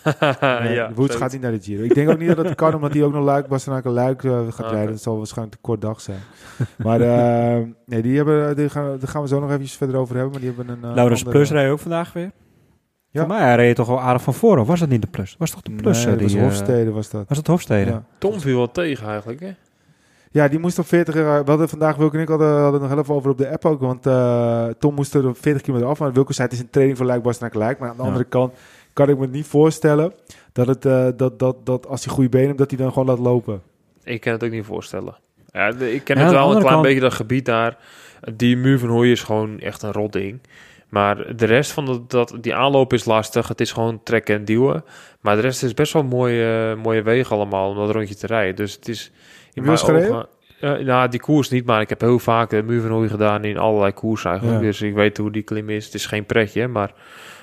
Nee, 0.42 0.74
ja, 0.74 0.92
Woods 0.96 1.16
gaat 1.16 1.32
niet 1.32 1.42
naar 1.42 1.52
de 1.52 1.60
Giro. 1.62 1.84
Ik 1.84 1.94
denk 1.96 2.10
ook 2.10 2.20
niet 2.20 2.36
dat 2.36 2.46
het 2.46 2.56
kan, 2.56 2.74
omdat 2.76 2.94
hij 2.94 3.04
ook 3.04 3.14
nog 3.14 3.24
Luik, 3.24 3.48
Bastenaken 3.48 3.92
Luik 3.92 4.24
eh, 4.24 4.32
gaat 4.50 4.66
Ah, 4.66 4.72
rijden. 4.72 4.92
Dat 4.92 5.02
zal 5.02 5.18
waarschijnlijk 5.18 5.56
een 5.56 5.62
kort 5.62 5.82
dag 5.82 6.02
zijn. 6.02 6.20
maar 6.78 7.02
eh, 7.12 7.62
nee, 7.86 8.02
die 8.02 8.16
hebben, 8.16 8.56
die 8.56 8.70
gaan, 8.70 8.98
daar 9.00 9.08
gaan 9.10 9.22
we 9.22 9.28
zo 9.28 9.40
nog 9.40 9.52
even 9.52 9.68
verder 9.68 9.96
over 9.96 10.16
hebben. 10.16 10.32
Maar 10.32 10.42
die 10.42 10.50
hebben 10.56 10.70
een... 10.76 10.90
eh, 10.90 10.96
Laurens 10.96 11.20
andere- 11.26 11.38
Plus 11.38 11.52
reed 11.52 11.72
ook 11.72 11.80
vandaag 11.80 12.14
weer. 12.14 12.32
Ja. 13.14 13.20
Voor 13.20 13.30
mij 13.30 13.42
hij 13.42 13.56
reed 13.56 13.76
toch 13.76 13.88
wel 13.88 14.02
aardig 14.02 14.22
van 14.22 14.34
voren. 14.34 14.62
Of 14.62 14.68
was 14.68 14.80
dat 14.80 14.90
niet 14.90 15.02
de 15.02 15.08
Plus? 15.08 15.36
Was 15.38 15.52
toch 15.52 15.62
de 15.62 15.72
Plus? 15.72 16.06
Nee, 16.06 16.06
eh, 16.06 16.12
dat 16.12 16.22
was 16.22 16.32
die, 16.32 16.40
eh, 16.42 16.46
Hofstede 16.48 16.92
was 16.92 17.10
dat. 17.10 17.26
was 17.28 17.38
het 17.38 17.48
Hofstede? 17.48 17.92
Ja. 17.92 18.04
Tom 18.18 18.40
viel 18.40 18.58
wel 18.58 18.72
tegen 18.72 19.08
eigenlijk, 19.08 19.40
hè? 19.40 19.52
ja, 20.32 20.48
die 20.48 20.60
moest 20.60 20.80
op 20.80 20.86
40... 20.88 21.16
jaar- 21.16 21.44
We 21.44 21.50
hadden 21.50 21.70
vandaag, 21.70 21.96
Wilke 21.96 22.16
en 22.18 22.22
ik 22.22 22.28
hadden, 22.28 22.48
hadden 22.48 22.72
het 22.72 22.82
nog 22.82 22.90
heel 22.90 23.00
even 23.00 23.14
over 23.16 23.30
op 23.32 23.38
de 23.38 23.50
app 23.50 23.66
ook. 23.66 23.80
Want 23.80 24.06
eh, 24.06 24.66
Tom 24.80 24.94
moest 24.96 25.14
er 25.14 25.28
op 25.28 25.38
40 25.42 25.62
kilometer 25.62 25.90
af. 25.90 26.00
Maar 26.00 26.14
Wilke 26.14 26.34
zei 26.34 26.48
het 26.48 26.58
is 26.58 26.64
een 26.64 26.70
training 26.70 26.98
voor 26.98 27.08
Luik, 27.08 27.22
Bastenaken 27.24 27.60
Luik. 27.60 27.80
Maar 27.80 27.90
aan 27.90 27.96
de 27.96 28.02
Ja. 28.02 28.08
andere 28.08 28.26
kant 28.26 28.54
kan 28.94 29.10
ik 29.10 29.18
me 29.18 29.28
niet 29.28 29.46
voorstellen... 29.48 30.14
Dat, 30.52 30.68
het, 30.68 30.86
eh, 30.86 31.08
dat, 31.18 31.40
dat, 31.40 31.66
dat 31.66 31.88
als 31.88 32.06
hij 32.06 32.14
goede 32.14 32.30
benen 32.30 32.46
heeft, 32.48 32.58
dat 32.60 32.70
hij 32.72 32.80
dan 32.80 32.90
gewoon 32.92 33.08
laat 33.08 33.20
lopen. 33.20 33.62
Ik 34.04 34.22
kan 34.22 34.34
het 34.34 34.44
ook 34.44 34.52
niet 34.52 34.66
voorstellen. 34.66 35.16
Ja, 35.52 35.68
ik 35.68 36.04
ken 36.04 36.16
Ja, 36.18 36.22
aan 36.22 36.28
het 36.28 36.36
wel 36.38 36.46
een 36.52 36.58
klein 36.58 36.66
kant- 36.74 36.82
beetje, 36.82 37.00
dat 37.00 37.14
gebied 37.14 37.46
daar. 37.46 37.78
Die 38.36 38.58
muur 38.58 38.80
van 38.80 38.90
Hooi 38.90 39.12
is 39.12 39.24
gewoon 39.24 39.60
echt 39.60 39.82
een 39.82 39.92
rot 39.92 40.14
ding. 40.14 40.40
Maar 40.94 41.36
de 41.36 41.46
rest 41.46 41.72
van 41.72 41.86
dat, 41.86 42.12
dat, 42.12 42.38
die 42.42 42.56
aanloop 42.56 42.94
is 42.94 43.06
lastig. 43.06 43.48
Het 43.48 43.62
is 43.62 43.72
gewoon 43.72 44.04
trekken 44.04 44.36
en 44.36 44.46
duwen. 44.46 44.84
Maar 45.22 45.36
de 45.36 45.42
rest 45.42 45.64
is 45.64 45.74
best 45.74 45.94
wel 45.94 46.04
mooie, 46.04 46.76
mooie 46.76 47.02
wegen 47.02 47.36
allemaal 47.36 47.70
om 47.70 47.76
dat 47.76 47.92
rondje 47.92 48.16
te 48.16 48.28
rijden. 48.28 48.56
Dus 48.56 48.74
het 48.74 48.88
is 48.88 49.12
wel 49.54 49.70
eens 49.70 49.82
gereden? 49.82 50.28
Eh, 50.60 50.78
nou, 50.78 51.10
die 51.10 51.20
koers 51.20 51.50
niet, 51.50 51.66
maar 51.66 51.82
ik 51.82 51.90
heb 51.90 52.02
heel 52.02 52.20
vaak 52.20 52.50
de 52.50 52.64
muur 52.64 52.82
van 52.82 53.10
gedaan 53.10 53.44
in 53.44 53.58
allerlei 53.58 53.92
koers 53.92 54.26
eigenlijk. 54.26 54.60
Ja. 54.60 54.66
Dus 54.66 54.82
ik 54.82 54.94
weet 54.94 55.18
hoe 55.18 55.32
die 55.32 55.44
klim 55.44 55.70
is. 55.70 55.86
Het 55.86 55.94
is 55.94 56.06
geen 56.06 56.26
pretje, 56.26 56.68
maar 56.68 56.94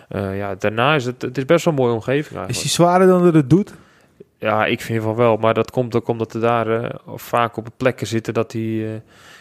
eh, 0.08 0.36
ja, 0.36 0.54
daarna 0.54 0.94
is 0.94 1.04
het, 1.04 1.22
het 1.22 1.38
is 1.38 1.44
best 1.44 1.64
wel 1.64 1.74
een 1.74 1.80
mooie 1.80 1.94
omgeving 1.94 2.24
Is 2.24 2.36
eigenlijk. 2.36 2.60
hij 2.60 2.70
zwaarder 2.70 3.08
dan 3.08 3.22
dat 3.22 3.34
het 3.34 3.50
doet? 3.50 3.74
Ja, 4.38 4.66
ik 4.66 4.80
vind 4.80 5.02
van 5.02 5.14
wel, 5.14 5.36
maar 5.36 5.54
dat 5.54 5.70
komt 5.70 5.96
ook 5.96 6.08
omdat 6.08 6.34
er 6.34 6.40
daar 6.40 6.82
eh, 6.82 6.94
vaak 7.14 7.56
op 7.56 7.68
plekken 7.76 8.06
zitten 8.06 8.34
dat 8.34 8.50
die 8.50 8.86
eh, 8.86 8.92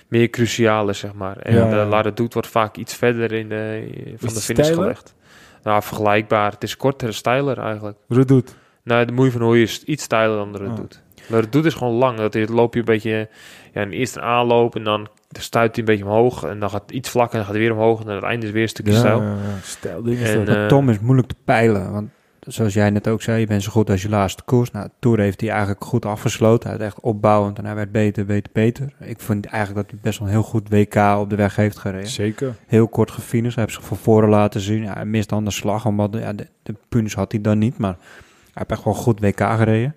meer 0.09 0.29
cruciaal 0.29 0.89
is, 0.89 0.99
zeg 0.99 1.13
maar. 1.13 1.37
En 1.37 1.53
Ja, 1.55 1.69
ja, 1.69 2.01
ja. 2.03 2.11
Doet 2.11 2.33
wordt 2.33 2.47
vaak 2.47 2.77
iets 2.77 2.93
verder 2.95 3.31
in 3.31 3.49
de, 3.49 3.87
van 4.17 4.27
het 4.27 4.37
de 4.37 4.41
finish 4.41 4.73
gelegd. 4.73 5.15
Nou, 5.63 5.83
vergelijkbaar. 5.83 6.51
Het 6.51 6.63
is 6.63 6.77
korter 6.77 7.07
en 7.07 7.13
steiler 7.13 7.57
eigenlijk. 7.57 7.97
Doet? 8.07 8.55
Nou, 8.83 9.05
de 9.05 9.11
moeite 9.11 9.37
van 9.37 9.45
Hooy 9.47 9.59
is 9.61 9.83
iets 9.83 10.03
steiler 10.03 10.37
dan 10.37 10.51
de 10.53 10.59
Oh. 10.59 10.75
doet. 10.75 11.01
Maar 11.27 11.41
het 11.41 11.51
doet 11.51 11.65
is 11.65 11.73
gewoon 11.73 11.93
lang. 11.93 12.17
Dat 12.17 12.35
is- 12.35 12.47
loop 12.49 12.73
je 12.73 12.79
een 12.79 12.85
beetje 12.85 13.29
ja, 13.73 13.81
een 13.81 13.91
eerste 13.91 14.21
aanloop 14.21 14.75
en 14.75 14.83
dan 14.83 15.07
stuit 15.39 15.69
hij 15.75 15.79
een 15.79 15.85
beetje 15.85 16.05
omhoog 16.05 16.43
en 16.43 16.59
dan 16.59 16.69
gaat 16.69 16.81
het 16.81 16.91
iets 16.91 17.09
vlakker 17.09 17.33
en 17.39 17.45
dan 17.45 17.53
gaat 17.53 17.61
weer 17.61 17.71
omhoog 17.71 18.01
en 18.01 18.07
aan 18.09 18.15
het 18.15 18.23
einde 18.23 18.45
is 18.45 18.51
weer 18.51 18.61
een 18.61 18.69
stukje 18.69 18.93
stijl. 18.93 19.23
stijl 19.63 20.03
ding 20.03 20.17
is 20.19 20.29
En, 20.33 20.45
dat. 20.45 20.55
eh, 20.55 20.65
Tom 20.65 20.89
is 20.89 20.99
moeilijk 20.99 21.27
te 21.27 21.35
peilen, 21.45 21.91
want 21.91 22.09
zoals 22.53 22.73
jij 22.73 22.89
net 22.89 23.07
ook 23.07 23.21
zei, 23.21 23.39
je 23.39 23.45
bent 23.47 23.63
zo 23.63 23.71
goed 23.71 23.89
als 23.89 24.01
je 24.01 24.09
laatste 24.09 24.43
koers. 24.43 24.71
Nou, 24.71 24.87
Tour 24.99 25.19
heeft 25.19 25.41
hij 25.41 25.49
eigenlijk 25.49 25.83
goed 25.83 26.05
afgesloten. 26.05 26.69
Hij 26.69 26.77
is 26.79 26.85
echt 26.85 26.99
opbouwend 26.99 27.57
en 27.57 27.65
hij 27.65 27.75
werd 27.75 27.91
beter, 27.91 28.25
beter, 28.25 28.51
beter. 28.53 28.93
Ik 28.99 29.19
vind 29.19 29.45
eigenlijk 29.45 29.81
dat 29.87 29.91
hij 29.91 29.99
best 30.03 30.19
wel 30.19 30.27
een 30.27 30.33
heel 30.33 30.43
goed 30.43 30.69
WK 30.69 30.95
op 30.95 31.29
de 31.29 31.35
weg 31.35 31.55
heeft 31.55 31.77
gereden. 31.77 32.07
Zeker. 32.07 32.55
Heel 32.67 32.87
kort 32.87 33.11
gefinished, 33.11 33.55
hij 33.55 33.63
heeft 33.63 33.75
zich 33.77 33.85
van 33.87 33.97
voren 33.97 34.29
laten 34.29 34.61
zien. 34.61 34.83
Ja, 34.83 34.93
hij 34.93 35.05
mist 35.05 35.29
dan 35.29 35.45
de 35.45 35.51
slag, 35.51 35.85
omdat 35.85 36.11
de, 36.11 36.19
ja, 36.19 36.33
de, 36.33 36.47
de 36.63 36.75
punis 36.89 37.13
had 37.15 37.31
hij 37.31 37.41
dan 37.41 37.57
niet, 37.57 37.77
maar 37.77 37.95
hij 37.99 38.51
heeft 38.53 38.71
echt 38.71 38.83
wel 38.83 38.93
goed 38.93 39.19
WK 39.19 39.39
gereden. 39.39 39.95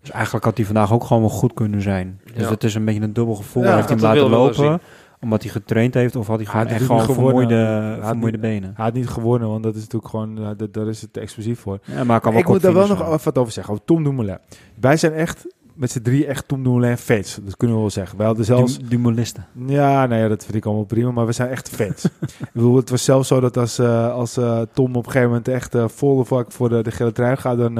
Dus 0.00 0.10
eigenlijk 0.10 0.44
had 0.44 0.56
hij 0.56 0.66
vandaag 0.66 0.92
ook 0.92 1.04
gewoon 1.04 1.22
wel 1.22 1.30
goed 1.30 1.54
kunnen 1.54 1.82
zijn. 1.82 2.20
Dus 2.34 2.42
Ja. 2.42 2.50
het 2.50 2.64
is 2.64 2.74
een 2.74 2.84
beetje 2.84 3.00
een 3.02 3.12
dubbel 3.12 3.34
gevoel. 3.34 3.62
Ja, 3.62 3.74
heeft 3.74 3.88
hij 3.88 3.96
hem 3.98 4.06
dat 4.06 4.16
laten 4.16 4.30
lopen, 4.30 4.80
omdat 5.20 5.42
hij 5.42 5.50
getraind 5.52 5.94
heeft, 5.94 6.16
of 6.16 6.26
had 6.26 6.36
hij 6.36 6.46
gewoon 6.46 6.66
had 6.66 6.74
echt 6.74 6.84
gewoon 6.84 7.04
vermoeide, 7.04 7.98
vermoeide 8.02 8.38
niet- 8.38 8.46
benen. 8.46 8.72
Hij 8.74 8.84
had 8.84 8.94
niet 8.94 9.08
gewonnen, 9.08 9.48
want 9.48 9.62
dat 9.62 9.74
is 9.74 9.80
natuurlijk 9.80 10.10
gewoon, 10.10 10.54
dat, 10.56 10.74
daar 10.74 10.86
is 10.88 11.02
het 11.02 11.16
explosief 11.16 11.60
voor. 11.60 11.78
Ja, 11.84 12.04
maar 12.04 12.20
kan 12.20 12.32
wel 12.32 12.40
ik 12.40 12.48
moet 12.48 12.62
daar 12.62 12.74
wel 12.74 12.86
nog 12.88 13.24
wat 13.24 13.38
over 13.38 13.52
zeggen, 13.52 13.72
over 13.72 13.84
Tom 13.84 14.04
Dumoulin. 14.04 14.38
Wij 14.80 14.96
zijn 14.96 15.12
echt 15.12 15.46
met 15.74 15.90
z'n 15.90 16.02
drie 16.02 16.26
echt 16.26 16.48
Tom 16.48 16.62
Dumoulin 16.62 16.96
fans. 16.96 17.38
Dat 17.44 17.56
kunnen 17.56 17.76
we 17.76 17.82
wel 17.82 17.90
zeggen. 17.90 18.16
Wij 18.18 18.26
hadden 18.26 18.44
zelfs... 18.44 18.78
Du- 18.78 18.88
Dumolisten. 18.88 19.46
Ja, 19.66 20.06
nou 20.06 20.22
ja, 20.22 20.28
dat 20.28 20.42
vind 20.44 20.56
ik 20.56 20.64
allemaal 20.64 20.84
prima, 20.84 21.10
maar 21.10 21.26
we 21.26 21.32
zijn 21.32 21.48
echt 21.48 21.68
fans. 21.68 22.04
ik 22.38 22.50
bedoel, 22.52 22.76
het 22.76 22.90
was 22.90 23.04
zelfs 23.04 23.28
zo 23.28 23.40
dat 23.40 23.56
als, 23.56 23.78
eh, 23.78 24.12
als 24.12 24.36
eh, 24.36 24.60
Tom 24.72 24.88
op 24.96 24.96
een 24.96 25.10
gegeven 25.10 25.28
moment 25.28 25.48
echt 25.48 25.74
eh, 25.74 25.88
volle 25.88 26.24
vak 26.24 26.52
voor 26.52 26.68
de, 26.68 26.82
de 26.82 26.90
gele 26.90 27.12
trui 27.12 27.36
gaat, 27.36 27.56
dan, 27.58 27.74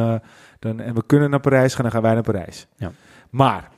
dan, 0.59 0.80
en 0.80 0.95
we 0.95 1.03
kunnen 1.07 1.30
naar 1.30 1.41
Parijs 1.41 1.74
gaan, 1.74 1.82
dan 1.82 1.93
gaan 1.93 2.03
wij 2.03 2.14
naar 2.14 2.22
Parijs. 2.22 2.66
Ja. 2.76 2.91
Maar 3.30 3.70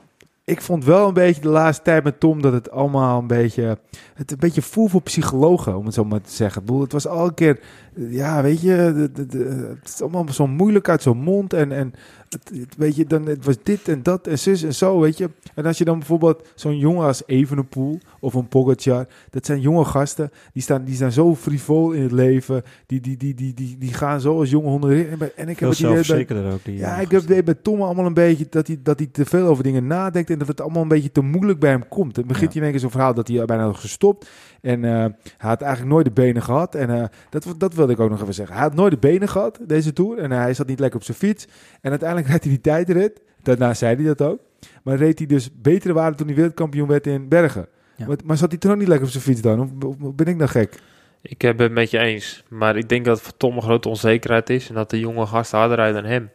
ik 0.45 0.61
vond 0.61 0.85
wel 0.85 1.07
een 1.07 1.13
beetje 1.13 1.41
de 1.41 1.47
laatste 1.47 1.83
tijd 1.83 2.03
met 2.03 2.19
Tom 2.19 2.41
dat 2.41 2.53
het 2.53 2.71
allemaal 2.71 3.19
een 3.19 3.27
beetje, 3.27 3.77
het 4.13 4.31
een 4.31 4.37
beetje 4.39 4.61
voel 4.61 4.87
voor 4.87 5.01
psychologen, 5.01 5.77
om 5.77 5.85
het 5.85 5.93
zo 5.93 6.05
maar 6.05 6.21
te 6.21 6.31
zeggen. 6.31 6.61
Ik 6.61 6.67
bedoel, 6.67 6.81
het 6.81 6.91
was 6.91 7.07
al 7.07 7.25
een 7.25 7.33
keer, 7.33 7.59
ja, 7.95 8.41
weet 8.41 8.61
je, 8.61 8.93
de, 8.95 9.11
de, 9.11 9.25
de- 9.25 9.75
het 9.81 9.89
is 9.93 10.01
allemaal 10.01 10.25
zo 10.31 10.47
moeilijk 10.47 10.89
uit 10.89 11.01
zo'n 11.01 11.17
mond 11.17 11.53
en, 11.53 11.71
en 11.71 11.93
het, 12.29 12.51
het- 12.59 12.75
weet 12.77 12.95
je, 12.95 13.05
dan 13.05 13.25
het 13.25 13.45
was 13.45 13.55
dit 13.63 13.87
en 13.87 14.03
dat 14.03 14.27
en 14.27 14.39
zus 14.39 14.63
en 14.63 14.73
zo, 14.73 14.99
weet 14.99 15.17
je. 15.17 15.29
En 15.55 15.65
als 15.65 15.77
je 15.77 15.85
dan 15.85 15.97
bijvoorbeeld 15.97 16.47
zo'n 16.55 16.77
jongen 16.77 17.05
als 17.05 17.23
Evenepoel 17.25 17.99
of 18.19 18.33
een 18.33 18.47
Pogacar, 18.47 19.05
dat 19.29 19.45
zijn 19.45 19.59
jonge 19.61 19.85
gasten, 19.85 20.31
die 20.53 20.61
staan, 20.63 20.83
die 20.83 20.95
staan 20.95 21.11
zo 21.11 21.35
frivol 21.35 21.91
in 21.91 22.01
het 22.01 22.11
leven, 22.11 22.63
die, 22.85 23.01
die, 23.01 23.17
die, 23.17 23.33
die, 23.33 23.53
die, 23.53 23.77
die 23.79 23.93
gaan 23.93 24.21
zo 24.21 24.39
als 24.39 24.49
jonge 24.49 24.67
honden. 24.67 25.09
En 25.09 25.19
En 25.35 25.49
ik 25.49 25.59
heb 25.59 25.69
het 25.69 25.79
idee 25.79 26.25
bij, 26.25 26.51
ook. 26.51 26.63
Die, 26.63 26.77
ja, 26.77 26.97
ik 26.99 27.11
heb 27.11 27.27
het 27.27 27.45
bij 27.45 27.53
Tom 27.61 27.81
allemaal 27.81 28.05
een 28.05 28.13
beetje 28.13 28.45
dat 28.49 28.67
hij, 28.67 28.79
dat 28.83 28.99
hij 28.99 29.07
te 29.11 29.25
veel 29.25 29.47
over 29.47 29.63
dingen 29.63 29.87
nadenkt 29.87 30.29
en 30.29 30.37
dat 30.39 30.47
het 30.47 30.61
allemaal 30.61 30.81
een 30.81 30.87
beetje 30.87 31.11
te 31.11 31.21
moeilijk 31.21 31.59
bij 31.59 31.69
hem 31.69 31.87
komt. 31.87 32.15
Dan 32.15 32.27
begint 32.27 32.41
Ja. 32.43 32.47
hij 32.47 32.57
in 32.57 32.63
één 32.63 32.71
keer 32.71 32.81
zo'n 32.81 32.91
verhaal 32.91 33.13
dat 33.13 33.27
hij 33.27 33.45
bijna 33.45 33.63
had 33.63 33.77
gestopt 33.77 34.29
en 34.61 34.83
eh, 34.85 34.91
hij 34.91 35.49
had 35.49 35.61
eigenlijk 35.61 35.91
nooit 35.93 36.05
de 36.05 36.11
benen 36.11 36.41
gehad. 36.41 36.75
En 36.75 36.89
eh, 36.89 37.03
dat, 37.29 37.53
dat 37.57 37.73
wilde 37.87 37.93
ik 37.93 37.99
ook 37.99 38.09
nog 38.09 38.21
even 38.21 38.33
zeggen. 38.33 38.55
Hij 38.55 38.63
had 38.63 38.75
nooit 38.75 38.91
de 38.91 38.97
benen 38.97 39.29
gehad, 39.29 39.59
deze 39.61 39.93
Tour, 39.93 40.17
en 40.17 40.31
hij 40.31 40.53
zat 40.53 40.67
niet 40.67 40.79
lekker 40.79 40.99
op 40.99 41.05
zijn 41.05 41.17
fiets. 41.17 41.47
En 41.81 41.89
uiteindelijk 41.89 42.29
rijdt 42.31 42.43
hij 42.43 42.53
die 42.53 42.61
tijdrit, 42.61 43.21
daarna 43.43 43.73
zei 43.73 43.95
hij 43.95 44.05
dat 44.05 44.21
ook. 44.21 44.39
Maar 44.83 44.95
reed 44.95 45.17
hij 45.17 45.27
dus 45.27 45.49
betere 45.61 45.93
waarde 45.93 46.17
toen 46.17 46.27
hij 46.27 46.35
wereldkampioen 46.35 46.87
werd 46.87 47.07
in 47.07 47.27
Bergen. 47.27 47.67
Ja. 47.95 48.07
Maar, 48.07 48.17
maar 48.25 48.37
zat 48.37 48.49
hij 48.49 48.59
toen 48.59 48.71
ook 48.71 48.77
niet 48.77 48.87
lekker 48.87 49.05
op 49.05 49.11
zijn 49.11 49.23
fiets 49.23 49.41
dan? 49.41 49.59
Of, 49.59 49.95
of 49.99 50.15
ben 50.15 50.27
ik 50.27 50.35
nou 50.35 50.49
gek? 50.49 50.79
Ik 51.21 51.41
heb 51.41 51.59
het 51.59 51.71
met 51.71 51.91
je 51.91 51.99
eens. 51.99 52.43
Maar 52.49 52.77
ik 52.77 52.89
denk 52.89 53.05
dat 53.05 53.15
het 53.15 53.25
voor 53.25 53.37
Tom 53.37 53.55
een 53.55 53.61
grote 53.61 53.89
onzekerheid 53.89 54.49
is. 54.49 54.69
En 54.69 54.75
dat 54.75 54.89
de 54.89 54.99
jonge 54.99 55.25
gasten 55.25 55.57
harder 55.59 55.77
rijden 55.77 56.01
dan 56.01 56.11
hem. 56.11 56.31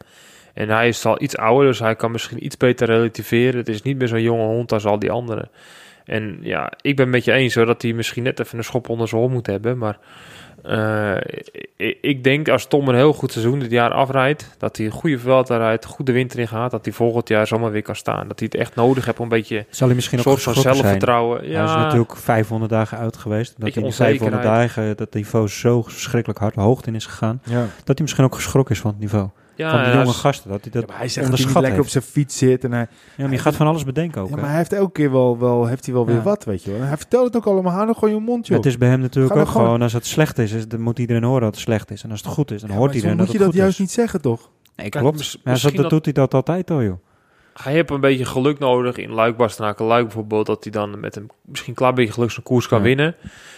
En 0.53 0.69
hij 0.69 0.87
is 0.87 1.05
al 1.05 1.21
iets 1.21 1.37
ouder, 1.37 1.67
dus 1.67 1.79
hij 1.79 1.95
kan 1.95 2.11
misschien 2.11 2.45
iets 2.45 2.57
beter 2.57 2.87
relativeren. 2.87 3.59
Het 3.59 3.69
is 3.69 3.81
niet 3.81 3.97
meer 3.97 4.07
zo'n 4.07 4.21
jonge 4.21 4.45
hond 4.45 4.71
als 4.71 4.85
al 4.85 4.99
die 4.99 5.11
anderen. 5.11 5.49
En 6.05 6.37
ja, 6.41 6.71
ik 6.81 6.95
ben 6.95 7.05
het 7.05 7.15
met 7.15 7.25
je 7.25 7.31
eens 7.31 7.55
hoor, 7.55 7.65
dat 7.65 7.81
hij 7.81 7.93
misschien 7.93 8.23
net 8.23 8.39
even 8.39 8.57
een 8.57 8.63
schop 8.63 8.89
onder 8.89 9.07
zijn 9.07 9.21
hol 9.21 9.29
moet 9.29 9.47
hebben. 9.47 9.77
Maar 9.77 9.99
eh, 10.63 11.15
ik, 12.01 12.23
denk 12.23 12.49
als 12.49 12.67
Tom 12.67 12.87
een 12.87 12.95
heel 12.95 13.13
goed 13.13 13.31
seizoen 13.31 13.59
dit 13.59 13.71
jaar 13.71 13.91
afrijdt, 13.91 14.55
dat 14.57 14.77
hij 14.77 14.85
een 14.85 14.91
goede 14.91 15.19
veld 15.19 15.49
rijdt, 15.49 15.85
goed 15.85 16.05
de 16.05 16.11
winter 16.11 16.39
in 16.39 16.47
gaat, 16.47 16.71
dat 16.71 16.85
hij 16.85 16.93
volgend 16.93 17.27
jaar 17.27 17.47
zomaar 17.47 17.71
weer 17.71 17.81
kan 17.81 17.95
staan. 17.95 18.27
Dat 18.27 18.39
hij 18.39 18.47
het 18.51 18.61
echt 18.61 18.75
nodig 18.75 19.05
heeft 19.05 19.17
om 19.17 19.23
een 19.23 19.29
beetje 19.29 19.65
Zal 19.69 19.87
hij 19.87 19.95
misschien 19.95 20.17
een 20.17 20.23
soort 20.23 20.41
van 20.41 20.53
geschrokken 20.53 20.83
zijn? 20.83 20.99
zelfvertrouwen. 20.99 21.37
Hij 21.39 21.47
is 21.47 21.71
Ja, 21.71 21.83
natuurlijk 21.83 22.15
500 22.15 22.71
dagen 22.71 22.97
uit 22.97 23.17
geweest. 23.17 23.53
Dat 23.57 23.73
hij 23.73 23.83
in 23.83 23.87
die 23.87 23.93
500 23.93 24.21
onzekerheid. 24.21 24.73
dagen 24.73 24.97
dat 24.97 25.13
niveau 25.13 25.47
zo 25.47 25.81
verschrikkelijk 25.81 26.39
hard 26.39 26.55
hoogte 26.55 26.87
in 26.89 26.95
is 26.95 27.05
gegaan. 27.05 27.41
Ja. 27.43 27.59
Dat 27.59 27.67
hij 27.85 27.95
misschien 28.01 28.25
ook 28.25 28.35
geschrokken 28.35 28.75
is 28.75 28.81
van 28.81 28.91
het 28.91 28.99
niveau. 28.99 29.27
Ja, 29.59 29.69
van 29.71 29.79
de 29.79 29.85
hij 29.85 29.93
jonge 29.97 30.09
is- 30.09 30.15
gasten. 30.15 30.49
Dat 30.49 30.61
hij 30.61 30.71
dat 30.71 30.87
maar 30.87 30.97
hij 30.97 31.07
zegt 31.07 31.29
dat 31.31 31.39
hij 31.53 31.61
lekker 31.61 31.79
op 31.79 31.87
zijn 31.87 32.03
fiets 32.03 32.37
zit 32.37 32.63
en 32.63 32.71
hij, 32.71 32.87
Ja, 33.17 33.23
maar 33.23 33.31
je 33.31 33.37
gaat 33.37 33.55
van 33.55 33.67
alles 33.67 33.83
bedenken 33.83 34.21
ook. 34.21 34.29
Ja, 34.29 34.33
hè. 34.35 34.39
maar 34.41 34.49
hij 34.49 34.57
heeft 34.59 34.73
elke 34.73 34.91
keer 34.91 35.11
wel, 35.11 35.37
wel, 35.39 35.65
heeft 35.65 35.85
hij 35.85 35.93
wel 35.93 36.05
weer 36.05 36.15
Ja. 36.15 36.21
wat, 36.21 36.43
weet 36.43 36.63
je 36.63 36.71
wel. 36.71 36.81
Hij 36.81 36.97
vertelt 36.97 37.25
het 37.25 37.35
ook 37.35 37.45
allemaal, 37.45 37.73
hou 37.73 37.85
nog 37.85 37.99
gewoon 37.99 38.13
je 38.15 38.21
mond, 38.21 38.47
joh. 38.47 38.57
Het 38.57 38.65
is 38.65 38.77
bij 38.77 38.89
hem 38.89 38.99
natuurlijk 38.99 39.35
ook 39.35 39.47
gewoon- 39.47 39.65
gewoon, 39.65 39.81
als 39.81 39.93
het 39.93 40.05
slecht 40.05 40.37
is, 40.37 40.51
is, 40.51 40.67
dan 40.67 40.81
moet 40.81 40.99
iedereen 40.99 41.23
horen 41.23 41.41
dat 41.41 41.51
het 41.51 41.59
slecht 41.63 41.91
is. 41.91 42.03
En 42.03 42.11
als 42.11 42.21
het 42.21 42.29
goed 42.31 42.51
is, 42.51 42.61
dan 42.61 42.69
Ja, 42.69 42.75
hoort 42.75 42.85
maar 42.91 42.99
zo 42.99 43.05
iedereen 43.05 43.17
moet 43.17 43.25
dat 43.25 43.35
je 43.35 43.43
het 43.43 43.51
dat 43.53 43.55
goed 43.55 43.63
juist 43.63 43.79
is. 43.79 43.85
niet 43.85 43.91
zeggen, 43.95 44.21
toch? 44.21 44.49
Nee, 44.75 44.89
klopt. 44.89 45.37
Maar 45.43 45.59
dat 45.61 45.75
dat- 45.75 45.89
doet 45.89 46.03
hij 46.05 46.13
dat 46.13 46.33
altijd 46.33 46.71
al, 46.71 46.83
joh. 46.83 46.97
Hij 47.63 47.73
heeft 47.73 47.89
een 47.89 47.99
beetje 47.99 48.25
geluk 48.25 48.59
nodig 48.59 48.97
in 48.97 49.11
Luik, 49.11 49.37
Bastenaken, 49.37 49.85
Luik 49.85 50.03
bijvoorbeeld. 50.03 50.45
Dat 50.45 50.63
hij 50.63 50.71
dan 50.71 50.99
met 50.99 51.15
een 51.15 51.29
misschien 51.45 51.69
een 51.69 51.75
klein 51.75 51.95
beetje 51.95 52.13
geluk 52.13 52.31
zijn 52.31 52.43
koers 52.45 52.67
kan 52.67 52.77
Ja. 52.77 52.83
winnen. 52.83 53.15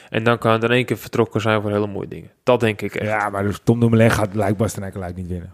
En 0.10 0.24
dan 0.24 0.38
kan 0.38 0.52
hij 0.52 0.60
in 0.70 0.76
één 0.76 0.86
keer 0.86 0.98
vertrokken 0.98 1.42
zijn 1.42 1.62
voor 1.62 1.72
hele 1.72 1.88
mooie 1.88 2.08
dingen. 2.08 2.30
Dat 2.44 2.60
denk 2.60 2.82
ik 2.82 2.96
echt. 2.96 3.10
Ja, 3.10 3.30
maar 3.30 3.44
dus 3.44 3.60
Tom 3.64 3.80
Dumoulin 3.80 4.12
gaat 4.12 4.34
Luik 4.36 4.58
Bastenaken 4.58 5.00
Luik 5.00 5.16
niet 5.16 5.28
winnen. 5.28 5.50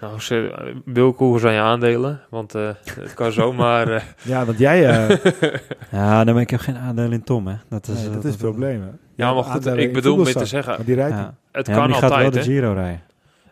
Nou, 0.00 0.20
ze, 0.20 0.54
Wilco, 0.84 1.38
zijn 1.38 1.54
je 1.54 1.60
aandelen? 1.60 2.20
Want 2.30 2.54
eh, 2.54 2.68
het 3.00 3.14
kan 3.14 3.32
zomaar... 3.32 3.88
eh, 3.88 4.02
Ja, 4.32 4.44
want 4.44 4.58
jij... 4.58 4.86
eh, 5.08 5.16
Ja, 5.90 6.24
dan 6.24 6.34
ben 6.34 6.42
ik 6.42 6.50
heb 6.50 6.60
geen 6.60 6.76
aandeel 6.78 7.10
in 7.10 7.24
Tom, 7.24 7.46
hè. 7.46 7.54
Dat 7.68 7.88
is, 7.88 8.00
nee, 8.00 8.10
dat 8.10 8.24
is 8.24 8.30
het 8.30 8.40
probleem, 8.40 8.80
hè. 8.82 8.88
ja, 9.14 9.34
maar 9.34 9.44
goed, 9.44 9.66
ik 9.66 9.92
bedoel 9.92 10.16
met 10.16 10.32
te 10.38 10.44
zeggen... 10.46 10.76
Maar 10.76 10.84
die 10.86 10.94
rijdt 10.94 11.14
Ja. 11.16 11.34
Het 11.52 11.66
Ja, 11.66 11.72
maar 11.72 11.80
kan 11.82 11.90
die 11.92 12.00
gaat 12.00 12.10
wel 12.10 12.18
altijd, 12.24 12.44
de. 12.44 12.50
Giro 12.50 12.72
rijden. 12.72 13.00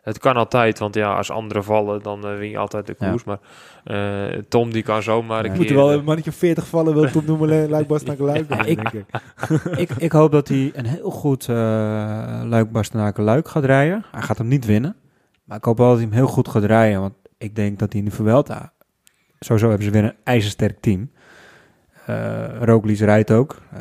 Het 0.07 0.19
kan 0.19 0.37
altijd, 0.37 0.79
want 0.79 0.95
ja, 0.95 1.15
als 1.15 1.31
anderen 1.31 1.65
vallen, 1.65 2.03
dan 2.03 2.27
eh, 2.27 2.39
win 2.39 2.51
je 2.51 2.59
altijd 2.59 2.87
de 2.87 2.95
Ja. 2.99 3.11
koers. 3.11 3.25
Maar 3.25 3.39
eh, 3.85 4.39
Tom, 4.49 4.73
die 4.73 4.83
kan 4.83 5.03
zomaar 5.03 5.45
Ja. 5.45 5.51
een 5.51 5.57
Moet 5.57 5.69
er 5.71 5.75
wel 5.77 5.91
eh, 5.91 5.97
een 5.97 6.05
mannetje 6.05 6.33
40 6.33 6.67
vallen, 6.67 6.95
wil 6.95 7.11
Tom 7.11 7.27
Dumoulin 7.27 7.69
Luik 7.71 7.87
Bastenaken 7.87 8.25
Luik 8.25 8.49
Ja, 8.49 8.65
ik- 8.65 8.77
denk 8.77 8.93
ik. 8.93 9.05
ik, 9.83 9.91
ik 9.99 10.13
hoop 10.13 10.33
dat 10.33 10.49
hij 10.49 10.71
een 10.75 10.87
heel 10.87 11.11
goed 11.11 11.49
eh 11.49 11.55
luik 12.45 12.71
bastenaken 12.73 13.25
luik 13.25 13.49
gaat 13.49 13.65
rijden. 13.65 14.05
Hij 14.13 14.23
gaat 14.23 14.39
hem 14.39 14.49
niet 14.49 14.65
winnen. 14.65 14.97
Maar 15.45 15.57
ik 15.57 15.65
hoop 15.65 15.79
wel 15.79 15.89
dat 15.89 15.97
hij 15.97 16.07
hem 16.07 16.15
heel 16.17 16.27
goed 16.27 16.49
gaat 16.49 16.65
rijden. 16.65 17.01
Want 17.01 17.15
ik 17.39 17.57
denk 17.57 17.79
dat 17.79 17.93
hij 17.93 18.01
in 18.01 18.07
de 18.09 18.15
Vuelta... 18.15 18.73
Sowieso 19.41 19.69
hebben 19.69 19.87
ze 19.87 19.93
weer 19.93 20.05
een 20.05 20.15
ijzersterk 20.25 20.81
team. 20.81 21.11
Eh 22.07 22.45
Roglic 22.61 22.99
rijdt 22.99 23.31
ook. 23.31 23.57
Eh 23.73 23.81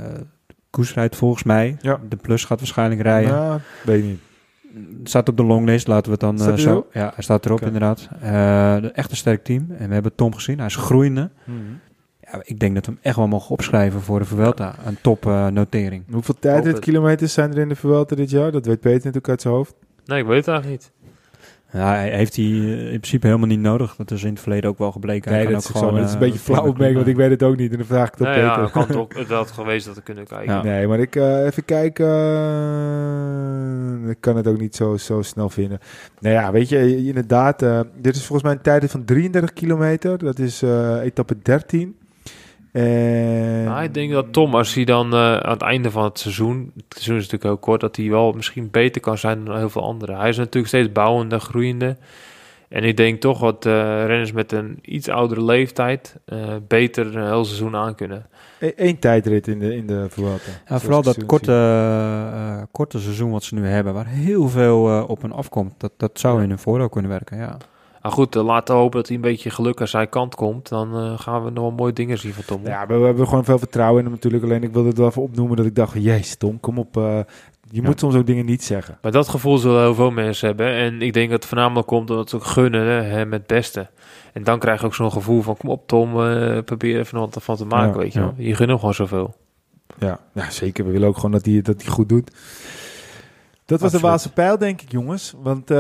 Koes 0.70 0.94
rijdt 0.94 1.16
volgens 1.16 1.44
mij. 1.44 1.78
Ja. 1.82 2.00
De 2.10 2.16
Plus 2.16 2.46
gaat 2.46 2.60
waarschijnlijk 2.60 3.02
rijden. 3.02 3.32
Nou, 3.32 3.60
weet 3.84 3.98
ik 4.00 4.04
niet. 4.04 4.20
Staat 5.04 5.30
op 5.30 5.38
de 5.38 5.44
longlist, 5.44 5.88
laten 5.88 6.06
we 6.06 6.12
het 6.12 6.38
dan 6.38 6.50
eh, 6.52 6.58
zo... 6.58 6.88
Ja, 6.92 7.12
hij 7.14 7.24
staat 7.24 7.46
erop 7.46 7.62
inderdaad. 7.62 8.08
Eh, 8.22 8.82
de- 8.82 8.92
echt 8.94 9.12
een 9.12 9.18
sterk 9.18 9.44
team. 9.44 9.66
En 9.78 9.88
we 9.88 9.94
hebben 9.94 10.16
Tom 10.16 10.34
gezien. 10.34 10.58
Hij 10.58 10.66
is 10.68 10.76
groeiende. 10.76 11.30
Mhm. 11.44 11.58
Ja, 12.32 12.40
ik 12.44 12.60
denk 12.60 12.76
dat 12.76 12.86
we 12.86 12.92
hem 12.92 13.00
echt 13.04 13.16
wel 13.16 13.28
mogen 13.28 13.50
opschrijven 13.50 14.02
voor 14.02 14.20
de 14.20 14.26
Vuelta. 14.26 14.76
Een 14.86 14.98
top 15.02 15.26
eh, 15.26 15.48
notering. 15.48 16.04
Hoeveel 16.12 16.36
tijdritkilometers 16.40 17.34
zijn 17.34 17.52
er 17.52 17.58
in 17.58 17.70
de 17.70 17.76
Vuelta 17.76 18.16
dit 18.16 18.30
jaar? 18.30 18.52
Dat 18.52 18.66
weet 18.66 18.80
Peter 18.80 18.98
natuurlijk 18.98 19.30
uit 19.30 19.42
zijn 19.42 19.54
hoofd. 19.54 19.74
Nee, 20.06 20.20
ik 20.22 20.26
weet 20.28 20.46
het 20.46 20.48
eigenlijk 20.48 20.82
niet. 20.82 20.92
Ja, 21.76 21.94
hij 21.96 22.10
heeft 22.10 22.36
hij 22.36 22.46
eh, 22.46 22.80
in 22.84 22.88
principe 22.88 23.26
helemaal 23.28 23.48
niet 23.48 23.60
nodig. 23.60 23.96
Dat 23.96 24.12
is 24.12 24.24
in 24.24 24.30
het 24.30 24.40
verleden 24.40 24.70
ook 24.70 24.78
wel 24.78 24.92
gebleken. 24.92 25.30
Hij 25.32 25.40
Nee, 25.44 25.52
kan 25.52 25.56
dat 25.62 25.68
ook 25.70 25.74
is, 25.76 25.80
zo, 25.82 25.92
dat 25.96 26.00
is 26.06 26.10
een 26.10 26.14
eh, 26.14 26.20
beetje 26.22 26.40
flauw 26.40 26.66
opmerking, 26.68 26.96
want 26.98 27.08
ik 27.08 27.16
weet 27.16 27.30
het 27.30 27.44
ook 27.44 27.58
niet. 27.58 27.72
En 27.72 27.78
dan 27.78 27.86
vraag 27.86 28.08
ik 28.08 28.12
het 28.14 28.22
op 28.22 28.28
Nee, 28.28 28.38
ja, 28.40 28.56
Peter. 28.56 28.72
kan 28.72 28.82
het 28.88 28.96
ook 28.96 29.16
het 29.18 29.28
had 29.28 29.52
geweest 29.52 29.86
dat 29.86 29.96
we 29.96 30.02
kunnen 30.02 30.26
kijken. 30.28 30.54
Ja. 30.54 30.64
Nee, 30.64 30.88
maar 30.88 31.00
ik 31.00 31.16
eh, 31.16 31.46
even 31.46 31.66
kijken. 31.66 32.06
ik 34.10 34.18
kan 34.20 34.36
het 34.36 34.48
ook 34.48 34.60
niet 34.60 34.76
zo, 34.76 34.98
zo 34.98 35.22
snel 35.22 35.50
vinden. 35.50 35.80
Nou 36.20 36.36
ja, 36.36 36.52
weet 36.52 36.70
je, 36.70 37.06
inderdaad. 37.06 37.62
eh, 37.62 37.80
dit 38.02 38.16
is 38.16 38.22
volgens 38.26 38.44
mij 38.44 38.52
een 38.52 38.62
tijd 38.62 38.92
van 38.92 39.06
33 39.06 39.54
kilometer. 39.54 40.18
Dat 40.18 40.40
is 40.40 40.62
eh, 40.62 40.98
etappe 41.04 41.36
13. 41.42 41.96
Nou, 42.84 43.84
ik 43.84 43.94
denk 43.94 44.12
dat 44.12 44.34
Tom, 44.34 44.56
als 44.56 44.74
hij 44.74 44.84
dan 44.84 45.14
eh, 45.14 45.38
aan 45.38 45.52
het 45.52 45.62
einde 45.62 45.92
van 45.92 46.04
het 46.04 46.20
seizoen, 46.20 46.72
het 46.76 46.86
seizoen 46.90 47.16
is 47.16 47.22
natuurlijk 47.22 47.44
heel 47.44 47.58
kort, 47.58 47.82
dat 47.82 47.96
hij 47.96 48.10
wel 48.10 48.32
misschien 48.32 48.72
beter 48.72 49.02
kan 49.02 49.18
zijn 49.18 49.46
dan 49.46 49.58
heel 49.58 49.70
veel 49.70 49.84
anderen. 49.84 50.18
Hij 50.18 50.30
is 50.30 50.38
natuurlijk 50.38 50.68
steeds 50.68 50.92
bouwende, 50.92 51.40
groeiende. 51.40 51.98
En 52.70 52.84
ik 52.84 52.98
denk 52.98 53.22
toch 53.22 53.40
wat 53.40 53.66
eh, 53.66 54.06
renners 54.06 54.32
met 54.32 54.52
een 54.52 54.80
iets 54.82 55.10
oudere 55.10 55.44
leeftijd 55.44 56.16
eh, 56.26 56.56
beter 56.68 57.16
een 57.16 57.28
heel 57.28 57.46
seizoen 57.46 57.76
aan 57.76 57.96
kunnen. 57.96 58.26
Eén 58.60 59.00
tijdrit 59.00 59.48
in 59.48 59.60
de, 59.60 59.76
in 59.76 59.88
de 59.88 60.06
Vuelta. 60.10 60.52
Ja, 60.52 60.62
Zoals 60.68 60.84
vooral 60.84 61.02
dat 61.02 61.26
korte, 61.26 61.52
eh, 61.52 62.62
korte 62.72 63.00
seizoen 63.00 63.32
wat 63.32 63.44
ze 63.44 63.56
nu 63.56 63.66
hebben, 63.68 63.94
waar 63.94 64.08
heel 64.08 64.50
veel 64.50 65.06
op 65.08 65.24
en 65.24 65.32
afkomt, 65.32 65.74
dat, 65.78 65.92
dat 65.98 66.20
zou 66.20 66.38
Ja. 66.38 66.44
in 66.44 66.50
hun 66.50 66.60
voordeel 66.60 66.90
kunnen 66.90 67.12
werken, 67.12 67.38
ja. 67.38 67.58
Maar 68.06 68.14
goed, 68.14 68.36
eh, 68.36 68.44
laten 68.44 68.76
we 68.76 68.82
hopen 68.82 68.98
dat 68.98 69.08
hij 69.08 69.16
een 69.16 69.22
beetje 69.22 69.50
geluk 69.50 69.82
aan 69.82 69.88
zijn 69.88 70.10
kant 70.10 70.36
komt. 70.36 70.70
Dan 70.70 70.96
eh, 70.98 71.20
gaan 71.20 71.44
we 71.44 71.50
nog 71.50 71.64
wel 71.64 71.72
mooie 71.72 71.94
dingen 71.94 72.18
zien 72.18 72.34
van 72.34 72.44
Tom. 72.46 72.62
Ja, 72.66 72.88
we, 72.88 72.98
we 72.98 73.06
hebben 73.06 73.28
gewoon 73.28 73.44
veel 73.44 73.60
vertrouwen 73.60 73.98
in 73.98 74.04
hem 74.04 74.14
natuurlijk. 74.14 74.44
Alleen 74.44 74.64
ik 74.64 74.74
wilde 74.74 74.88
het 74.88 74.98
wel 74.98 75.08
even 75.08 75.22
opnoemen 75.22 75.58
dat 75.58 75.66
ik 75.66 75.76
dacht, 75.76 75.94
jezus 75.94 76.36
Tom, 76.36 76.60
kom 76.60 76.78
op. 76.78 76.98
eh, 76.98 77.20
je 77.70 77.82
moet 77.82 78.00
soms 78.00 78.16
ook 78.16 78.26
dingen 78.26 78.46
niet 78.46 78.64
zeggen. 78.64 78.98
Maar 79.02 79.12
dat 79.12 79.28
gevoel 79.28 79.58
zullen 79.58 79.82
heel 79.82 79.96
veel 79.96 80.12
mensen 80.12 80.48
hebben. 80.48 80.68
En 80.68 81.02
ik 81.02 81.14
denk 81.14 81.30
dat 81.30 81.40
het 81.40 81.48
voornamelijk 81.48 81.88
komt 81.88 82.10
omdat 82.10 82.30
ze 82.30 82.36
ook 82.36 82.46
gunnen 82.46 83.30
met 83.30 83.40
het 83.40 83.48
beste. 83.48 83.90
En 84.34 84.44
dan 84.44 84.60
krijg 84.60 84.80
je 84.80 84.86
ook 84.86 84.96
zo'n 84.96 85.12
gevoel 85.12 85.42
van, 85.42 85.58
kom 85.58 85.70
op 85.70 85.88
Tom, 85.88 86.12
probeer 86.64 87.00
even 87.00 87.20
wat 87.20 87.38
van 87.42 87.56
te 87.56 87.66
maken, 87.66 88.00
weet 88.00 88.14
je 88.14 88.20
ja. 88.20 88.26
wel. 88.26 88.36
Je 88.38 88.56
gunt 88.56 88.70
hem 88.70 88.80
gewoon 88.80 88.94
zoveel. 88.94 89.36
Ja, 89.98 90.20
ja 90.34 90.50
zeker. 90.50 90.86
We 90.86 90.92
willen 90.92 91.08
ook 91.08 91.16
gewoon 91.16 91.32
dat 91.32 91.46
hij 91.46 91.62
dat 91.62 91.88
goed 91.88 92.10
doet. 92.10 92.32
Dat 93.66 93.80
was 93.80 93.92
de. 93.92 94.00
Waalse 94.00 94.32
pijl, 94.32 94.58
denk 94.58 94.82
ik, 94.82 94.92
jongens. 94.92 95.34
Want 95.42 95.72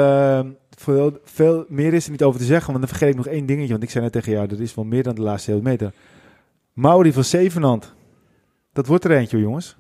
veel, 0.76 1.20
veel 1.24 1.66
meer 1.68 1.94
is 1.94 2.06
er 2.06 2.12
niet 2.12 2.24
over 2.24 2.40
te 2.40 2.46
zeggen. 2.46 2.68
Want 2.74 2.80
dan 2.80 2.90
vergeet 2.90 3.10
ik 3.10 3.16
nog 3.16 3.28
één 3.28 3.46
dingetje. 3.46 3.72
Want 3.72 3.84
ik 3.84 3.90
zei 3.90 4.04
net 4.04 4.14
tegen 4.14 4.32
jou, 4.32 4.48
dat 4.48 4.60
is 4.60 4.76
wel 4.76 4.86
meer 4.86 5.04
dan 5.04 5.16
de 5.16 5.22
laatste 5.22 5.52
hele 5.52 5.64
meter. 5.64 5.94
Mauri 6.74 7.14
van 7.14 7.24
Zevenand. 7.24 7.94
Dat 8.74 8.88
wordt 8.88 9.04
er 9.04 9.12
eentje, 9.12 9.40
jongens. 9.40 9.78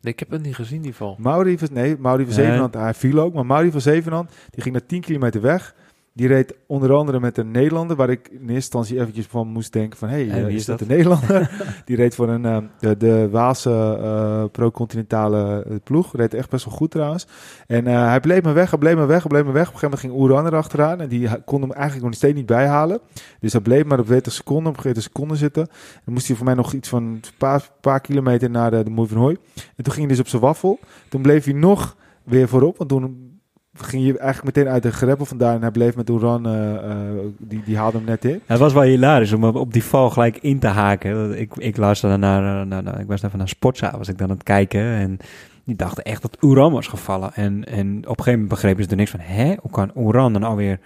Nee, 0.00 0.12
ik 0.12 0.18
heb 0.18 0.30
het 0.30 0.42
niet 0.42 0.54
gezien, 0.54 0.82
die 0.82 0.94
val. 0.94 1.16
Mauri 1.18 1.58
van, 1.58 1.68
nee, 1.72 1.96
Mauri 1.98 2.24
van 2.24 2.34
Nee. 2.34 2.44
Zevenand, 2.44 2.74
hij 2.74 2.94
viel 2.94 3.18
ook. 3.18 3.34
Maar 3.34 3.46
Mauri 3.46 3.70
van 3.70 3.80
Zevenand, 3.80 4.30
die 4.50 4.62
ging 4.62 4.74
naar 4.74 4.86
10 4.86 5.00
kilometer 5.00 5.40
weg. 5.40 5.74
Die 6.20 6.28
reed 6.28 6.54
onder 6.66 6.92
andere 6.92 7.20
met 7.20 7.38
een 7.38 7.50
Nederlander, 7.50 7.96
waar 7.96 8.10
ik 8.10 8.28
in 8.28 8.38
eerste 8.38 8.54
instantie 8.54 9.00
eventjes 9.00 9.26
van 9.26 9.48
moest 9.48 9.72
denken 9.72 9.98
van, 9.98 10.08
hé, 10.08 10.26
hey, 10.26 10.38
En 10.38 10.44
wie 10.44 10.54
is 10.54 10.60
is 10.60 10.66
dat 10.66 10.78
dat? 10.78 10.88
een 10.88 10.94
Nederlander? 10.94 11.50
die 11.84 11.96
reed 11.96 12.14
voor 12.14 12.28
een, 12.28 12.44
eh, 12.44 12.58
de, 12.78 12.96
de 12.96 13.28
Waalse 13.30 13.98
eh 14.02 14.44
pro-continentale 14.52 15.64
eh, 15.68 15.76
ploeg. 15.84 16.16
Reed 16.16 16.34
echt 16.34 16.50
best 16.50 16.64
wel 16.64 16.74
goed 16.74 16.90
trouwens. 16.90 17.26
En 17.66 17.86
hij 17.86 18.20
bleef 18.20 18.42
maar 18.42 18.54
weg, 18.54 18.70
hij 18.70 18.78
bleef 18.78 18.94
maar 18.94 19.06
weg, 19.06 19.18
hij 19.18 19.28
bleef 19.28 19.44
maar 19.44 19.52
weg. 19.52 19.68
Op 19.68 19.74
een 19.74 19.78
gegeven 19.78 19.98
moment 19.98 20.20
ging 20.20 20.30
Oeran 20.30 20.52
erachteraan 20.52 21.00
en 21.00 21.08
die 21.08 21.44
kon 21.44 21.60
hem 21.60 21.72
eigenlijk 21.72 22.06
nog 22.06 22.14
steeds 22.14 22.34
niet 22.34 22.46
bijhalen. 22.46 23.00
Dus 23.40 23.52
hij 23.52 23.62
bleef 23.62 23.84
maar 23.84 23.98
op 23.98 24.06
40 24.06 24.32
seconden, 24.32 24.72
op 24.72 24.80
40 24.80 25.02
seconden 25.02 25.36
zitten. 25.36 25.66
Dan 26.04 26.14
moest 26.14 26.26
hij 26.26 26.36
voor 26.36 26.44
mij 26.44 26.54
nog 26.54 26.72
iets 26.72 26.88
van 26.88 27.02
een 27.02 27.22
paar, 27.38 27.68
paar 27.80 28.00
kilometer 28.00 28.50
naar 28.50 28.70
de, 28.70 28.82
de 28.82 28.90
Moei 28.90 29.08
van 29.08 29.18
Hooi. 29.18 29.36
En 29.76 29.84
toen 29.84 29.92
ging 29.92 30.06
hij 30.06 30.14
dus 30.16 30.24
op 30.24 30.28
zijn 30.28 30.42
waffel. 30.42 30.78
Toen 31.08 31.22
bleef 31.22 31.44
hij 31.44 31.54
nog 31.54 31.96
weer 32.22 32.48
voorop, 32.48 32.78
want 32.78 32.90
toen 32.90 33.29
ging 33.74 34.04
je 34.06 34.18
eigenlijk 34.18 34.56
meteen 34.56 34.72
uit 34.72 34.82
de 34.82 34.92
greppel 34.92 35.24
vandaan. 35.26 35.54
En 35.54 35.60
hij 35.60 35.70
bleef 35.70 35.96
met 35.96 36.10
Oeran, 36.10 36.46
eh, 36.46 36.74
eh, 36.74 37.00
die, 37.38 37.62
die 37.64 37.76
haalde 37.76 37.96
hem 37.96 38.06
net 38.06 38.24
in. 38.24 38.40
Het 38.46 38.58
was 38.58 38.72
wel 38.72 38.82
hilarisch 38.82 39.32
om 39.32 39.44
op- 39.44 39.72
die 39.72 39.84
val 39.84 40.10
gelijk 40.10 40.36
in 40.40 40.58
te 40.58 40.66
haken. 40.66 41.38
Ik, 41.40 41.56
ik 41.56 41.76
luisterde 41.76 42.16
naar, 42.16 42.66
naar, 42.66 42.82
naar- 42.82 43.00
ik 43.00 43.06
was 43.06 43.22
even 43.22 43.38
naar 43.38 43.48
Sportza, 43.48 43.98
was 43.98 44.08
ik 44.08 44.18
dan 44.18 44.28
aan 44.28 44.34
het 44.34 44.42
kijken 44.44 44.80
en 44.82 45.16
die 45.64 45.76
dachten 45.76 46.04
echt 46.04 46.22
dat 46.22 46.36
Oeran 46.42 46.72
was 46.72 46.86
gevallen. 46.86 47.34
En, 47.34 47.64
en 47.64 47.96
op 47.96 48.04
een 48.04 48.06
gegeven 48.08 48.30
moment 48.32 48.48
begrepen 48.48 48.84
ze 48.84 48.90
er 48.90 48.96
niks 48.96 49.10
van, 49.10 49.20
hè, 49.20 49.54
hoe 49.60 49.70
kan 49.70 49.90
Oeran 49.96 50.32
dan 50.32 50.42
alweer, 50.42 50.78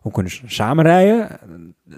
hoe 0.00 0.12
kunnen 0.12 0.32
ze 0.32 0.40
samen 0.46 0.84
rijden? 0.84 1.28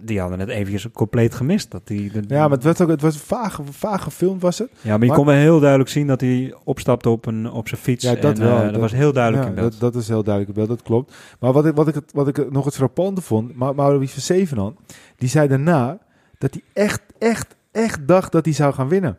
Die 0.02 0.20
hadden 0.20 0.38
het 0.40 0.48
eventjes 0.48 0.90
compleet 0.92 1.34
gemist. 1.34 1.70
Dat 1.70 1.86
die, 1.86 2.12
de- 2.12 2.22
Ja, 2.26 2.40
maar 2.42 2.50
het, 2.50 2.62
werd 2.64 2.80
ook, 2.80 2.88
het 2.88 3.00
was 3.00 3.18
vaag, 3.18 3.60
vaag 3.70 4.02
gefilmd 4.02 4.42
was 4.42 4.58
het. 4.58 4.70
ja, 4.80 4.90
maar 4.90 5.00
je 5.00 5.06
maar- 5.06 5.16
kon 5.16 5.26
wel 5.26 5.34
heel 5.34 5.60
duidelijk 5.60 5.90
zien 5.90 6.06
dat 6.06 6.20
hij 6.20 6.54
opstapte 6.64 7.08
op, 7.08 7.26
een, 7.26 7.50
op 7.50 7.68
zijn 7.68 7.80
fiets. 7.80 8.04
Ja, 8.04 8.14
dat 8.14 8.38
en, 8.38 8.44
wel. 8.44 8.56
eh, 8.62 8.72
dat, 8.72 8.80
was 8.80 8.92
heel 8.92 9.12
duidelijk 9.12 9.42
ja, 9.44 9.48
in 9.48 9.54
beeld. 9.54 9.70
Dat, 9.80 9.92
dat 9.92 10.02
is 10.02 10.08
heel 10.08 10.22
duidelijk 10.22 10.56
in 10.56 10.64
beeld, 10.64 10.78
dat 10.78 10.86
klopt. 10.86 11.14
Maar 11.40 11.52
wat 11.52 11.66
ik, 11.66 11.74
wat 11.74 11.88
ik, 11.88 11.94
het- 11.94 12.12
wat 12.12 12.28
ik 12.28 12.50
nog 12.52 12.64
het 12.64 12.74
frappante 12.74 13.20
vond, 13.20 13.54
Ma- 13.56 13.72
Maurice 13.72 14.12
van 14.12 14.22
Zevenand, 14.22 14.78
die 15.16 15.28
zei 15.28 15.48
daarna 15.48 15.98
dat 16.38 16.52
hij 16.54 16.62
echt, 16.84 17.02
echt, 17.18 17.56
echt 17.72 18.08
dacht 18.08 18.32
dat 18.32 18.44
hij 18.44 18.54
zou 18.54 18.74
gaan 18.74 18.88
winnen. 18.88 19.18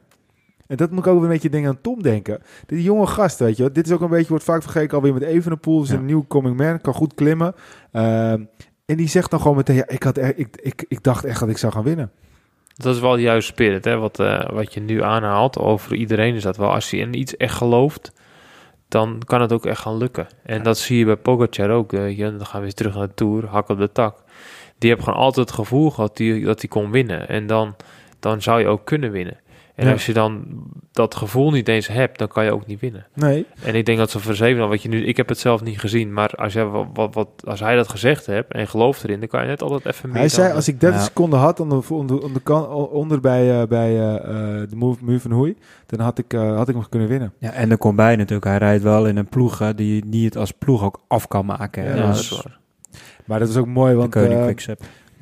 En 0.68 0.78
dat 0.78 0.90
moet 0.92 1.00
ik 1.00 1.08
ook 1.08 1.16
weer 1.16 1.24
een 1.24 1.30
beetje 1.30 1.50
denken 1.50 1.70
aan 1.70 1.82
Tom 1.82 2.02
denken. 2.02 2.42
Die 2.66 2.84
jonge 2.84 3.08
gast, 3.08 3.40
weet 3.40 3.58
je. 3.58 3.72
Dit 3.72 3.86
is 3.86 3.92
ook 3.92 4.02
een 4.02 4.10
beetje, 4.10 4.28
wordt 4.30 4.44
vaak 4.44 4.62
vergeten 4.62 4.98
alweer 4.98 5.14
met 5.14 5.24
Evenepoel. 5.24 5.84
Is 5.84 5.90
Ja. 5.90 5.96
een 5.96 6.06
nieuw 6.06 6.26
coming 6.28 6.58
man, 6.58 6.82
kan 6.82 6.94
goed 6.94 7.14
klimmen. 7.14 7.54
Ehm, 7.92 8.44
en 8.86 8.98
die 8.98 9.08
zegt 9.08 9.32
dan 9.32 9.42
gewoon 9.42 9.56
meteen, 9.56 9.76
ja, 9.76 9.88
ik, 9.88 10.04
had 10.04 10.18
ik, 10.18 10.48
ik, 10.62 10.86
ik 10.88 11.04
dacht 11.04 11.26
echt 11.26 11.40
dat 11.40 11.50
ik 11.50 11.58
zou 11.58 11.74
gaan 11.74 11.84
winnen. 11.84 12.12
Dat 12.76 12.96
is 12.96 13.02
wel 13.02 13.16
de 13.16 13.22
juiste 13.22 13.52
spirit, 13.52 13.86
hè? 13.86 13.98
Wat, 13.98 14.20
eh, 14.20 14.50
wat 14.50 14.74
je 14.74 14.80
nu 14.80 15.04
aanhaalt 15.04 15.58
over 15.58 15.96
iedereen 15.96 16.36
is 16.36 16.44
dat 16.44 16.58
wel. 16.58 16.74
Als 16.74 16.90
je 16.90 16.98
in 16.98 17.14
iets 17.14 17.38
echt 17.38 17.56
gelooft, 17.56 18.12
dan 18.88 19.22
kan 19.26 19.42
het 19.42 19.54
ook 19.54 19.66
echt 19.66 19.82
gaan 19.82 19.98
lukken. 19.98 20.28
En 20.44 20.64
dat 20.64 20.78
zie 20.78 20.98
je 20.98 21.06
bij 21.06 21.16
Pogacar 21.16 21.70
ook. 21.70 21.92
je, 21.92 22.16
dan 22.38 22.46
gaan 22.46 22.60
we 22.60 22.66
weer 22.66 22.74
terug 22.74 22.96
naar 22.96 23.08
de 23.08 23.14
Tour, 23.14 23.48
hak 23.48 23.70
op 23.70 23.78
de 23.78 23.92
tak. 23.92 24.24
Die 24.78 24.90
heeft 24.90 25.04
gewoon 25.04 25.20
altijd 25.20 25.48
het 25.50 25.56
gevoel 25.56 25.92
gehad 25.92 26.18
die, 26.18 26.46
dat 26.46 26.60
hij 26.60 26.70
kon 26.70 26.92
winnen. 26.92 27.28
En 27.28 27.48
dan, 27.48 27.76
dan 28.20 28.42
zou 28.42 28.60
je 28.60 28.68
ook 28.68 28.86
kunnen 28.86 29.12
winnen. 29.12 29.40
En 29.76 29.86
Ja. 29.86 29.92
als 29.92 30.06
je 30.06 30.14
dan 30.14 30.46
dat 30.92 31.16
gevoel 31.16 31.52
niet 31.52 31.68
eens 31.68 31.88
hebt, 31.88 32.18
dan 32.20 32.28
kan 32.28 32.44
je 32.44 32.52
ook 32.52 32.66
niet 32.66 32.80
winnen. 32.80 33.06
Nee. 33.14 33.46
En 33.64 33.76
ik 33.76 33.86
denk 33.86 33.98
dat 33.98 34.10
ze 34.12 34.20
voor 34.20 34.36
zeven, 34.36 34.70
wat 34.70 34.82
je 34.82 34.90
nu, 34.90 35.06
ik 35.06 35.18
heb 35.18 35.30
het 35.30 35.40
zelf 35.40 35.64
niet 35.64 35.80
gezien, 35.80 36.14
maar 36.14 36.30
als, 36.30 36.54
jij, 36.54 36.66
wat, 36.66 36.88
wat, 36.94 37.14
wat, 37.14 37.28
als 37.46 37.60
hij 37.60 37.76
dat 37.76 37.90
gezegd 37.90 38.26
hebt 38.26 38.54
en 38.54 38.68
gelooft 38.68 39.04
erin, 39.04 39.20
dan 39.20 39.28
kan 39.30 39.42
je 39.42 39.48
net 39.48 39.62
altijd 39.62 39.86
even 39.86 40.10
meer. 40.10 40.18
Hij 40.18 40.30
zei, 40.30 40.48
dan- 40.48 40.56
als 40.56 40.68
ik 40.68 40.80
30 40.80 41.00
Ja. 41.00 41.06
seconden 41.06 41.40
had 41.40 41.60
onder, 41.60 41.84
onder, 41.90 42.24
onder, 42.24 42.42
kan- 42.42 42.68
onder 42.70 43.20
bij, 43.20 43.62
eh, 43.62 43.68
bij 43.68 44.00
eh, 44.00 44.16
eh, 44.16 44.70
de 44.70 44.76
move, 44.76 45.04
move 45.06 45.20
van 45.20 45.32
Hoei, 45.32 45.58
dan 45.86 46.00
had 46.00 46.18
ik, 46.18 46.34
eh, 46.34 46.56
had 46.56 46.70
ik 46.70 46.76
nog 46.76 46.90
kunnen 46.90 47.08
winnen. 47.08 47.34
Ja, 47.38 47.52
en 47.52 47.72
er 47.72 47.78
komt 47.78 47.96
bij 47.96 48.16
natuurlijk, 48.16 48.46
hij 48.46 48.58
rijdt 48.58 48.84
wel 48.84 49.08
in 49.08 49.18
een 49.18 49.28
ploeg 49.30 49.74
die, 49.76 50.04
die 50.10 50.26
het 50.26 50.38
als 50.38 50.52
ploeg 50.52 50.84
ook 50.84 51.00
af 51.08 51.28
kan 51.28 51.46
maken. 51.46 51.84
Ja, 51.84 52.06
dat 52.08 52.16
is 52.16 52.30
waar. 52.30 52.60
Maar 53.26 53.40
dat 53.40 53.50
is 53.50 53.58
ook 53.58 53.68
mooi, 53.68 53.92
de 53.92 53.98
want. 53.98 54.16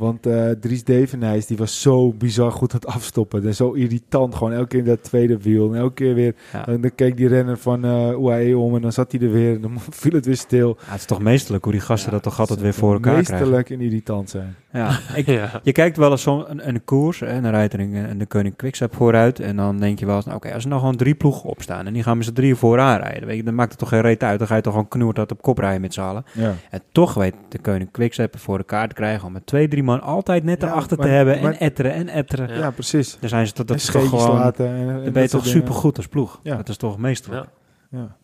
Want 0.02 0.26
eh, 0.26 0.50
Dries 0.50 0.84
Devenijs 0.84 1.46
die 1.46 1.58
was 1.58 1.82
zo 1.82 2.12
bizar 2.14 2.52
goed 2.52 2.74
aan 2.74 2.80
het 2.80 2.90
afstoppen. 2.90 3.46
En 3.46 3.56
zo 3.56 3.72
irritant, 3.72 4.36
gewoon 4.36 4.54
elke 4.54 4.68
keer 4.68 4.80
in 4.80 4.86
dat 4.86 5.04
tweede 5.04 5.38
wiel. 5.38 5.74
En 5.74 5.80
elke 5.80 5.94
keer 5.94 6.14
weer, 6.14 6.36
Ja. 6.54 6.68
en 6.68 6.82
dan 6.82 6.96
keek 6.96 7.18
die 7.18 7.28
renner 7.28 7.58
van 7.58 7.86
eh 7.86 8.10
UAE 8.20 8.58
om 8.58 8.76
en 8.76 8.82
dan 8.82 8.92
zat 8.92 9.12
hij 9.12 9.22
er 9.22 9.32
weer. 9.32 9.56
En 9.56 9.62
dan 9.62 9.72
viel 10.02 10.12
het 10.12 10.26
weer 10.26 10.36
stil. 10.38 10.78
Ja, 10.80 10.92
het 10.92 11.00
is 11.00 11.06
toch 11.06 11.20
meestelijk 11.22 11.64
hoe 11.64 11.74
die 11.74 11.82
gasten 11.82 12.12
dat 12.12 12.24
toch 12.24 12.40
altijd 12.40 12.62
weer 12.62 12.74
voor 12.74 12.94
elkaar 12.94 13.12
krijgen. 13.14 13.34
Meesterlijk 13.34 13.70
en 13.70 13.82
irritant 13.82 14.30
zijn. 14.30 14.56
Ja, 14.74 15.00
ik, 15.16 15.26
Ja. 15.26 15.60
je 15.64 15.72
kijkt 15.72 15.98
wel 15.98 16.12
eens 16.12 16.22
zo'n 16.22 16.52
een, 16.52 16.68
een 16.68 16.84
koers 16.84 17.20
hè, 17.20 17.26
en 17.26 17.42
dan 17.44 17.52
rijdt 17.52 17.74
er 17.74 17.80
een, 17.80 17.94
een 17.94 18.18
de 18.18 18.26
Koning 18.26 18.56
Quickstep 18.56 18.96
vooruit. 18.96 19.40
En 19.40 19.56
dan 19.56 19.80
denk 19.80 20.00
je 20.00 20.06
wel 20.06 20.16
eens, 20.16 20.26
nou, 20.26 20.38
oké, 20.38 20.54
als 20.54 20.64
er 20.64 20.70
nou 20.70 20.82
gewoon 20.82 20.96
drie 20.96 21.16
ploegen 21.16 21.50
opstaan 21.50 21.88
en 21.88 21.94
die 21.94 22.04
gaan 22.04 22.18
met 22.18 22.26
z'n 22.26 22.34
drieën 22.34 22.56
vooraan 22.56 23.00
rijden. 23.02 23.28
Weet 23.28 23.38
je, 23.38 23.44
dan 23.44 23.56
maakt 23.56 23.70
het 23.70 23.80
toch 23.80 23.90
geen 23.90 24.02
reet 24.02 24.24
uit. 24.24 24.40
Dan 24.40 24.48
ga 24.48 24.56
je 24.56 24.62
toch 24.62 24.74
gewoon 24.74 24.88
knoerd 24.88 25.16
dat 25.16 25.32
op 25.32 25.42
kop 25.42 25.58
rijden 25.58 25.82
met 25.82 25.94
z'n 25.94 26.02
allen. 26.02 26.26
Ja. 26.34 26.54
En 26.70 26.82
toch 26.92 27.14
weet 27.14 27.36
de 27.50 27.60
Koning 27.60 27.92
Quickstep 27.92 28.40
voor 28.40 28.58
elkaar 28.58 28.88
te 28.88 28.94
krijgen 28.96 29.28
om 29.28 29.34
met 29.34 29.46
twee, 29.46 29.68
drie 29.68 29.84
man 29.84 29.91
altijd 30.00 30.44
net 30.44 30.62
Ja, 30.62 30.68
erachter 30.68 30.98
maar- 30.98 31.06
te 31.08 31.12
hebben. 31.14 31.42
maar- 31.42 31.52
en 31.52 31.60
etteren 31.60 31.94
en 31.94 32.08
etteren. 32.10 32.48
Ja. 32.50 32.56
Ja, 32.56 32.72
precies. 32.72 33.18
Dan 33.20 33.30
zijn 33.30 33.48
ze 33.48 33.54
tot 33.54 33.68
dat 33.68 33.78
en 33.78 33.84
is 33.84 33.90
toch 33.92 34.10
gewoon... 34.10 34.38
laten. 34.38 34.68
En, 34.68 34.74
en 34.76 34.86
Dan 34.94 35.04
dat 35.04 35.14
ben 35.14 35.22
je 35.24 35.30
toch 35.30 35.44
dingen. 35.44 35.60
supergoed 35.60 35.98
als 35.98 36.08
ploeg. 36.08 36.40
Ja. 36.44 36.56
Dat 36.56 36.70
is 36.70 36.78
toch 36.78 36.98
meestelijk. 36.98 37.46
Ja. 37.92 38.00
Ja. 38.00 38.16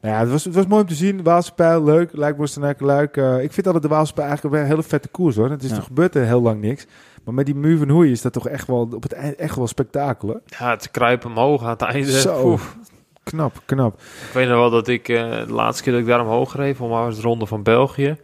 Nou 0.00 0.14
ja, 0.14 0.20
het 0.20 0.30
was, 0.30 0.44
het 0.44 0.54
was 0.54 0.66
mooi 0.66 0.82
om 0.82 0.88
te 0.88 0.94
zien. 0.94 1.22
Waalse 1.22 1.54
pijl, 1.54 1.84
leuk. 1.84 2.10
Lijkborstenaar, 2.16 2.74
luik. 2.78 3.16
Eh, 3.16 3.42
ik 3.42 3.52
vind 3.52 3.66
altijd 3.66 3.84
de 3.84 3.90
Waalse 3.90 4.12
pijl 4.12 4.26
eigenlijk 4.26 4.56
wel 4.56 4.64
een 4.64 4.70
hele 4.70 4.88
vette 4.88 5.08
koers 5.08 5.36
hoor. 5.36 5.50
Het 5.50 5.62
is 5.62 5.70
Ja. 5.70 6.08
er 6.12 6.24
heel 6.26 6.42
lang 6.42 6.60
niks. 6.60 6.86
Maar 7.24 7.34
met 7.34 7.46
die 7.46 7.54
muur 7.54 7.78
van 7.78 7.88
Hoei 7.88 8.10
is 8.10 8.22
dat 8.22 8.32
toch 8.32 8.48
echt 8.48 8.66
wel 8.66 8.88
op 8.94 9.02
het 9.02 9.12
eind 9.12 9.34
echt 9.36 9.56
wel 9.56 9.66
spektakel. 9.66 10.28
hè? 10.28 10.34
Ja, 10.58 10.70
het 10.70 10.90
kruipen 10.90 11.30
omhoog 11.30 11.62
aan 11.62 11.68
het 11.70 11.82
einde. 11.82 12.20
Zo. 12.20 12.46
Oef. 12.46 12.76
Knap, 13.22 13.62
knap. 13.64 13.94
Ik 14.00 14.32
weet 14.32 14.48
nog 14.48 14.56
wel 14.58 14.70
dat 14.70 14.88
ik 14.88 15.08
eh, 15.08 15.30
de 15.46 15.52
laatste 15.52 15.82
keer 15.82 15.92
dat 15.92 16.00
ik 16.02 16.08
daar 16.08 16.20
omhoog 16.20 16.56
reed, 16.56 16.76
voor 16.76 16.88
mij 16.88 16.98
was 16.98 17.12
het 17.12 17.22
de 17.22 17.28
ronde 17.28 17.46
van 17.46 17.62
België. 17.62 18.16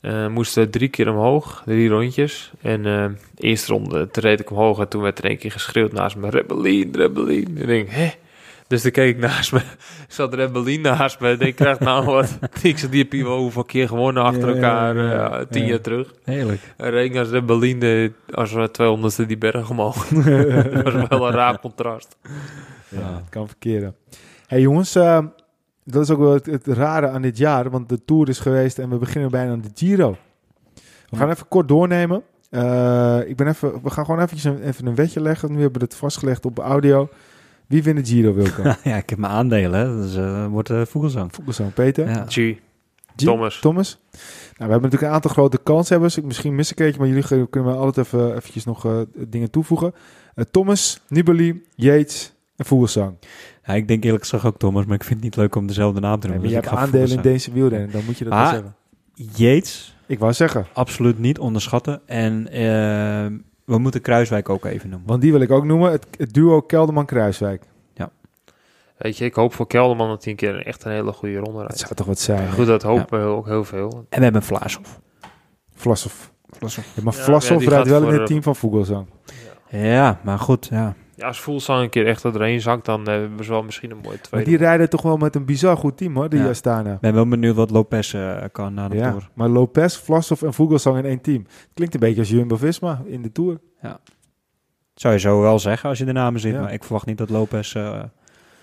Eh 0.00 0.28
moesten 0.28 0.70
drie 0.70 0.88
keer 0.88 1.10
omhoog, 1.10 1.62
drie 1.64 1.88
rondjes. 1.88 2.50
En 2.62 2.82
de 2.82 3.12
eerste 3.36 3.72
ronde 3.72 4.08
reed 4.12 4.40
ik 4.40 4.50
omhoog 4.50 4.78
en 4.78 4.88
toen 4.88 5.02
werd 5.02 5.18
er 5.18 5.30
een 5.30 5.38
keer 5.38 5.50
geschreeuwd 5.52 5.92
naast 5.92 6.16
me, 6.16 6.30
Rebellin, 6.30 6.88
Rebellin. 6.94 7.56
Ik 7.58 7.66
denk, 7.66 7.88
hè? 7.90 8.08
Dus 8.66 8.82
toen 8.82 8.90
keek 8.90 9.14
ik 9.14 9.18
naast 9.22 9.52
me, 9.52 9.60
zat 10.08 10.34
Rebellin 10.34 10.80
naast 10.80 11.20
me. 11.20 11.28
En 11.28 11.40
ik 11.40 11.54
krijg 11.56 11.78
nou 11.78 12.04
wat. 12.04 12.38
ik 12.62 12.78
zat 12.78 12.90
die 12.90 13.06
heb 13.10 13.22
wel 13.22 13.38
hoeveel 13.38 13.64
keer 13.64 13.88
gewonnen 13.88 14.22
achter 14.22 14.48
elkaar, 14.48 14.96
ja, 14.96 15.10
ja. 15.12 15.38
eh, 15.38 15.46
tien 15.50 15.62
Ja. 15.62 15.68
jaar 15.68 15.80
terug. 15.80 16.14
Heerlijk. 16.24 16.60
En 16.76 16.90
reed 16.90 17.16
als 17.16 17.28
Rebellin 17.28 17.78
de, 17.78 18.12
als 18.34 18.52
we 18.52 18.70
200ste 19.22 19.26
die 19.26 19.38
berg 19.38 19.70
omhoog. 19.70 20.06
dat 20.08 20.82
was 20.92 21.08
wel 21.08 21.26
een 21.26 21.32
raar 21.34 21.60
contrast. 21.60 22.16
Ja, 22.88 23.14
het 23.16 23.28
kan 23.30 23.46
verkeren. 23.46 23.94
hey, 24.46 24.60
jongens, 24.60 24.94
dat 25.92 26.02
is 26.02 26.10
ook 26.10 26.18
wel 26.18 26.32
het, 26.32 26.46
het 26.46 26.66
rare 26.66 27.08
aan 27.08 27.22
dit 27.22 27.38
jaar. 27.38 27.70
Want 27.70 27.88
de 27.88 28.04
Tour 28.04 28.28
is 28.28 28.38
geweest 28.38 28.78
en 28.78 28.88
we 28.90 28.96
beginnen 28.96 29.30
bijna 29.30 29.52
aan 29.52 29.60
de 29.60 29.70
Giro. 29.74 30.16
We 31.10 31.16
gaan 31.16 31.30
even 31.30 31.48
kort 31.48 31.68
doornemen. 31.68 32.22
Eh, 32.50 33.18
ik 33.26 33.36
ben 33.36 33.46
even, 33.48 33.82
we 33.82 33.90
gaan 33.90 34.04
gewoon 34.04 34.20
eventjes 34.20 34.44
een, 34.44 34.62
even 34.62 34.86
een 34.86 34.94
wetje 34.94 35.20
leggen. 35.20 35.52
Nu 35.52 35.60
hebben 35.60 35.80
we 35.80 35.86
het 35.86 35.94
vastgelegd 35.96 36.44
op 36.46 36.58
audio. 36.58 37.08
Wie 37.66 37.82
wint 37.82 37.96
de 37.96 38.04
Giro, 38.12 38.34
Wilco? 38.34 38.62
ja, 38.84 38.96
ik 38.96 39.10
heb 39.10 39.18
mijn 39.18 39.32
aandelen. 39.32 39.80
hè. 39.80 39.96
Dus 40.02 40.16
eh 40.16 40.46
wordt 40.46 40.70
uh, 40.70 40.82
Vogelsang. 40.84 41.34
Vogelsang, 41.34 41.72
Peter? 41.74 42.08
Ja. 42.08 42.24
G. 42.28 42.32
G- 42.34 42.56
Thomas. 43.16 43.60
Thomas. 43.60 43.98
Nou, 44.10 44.20
we 44.56 44.62
hebben 44.62 44.80
natuurlijk 44.82 45.02
een 45.02 45.14
aantal 45.14 45.30
grote 45.30 45.58
kanshebbers. 45.62 46.16
Ik 46.16 46.24
misschien 46.24 46.54
mis 46.54 46.70
ik 46.70 46.80
eentje, 46.80 46.98
maar 47.00 47.08
jullie 47.08 47.48
kunnen 47.48 47.72
me 47.72 47.76
altijd 47.78 48.06
even 48.06 48.36
eventjes 48.36 48.64
nog 48.64 48.84
eh, 48.84 48.92
dingen 49.14 49.50
toevoegen. 49.50 49.94
Eh, 50.34 50.44
Thomas, 50.50 51.00
Nibali, 51.08 51.62
Yates 51.74 52.32
en 52.56 52.64
Vogelsang. 52.64 53.14
Ja, 53.68 53.74
ik 53.74 53.88
denk 53.88 54.04
eerlijk 54.04 54.22
gezegd 54.22 54.44
ook 54.44 54.58
Thomas, 54.58 54.84
maar 54.84 54.94
ik 54.94 55.02
vind 55.04 55.14
het 55.14 55.24
niet 55.24 55.36
leuk 55.36 55.54
om 55.54 55.66
dezelfde 55.66 56.00
naam 56.00 56.20
te 56.20 56.26
Nee, 56.26 56.36
noemen. 56.36 56.52
maar 56.52 56.62
je 56.62 56.68
dus 56.68 56.70
hebt 56.80 56.90
ik 56.90 56.92
ga 56.92 56.98
aandelen 56.98 57.24
in 57.24 57.32
deze 57.32 57.52
wielrennen, 57.52 57.90
dan 57.90 58.04
moet 58.04 58.18
je 58.18 58.24
dat 58.24 58.32
Ah, 58.32 58.40
wel 58.40 58.50
zeggen. 58.50 58.74
Yates 59.44 59.96
Ik 60.06 60.18
wou 60.18 60.32
zeggen, 60.32 60.66
absoluut 60.72 61.18
niet 61.18 61.38
onderschatten. 61.38 62.00
En 62.06 62.48
eh, 62.50 62.60
we 63.64 63.78
moeten 63.78 64.00
Kruiswijk 64.00 64.48
ook 64.48 64.64
even 64.64 64.88
noemen. 64.88 65.08
want 65.08 65.20
die 65.22 65.32
wil 65.32 65.40
ik 65.40 65.50
ook 65.50 65.64
noemen. 65.64 65.90
Het, 65.90 66.06
het 66.18 66.32
duo 66.34 66.60
Kelderman-Kruiswijk. 66.60 67.62
Weet 68.98 69.18
je, 69.18 69.24
ik 69.24 69.34
hoop 69.34 69.54
voor 69.54 69.66
Kelderman 69.66 70.08
dat 70.08 70.22
hij 70.24 70.32
een 70.32 70.38
keer 70.38 70.66
echt 70.66 70.84
een 70.84 70.92
hele 70.92 71.12
goede 71.12 71.34
ronde 71.36 71.52
Dat 71.58 71.60
rijdt. 71.66 71.78
zou 71.78 71.94
toch 71.94 72.06
wat 72.06 72.18
zijn. 72.20 72.52
Goed, 72.52 72.66
dat 72.66 72.82
hopen 72.82 73.20
we 73.20 73.26
ook 73.26 73.46
heel 73.46 73.64
veel. 73.64 74.06
En 74.08 74.18
we 74.18 74.24
hebben 74.24 74.42
Vlaashoff. 74.42 75.00
Vlassoff. 75.74 76.32
Ja, 76.50 76.58
maar 77.02 77.14
Ja, 77.14 77.40
ja, 77.48 77.56
die 77.56 77.68
rijdt 77.68 77.88
wel 77.88 78.02
in 78.12 78.18
het 78.18 78.26
team 78.26 78.42
van 78.42 78.56
Vogelsang. 78.56 79.06
Ja, 79.70 80.20
maar 80.22 80.38
goed, 80.38 80.66
ja. 80.70 80.94
Ja, 81.18 81.26
als 81.26 81.40
Voelsang 81.40 81.82
een 81.82 81.88
keer 81.90 82.06
echt 82.06 82.24
erheen 82.24 82.60
zakt, 82.60 82.84
dan 82.84 83.06
eh, 83.06 83.14
hebben 83.14 83.44
ze 83.44 83.50
wel 83.50 83.62
misschien 83.62 83.90
een 83.90 83.96
mooie 83.96 84.08
Maar 84.16 84.22
tweede. 84.22 84.48
die 84.50 84.58
rijden 84.58 84.90
toch 84.90 85.02
wel 85.02 85.16
met 85.16 85.34
een 85.34 85.44
bizar 85.44 85.76
goed 85.76 85.96
team 85.96 86.16
hoor, 86.16 86.28
die 86.28 86.40
Ja. 86.40 86.48
Astana. 86.48 86.92
Ik 86.92 87.00
ben 87.00 87.14
wel 87.14 87.28
benieuwd 87.28 87.56
wat 87.56 87.70
Lopez 87.70 88.14
eh, 88.14 88.36
kan 88.52 88.74
na 88.74 88.88
de 88.88 88.96
Ja, 88.96 89.10
Tour. 89.10 89.28
maar 89.34 89.48
Lopez, 89.48 89.96
Vlasov 89.96 90.42
en 90.42 90.54
Vogelsang 90.54 90.98
in 90.98 91.04
één 91.04 91.20
team. 91.20 91.46
Klinkt 91.74 91.94
een 91.94 92.00
beetje 92.00 92.18
als 92.20 92.28
Jumbo-Visma 92.30 93.02
in 93.06 93.22
de 93.22 93.32
Tour. 93.32 93.58
Zou 94.94 95.14
je 95.14 95.20
zo 95.20 95.40
wel 95.40 95.58
zeggen 95.58 95.88
als 95.88 95.98
je 95.98 96.04
de 96.04 96.12
namen 96.12 96.40
ziet. 96.40 96.52
Ja. 96.52 96.60
Maar 96.60 96.72
ik 96.72 96.84
verwacht 96.84 97.06
niet 97.06 97.18
dat 97.18 97.30
Lopez... 97.30 97.74
eh, 97.74 98.00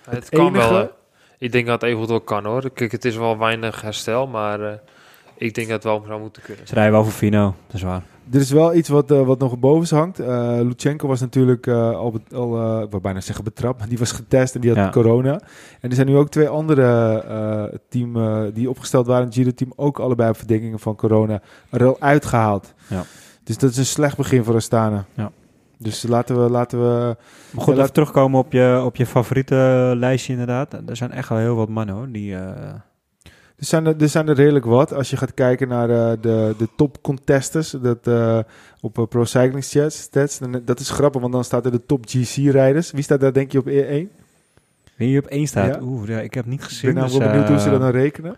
het 0.03 0.15
het 0.15 0.29
kan 0.29 0.47
enige- 0.47 0.73
wel. 0.73 0.89
ik 1.37 1.51
denk 1.51 1.65
dat 1.67 1.81
het 1.81 1.89
even 1.89 2.07
wel 2.07 2.21
kan 2.21 2.45
hoor. 2.45 2.69
Kijk, 2.71 2.91
het 2.91 3.05
is 3.05 3.15
wel 3.17 3.37
weinig 3.37 3.81
herstel, 3.81 4.27
maar 4.27 4.61
eh, 4.61 4.77
ik 5.37 5.53
denk 5.55 5.67
dat 5.67 5.83
het 5.83 5.91
wel 5.91 6.03
zou 6.07 6.21
moeten 6.21 6.41
kunnen. 6.41 6.67
ze 6.67 6.73
rijden 6.73 6.93
wel 6.93 7.03
voor 7.03 7.11
Fino, 7.13 7.53
dat 7.67 7.75
is 7.75 7.81
waar. 7.81 8.03
Er 8.31 8.39
is 8.39 8.51
wel 8.51 8.73
iets 8.75 8.89
wat, 8.89 9.11
eh, 9.11 9.21
wat 9.25 9.39
nog 9.39 9.59
boven 9.59 9.97
hangt. 9.97 10.19
Eh 10.19 10.57
Lutsenko 10.61 11.07
was 11.07 11.19
natuurlijk 11.19 11.67
eh, 11.67 11.91
al, 11.91 12.19
al 12.33 12.81
ik 12.83 12.89
wou 12.89 12.99
bijna 13.01 13.21
zeggen 13.21 13.43
betrapt, 13.43 13.79
maar 13.79 13.87
die 13.89 13.97
was 13.97 14.11
getest 14.11 14.55
en 14.55 14.61
die 14.61 14.69
had 14.69 14.79
Ja. 14.79 14.89
corona. 14.89 15.39
En 15.81 15.89
er 15.89 15.95
zijn 15.95 16.07
nu 16.07 16.17
ook 16.17 16.29
twee 16.29 16.47
andere 16.47 17.17
eh 17.19 17.77
team 17.89 18.15
eh, 18.17 18.41
die 18.53 18.69
opgesteld 18.69 19.05
waren 19.07 19.21
in 19.21 19.27
het 19.27 19.37
Giro-team, 19.37 19.73
ook 19.75 19.99
allebei 19.99 20.29
op 20.29 20.37
verdenkingen 20.37 20.79
van 20.79 20.95
corona, 20.95 21.41
er 21.69 21.85
al 21.85 21.97
uitgehaald. 21.99 22.73
Ja. 22.87 23.03
Dus 23.43 23.57
dat 23.57 23.69
is 23.71 23.77
een 23.77 23.85
slecht 23.85 24.17
begin 24.17 24.43
voor 24.43 24.55
Astana. 24.55 25.05
Ja. 25.13 25.31
Dus 25.77 26.03
laten 26.07 26.43
we, 26.43 26.49
laten 26.49 26.79
we 26.79 27.15
Maar 27.51 27.63
goed, 27.63 27.75
Ja, 27.75 27.87
terugkomen 27.87 28.39
op 28.39 28.51
je, 28.51 28.81
op 28.85 28.95
je 28.95 29.05
favoriete 29.05 29.93
lijstje 29.95 30.31
inderdaad. 30.31 30.73
Er 30.87 30.95
zijn 30.95 31.11
echt 31.11 31.29
wel 31.29 31.37
heel 31.37 31.55
wat 31.55 31.69
mannen 31.69 31.95
hoor. 31.95 32.07
Die, 32.11 32.35
eh, 32.35 32.73
Er 33.57 33.65
zijn 33.65 33.85
er, 33.85 34.01
er 34.01 34.09
zijn 34.09 34.27
er 34.27 34.35
redelijk 34.35 34.65
wat. 34.65 34.93
Als 34.93 35.09
je 35.09 35.17
gaat 35.17 35.33
kijken 35.33 35.67
naar 35.67 35.89
eh, 35.89 36.11
de, 36.21 36.55
de 36.57 36.67
top 36.75 37.01
contesters 37.01 37.69
dat, 37.69 38.07
eh, 38.07 38.39
op 38.81 38.97
eh, 38.97 39.05
Pro 39.05 39.23
Cycling 39.23 39.63
Stats, 39.63 40.01
stats, 40.01 40.39
dan, 40.39 40.61
dat 40.65 40.79
is 40.79 40.89
grappig, 40.89 41.21
want 41.21 41.33
dan 41.33 41.43
staat 41.43 41.65
er 41.65 41.71
de 41.71 41.85
top 41.85 42.05
GC-rijders. 42.07 42.91
Wie 42.91 43.03
staat 43.03 43.19
daar 43.19 43.33
denk 43.33 43.51
je 43.51 43.59
op 43.59 43.65
E1? 43.65 43.69
Ik 43.69 44.09
wie 44.95 45.07
hier 45.07 45.19
op 45.19 45.27
één 45.27 45.47
staat. 45.47 45.75
Ja. 45.75 45.81
Oeh, 45.81 46.07
ja, 46.07 46.19
ik 46.19 46.33
heb 46.33 46.45
niet 46.45 46.63
gezien. 46.63 46.93
ben 46.93 46.93
nou 46.93 47.07
dus, 47.07 47.17
wel 47.17 47.27
benieuwd 47.27 47.47
hoe 47.47 47.59
ze 47.59 47.69
dat 47.69 47.79
dan 47.79 47.91
rekenen. 47.91 48.37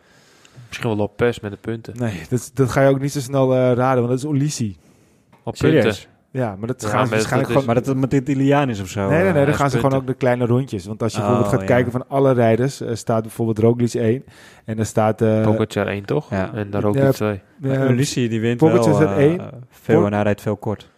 Misschien 0.68 0.90
wel 0.90 0.98
Lopez 0.98 1.40
met 1.40 1.52
de 1.52 1.58
punten. 1.58 1.94
Nee, 1.98 2.22
dat, 2.30 2.52
dat 2.54 2.70
ga 2.70 2.82
je 2.82 2.90
ook 2.90 3.00
niet 3.00 3.12
zo 3.12 3.20
snel 3.20 3.54
eh, 3.54 3.74
raden, 3.74 4.08
want 4.08 4.08
dat 4.08 4.18
is 4.18 4.38
Ulissi. 4.38 4.78
Op 5.44 5.56
Serieus? 5.56 5.84
punten. 5.84 6.17
Ja, 6.38 6.56
maar 6.56 6.68
dat 6.68 6.82
Ja, 6.82 6.88
gaan 6.90 7.06
ze 7.06 7.12
waarschijnlijk 7.12 7.30
dat 7.30 7.48
gewoon... 7.48 7.66
Maar 7.66 7.76
dat 7.76 7.86
het 7.86 7.98
met 7.98 8.10
dit 8.12 8.30
Italiaan 8.30 8.70
is 8.70 8.80
of 8.82 8.88
zo. 8.88 9.00
Nee, 9.00 9.10
nee, 9.10 9.20
nee, 9.20 9.28
eh, 9.30 9.34
dan 9.36 9.46
ja, 9.48 9.54
gaan 9.54 9.70
ze 9.70 9.80
gewoon 9.80 10.00
ook 10.00 10.08
de 10.08 10.14
kleine 10.14 10.46
rondjes. 10.46 10.86
Want 10.86 11.04
als 11.04 11.14
je 11.14 11.18
Oh, 11.20 11.26
bijvoorbeeld 11.26 11.54
gaat 11.54 11.62
ja. 11.68 11.74
kijken 11.76 11.92
van 11.92 12.08
alle 12.08 12.34
rijders, 12.34 12.82
eh, 12.82 12.96
staat 12.96 13.22
bijvoorbeeld 13.22 13.60
Roglic 13.60 13.94
1. 13.94 14.24
En 14.66 14.76
dan 14.76 14.86
staat... 14.86 15.22
eh 15.22 15.42
Pogacar 15.44 15.88
1 15.88 16.06
toch? 16.06 16.30
Ja. 16.30 16.54
En 16.54 16.70
daar 16.70 16.86
ook 16.86 16.96
Ja, 16.96 17.04
die 17.04 17.14
2. 17.14 17.42
Maar 17.58 17.72
eh, 17.72 17.90
Ulissi 17.90 18.28
die 18.30 18.40
wint 18.42 18.58
Pogacar 18.58 18.86
wel 18.86 18.96
staat 18.96 19.18
eh, 19.18 19.24
één. 19.24 19.42
veel 19.70 19.98
Por- 19.98 20.06
en 20.06 20.14
hij 20.14 20.24
rijdt 20.24 20.42
veel 20.42 20.58
kort. 20.58 20.90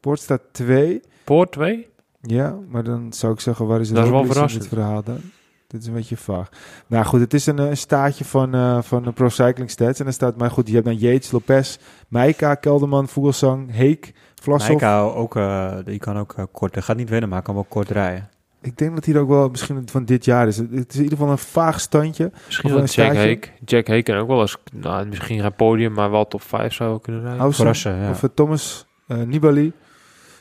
Poort 0.00 0.20
staat 0.20 0.40
2. 0.52 1.00
Poort 1.24 1.52
2? 1.52 1.86
Ja, 2.20 2.56
maar 2.68 2.84
dan 2.84 3.12
zou 3.12 3.32
ik 3.32 3.40
zeggen, 3.40 3.66
waar 3.66 3.80
is 3.80 3.86
het 3.86 3.96
Dat 3.96 4.04
is 4.04 4.10
wel 4.10 4.18
Roglic 4.20 4.36
in 4.36 4.40
verrassend. 4.40 4.70
het 4.70 4.80
verhaal 4.80 5.02
dan? 5.02 5.20
Dit 5.66 5.80
is 5.80 5.86
een 5.86 5.94
beetje 5.94 6.16
vaag. 6.16 6.48
Nou 6.86 7.04
goed, 7.04 7.20
het 7.20 7.34
is 7.34 7.46
een, 7.46 7.58
een 7.58 7.76
staatje 7.76 8.24
van, 8.24 8.54
eh 8.54 8.78
van 8.82 9.02
de 9.02 9.12
Pro 9.12 9.28
Cycling 9.28 9.70
Stats. 9.70 9.98
En 9.98 10.04
dan 10.04 10.14
staat, 10.14 10.36
maar 10.36 10.50
goed, 10.50 10.66
je 10.68 10.74
hebt 10.74 10.84
dan 10.86 10.96
Yates, 10.96 11.30
Lopez, 11.30 11.76
Meika, 12.08 12.54
Kelderman, 12.54 13.08
Vogelsang, 13.08 13.72
Heek, 13.72 14.12
Vlasov. 14.42 14.82
Ook, 15.16 15.36
eh, 15.36 15.72
die 15.84 15.98
kan 15.98 16.18
ook 16.18 16.32
eh, 16.36 16.44
kort. 16.52 16.74
Hij 16.74 16.82
gaat 16.82 16.96
niet 16.96 17.08
winnen, 17.08 17.28
maar 17.28 17.38
hij 17.38 17.46
kan 17.46 17.54
wel 17.54 17.66
kort 17.68 17.88
rijden. 17.90 18.28
Ik 18.60 18.78
denk 18.78 18.94
dat 18.94 19.04
hier 19.04 19.18
ook 19.18 19.28
wel 19.28 19.48
misschien 19.48 19.88
van 19.90 20.04
dit 20.04 20.24
jaar 20.24 20.46
is. 20.46 20.56
Het 20.56 20.70
is 20.70 20.96
in 20.96 21.02
ieder 21.02 21.18
geval 21.18 21.32
een 21.32 21.38
vaag 21.38 21.80
standje. 21.80 22.30
Misschien 22.46 22.70
wel 22.70 22.78
een 22.80 22.84
Jack. 22.84 23.14
Hake. 23.16 23.48
Jack 23.64 23.86
Hake 23.88 24.02
kan 24.02 24.16
ook 24.16 24.28
wel 24.28 24.40
eens, 24.40 24.56
nou, 24.72 25.06
misschien 25.06 25.40
geen 25.40 25.54
podium, 25.54 25.92
maar 25.92 26.10
wel 26.10 26.28
top 26.28 26.42
5 26.42 26.72
zou 26.72 27.00
kunnen 27.00 27.20
rijden. 27.22 27.40
Housen, 27.40 27.58
Verrassen, 27.60 27.96
ja. 27.96 28.10
Of 28.10 28.22
eh, 28.22 28.28
Thomas 28.34 28.86
Nibali. 29.06 29.72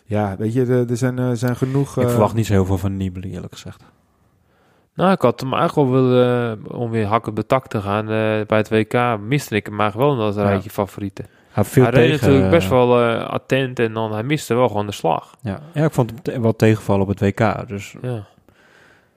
Ja, 0.06 0.36
weet 0.38 0.54
je, 0.54 0.66
er, 0.66 0.90
er 0.90 0.98
zijn, 0.98 1.38
zijn 1.38 1.56
genoeg... 1.56 1.98
ik 2.00 2.10
verwacht 2.10 2.34
niet 2.36 2.46
zo 2.46 2.54
heel 2.54 2.66
veel 2.66 2.78
van 2.78 2.98
Nibali, 2.98 3.32
eerlijk 3.34 3.54
gezegd. 3.54 3.84
Nou, 4.94 5.12
ik 5.12 5.22
had 5.22 5.40
hem 5.40 5.54
eigenlijk 5.54 5.90
wel 5.90 6.02
willen, 6.02 6.60
eh, 6.66 6.80
om 6.80 6.90
weer 6.90 7.06
hak 7.06 7.28
op 7.28 7.36
de 7.36 7.46
tak 7.46 7.68
te 7.68 7.82
gaan. 7.82 8.04
eh, 8.04 8.46
bij 8.48 8.58
het 8.58 8.70
WK 8.70 9.20
miste 9.28 9.56
ik 9.56 9.66
hem 9.66 9.80
eigenlijk 9.80 10.10
wel 10.10 10.20
in 10.20 10.26
dat 10.34 10.36
Ja. 10.44 10.50
rijtje 10.50 10.70
favorieten. 10.70 11.26
Hij 11.58 11.66
viel 11.66 11.84
hij 11.84 11.92
reed 11.92 12.10
tegen, 12.10 12.26
natuurlijk 12.28 12.52
best 12.52 12.66
eh, 12.66 12.72
wel 12.72 13.02
eh, 13.02 13.28
attent 13.30 13.80
en 13.80 13.94
dan 13.94 14.14
hij 14.14 14.24
miste 14.24 14.54
wel 14.54 14.68
gewoon 14.68 14.86
de 14.86 14.92
slag. 14.92 15.36
Ja. 15.42 15.60
ja, 15.74 15.86
ik 15.86 15.92
vond 15.94 16.10
hem 16.10 16.22
te- 16.22 16.42
wel 16.42 16.56
tegenvallen 16.56 17.02
op 17.02 17.08
het 17.08 17.20
WK. 17.20 17.68
Dus 17.68 17.96
Ja. 18.02 18.24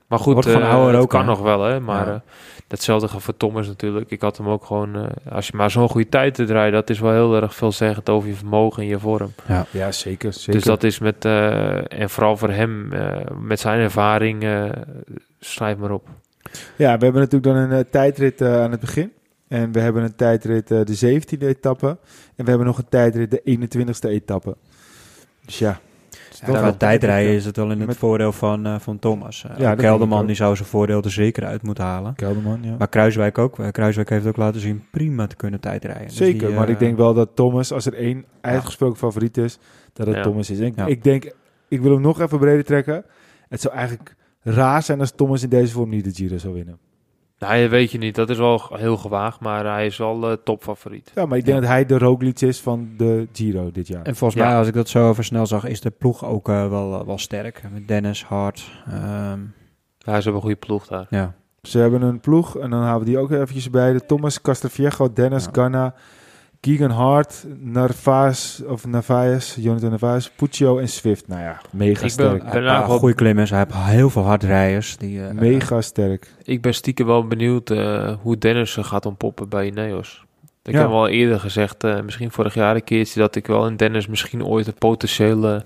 Maar 0.07 0.19
goed, 0.19 0.33
Wordt 0.33 0.51
van 0.51 0.63
eh, 0.63 0.87
het 0.87 0.97
ook, 0.97 1.09
kan 1.09 1.25
nog 1.27 1.41
wel, 1.41 1.63
hè. 1.63 1.81
Maar 1.81 2.07
Ja. 2.07 2.13
eh, 2.15 2.21
datzelfde 2.67 3.09
gaat 3.09 3.23
voor 3.23 3.37
Thomas 3.37 3.67
natuurlijk. 3.67 4.11
Ik 4.11 4.21
had 4.21 4.37
hem 4.37 4.49
ook 4.49 4.65
gewoon... 4.65 4.97
eh, 4.97 5.33
als 5.35 5.47
je 5.47 5.57
maar 5.57 5.71
zo'n 5.71 5.89
goede 5.89 6.09
tijd 6.09 6.35
te 6.35 6.45
rijden, 6.45 6.73
dat 6.73 6.91
is 6.91 7.01
wel 7.01 7.13
heel 7.13 7.35
erg 7.43 7.55
veelzeggend 7.55 8.09
over 8.09 8.29
je 8.29 8.35
vermogen 8.35 8.83
en 8.83 8.89
je 8.89 8.99
vorm. 8.99 9.33
Ja, 9.71 9.93
zeker. 9.93 10.33
zeker. 10.33 10.53
Dus 10.53 10.63
dat 10.65 10.83
is 10.83 10.99
met... 10.99 11.25
eh, 11.25 12.01
en 12.01 12.11
vooral 12.11 12.37
voor 12.37 12.51
hem, 12.51 12.93
eh, 12.93 13.17
met 13.41 13.61
zijn 13.61 13.81
ervaring, 13.81 14.43
eh, 14.45 14.65
schrijf 15.41 15.77
maar 15.77 15.91
op. 15.91 16.09
Ja, 16.77 16.99
we 16.99 17.05
hebben 17.05 17.23
natuurlijk 17.23 17.45
dan 17.55 17.57
een 17.71 17.91
tijdrit 17.91 18.41
eh, 18.41 18.63
aan 18.63 18.71
het 18.71 18.81
begin. 18.81 19.13
En 19.51 19.73
we 19.73 19.81
hebben 19.81 20.03
een 20.03 20.15
tijdrit 20.17 20.71
eh, 20.71 20.81
de 20.85 21.21
17e 21.21 21.39
etappe. 21.47 21.87
En 22.37 22.45
we 22.45 22.49
hebben 22.49 22.67
nog 22.67 22.79
een 22.79 22.89
tijdrit 22.89 23.31
de 23.31 23.43
21e 23.45 24.09
etappe. 24.11 24.57
Dus 25.45 25.59
ja. 25.59 25.81
ja, 26.47 26.53
wel- 26.53 26.63
met 26.63 26.79
tijdrijden 26.79 27.33
is 27.35 27.45
het 27.45 27.57
wel 27.57 27.71
in 27.71 27.79
het 27.79 27.87
Met- 27.87 27.97
voordeel 27.97 28.33
van, 28.33 28.67
eh, 28.67 28.79
van 28.79 28.99
Thomas. 28.99 29.45
Eh, 29.59 29.71
ik 29.71 29.77
Kelderman 29.79 30.27
die 30.27 30.37
zou 30.37 30.57
zijn 30.57 30.69
voordeel 30.69 31.03
er 31.03 31.11
zeker 31.11 31.45
uit 31.45 31.63
moeten 31.63 31.85
halen. 31.85 32.15
Kelderman, 32.15 32.63
ja. 32.63 32.75
Maar 32.79 32.89
Kruiswijk 32.89 33.39
ook. 33.39 33.57
Kruiswijk 33.73 34.09
heeft 34.09 34.27
ook 34.27 34.37
laten 34.37 34.61
zien 34.61 34.85
prima 34.91 35.27
te 35.27 35.37
kunnen 35.37 35.61
tijdrijden. 35.61 36.07
Dus 36.07 36.17
Zeker, 36.17 36.47
die, 36.47 36.57
maar 36.57 36.69
ik 36.69 36.79
denk 36.79 36.97
wel 36.97 37.15
dat 37.15 37.29
Thomas, 37.35 37.73
als 37.73 37.87
er 37.87 37.95
één 37.95 38.25
uitgesproken 38.41 38.97
favoriet 38.99 39.37
is, 39.37 39.59
dat 39.93 40.07
het 40.07 40.17
Ja. 40.17 40.23
Thomas 40.23 40.51
is. 40.51 40.59
Ik, 40.59 40.77
Ja. 40.77 40.87
ik 40.87 41.03
denk, 41.05 41.33
ik 41.69 41.81
wil 41.81 41.93
hem 41.93 42.01
nog 42.01 42.21
even 42.21 42.39
breder 42.39 42.65
trekken. 42.65 43.05
Het 43.49 43.61
zou 43.61 43.75
eigenlijk 43.75 44.15
raar 44.43 44.83
zijn 44.83 45.01
als 45.01 45.11
Thomas 45.17 45.43
in 45.43 45.49
deze 45.49 45.73
vorm 45.73 45.91
niet 45.91 46.05
de 46.05 46.11
Giro 46.15 46.39
zou 46.39 46.55
winnen. 46.55 46.79
Nou, 47.41 47.61
dat 47.61 47.71
weet 47.71 47.91
je 47.93 47.99
niet. 47.99 48.15
Dat 48.15 48.31
is 48.31 48.39
wel 48.39 48.63
heel 48.73 48.97
gewaagd, 48.97 49.41
maar 49.41 49.65
hij 49.65 49.87
is 49.87 49.97
wel 49.97 50.31
eh, 50.31 50.37
topfavoriet. 50.45 51.13
Ja, 51.15 51.27
maar 51.27 51.39
ik 51.39 51.45
denk 51.45 51.57
Ja. 51.57 51.63
dat 51.63 51.71
hij 51.73 51.87
de 51.87 51.99
Roglic 51.99 52.41
is 52.41 52.61
van 52.61 52.89
de 52.97 53.29
Giro 53.33 53.71
dit 53.71 53.87
jaar. 53.89 54.03
En 54.03 54.17
volgens 54.17 54.41
Ja. 54.43 54.47
mij, 54.49 54.57
als 54.59 54.67
ik 54.69 54.75
dat 54.75 54.89
zo 54.89 55.11
even 55.11 55.25
snel 55.25 55.47
zag, 55.47 55.65
is 55.65 55.81
de 55.81 55.91
ploeg 55.91 56.25
ook 56.25 56.49
eh, 56.49 56.69
wel, 56.69 57.07
wel 57.07 57.19
sterk. 57.19 57.63
Met 57.73 57.89
Dennis, 57.89 58.25
Hart. 58.25 58.71
ehm, 58.87 59.39
Hij 60.05 60.19
is 60.19 60.27
op 60.27 60.35
een 60.35 60.41
goede 60.41 60.57
ploeg 60.57 60.87
daar. 60.87 61.07
ja. 61.11 61.35
Ze 61.63 61.79
hebben 61.79 62.03
een 62.03 62.21
ploeg 62.21 62.59
en 62.59 62.71
dan 62.71 62.83
halen 62.83 62.99
we 63.01 63.05
die 63.07 63.19
ook 63.19 63.31
eventjes 63.31 63.71
bij. 63.71 63.93
De 63.93 64.07
Thomas, 64.07 64.41
Castelviejo, 64.41 65.13
Dennis, 65.13 65.45
Ja. 65.45 65.51
Keegan 66.61 66.91
Hart, 66.91 67.45
Narvaez, 67.61 68.61
of 68.61 68.87
Narvaez, 68.87 69.57
Jonathan 69.57 69.91
Narvaez, 69.91 70.29
Puccio 70.37 70.79
en 70.79 70.89
Swift. 70.89 71.29
Nou 71.29 71.41
ja, 71.41 71.61
mega 71.71 71.93
Ik 71.93 72.01
ben- 72.01 72.11
sterk. 72.11 72.43
Hij 72.43 72.51
ben 72.53 72.63
heeft 72.71 72.83
een 72.83 72.89
wel- 72.89 72.99
goede 72.99 73.15
klimmers. 73.15 73.51
Hij 73.51 73.59
heeft 73.59 73.75
heel 73.75 74.11
veel 74.11 74.23
hardrijders. 74.23 74.97
Die, 74.97 75.25
eh, 75.27 75.31
Mega 75.35 75.81
sterk. 75.81 76.35
Ik 76.43 76.61
ben 76.63 76.75
stiekem 76.75 77.07
wel 77.07 77.27
benieuwd 77.27 77.71
eh, 77.71 78.15
hoe 78.23 78.39
Dennis 78.39 78.77
gaat 78.81 79.07
ontpoppen 79.07 79.49
bij 79.49 79.67
Ineos. 79.67 80.25
Ik 80.63 80.73
Ja. 80.73 80.81
heb 80.81 80.89
al 80.91 81.09
eerder 81.09 81.41
gezegd, 81.41 81.85
eh, 81.85 82.01
misschien 82.01 82.31
vorig 82.31 82.55
jaar 82.55 82.75
een 82.75 82.85
keertje, 82.85 83.21
dat 83.21 83.35
ik 83.37 83.47
wel 83.47 83.67
in 83.67 83.77
Dennis 83.77 84.07
misschien 84.07 84.45
ooit 84.45 84.67
een 84.67 84.75
potentiële 84.79 85.65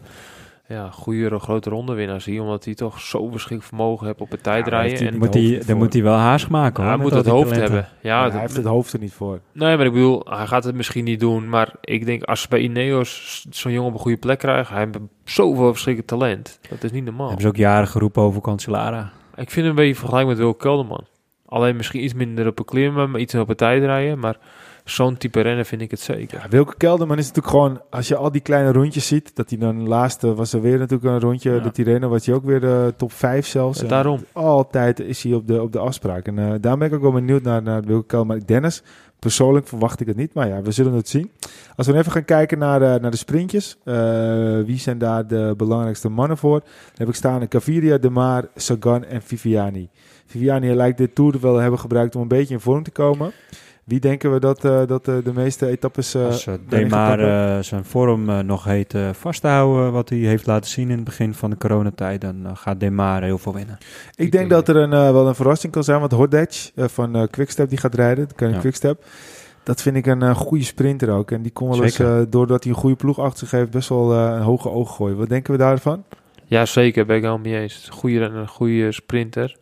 ja, 0.68 0.90
goede 0.90 1.38
grote 1.38 1.70
rondewinnaar 1.70 2.20
zie. 2.20 2.42
Omdat 2.42 2.64
hij 2.64 2.74
toch 2.74 3.00
zo 3.00 3.18
verschrikkelijk 3.30 3.64
vermogen 3.66 4.06
heeft 4.06 4.20
op 4.20 4.30
het 4.30 4.42
tijdrijden. 4.42 4.98
hij 4.98 5.06
en 5.06 5.18
moet 5.18 5.34
hij, 5.34 5.62
dan 5.66 5.76
moet 5.76 5.92
hij 5.92 6.02
wel 6.02 6.14
haast 6.16 6.48
maken. 6.48 6.82
hij 6.82 6.92
hoor, 6.92 7.02
met 7.02 7.08
moet 7.08 7.16
het 7.18 7.26
hoofd 7.32 7.48
talenten. 7.48 7.72
hebben. 7.74 7.90
Ja, 8.00 8.16
Ja, 8.16 8.22
dat- 8.22 8.32
hij 8.32 8.40
heeft 8.40 8.56
het 8.56 8.64
hoofd 8.64 8.92
er 8.92 8.98
niet 8.98 9.12
voor. 9.12 9.40
Nee, 9.52 9.76
maar 9.76 9.86
ik 9.86 9.92
bedoel, 9.92 10.22
hij 10.28 10.46
gaat 10.46 10.64
het 10.64 10.74
misschien 10.74 11.04
niet 11.04 11.20
doen. 11.20 11.48
Maar 11.48 11.72
ik 11.80 12.06
denk, 12.06 12.22
als 12.22 12.40
ze 12.40 12.48
bij 12.48 12.60
Ineos 12.60 13.46
zo'n 13.50 13.72
jongen 13.72 13.88
op 13.88 13.94
een 13.94 14.00
goede 14.02 14.16
plek 14.18 14.38
krijgen, 14.38 14.74
hij 14.74 14.84
heeft 14.84 14.98
zoveel 15.24 15.70
verschrikkelijk 15.72 16.12
talent. 16.12 16.58
Dat 16.70 16.82
is 16.84 16.92
niet 16.92 17.04
normaal. 17.04 17.24
Hebben 17.26 17.42
ze 17.42 17.48
ook 17.48 17.56
jaren 17.56 17.88
geroepen 17.88 18.22
over 18.22 18.40
Cancellara. 18.40 19.12
Ik 19.36 19.50
vind 19.50 19.54
hem 19.54 19.66
een 19.66 19.74
beetje 19.74 19.94
vergelijk 20.00 20.26
met 20.28 20.36
Wil 20.38 20.54
Kelderman. 20.54 21.04
Alleen 21.46 21.76
misschien 21.76 22.04
iets 22.04 22.14
minder 22.14 22.46
op 22.46 22.58
een 22.58 22.64
klimmen, 22.64 23.10
maar 23.10 23.20
iets 23.20 23.34
op 23.34 23.48
een 23.48 23.56
tijdrijden. 23.56 24.18
Maar 24.18 24.36
zo'n 24.84 25.16
type 25.16 25.40
rennen 25.40 25.66
vind 25.66 25.80
ik 25.80 25.90
het 25.90 26.00
zeker. 26.00 26.38
Ja, 26.42 26.48
Wilke 26.48 26.76
Kelderman 26.76 27.18
is 27.18 27.26
natuurlijk 27.26 27.54
gewoon, 27.54 27.80
als 27.90 28.08
je 28.08 28.16
al 28.16 28.32
die 28.32 28.40
kleine 28.40 28.72
rondjes 28.72 29.06
ziet, 29.06 29.36
dat 29.36 29.50
hij 29.50 29.58
dan 29.58 29.88
laatste 29.88 30.34
was 30.34 30.52
er 30.52 30.60
weer 30.60 30.78
natuurlijk 30.78 31.04
een 31.14 31.20
rondje, 31.20 31.50
Ja. 31.52 31.58
de 31.58 31.70
Tirreno 31.70 32.08
was 32.08 32.26
hij 32.26 32.34
ook 32.34 32.44
weer 32.44 32.60
de 32.60 32.94
top 32.96 33.12
5 33.12 33.46
zelfs. 33.46 33.76
Ja, 33.78 33.82
En 33.84 33.88
daarom. 33.90 34.24
Altijd 34.32 35.00
is 35.00 35.22
hij 35.22 35.32
op 35.34 35.46
de, 35.46 35.62
op 35.62 35.72
de 35.72 35.78
afspraak. 35.78 36.26
En 36.26 36.38
eh 36.38 36.54
daar 36.60 36.78
ben 36.78 36.88
ik 36.88 36.94
ook 36.94 37.02
wel 37.02 37.12
benieuwd 37.12 37.42
naar, 37.42 37.62
naar 37.62 37.82
Wilke 37.82 38.06
Kelderman. 38.06 38.42
Dennis, 38.46 38.82
persoonlijk 39.18 39.66
verwacht 39.68 40.00
ik 40.00 40.06
het 40.06 40.16
niet, 40.16 40.34
maar 40.34 40.48
ja, 40.48 40.62
we 40.62 40.70
zullen 40.70 40.92
het 40.92 41.08
zien. 41.08 41.30
Als 41.76 41.86
we 41.86 41.96
even 41.96 42.12
gaan 42.12 42.24
kijken 42.24 42.58
naar, 42.58 42.82
eh, 42.82 43.00
naar 43.00 43.10
de 43.10 43.16
sprintjes, 43.16 43.76
eh, 43.84 43.94
wie 44.64 44.78
zijn 44.78 44.98
daar 44.98 45.26
de 45.26 45.54
belangrijkste 45.56 46.08
mannen 46.08 46.36
voor? 46.38 46.60
Dan 46.60 46.68
heb 46.94 47.08
ik 47.08 47.14
staan 47.14 47.48
Caviria, 47.48 47.98
De 47.98 48.10
Maar, 48.10 48.44
Sagan 48.54 49.04
en 49.04 49.22
Viviani. 49.22 49.88
Viviani 50.26 50.74
lijkt 50.74 50.98
dit 50.98 51.14
Tour 51.14 51.40
wel 51.40 51.56
hebben 51.56 51.78
gebruikt 51.80 52.16
om 52.16 52.22
een 52.22 52.28
beetje 52.28 52.54
in 52.54 52.60
vorm 52.60 52.82
te 52.82 52.90
komen. 52.90 53.32
Wie 53.84 54.00
denken 54.00 54.32
we 54.32 54.40
dat, 54.40 54.64
eh, 54.64 54.86
dat 54.86 55.08
eh, 55.08 55.14
de 55.24 55.32
meeste 55.32 55.66
etappes... 55.66 56.14
eh, 56.14 56.24
Als 56.24 56.46
uh, 56.46 56.54
Demar 56.68 57.20
eh, 57.20 57.62
zijn 57.62 57.84
vorm 57.84 58.28
eh, 58.28 58.38
nog 58.38 58.64
heet 58.64 58.94
eh, 58.94 59.08
vast 59.12 59.40
te 59.40 59.46
houden, 59.46 59.92
wat 59.92 60.08
hij 60.08 60.18
heeft 60.18 60.46
laten 60.46 60.70
zien 60.70 60.88
in 60.90 60.94
het 60.96 61.04
begin 61.04 61.34
van 61.34 61.50
de 61.50 61.56
coronatijd, 61.56 62.20
dan 62.20 62.46
gaat 62.54 62.80
Demar 62.80 63.22
heel 63.22 63.38
veel 63.38 63.54
winnen. 63.54 63.78
Ik 64.14 64.32
denk 64.32 64.50
dat 64.50 64.68
er 64.68 64.76
een, 64.76 64.92
eh, 64.92 65.10
wel 65.10 65.28
een 65.28 65.34
verrassing 65.34 65.72
kan 65.72 65.84
zijn, 65.84 66.00
want 66.00 66.12
Hordech 66.12 66.70
eh, 66.74 66.84
van 66.88 67.16
eh, 67.16 67.22
Quickstep 67.30 67.68
die 67.68 67.78
gaat 67.78 67.94
rijden, 67.94 68.28
de 68.36 68.48
Ja. 68.48 68.58
Quickstep. 68.58 69.04
Dat 69.62 69.82
vind 69.82 69.96
ik 69.96 70.06
een 70.06 70.22
eh, 70.22 70.34
goede 70.36 70.64
sprinter 70.64 71.10
ook. 71.10 71.30
En 71.30 71.42
die 71.42 71.52
kon 71.52 71.68
wel 71.68 71.82
eens, 71.82 71.98
eh, 71.98 72.20
doordat 72.28 72.64
hij 72.64 72.72
een 72.72 72.78
goede 72.78 72.96
ploeg 72.96 73.18
achter 73.18 73.38
zich 73.38 73.50
heeft, 73.50 73.70
best 73.70 73.88
wel 73.88 74.12
eh, 74.12 74.34
een 74.36 74.42
hoge 74.42 74.70
oog 74.70 74.96
gooien. 74.96 75.16
Wat 75.16 75.28
denken 75.28 75.52
we 75.52 75.58
daarvan? 75.58 76.04
Ja, 76.44 76.66
zeker. 76.66 77.06
Ben 77.06 77.16
ik 77.16 77.22
helemaal 77.22 77.44
mee 77.44 77.60
eens. 77.60 77.88
Goede, 77.90 78.20
een 78.20 78.48
goede 78.48 78.92
sprinter. 78.92 79.56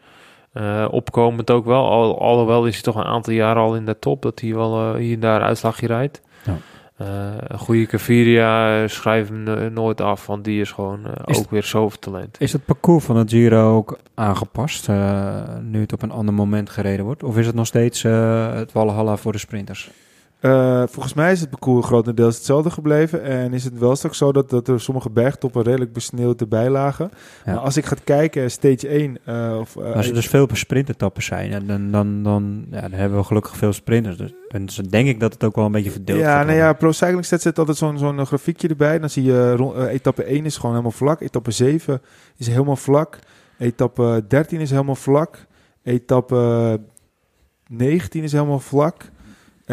Eh, 0.52 0.86
opkomend 0.90 1.50
ook 1.50 1.64
wel. 1.64 1.90
Al, 1.90 2.20
alhoewel 2.20 2.66
is 2.66 2.72
hij 2.74 2.82
toch 2.82 2.94
een 2.94 3.04
aantal 3.04 3.32
jaren 3.32 3.62
al 3.62 3.76
in 3.76 3.84
de 3.84 3.98
top. 3.98 4.22
Dat 4.22 4.40
hij 4.40 4.54
wel 4.54 4.94
eh, 4.94 5.00
hier 5.00 5.14
en 5.14 5.20
daar 5.20 5.40
een 5.40 5.46
uitslagje 5.46 5.86
rijdt. 5.86 6.20
Ja. 6.44 6.56
Eh, 6.96 7.06
een 7.38 7.58
goede 7.58 7.86
Caviria, 7.86 8.88
schrijf 8.88 9.28
hem 9.28 9.42
no- 9.42 9.68
nooit 9.68 10.00
af. 10.00 10.26
Want 10.26 10.44
die 10.44 10.60
is 10.60 10.70
gewoon 10.70 11.00
Is 11.24 11.38
ook 11.38 11.50
weer 11.50 11.62
zoveel 11.62 11.98
talent. 11.98 12.36
Is 12.40 12.52
het 12.52 12.64
parcours 12.64 13.04
van 13.04 13.16
het 13.16 13.30
Giro 13.30 13.76
ook 13.76 13.98
aangepast, 14.14 14.88
nu 15.62 15.80
het 15.80 15.92
op 15.92 16.02
een 16.02 16.10
ander 16.10 16.34
moment 16.34 16.70
gereden 16.70 17.04
wordt? 17.04 17.22
Of 17.22 17.38
is 17.38 17.46
het 17.46 17.54
nog 17.54 17.66
steeds 17.66 18.02
het 18.02 18.72
Walhalla 18.72 19.16
voor 19.16 19.32
de 19.32 19.38
sprinters? 19.38 19.90
Eh, 20.42 20.82
volgens 20.86 21.14
mij 21.14 21.32
is 21.32 21.40
het 21.40 21.50
parcours 21.50 21.86
grotendeels 21.86 22.36
hetzelfde 22.36 22.70
gebleven. 22.70 23.22
En 23.22 23.52
is 23.52 23.64
het 23.64 23.78
wel 23.78 23.96
straks 23.96 24.18
zo 24.18 24.32
dat, 24.32 24.50
dat 24.50 24.68
er 24.68 24.80
sommige 24.80 25.10
bergtoppen 25.10 25.62
redelijk 25.62 25.92
besneeuwd 25.92 26.40
erbij 26.40 26.70
lagen. 26.70 27.10
Ja. 27.44 27.52
Maar 27.52 27.62
als 27.62 27.76
ik 27.76 27.84
ga 27.84 27.96
kijken, 28.04 28.50
stage 28.50 28.88
1... 28.88 29.18
eh, 29.24 29.56
of, 29.60 29.76
eh, 29.76 29.92
Als 29.94 30.08
er 30.08 30.14
dus 30.14 30.28
veel 30.28 30.48
sprintetappen 30.52 31.22
zijn, 31.22 31.52
en 31.52 31.66
dan, 31.66 31.90
dan, 31.90 32.22
dan, 32.22 32.66
ja, 32.70 32.80
dan 32.80 32.92
hebben 32.92 33.18
we 33.18 33.24
gelukkig 33.24 33.56
veel 33.56 33.72
sprinters. 33.72 34.16
Dus 34.16 34.32
dan 34.48 34.64
is- 34.64 34.74
denk 34.76 35.08
ik 35.08 35.20
dat 35.20 35.32
het 35.32 35.44
ook 35.44 35.56
wel 35.56 35.64
een 35.64 35.72
beetje 35.72 35.90
verdeeld 35.90 36.18
Ja, 36.18 36.42
nou 36.42 36.56
ja, 36.56 36.72
Pro 36.72 36.92
Cycling 36.92 37.24
Stats 37.24 37.42
zet 37.42 37.58
altijd 37.58 37.76
zo'n 37.76 37.98
zo'n 37.98 38.26
grafiekje 38.26 38.68
erbij. 38.68 38.98
Dan 38.98 39.10
zie 39.10 39.22
je 39.22 39.88
etappe 39.90 40.24
1 40.24 40.44
is 40.44 40.56
gewoon 40.56 40.70
helemaal 40.70 40.92
vlak. 40.96 41.20
Etappe 41.20 41.50
7 41.50 42.02
is 42.36 42.46
helemaal 42.46 42.76
vlak. 42.76 43.18
Etappe 43.58 44.24
13 44.28 44.60
is 44.60 44.70
helemaal 44.70 44.94
vlak. 44.94 45.46
Etappe 45.82 46.80
19 47.68 48.22
is 48.22 48.32
helemaal 48.32 48.58
vlak. 48.60 49.10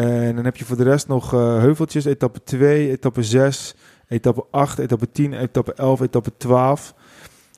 En 0.00 0.34
dan 0.34 0.44
heb 0.44 0.56
je 0.56 0.64
voor 0.64 0.76
de 0.76 0.82
rest 0.82 1.08
nog 1.08 1.34
eh, 1.34 1.40
heuveltjes. 1.40 2.04
Etappe 2.04 2.42
2, 2.42 2.90
etappe 2.90 3.22
6, 3.22 3.74
etappe 4.08 4.44
8, 4.50 4.78
etappe 4.78 5.10
10, 5.10 5.32
etappe 5.32 5.74
11, 5.74 6.00
etappe 6.00 6.32
12. 6.36 6.94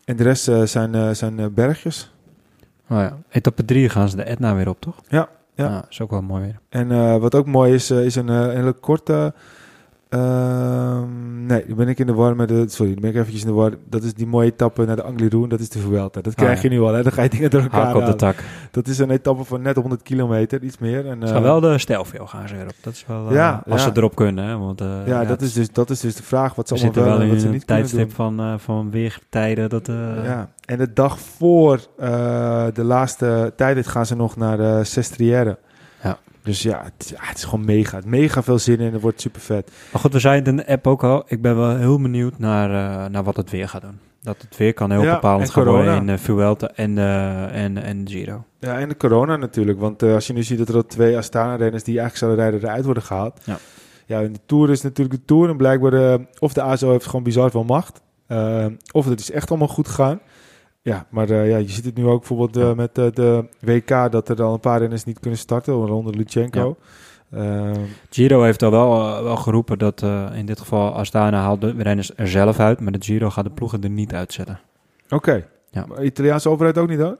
En 0.05 0.17
de 0.17 0.23
rest 0.23 0.49
eh, 0.49 0.63
zijn, 0.63 0.95
eh, 0.95 1.11
zijn 1.11 1.55
bergjes. 1.55 2.13
Oh 2.89 2.99
ja. 2.99 3.19
Etappe 3.29 3.65
3 3.65 3.89
gaan 3.89 4.09
ze 4.09 4.17
de 4.17 4.23
Etna 4.23 4.55
weer 4.55 4.69
op, 4.69 4.81
toch? 4.81 5.01
Ja, 5.09 5.29
ja. 5.55 5.67
Ah, 5.67 5.83
is 5.91 6.01
ook 6.01 6.11
wel 6.11 6.23
mooi 6.23 6.43
weer. 6.43 6.59
En 6.69 7.21
wat 7.21 7.35
ook 7.35 7.47
mooi 7.47 7.75
is, 7.75 7.91
is 7.91 8.15
een 8.15 8.51
hele 8.51 8.73
korte. 8.73 9.35
Ehm, 10.13 11.47
nee, 11.47 11.65
dan 11.67 11.77
ben 11.77 11.89
ik 11.89 11.99
in 11.99 12.07
de 12.07 12.15
war 12.15 12.37
met 12.37 12.49
de. 12.49 12.65
Sorry, 12.69 12.93
dan 12.93 13.01
ben 13.01 13.11
ik 13.11 13.17
eventjes 13.17 13.41
in 13.41 13.47
de 13.47 13.53
war. 13.53 13.71
Dat 13.89 14.03
is 14.03 14.15
die 14.15 14.27
mooie 14.27 14.47
etappe 14.51 14.85
naar 14.85 14.97
de 14.97 15.03
Angliru. 15.03 15.47
Dat 15.49 15.61
is 15.61 15.69
de 15.69 15.79
Vuelta. 15.79 16.21
Dat 16.21 16.35
krijg 16.35 16.57
Ah, 16.57 16.63
je 16.63 16.69
nu 16.69 16.81
al. 16.81 16.93
Hè? 16.95 17.03
Dan 17.03 17.13
ga 17.13 17.23
je 17.23 17.29
dingen 17.29 17.51
door 17.51 17.61
elkaar 17.63 17.85
Haak 17.85 17.95
op 17.95 18.07
de 18.07 18.15
tak. 18.15 18.37
Dat 18.71 18.87
is 18.89 18.99
een 18.99 19.11
etappe 19.11 19.45
van 19.45 19.63
net 19.63 19.77
100 19.77 20.03
kilometer, 20.03 20.63
iets 20.63 20.79
meer. 20.79 21.07
En, 21.09 21.27
Ze 21.27 21.33
gaan 21.33 21.43
wel 21.43 21.61
de 21.61 21.79
stijlveel 21.79 22.27
gaan 22.27 22.49
ze 22.49 22.55
weer 22.55 22.65
op. 22.65 22.75
Dat 22.81 22.93
is 22.93 23.05
wel, 23.07 23.29
eh, 23.29 23.35
Ja, 23.35 23.63
als 23.71 23.83
ja. 23.85 23.89
ze 23.93 23.97
erop 23.97 24.15
kunnen. 24.15 24.45
Hè? 24.45 24.59
Want, 24.59 24.81
eh, 24.81 25.07
ja, 25.07 25.25
dat, 25.25 25.41
is 25.41 25.53
dus, 25.53 25.73
dat 25.73 25.91
is 25.91 26.01
dus 26.01 26.15
de 26.15 26.23
vraag. 26.23 26.55
Wat 26.55 26.69
ze 26.69 26.75
we 26.75 26.81
allemaal 26.81 27.05
wel 27.05 27.13
en 27.21 27.27
wat 27.27 27.35
in 27.35 27.41
ze 27.41 27.49
niet 27.49 27.65
kunnen 27.65 27.85
tijdstip 27.85 28.15
van, 28.15 28.61
van 28.61 28.91
weertijden. 28.91 29.69
Dat, 29.69 29.87
Ja, 30.25 30.49
en 30.65 30.79
de 30.79 30.93
dag 30.93 31.19
voor 31.21 31.81
de 32.75 32.85
laatste 32.85 33.53
tijdrit 33.57 33.87
gaan 33.87 34.07
ze 34.07 34.17
nog 34.17 34.37
naar 34.37 34.57
de 34.57 34.81
Sestriere. 34.85 35.59
Dus 36.43 36.63
ja 36.63 36.83
het, 36.85 37.09
ja, 37.09 37.19
het 37.21 37.37
is 37.37 37.45
gewoon 37.45 37.65
mega. 37.65 37.97
Het 37.97 38.05
mega 38.05 38.43
veel 38.43 38.59
zin 38.59 38.81
in. 38.81 38.93
Het 38.93 39.03
wordt 39.03 39.21
super 39.21 39.41
vet. 39.41 39.71
Maar 39.93 40.01
goed, 40.01 40.13
we 40.13 40.19
zeiden 40.19 40.49
in 40.53 40.57
de 40.57 40.73
app 40.73 40.87
ook 40.87 41.05
al. 41.05 41.23
Ik 41.27 41.43
ben 41.43 41.57
wel 41.57 41.77
heel 41.77 42.01
benieuwd 42.01 42.39
naar, 42.39 42.71
eh, 42.71 43.11
naar 43.11 43.25
wat 43.25 43.37
het 43.37 43.51
weer 43.51 43.69
gaat 43.69 43.81
doen. 43.81 43.99
Dat 44.21 44.37
het 44.41 44.57
weer 44.57 44.75
kan 44.75 44.91
heel 44.91 45.03
Ja, 45.03 45.15
bepalend 45.15 45.51
gaan 45.51 45.65
worden 45.65 45.97
in 45.97 46.07
de 46.07 46.19
Vuelta 46.19 46.71
en, 46.75 46.99
eh 46.99 47.65
en, 47.65 47.83
en 47.83 48.09
Giro. 48.09 48.45
Ja, 48.59 48.79
en 48.79 48.89
de 48.89 48.97
corona 48.97 49.37
natuurlijk. 49.37 49.81
Want 49.81 50.03
als 50.03 50.27
je 50.27 50.33
nu 50.33 50.43
ziet 50.43 50.59
dat 50.59 50.69
er 50.69 50.75
al 50.75 50.87
twee 50.87 51.17
Astana-renners 51.17 51.83
die 51.83 51.99
eigenlijk 51.99 52.17
zouden 52.17 52.41
rijden 52.41 52.69
eruit 52.69 52.85
worden 52.85 53.03
gehaald. 53.03 53.41
Ja. 53.45 53.59
Ja, 54.07 54.23
en 54.23 54.33
de 54.33 54.39
Tour 54.47 54.71
is 54.71 54.83
natuurlijk 54.83 55.17
de 55.21 55.25
Tour. 55.25 55.49
En 55.49 55.57
blijkbaar, 55.57 56.19
of 56.39 56.53
de 56.53 56.63
ASO 56.63 56.91
heeft 56.91 57.07
gewoon 57.07 57.23
bizar 57.23 57.51
veel 57.51 57.65
macht. 57.65 58.01
of 58.93 59.05
het 59.05 59.21
is 59.21 59.31
echt 59.31 59.51
allemaal 59.51 59.69
goed 59.69 59.89
gegaan. 59.89 60.21
Ja, 60.83 61.07
maar 61.11 61.31
eh, 61.31 61.49
ja, 61.49 61.57
je 61.57 61.69
ziet 61.69 61.85
het 61.85 61.97
nu 61.97 62.07
ook 62.07 62.19
bijvoorbeeld 62.19 62.57
eh, 62.57 62.63
Ja. 62.63 62.75
met 62.75 62.99
eh, 62.99 63.07
de 63.13 63.45
WK... 63.61 64.13
dat 64.13 64.29
er 64.29 64.43
al 64.43 64.53
een 64.53 64.61
paar 64.61 64.81
renners 64.81 65.05
niet 65.05 65.21
kunnen 65.21 65.39
starten, 65.39 65.79
waaronder 65.79 66.17
Lutsenko. 66.17 66.77
Ehm, 67.31 67.81
Giro 68.11 68.43
heeft 68.43 68.63
al 68.63 68.71
wel, 68.71 69.23
wel 69.23 69.37
geroepen 69.37 69.79
dat 69.79 70.03
in 70.35 70.47
dit 70.47 70.61
geval 70.61 70.93
Astana 70.95 71.41
haalt 71.41 71.61
de 71.61 71.75
renners 71.79 72.13
er 72.17 72.29
zelf 72.29 72.59
uit. 72.59 72.81
Maar 72.81 72.93
de 72.93 73.03
Giro 73.03 73.31
gaat 73.31 73.45
de 73.45 73.51
ploegen 73.51 73.83
er 73.83 73.91
niet 73.91 74.15
uitzetten. 74.15 74.61
Oké. 75.09 75.47
Ja. 75.71 75.85
Maar 75.89 76.05
Italiaanse 76.05 76.49
overheid 76.49 76.79
ook 76.79 76.89
niet 76.89 76.99
dan? 76.99 77.17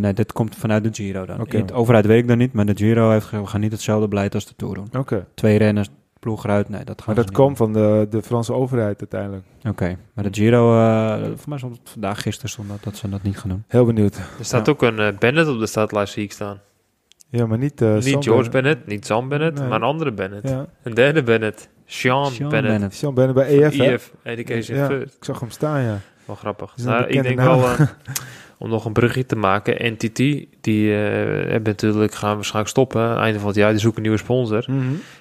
Nee, 0.00 0.12
dit 0.12 0.32
komt 0.32 0.56
vanuit 0.56 0.84
de 0.84 0.90
Giro 0.92 1.26
dan. 1.26 1.40
Oké. 1.40 1.64
De 1.64 1.72
overheid 1.72 2.06
weet 2.06 2.18
ik 2.22 2.28
dan 2.28 2.38
niet, 2.38 2.52
maar 2.52 2.66
de 2.66 2.76
Giro 2.76 3.10
heeft 3.10 3.30
we 3.30 3.46
gaan 3.46 3.60
niet 3.60 3.72
hetzelfde 3.72 4.08
beleid 4.08 4.34
als 4.34 4.46
de 4.46 4.54
Tour 4.56 4.74
doen. 4.74 4.88
Oké. 4.98 5.26
Twee 5.34 5.58
renners, 5.58 5.88
ploeg 6.22 6.44
eruit, 6.44 6.68
nee, 6.68 6.84
dat 6.84 7.06
Maar 7.06 7.14
dat 7.14 7.30
kwam 7.30 7.56
van 7.56 7.72
de, 7.72 8.06
de 8.10 8.22
Franse 8.22 8.52
overheid 8.52 9.00
uiteindelijk. 9.00 9.44
Oké, 9.68 9.96
maar 10.14 10.24
de 10.24 10.30
Giro, 10.32 10.78
eh 10.78 11.22
voor 11.36 11.48
mij 11.48 11.58
stond 11.58 11.78
het 11.78 11.90
vandaag, 11.90 12.22
gisteren 12.22 12.50
stond 12.50 12.68
dat, 12.68 12.82
dat 12.82 12.96
ze 12.96 13.08
dat 13.08 13.22
niet 13.22 13.38
gaan 13.38 13.48
doen. 13.50 13.64
Heel 13.68 13.84
benieuwd. 13.84 14.16
Er 14.16 14.44
staat 14.44 14.66
Ja. 14.66 14.72
ook 14.72 14.82
een 14.82 14.98
eh, 14.98 15.18
Bennett 15.18 15.48
op 15.48 15.58
de 15.58 15.66
startlijst, 15.66 16.12
zie 16.12 16.22
ik 16.22 16.32
staan. 16.32 16.60
Ja, 17.28 17.46
maar 17.46 17.58
niet... 17.58 17.82
eh, 17.82 17.94
niet 17.94 18.04
Sam 18.04 18.22
George 18.22 18.50
Bennett. 18.50 18.52
Bennett, 18.52 18.86
niet 18.86 19.06
Sam 19.06 19.28
Bennett, 19.28 19.58
Nee. 19.58 19.68
maar 19.68 19.76
een 19.80 19.86
andere 19.86 20.12
Bennett. 20.12 20.48
Ja. 20.48 20.66
Een 20.82 20.94
derde 20.94 21.22
Bennett. 21.22 21.68
Sean, 21.86 22.26
Sean 22.30 22.48
Bennett. 22.48 22.72
Bennett. 22.72 22.94
Sean 22.94 23.14
Bennett 23.14 23.38
bij 23.38 23.58
EF? 23.62 23.78
EF, 23.78 24.12
Education 24.22 24.76
Ja. 24.78 24.86
First. 24.86 25.16
Ik 25.16 25.24
zag 25.24 25.40
hem 25.40 25.50
staan, 25.50 25.82
ja. 25.82 25.98
Wel 26.24 26.36
grappig. 26.36 26.72
is 26.76 26.84
een 26.84 26.90
Nou, 26.90 27.02
ik 27.02 27.06
bekende 27.08 27.28
denk 27.28 27.38
naam. 27.38 27.60
wel, 27.60 27.86
om 28.62 28.68
nog 28.68 28.84
een 28.84 28.92
brugje 28.92 29.26
te 29.26 29.36
maken, 29.36 29.92
NTT, 29.92 30.16
die 30.60 30.92
eh, 30.94 30.98
hebben 31.50 31.62
natuurlijk, 31.62 32.14
gaan 32.14 32.34
waarschijnlijk 32.34 32.70
stoppen. 32.70 33.16
Einde 33.16 33.38
van 33.38 33.48
het 33.48 33.56
jaar, 33.56 33.70
die 33.70 33.80
zoeken 33.80 33.96
een 33.98 34.02
nieuwe 34.08 34.18
sponsor. 34.24 34.64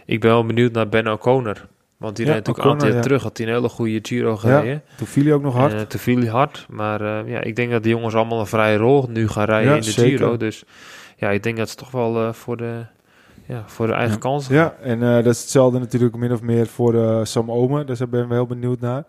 Ik 0.05 0.19
ben 0.19 0.29
wel 0.29 0.45
benieuwd 0.45 0.71
naar 0.71 0.89
Ben 0.89 1.07
O'Connor. 1.07 1.67
Want 1.97 2.15
die 2.15 2.25
Ja, 2.25 2.31
reed 2.33 2.45
natuurlijk 2.45 2.65
een 2.65 2.71
aantal 2.71 2.87
O'Connor, 2.87 2.87
jaar 2.87 2.95
ja. 2.95 3.01
terug, 3.01 3.23
had 3.23 3.37
hij 3.37 3.47
een 3.47 3.53
hele 3.53 3.69
goede 3.69 3.99
Giro 4.01 4.37
gereden. 4.37 4.83
Toen 4.97 5.07
viel 5.07 5.23
hij 5.23 5.33
ook 5.33 5.41
nog 5.41 5.55
hard. 5.55 5.73
En, 5.73 5.79
eh, 5.79 5.85
te 5.85 5.97
viel 5.97 6.17
hij 6.19 6.27
hard. 6.27 6.65
Maar 6.69 7.01
eh, 7.01 7.31
ja, 7.31 7.41
ik 7.41 7.55
denk 7.55 7.71
dat 7.71 7.83
die 7.83 7.91
jongens 7.91 8.15
allemaal 8.15 8.39
een 8.39 8.45
vrije 8.47 8.77
rol 8.77 9.05
nu 9.09 9.27
gaan 9.27 9.45
rijden 9.45 9.69
Ja, 9.69 9.75
in 9.75 9.81
de 9.81 9.91
zeker. 9.91 10.17
Giro. 10.17 10.37
Dus 10.37 10.63
ja, 11.17 11.29
ik 11.29 11.43
denk 11.43 11.57
dat 11.57 11.69
ze 11.69 11.75
toch 11.75 11.91
wel 11.91 12.33
voor, 12.33 12.57
de, 12.57 12.85
ja, 13.45 13.63
voor 13.65 13.87
de 13.87 13.93
eigen 13.93 14.13
Ja. 14.13 14.19
kansen 14.19 14.55
ja, 14.55 14.75
en 14.81 14.99
dat 14.99 15.33
is 15.33 15.41
hetzelfde 15.41 15.79
natuurlijk 15.79 16.15
min 16.15 16.31
of 16.31 16.41
meer 16.41 16.67
voor 16.67 17.27
Sam 17.27 17.51
Omen. 17.51 17.85
Dus 17.85 17.99
daar 17.99 18.09
ben 18.09 18.27
we 18.27 18.33
heel 18.33 18.45
benieuwd 18.47 18.79
naar. 18.79 19.03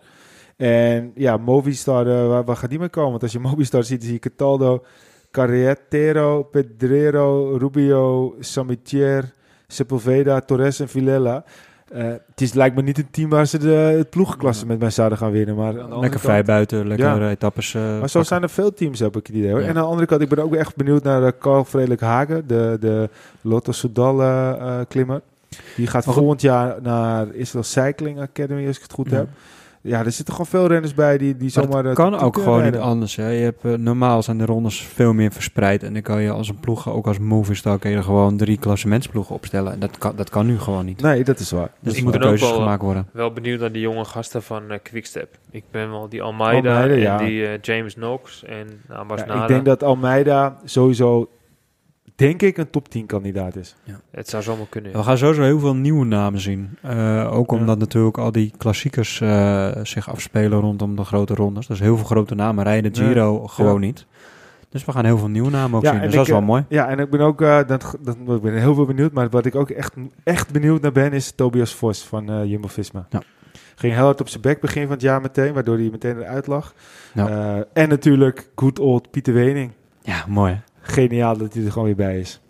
En 0.67 1.13
ja, 1.15 1.37
Movistar, 1.37 2.07
eh, 2.07 2.27
waar, 2.29 2.45
waar 2.45 2.57
gaat 2.57 2.71
die 2.71 2.79
mee 2.79 2.89
komen? 2.89 3.11
Want 3.11 3.23
als 3.23 3.33
je 3.33 3.39
Movistar 3.49 3.85
ziet, 3.85 4.05
zie 4.05 4.13
je 4.13 4.19
Cataldo, 4.19 4.83
Carretero, 5.31 6.43
Pedrero, 6.43 7.57
Rubio, 7.57 8.35
Samitier, 8.39 9.33
Sepulveda, 9.67 10.41
Torres 10.41 10.81
en 10.81 10.89
Villela. 10.89 11.45
Eh, 11.93 12.05
het 12.05 12.41
is 12.41 12.53
lijkt 12.53 12.77
me 12.77 12.83
niet 12.83 12.99
een 12.99 13.11
team 13.11 13.31
waar 13.31 13.47
ze 13.47 13.59
de, 13.59 13.69
het 13.71 14.11
ploegenklasse 14.11 14.67
met 14.67 14.79
mij 14.79 14.91
zouden 14.91 15.19
gaan 15.19 15.31
winnen. 15.31 15.57
Maar 15.57 15.99
Lekker 15.99 16.21
vrij 16.21 16.45
buiten, 16.45 16.87
lekker 16.87 17.07
Ja. 17.21 17.31
etappes. 17.31 17.75
eh, 17.75 17.81
Maar 17.83 17.91
zo 17.93 17.99
pakken. 18.01 18.25
zijn 18.25 18.43
er 18.43 18.51
veel 18.51 18.75
teams, 18.75 18.99
heb 18.99 19.17
ik 19.17 19.27
het 19.27 19.37
idee. 19.37 19.51
Hoor. 19.51 19.61
Ja. 19.61 19.67
En 19.69 19.77
aan 19.77 19.83
de 19.83 19.89
andere 19.89 20.07
kant, 20.07 20.21
ik 20.21 20.29
ben 20.29 20.39
ook 20.39 20.55
echt 20.55 20.77
benieuwd 20.77 21.03
naar 21.03 21.23
uh, 21.23 21.29
Carl 21.41 21.65
Frederik 21.65 22.01
Hagen, 22.01 22.47
de, 22.47 22.77
de 22.81 23.09
Lotto 23.41 23.73
Soudal 23.73 24.17
klimmer. 24.89 25.21
Die 25.77 25.87
gaat 25.87 26.05
volgend 26.05 26.41
jaar 26.41 26.77
naar 26.83 27.35
Israel 27.35 27.65
Cycling 27.65 28.21
Academy, 28.21 28.67
als 28.67 28.77
ik 28.77 28.83
het 28.83 28.93
goed 28.93 29.11
Ja. 29.11 29.17
heb. 29.17 29.29
Ja, 29.83 30.05
er 30.05 30.13
zitten 30.13 30.35
gewoon 30.35 30.51
veel 30.51 30.67
renners 30.67 30.95
bij 30.95 31.19
die, 31.19 31.37
die 31.37 31.51
Maar 31.55 31.65
zomaar... 31.65 31.85
het 31.85 31.99
eh, 31.99 32.05
kan 32.05 32.19
ook 32.19 32.37
gewoon 32.37 32.65
niet 32.65 32.77
anders. 32.77 33.17
Hè. 33.17 33.29
Je 33.29 33.43
hebt, 33.43 33.65
eh, 33.65 33.73
normaal 33.73 34.23
zijn 34.23 34.39
de 34.39 34.45
rondes 34.45 34.83
veel 34.83 35.13
meer 35.13 35.33
verspreid. 35.33 35.83
En 35.83 35.93
dan 35.93 36.03
kan 36.03 36.23
je 36.23 36.31
als 36.31 36.49
een 36.49 36.61
ploeg, 36.61 36.89
ook 36.89 37.07
als 37.07 37.19
Movistar, 37.19 37.79
kan 37.79 37.91
je 37.91 37.97
er 37.97 38.03
gewoon 38.03 38.37
drie 38.37 38.59
klassementsploegen 38.59 39.35
opstellen. 39.35 39.73
En 39.73 39.79
dat 39.79 39.99
kan, 39.99 40.17
dat 40.17 40.31
kan 40.31 40.47
nu 40.47 40.59
gewoon 40.59 40.85
niet. 40.85 41.01
Nee, 41.01 41.25
dat 41.25 41.39
is 41.39 41.51
waar. 41.51 41.71
Dus 41.81 41.97
er 41.97 42.03
moeten 42.03 42.21
keuzes 42.21 42.49
wel, 42.49 42.59
gemaakt 42.59 42.83
worden. 42.83 43.09
Wel 43.13 43.33
benieuwd 43.33 43.61
naar 43.61 43.73
die 43.73 43.83
jonge 43.83 44.05
gasten 44.05 44.43
van 44.43 44.71
eh, 44.71 44.79
Quickstep. 44.83 45.39
Ik 45.51 45.65
ben 45.71 45.91
wel 45.91 46.09
die 46.09 46.23
Almeida, 46.23 46.73
Almeida, 46.81 46.95
en 46.95 47.01
ja. 47.01 47.17
die 47.17 47.47
eh, 47.47 47.59
James 47.61 47.95
Knox 47.95 48.45
en 48.45 48.67
Abbas 48.89 49.21
Ja, 49.21 49.27
Nara. 49.27 49.43
ik 49.43 49.49
denk 49.49 49.65
dat 49.65 49.83
Almeida 49.83 50.57
sowieso, 50.65 51.29
denk 52.17 52.43
ik, 52.43 52.57
een 52.57 52.71
top 52.71 52.89
10 52.89 53.07
kandidaat 53.07 53.57
is. 53.57 53.75
Het 54.11 54.29
zou 54.29 54.43
zomaar 54.43 54.67
kunnen. 54.69 54.91
ja. 54.91 54.97
We 54.99 55.05
gaan 55.05 55.19
sowieso 55.19 55.43
heel 55.43 55.59
veel 55.59 55.75
nieuwe 55.77 56.05
namen 56.05 56.41
zien. 56.41 56.79
Eh, 56.83 57.29
ook 57.33 57.51
Ja. 57.51 57.57
omdat 57.57 57.79
natuurlijk 57.79 58.19
al 58.19 58.33
die 58.33 58.53
klassiekers 58.59 59.21
eh, 59.21 59.71
zich 59.83 60.11
afspelen 60.11 60.61
rondom 60.61 60.97
de 60.97 61.05
grote 61.05 61.35
rondes. 61.35 61.67
Dus 61.67 61.81
heel 61.81 61.97
veel 61.97 62.07
grote 62.07 62.35
namen 62.35 62.65
rijden. 62.65 62.95
Giro 62.95 63.47
gewoon 63.47 63.73
Ja. 63.81 63.87
niet. 63.87 64.07
Dus 64.69 64.85
we 64.85 64.93
gaan 64.93 65.05
heel 65.05 65.19
veel 65.19 65.29
nieuwe 65.29 65.51
namen 65.51 65.77
ook 65.77 65.83
Ja, 65.83 65.91
zien. 65.91 65.99
en 66.01 66.07
Dus 66.07 66.15
dat 66.15 66.25
is 66.25 66.31
wel 66.31 66.41
eh, 66.41 66.47
mooi. 66.47 66.65
Ja, 66.69 66.89
en 66.89 66.99
ik 66.99 67.11
ben 67.11 67.21
ook 67.21 67.41
eh, 67.43 67.57
dat, 67.67 67.97
dat, 68.01 68.17
ik 68.17 68.41
ben 68.43 68.55
heel 68.61 68.75
veel 68.75 68.87
benieuwd. 68.87 69.13
Maar 69.13 69.29
wat 69.29 69.47
ik 69.47 69.55
ook 69.55 69.71
echt, 69.71 69.95
echt 70.25 70.53
benieuwd 70.53 70.81
naar 70.83 70.93
ben, 70.93 71.13
is 71.13 71.31
Tobias 71.33 71.75
Vos 71.75 72.05
van 72.05 72.31
eh, 72.31 72.45
Jumbo-Visma. 72.45 73.07
Ja. 73.11 73.23
Ging 73.75 73.95
heel 73.95 74.05
hard 74.05 74.21
op 74.21 74.29
zijn 74.29 74.43
bek 74.43 74.61
begin 74.61 74.83
van 74.83 74.93
het 74.93 75.01
jaar 75.01 75.21
meteen, 75.21 75.53
waardoor 75.53 75.77
hij 75.77 75.89
meteen 75.91 76.19
eruit 76.19 76.47
lag. 76.47 76.75
Ja. 77.15 77.29
Eh, 77.29 77.83
en 77.83 77.89
natuurlijk 77.89 78.49
good 78.57 78.79
old 78.79 79.11
Pieter 79.11 79.35
Wening. 79.35 79.71
Ja, 80.03 80.25
mooi. 80.29 80.61
Geniaal 80.83 81.37
dat 81.37 81.55
hij 81.55 81.65
er 81.65 81.73
gewoon 81.73 81.87
weer 81.87 81.97
bij 81.97 82.19
is. 82.21 82.41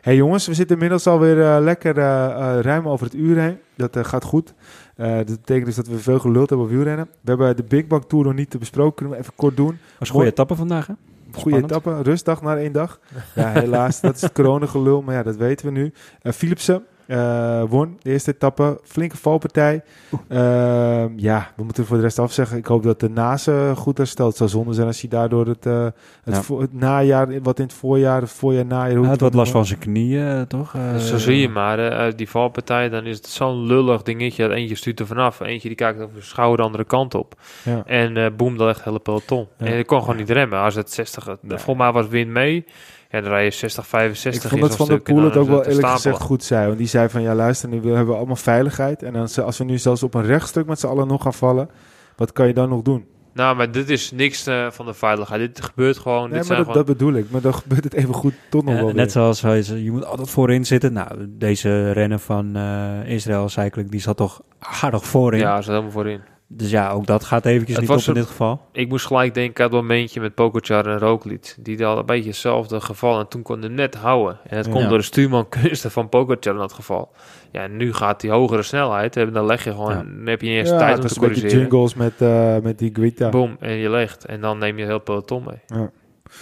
hey 0.00 0.16
jongens, 0.16 0.46
we 0.46 0.54
zitten 0.54 0.74
inmiddels 0.74 1.06
alweer 1.06 1.42
eh 1.42 1.56
lekker 1.60 1.98
eh, 1.98 2.58
ruim 2.60 2.88
over 2.88 3.06
het 3.06 3.14
uur 3.14 3.38
heen. 3.38 3.58
Dat 3.76 3.96
gaat 4.06 4.24
goed. 4.24 4.54
Dat 4.96 5.26
betekent 5.26 5.66
dus 5.66 5.74
dat 5.74 5.86
we 5.86 5.98
veel 5.98 6.18
geluld 6.18 6.48
hebben 6.48 6.66
op 6.66 6.72
wielrennen. 6.72 7.08
We 7.20 7.30
hebben 7.30 7.56
de 7.56 7.62
Big 7.62 7.86
Bang 7.86 8.04
Tour 8.04 8.24
nog 8.24 8.34
niet 8.34 8.58
besproken. 8.58 8.94
Kunnen 8.94 9.14
we 9.14 9.20
even 9.20 9.34
kort 9.36 9.56
doen. 9.56 9.78
Was 9.98 10.08
een 10.08 10.14
goede 10.14 10.30
etappe 10.30 10.54
vandaag, 10.54 10.86
hè? 10.86 10.94
Goede 11.32 11.56
etappe, 11.56 12.02
rustdag 12.02 12.42
na 12.42 12.56
één 12.56 12.72
dag. 12.72 13.00
Ja, 13.34 13.48
helaas, 13.52 14.00
dat 14.00 14.14
is 14.14 14.20
het 14.20 14.32
coronagelul, 14.40 15.02
maar 15.02 15.14
ja, 15.14 15.22
dat 15.22 15.36
weten 15.36 15.66
we 15.66 15.72
nu. 15.72 15.92
Philipsen 16.22 16.82
eh, 17.06 17.62
won 17.68 17.96
de 18.02 18.10
eerste 18.10 18.32
etappe, 18.32 18.80
flinke 18.84 19.16
valpartij. 19.16 19.82
Ehm, 20.28 21.08
ja, 21.16 21.52
we 21.56 21.62
moeten 21.64 21.86
voor 21.86 21.96
de 21.96 22.02
rest 22.02 22.18
afzeggen. 22.18 22.56
Ik 22.58 22.66
hoop 22.66 22.82
dat 22.82 23.00
de 23.00 23.08
Nase 23.10 23.72
goed 23.76 23.98
herstelt. 23.98 24.28
Het 24.28 24.36
zou 24.38 24.50
zonde 24.50 24.72
zijn 24.72 24.86
als 24.86 25.00
hij 25.00 25.10
daardoor 25.10 25.46
het, 25.46 25.66
eh, 25.66 25.84
het, 26.24 26.46
Ja. 26.48 26.56
het 26.58 26.72
najaar, 26.74 27.42
wat 27.42 27.58
in 27.58 27.64
het 27.64 27.74
voorjaar, 27.74 28.20
het 28.20 28.30
voorjaar, 28.30 28.66
najaar... 28.66 28.90
hoe 28.94 29.00
Hij 29.02 29.10
het 29.12 29.20
had 29.20 29.30
wat 29.30 29.34
last 29.34 29.52
van 29.52 29.66
zijn 29.66 29.78
knieën, 29.78 30.26
eh, 30.26 30.40
toch? 30.40 30.74
Zo 30.98 31.18
zie 31.18 31.40
je 31.40 31.48
maar, 31.48 32.16
die 32.16 32.28
valpartij, 32.28 32.88
dan 32.88 33.04
is 33.04 33.16
het 33.16 33.26
zo'n 33.26 33.66
lullig 33.66 34.02
dingetje. 34.02 34.48
Dat 34.48 34.56
eentje 34.56 34.74
stuurt 34.74 35.00
er 35.00 35.06
vanaf, 35.06 35.40
eentje 35.40 35.68
die 35.68 35.76
kijkt 35.76 36.00
over 36.00 36.12
zijn 36.12 36.24
schouder 36.24 36.56
de 36.56 36.62
andere 36.62 36.84
kant 36.84 37.14
op. 37.14 37.34
Ja. 37.62 37.82
En 37.86 38.16
eh 38.16 38.26
boem, 38.36 38.56
dat 38.56 38.68
echt 38.68 38.84
hele 38.84 38.98
peloton. 38.98 39.46
Ja. 39.58 39.66
En 39.66 39.78
ik 39.78 39.86
kon 39.86 40.00
gewoon 40.00 40.16
niet 40.16 40.30
remmen. 40.30 40.58
Als 40.58 40.74
het 40.74 40.92
60, 40.92 41.24
het- 41.24 41.42
Nee. 41.42 41.58
volgens 41.58 41.84
mij 41.86 41.92
was 42.02 42.08
wind 42.08 42.30
mee. 42.30 42.64
Ja, 43.10 43.20
dan 43.20 43.30
rij 43.30 43.44
je 43.44 43.50
60, 43.50 43.86
65 43.86 44.42
Ik 44.42 44.48
vond 44.48 44.62
in 44.62 44.68
dat 44.68 44.76
Van 44.76 44.90
en 44.96 45.02
Poel 45.02 45.22
het 45.22 45.36
ook 45.36 45.46
wel 45.48 45.56
eerlijk 45.58 45.72
stapelen. 45.74 45.96
gezegd 45.96 46.20
goed 46.20 46.44
zei. 46.44 46.66
Want 46.66 46.78
die 46.78 46.86
zei 46.86 47.08
van, 47.08 47.22
ja 47.22 47.34
luister, 47.34 47.68
nu 47.68 47.76
hebben 47.76 48.06
we 48.06 48.14
allemaal 48.14 48.36
veiligheid. 48.36 49.02
En 49.02 49.12
dan, 49.12 49.28
als 49.44 49.58
we 49.58 49.64
nu 49.64 49.78
zelfs 49.78 50.02
op 50.02 50.14
een 50.14 50.22
rechtstuk 50.26 50.66
met 50.66 50.80
z'n 50.80 50.86
allen 50.86 51.06
nog 51.06 51.22
gaan 51.22 51.34
vallen, 51.34 51.68
wat 52.16 52.32
kan 52.32 52.46
je 52.46 52.52
dan 52.54 52.68
nog 52.68 52.82
doen? 52.82 53.06
Nou, 53.32 53.56
maar 53.56 53.70
dit 53.72 53.90
is 53.90 54.10
niks 54.10 54.46
eh, 54.46 54.70
van 54.70 54.86
de 54.86 54.94
veiligheid. 54.94 55.40
Dit 55.40 55.64
gebeurt 55.64 55.98
gewoon. 55.98 56.20
Nee, 56.20 56.28
dit 56.28 56.36
maar 56.36 56.44
zijn 56.44 56.58
dat, 56.58 56.66
gewoon 56.66 56.84
dat 56.86 56.96
bedoel 56.96 57.14
ik. 57.14 57.30
Maar 57.30 57.40
dan 57.40 57.54
gebeurt 57.54 57.84
het 57.84 57.94
even 57.94 58.14
goed 58.14 58.34
toch 58.50 58.64
nog 58.64 58.74
Ja, 58.74 58.80
wel 58.80 58.86
net 58.86 58.96
weer. 58.96 59.10
zoals 59.10 59.40
hij 59.40 59.62
zei, 59.62 59.84
je 59.84 59.90
moet 59.90 60.04
altijd 60.04 60.30
voorin 60.30 60.66
zitten. 60.66 60.92
Nou, 60.92 61.26
deze 61.28 61.92
rennen 61.92 62.20
van 62.20 62.56
eh 62.56 63.08
Israël 63.10 63.48
Cycling, 63.48 63.90
die 63.90 64.00
zat 64.00 64.16
toch 64.16 64.40
aardig 64.82 65.04
voorin. 65.06 65.40
Ja, 65.40 65.56
zat 65.56 65.66
helemaal 65.66 65.90
voorin. 65.90 66.20
Dus 66.48 66.70
ja, 66.70 66.90
ook 66.90 67.06
dat 67.06 67.24
gaat 67.24 67.44
eventjes 67.44 67.76
Het 67.78 67.88
niet 67.88 67.98
op 68.00 68.06
in 68.06 68.14
dit 68.14 68.26
geval. 68.26 68.60
Ik 68.72 68.88
moest 68.88 69.06
gelijk 69.06 69.34
denken 69.34 69.64
aan 69.64 69.70
het 69.70 69.80
momentje 69.80 70.20
met 70.20 70.34
Pogacar 70.34 70.86
en 70.86 70.98
Roglic. 70.98 71.54
Die 71.58 71.76
hadden 71.82 71.98
een 72.00 72.06
beetje 72.06 72.28
hetzelfde 72.28 72.80
geval 72.80 73.18
en 73.20 73.28
toen 73.28 73.42
kon 73.42 73.60
hij 73.60 73.68
net 73.68 73.94
houden. 73.94 74.38
En 74.46 74.56
het 74.56 74.66
Ja. 74.66 74.72
komt 74.72 74.88
door 74.88 74.98
de 74.98 75.04
stuurman 75.04 75.48
kunsten 75.60 75.90
van 75.90 76.08
Pogacar 76.08 76.52
in 76.52 76.58
dat 76.58 76.72
geval. 76.72 77.10
Ja, 77.52 77.62
en 77.62 77.76
nu 77.76 77.92
gaat 77.92 78.20
die 78.20 78.30
hogere 78.30 78.62
snelheid. 78.62 79.16
En 79.16 79.32
dan 79.32 79.46
leg 79.46 79.64
je 79.64 79.70
gewoon, 79.70 79.90
Ja. 79.90 79.96
dan 80.02 80.26
heb 80.26 80.40
je 80.40 80.48
niet 80.48 80.58
eens 80.58 80.68
Ja, 80.68 80.78
tijd 80.78 80.98
om 80.98 81.06
te 81.06 81.18
corrigeren. 81.18 81.50
jingles 81.58 81.94
met, 81.94 82.12
eh, 82.18 82.56
met 82.62 82.78
die 82.78 82.90
Guita. 82.94 83.28
Boom, 83.28 83.56
en 83.60 83.72
je 83.76 83.90
legt. 83.90 84.24
En 84.24 84.40
dan 84.40 84.58
neem 84.58 84.78
je 84.78 84.84
heel 84.84 85.00
peloton 85.00 85.44
mee. 85.46 85.60
Ja. 85.80 85.90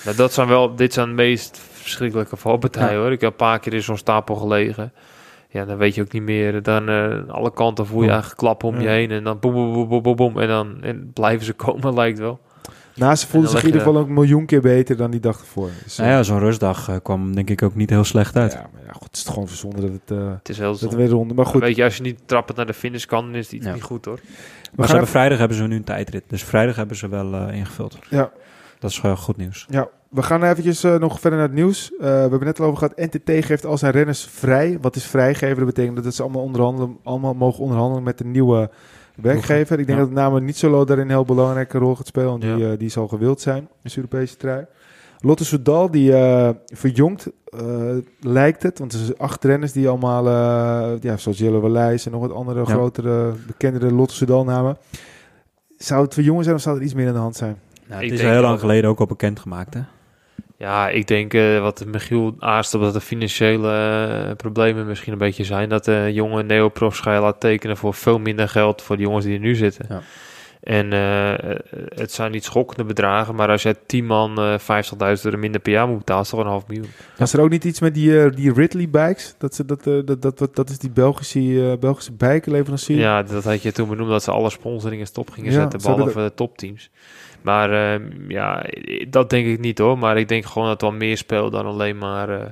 Nou, 0.05 0.17
dat 0.17 0.33
zijn 0.33 0.49
wel, 0.49 0.75
dit 0.75 0.93
zijn 0.93 1.09
de 1.09 1.15
meest 1.15 1.61
verschrikkelijke 1.73 2.37
valpartijen 2.37 2.99
hoor. 3.01 3.13
Ik 3.13 3.21
heb 3.21 3.31
een 3.31 3.37
paar 3.37 3.59
keer 3.59 3.75
in 3.75 3.83
zo'n 3.83 3.97
stapel 3.97 4.35
gelegen. 4.35 4.93
Ja, 5.55 5.65
dan 5.65 5.77
weet 5.77 5.95
je 5.95 6.01
ook 6.03 6.13
niet 6.13 6.23
meer. 6.23 6.63
Dan 6.63 6.89
eh, 6.89 7.29
alle 7.29 7.53
kanten 7.53 7.87
voel 7.87 7.97
je 7.97 8.01
Boom. 8.03 8.11
eigenlijk 8.13 8.41
klappen 8.41 8.69
om 8.69 8.81
je 8.81 8.89
heen. 8.89 9.11
En 9.11 9.25
dan 9.25 9.39
boem, 9.39 9.53
boem, 9.53 9.73
boem, 9.73 9.89
boem, 9.89 10.03
boem, 10.03 10.17
boem. 10.17 10.39
En 10.41 10.49
dan 10.49 10.77
en 10.83 11.11
blijven 11.13 11.47
ze 11.47 11.53
komen, 11.65 11.95
lijkt 11.95 12.19
wel. 12.19 12.41
Nou, 12.95 13.15
ze 13.15 13.27
voelde 13.27 13.47
En 13.47 13.53
dan 13.53 13.61
zich 13.61 13.61
in 13.61 13.67
ieder 13.67 13.81
geval 13.87 14.01
ook 14.01 14.07
een 14.09 14.15
miljoen 14.15 14.47
keer 14.47 14.61
beter 14.61 14.97
dan 14.97 15.11
die 15.11 15.21
dag 15.21 15.41
ervoor. 15.41 15.71
Dus, 15.85 15.97
Nou 15.97 16.11
ja, 16.11 16.23
zo'n 16.23 16.39
rustdag 16.39 16.89
eh, 16.89 16.97
kwam 17.03 17.35
denk 17.35 17.51
ik 17.51 17.63
ook 17.63 17.75
niet 17.75 17.91
heel 17.91 18.05
slecht 18.05 18.37
uit. 18.37 18.53
ja, 18.53 18.67
maar 18.73 18.83
ja, 18.87 18.93
goed, 18.93 19.03
het 19.07 19.17
is 19.17 19.25
gewoon 19.27 19.49
verzonnen 19.49 19.81
dat 19.81 19.91
het, 19.91 20.19
eh, 20.19 20.31
Het 20.39 20.49
is 20.49 20.59
heel 20.59 20.79
dat 20.79 20.93
er 20.93 20.97
weer 20.99 21.09
ronde. 21.09 21.35
Maar 21.35 21.47
goed, 21.47 21.61
Weet 21.61 21.77
je, 21.77 21.85
als 21.85 21.97
je 21.97 22.03
niet 22.03 22.19
trappend 22.27 22.57
naar 22.57 22.67
de 22.67 22.75
finish 22.75 23.05
kan, 23.05 23.25
dan 23.25 23.35
is 23.35 23.45
het 23.45 23.53
iets 23.55 23.67
Ja. 23.67 23.73
niet 23.73 23.83
goed 23.83 24.05
hoor. 24.05 24.15
we 24.17 24.23
Maar 24.75 24.87
ze 24.87 24.93
hebben 24.93 25.11
vrijdag 25.11 25.39
hebben 25.39 25.57
ze 25.57 25.63
nu 25.67 25.77
een 25.77 25.85
tijdrit. 25.85 26.25
Dus 26.27 26.45
vrijdag 26.45 26.77
hebben 26.77 26.97
ze 26.97 27.09
wel 27.09 27.35
eh, 27.35 27.57
ingevuld. 27.57 27.99
Ja. 28.11 28.31
Dat 28.85 28.93
is 28.93 29.01
eh, 29.03 29.17
goed 29.17 29.37
nieuws. 29.37 29.67
Ja, 29.69 29.89
we 30.09 30.23
gaan 30.23 30.43
eventjes 30.43 30.85
eh, 30.85 30.99
nog 30.99 31.21
verder 31.21 31.39
naar 31.39 31.49
het 31.49 31.57
nieuws. 31.57 31.93
Eh, 31.93 31.99
we 31.99 32.07
hebben 32.07 32.45
net 32.45 32.61
al 32.61 32.67
over 32.67 32.79
gehad, 32.79 32.97
NTT 32.97 33.45
geeft 33.45 33.67
al 33.67 33.79
zijn 33.79 33.93
renners 33.93 34.25
vrij. 34.25 34.79
Wat 34.81 34.97
is 34.97 35.05
vrijgeven? 35.07 35.57
Dat 35.57 35.67
betekent 35.75 36.05
dat 36.05 36.15
ze 36.15 36.23
allemaal, 36.23 36.43
onderhandelen, 36.43 36.97
allemaal 37.03 37.35
mogen 37.35 37.63
onderhandelen 37.63 38.03
met 38.03 38.19
de 38.19 38.25
nieuwe 38.25 38.71
werkgever. 39.17 39.79
Ik 39.79 39.87
denk 39.87 39.99
Ja. 39.99 40.05
dat 40.05 40.15
met 40.15 40.23
name 40.23 40.41
Nietzsche 40.41 40.69
daarin 40.71 40.99
een 40.99 41.09
heel 41.09 41.25
belangrijke 41.25 41.79
rol 41.79 41.95
gaat 41.97 42.07
spelen. 42.07 42.29
Want 42.29 42.43
die, 42.43 42.57
Ja. 42.57 42.73
eh, 42.73 42.79
die 42.79 42.89
zal 42.89 43.09
gewild 43.09 43.41
zijn 43.41 43.59
in 43.59 43.69
de 43.83 43.93
Europese 43.97 44.37
trui. 44.37 44.67
Lotte 45.19 45.45
Soudal, 45.45 45.91
die 45.91 46.13
verjongt, 46.65 47.31
lijkt 48.21 48.63
het. 48.63 48.79
Want 48.79 48.93
er 48.93 48.99
zijn 48.99 49.19
acht 49.19 49.45
renners 49.45 49.73
die 49.73 49.89
allemaal, 49.89 50.29
ja, 51.01 51.17
zoals 51.17 51.39
Jelle 51.39 51.61
Wallijs 51.61 52.07
en 52.07 52.13
nog 52.13 52.21
wat 52.21 52.33
andere 52.33 52.59
Ja. 52.59 52.65
grotere, 52.65 53.33
bekendere 53.47 53.93
Lotte 53.93 54.15
Soudal 54.15 54.45
namen. 54.45 54.77
Zou 55.77 56.05
het 56.05 56.15
verjongen 56.15 56.45
zijn 56.45 56.57
of 56.57 56.63
zou 56.63 56.77
er 56.77 56.83
iets 56.83 56.95
meer 56.95 57.07
aan 57.09 57.13
de 57.13 57.19
hand 57.19 57.37
zijn? 57.37 57.57
Nou, 57.87 58.03
Ik 58.03 58.11
het 58.11 58.19
is 58.19 58.25
denk 58.25 58.33
heel 58.33 58.43
lang 58.43 58.61
geleden 58.61 58.91
ook 58.91 59.01
al 59.01 59.07
bekend 59.07 59.41
gemaakt. 59.41 59.75
Hè? 59.75 59.81
Ja, 60.57 60.89
ik 60.89 61.07
denk 61.07 61.35
eh, 61.35 61.61
wat 61.61 61.85
Michiel 61.87 62.35
aarst 62.39 62.75
op 62.75 62.81
dat 62.81 62.93
de 62.93 63.01
financiële 63.01 63.71
eh, 64.29 64.37
problemen 64.37 64.87
misschien 64.87 65.13
een 65.13 65.19
beetje 65.19 65.45
zijn. 65.45 65.69
Dat 65.69 65.85
de 65.85 66.11
jonge 66.13 66.43
neoprofs 66.43 67.01
ga 67.01 67.15
je 67.15 67.21
laten 67.21 67.41
tekenen 67.41 67.77
voor 67.77 67.95
veel 67.95 68.19
minder 68.19 68.49
geld 68.49 68.83
voor 68.83 68.97
de 68.97 69.03
jongens 69.03 69.25
die 69.25 69.35
er 69.35 69.41
nu 69.41 69.55
zitten. 69.55 69.87
Ja. 69.89 70.01
En 70.65 70.93
eh, 70.93 71.57
het 71.95 72.13
zijn 72.13 72.31
niet 72.31 72.45
schokkende 72.45 72.85
bedragen, 72.85 73.35
maar 73.35 73.49
als 73.49 73.63
je 73.63 73.77
10 73.87 74.07
man 74.07 74.39
eh 74.39 74.59
50.000 74.59 75.23
euro 75.23 75.39
minder 75.39 75.61
per 75.61 75.73
jaar 75.73 75.89
moet 75.89 75.99
betalen, 75.99 76.23
is 76.23 76.29
toch 76.29 76.41
een 76.41 76.47
half 76.47 76.67
miljoen. 76.67 76.91
Was 77.17 77.33
er 77.33 77.41
ook 77.41 77.51
niet 77.51 77.65
iets 77.65 77.81
met 77.81 77.95
die, 77.95 78.31
die 78.31 78.53
Ridley 78.53 78.89
bikes? 78.89 79.35
Dat, 79.39 79.55
ze, 79.55 79.65
dat, 79.65 79.87
eh, 79.87 79.99
dat, 80.05 80.23
dat, 80.23 80.39
dat, 80.39 80.57
dat 80.57 80.71
is 80.71 80.79
die 80.79 80.91
Belgische, 80.91 81.71
eh 81.71 81.79
Belgische 81.79 82.13
bikenleverancier. 82.13 82.99
Ja, 82.99 83.23
dat 83.23 83.45
had 83.45 83.63
je 83.63 83.73
toen 83.73 83.89
benoemd 83.89 84.11
dat 84.11 84.23
ze 84.23 84.31
alle 84.31 84.51
sponsoringen 84.51 85.07
stop 85.07 85.31
gingen 85.31 85.53
Ja, 85.53 85.61
zetten, 85.61 85.81
behalve 85.81 86.23
de 86.23 86.35
topteams. 86.35 86.91
Maar 87.45 87.93
ehm, 87.95 88.31
ja, 88.31 88.65
dat 89.09 89.31
denk 89.31 89.47
ik 89.47 89.59
niet 89.61 89.79
hoor. 89.79 89.99
Maar 89.99 90.17
ik 90.19 90.29
denk 90.29 90.45
gewoon 90.45 90.69
dat 90.69 90.81
wel 90.81 90.93
meer 90.93 91.17
speelt 91.17 91.53
dan 91.53 91.67
alleen 91.67 91.99
maar, 91.99 92.29
eh, 92.41 92.47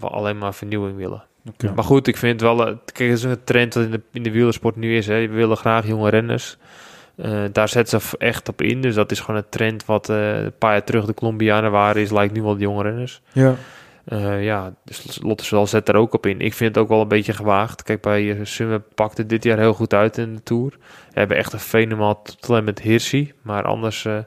alleen 0.00 0.38
maar 0.38 0.54
vernieuwing 0.54 0.96
willen. 0.96 1.22
Maar 1.74 1.84
goed, 1.84 2.06
ik 2.06 2.16
vind 2.16 2.40
wel... 2.40 2.66
eh, 2.66 2.74
Kijk, 2.92 3.10
het 3.10 3.18
is 3.18 3.24
een 3.24 3.44
trend 3.44 3.74
wat 3.74 3.84
in 3.84 3.90
de, 3.90 4.00
in 4.12 4.22
de 4.22 4.30
wielersport 4.30 4.76
nu 4.76 4.96
is. 4.96 5.06
Hè. 5.06 5.14
We 5.28 5.34
willen 5.34 5.56
graag 5.56 5.86
jonge 5.86 6.10
renners. 6.10 6.56
Eh, 7.16 7.42
daar 7.52 7.68
zetten 7.68 8.00
ze 8.00 8.18
echt 8.18 8.48
op 8.48 8.62
in. 8.62 8.80
Dus 8.80 8.94
dat 8.94 9.10
is 9.10 9.20
gewoon 9.20 9.36
een 9.40 9.48
trend 9.48 9.84
wat 9.84 10.08
een 10.08 10.52
paar 10.58 10.72
jaar 10.72 10.84
terug 10.84 11.04
de 11.04 11.14
Colombianen 11.14 11.70
waren. 11.70 12.02
Is 12.02 12.10
lijkt 12.10 12.34
nu 12.34 12.42
wel 12.42 12.54
de 12.54 12.60
jonge 12.60 12.82
renners. 12.82 13.20
Ja. 13.32 13.54
Ja, 14.40 14.74
dus 14.84 15.18
Lotte 15.22 15.44
Soudal 15.44 15.66
zet 15.66 15.88
er 15.88 15.94
ook 15.94 16.14
op 16.14 16.26
in. 16.26 16.40
Ik 16.40 16.54
vind 16.54 16.74
het 16.74 16.84
ook 16.84 16.90
wel 16.90 17.00
een 17.00 17.08
beetje 17.08 17.32
gewaagd. 17.32 17.82
Kijk, 17.82 18.00
bij 18.02 18.38
Sunweb 18.42 18.82
pakte 18.94 19.26
dit 19.26 19.44
jaar 19.44 19.58
heel 19.58 19.74
goed 19.74 19.94
uit 19.94 20.18
in 20.18 20.34
de 20.34 20.42
Tour. 20.42 20.76
We 21.12 21.18
hebben 21.18 21.36
echt 21.36 21.52
een 21.52 21.58
fenomenaal 21.58 22.22
talent 22.40 22.64
met 22.64 22.80
Hirschi. 22.80 23.32
Maar 23.42 23.64
anders, 23.64 24.04
eh, 24.04 24.18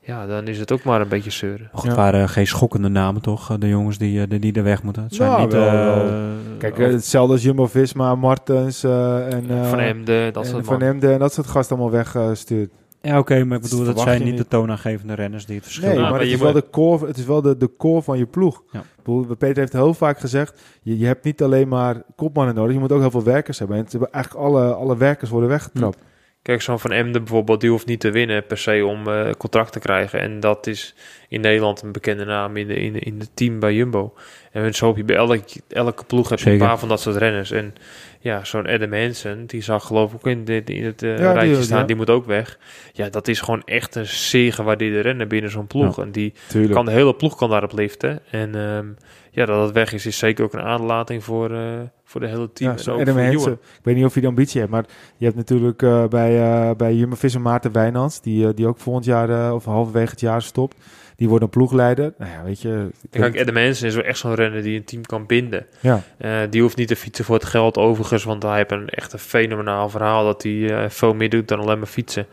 ja, 0.00 0.26
dan 0.26 0.48
is 0.48 0.58
het 0.58 0.72
ook 0.72 0.82
maar 0.82 1.00
een 1.00 1.08
beetje 1.08 1.30
zeuren. 1.30 1.70
Ja. 1.72 1.80
Het 1.82 1.94
waren 1.96 2.28
geen 2.28 2.46
schokkende 2.46 2.88
namen 2.88 3.22
toch, 3.22 3.50
eh, 3.50 3.56
de 3.58 3.68
jongens 3.68 3.98
die, 3.98 4.20
eh, 4.20 4.28
die, 4.28 4.38
die 4.38 4.52
er 4.52 4.62
weg 4.62 4.82
moeten. 4.82 5.02
Het 5.02 5.14
zijn 5.14 5.30
Nou, 5.30 5.42
niet... 5.42 5.52
wel, 5.52 5.66
eh, 5.66 5.72
wel. 5.72 6.32
Kijk, 6.58 6.78
eh, 6.78 6.86
hetzelfde 6.86 7.32
als 7.32 7.42
Jumbo-Visma, 7.42 8.14
Martens 8.14 8.84
eh, 8.84 9.32
en, 9.32 9.50
eh, 9.50 9.68
Van 9.68 9.78
Emden, 9.78 10.32
dat 10.32 10.44
en 10.44 10.50
soort 10.50 10.64
Van. 10.64 10.82
Emden 10.82 11.12
en 11.12 11.18
dat 11.18 11.32
soort 11.32 11.46
gasten 11.46 11.76
allemaal 11.76 11.94
weggestuurd. 11.94 12.70
Ja, 13.00 13.18
oké, 13.18 13.44
maar 13.44 13.56
ik 13.56 13.62
bedoel, 13.62 13.78
dat 13.78 13.88
verwacht 13.88 14.08
zijn 14.08 14.24
niet 14.24 14.36
de 14.36 14.48
toonaangevende 14.48 15.14
renners 15.14 15.46
die 15.46 15.54
het 15.54 15.64
verschil 15.64 15.88
Nee, 15.88 15.98
Ja, 15.98 16.10
maar, 16.10 16.20
het, 16.20 16.28
is 16.28 16.40
wel 16.40 16.52
de 16.52 16.64
core, 16.70 17.06
het 17.06 17.16
is 17.16 17.24
wel 17.24 17.42
de, 17.42 17.56
de 17.56 17.70
core 17.76 18.02
van 18.02 18.18
je 18.18 18.26
ploeg. 18.26 18.62
Ja. 18.70 18.78
Ik 18.80 18.86
bedoel, 19.02 19.36
Peter 19.36 19.58
heeft 19.58 19.72
heel 19.72 19.94
vaak 19.94 20.18
gezegd, 20.18 20.60
je, 20.82 20.98
je 20.98 21.06
hebt 21.06 21.24
niet 21.24 21.42
alleen 21.42 21.68
maar 21.68 22.02
kopmannen 22.16 22.54
nodig, 22.54 22.74
je 22.74 22.80
moet 22.80 22.92
ook 22.92 23.00
heel 23.00 23.10
veel 23.10 23.22
werkers 23.22 23.58
hebben. 23.58 23.76
En 23.76 23.82
het 23.82 23.92
hebben 23.92 24.12
eigenlijk 24.12 24.44
alle, 24.44 24.74
alle 24.74 24.96
werkers 24.96 25.30
worden 25.30 25.48
weggetrapt. 25.48 25.98
Kijk, 26.44 26.62
zo'n 26.62 26.78
Van 26.78 26.92
Emden 26.92 27.24
bijvoorbeeld, 27.24 27.60
die 27.60 27.70
hoeft 27.70 27.86
niet 27.86 28.00
te 28.00 28.10
winnen 28.10 28.46
per 28.46 28.58
se 28.58 28.84
om 28.86 29.08
eh, 29.08 29.30
contract 29.38 29.72
te 29.72 29.78
krijgen. 29.78 30.20
En 30.20 30.40
dat 30.40 30.66
is 30.66 30.94
in 31.28 31.40
Nederland 31.40 31.82
een 31.82 31.92
bekende 31.92 32.24
naam 32.24 32.56
in, 32.56 32.66
de, 32.66 32.74
in, 32.74 32.98
in 32.98 33.18
het 33.20 33.30
team 33.34 33.58
bij 33.60 33.74
Jumbo. 33.74 34.14
En 34.52 34.74
zo 34.74 34.86
heb 34.86 34.96
je 34.96 35.04
bij 35.04 35.16
elke, 35.16 35.42
elke 35.68 36.04
ploeg 36.04 36.28
heb 36.28 36.38
je 36.38 36.44
Zeker. 36.44 36.60
een 36.62 36.66
paar 36.68 36.78
van 36.78 36.88
dat 36.88 37.00
soort 37.00 37.16
renners. 37.16 37.50
En 37.50 37.74
ja, 38.20 38.44
zo'n 38.44 38.66
Adam 38.66 38.92
Hansen, 38.92 39.46
die 39.46 39.62
zag 39.62 39.86
geloof 39.86 40.10
ik 40.10 40.16
ook 40.16 40.26
in, 40.26 40.44
dit, 40.44 40.70
in 40.70 40.84
het 40.84 41.02
eh, 41.02 41.10
Ja, 41.18 41.32
die- 41.32 41.40
rijtje 41.40 41.62
staan, 41.62 41.78
ja. 41.80 41.84
die 41.86 41.96
moet 41.96 42.10
ook 42.10 42.26
weg. 42.26 42.58
Ja, 42.92 43.08
dat 43.08 43.28
is 43.28 43.40
gewoon 43.40 43.62
echt 43.64 43.94
een 43.94 44.06
zeer 44.06 44.52
gewaardeerde 44.52 45.00
renner 45.00 45.26
binnen 45.26 45.50
zo'n 45.50 45.66
ploeg. 45.66 45.98
En 46.00 46.10
die 46.10 46.32
Tuurlijk. 46.48 46.72
kan 46.74 46.84
de 46.84 46.90
hele 46.92 47.14
ploeg 47.14 47.36
kan 47.36 47.50
daarop 47.50 47.72
liften. 47.72 48.20
En 48.30 48.54
ehm, 48.54 48.86
ja, 49.34 49.44
dat 49.44 49.62
het 49.62 49.72
weg 49.72 49.92
is, 49.92 50.06
is 50.06 50.18
zeker 50.18 50.44
ook 50.44 50.52
een 50.52 50.60
aanlating 50.60 51.24
voor, 51.24 51.50
eh, 51.50 51.80
voor 52.04 52.20
de 52.20 52.26
hele 52.26 52.52
team. 52.52 52.76
Ja, 52.76 52.84
en 52.84 52.92
ook 52.92 53.08
voor 53.08 53.20
Hensen. 53.20 53.52
Ik 53.52 53.80
weet 53.82 53.94
niet 53.94 54.04
of 54.04 54.14
je 54.14 54.20
de 54.20 54.26
ambitie 54.26 54.60
hebt, 54.60 54.72
maar 54.72 54.84
je 55.16 55.24
hebt 55.24 55.36
natuurlijk 55.36 55.82
eh, 55.82 56.06
bij, 56.06 56.42
eh 56.42 56.76
bij 56.76 56.94
Jumbo-Visma 56.94 57.40
Maarten 57.40 57.72
Wijnands, 57.72 58.20
die, 58.20 58.54
die 58.54 58.66
ook 58.66 58.78
volgend 58.78 59.04
jaar 59.04 59.54
of 59.54 59.64
halverwege 59.64 60.10
het 60.10 60.20
jaar 60.20 60.42
stopt. 60.42 60.76
Die 61.16 61.28
wordt 61.28 61.44
een 61.44 61.50
ploegleider. 61.50 62.12
Nou 62.18 62.30
ja, 62.30 62.44
weet 62.44 62.62
je. 62.62 62.88
Kijk, 63.10 63.40
Adam 63.40 63.56
Hansen 63.56 63.86
is 63.86 63.94
wel 63.94 64.04
echt 64.04 64.18
zo'n 64.18 64.34
renner 64.34 64.62
die 64.62 64.76
een 64.76 64.84
team 64.84 65.02
kan 65.02 65.26
binden. 65.26 65.66
ja. 65.80 66.02
Eh, 66.18 66.30
die 66.50 66.62
hoeft 66.62 66.76
niet 66.76 66.88
te 66.88 66.96
fietsen 66.96 67.24
voor 67.24 67.34
het 67.34 67.44
geld 67.44 67.76
overigens, 67.78 68.24
want 68.24 68.42
hij 68.42 68.56
heeft 68.56 68.72
een 68.72 68.88
echt 68.88 69.12
een 69.12 69.18
fenomenaal 69.18 69.88
verhaal 69.88 70.24
dat 70.24 70.42
hij 70.42 70.70
eh, 70.82 70.90
veel 70.90 71.14
meer 71.14 71.30
doet 71.30 71.48
dan 71.48 71.60
alleen 71.60 71.78
maar 71.78 71.86
fietsen. 71.86 72.26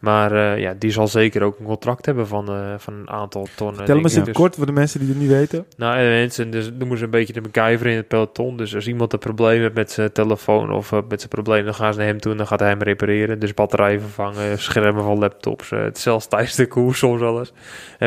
Maar 0.00 0.32
eh, 0.32 0.60
ja, 0.60 0.74
die 0.78 0.90
zal 0.90 1.08
zeker 1.08 1.42
ook 1.42 1.58
een 1.58 1.64
contract 1.64 2.06
hebben 2.06 2.26
van, 2.26 2.46
van 2.78 2.94
een 2.94 3.10
aantal 3.10 3.46
tonnen. 3.56 3.84
Tel 3.84 3.94
hem 3.94 4.04
eens 4.04 4.14
Dus- 4.14 4.34
kort 4.34 4.54
voor 4.56 4.66
de 4.66 4.72
mensen 4.72 5.00
die 5.00 5.08
het 5.08 5.18
niet 5.18 5.28
weten. 5.28 5.66
Nou, 5.76 5.96
en 5.98 6.08
mensen 6.08 6.50
dus 6.50 6.70
noemen 6.78 6.98
ze 6.98 7.04
een 7.04 7.10
beetje 7.10 7.32
de 7.32 7.40
MacGyver 7.40 7.86
in 7.86 7.96
het 7.96 8.08
peloton. 8.08 8.56
Dus 8.56 8.74
als 8.74 8.86
iemand 8.86 9.12
een 9.12 9.18
probleem 9.18 9.60
heeft 9.60 9.74
met 9.74 9.90
zijn 9.90 10.12
telefoon 10.12 10.72
of 10.72 10.90
met 10.90 11.18
zijn 11.18 11.28
probleem, 11.28 11.64
dan 11.64 11.74
gaan 11.74 11.92
ze 11.92 11.98
naar 11.98 12.08
hem 12.08 12.20
toe 12.20 12.32
en 12.32 12.38
dan 12.38 12.46
gaat 12.46 12.60
hij 12.60 12.68
hem 12.68 12.82
repareren. 12.82 13.38
Dus 13.38 13.54
batterijen 13.54 14.00
vervangen, 14.00 14.58
schermen 14.58 15.04
van 15.04 15.18
laptops, 15.18 15.70
het 15.70 15.98
zelfs 15.98 16.26
tijdens 16.26 16.54
de 16.54 16.66
koers 16.66 16.98
soms 16.98 17.20
alles. 17.22 17.52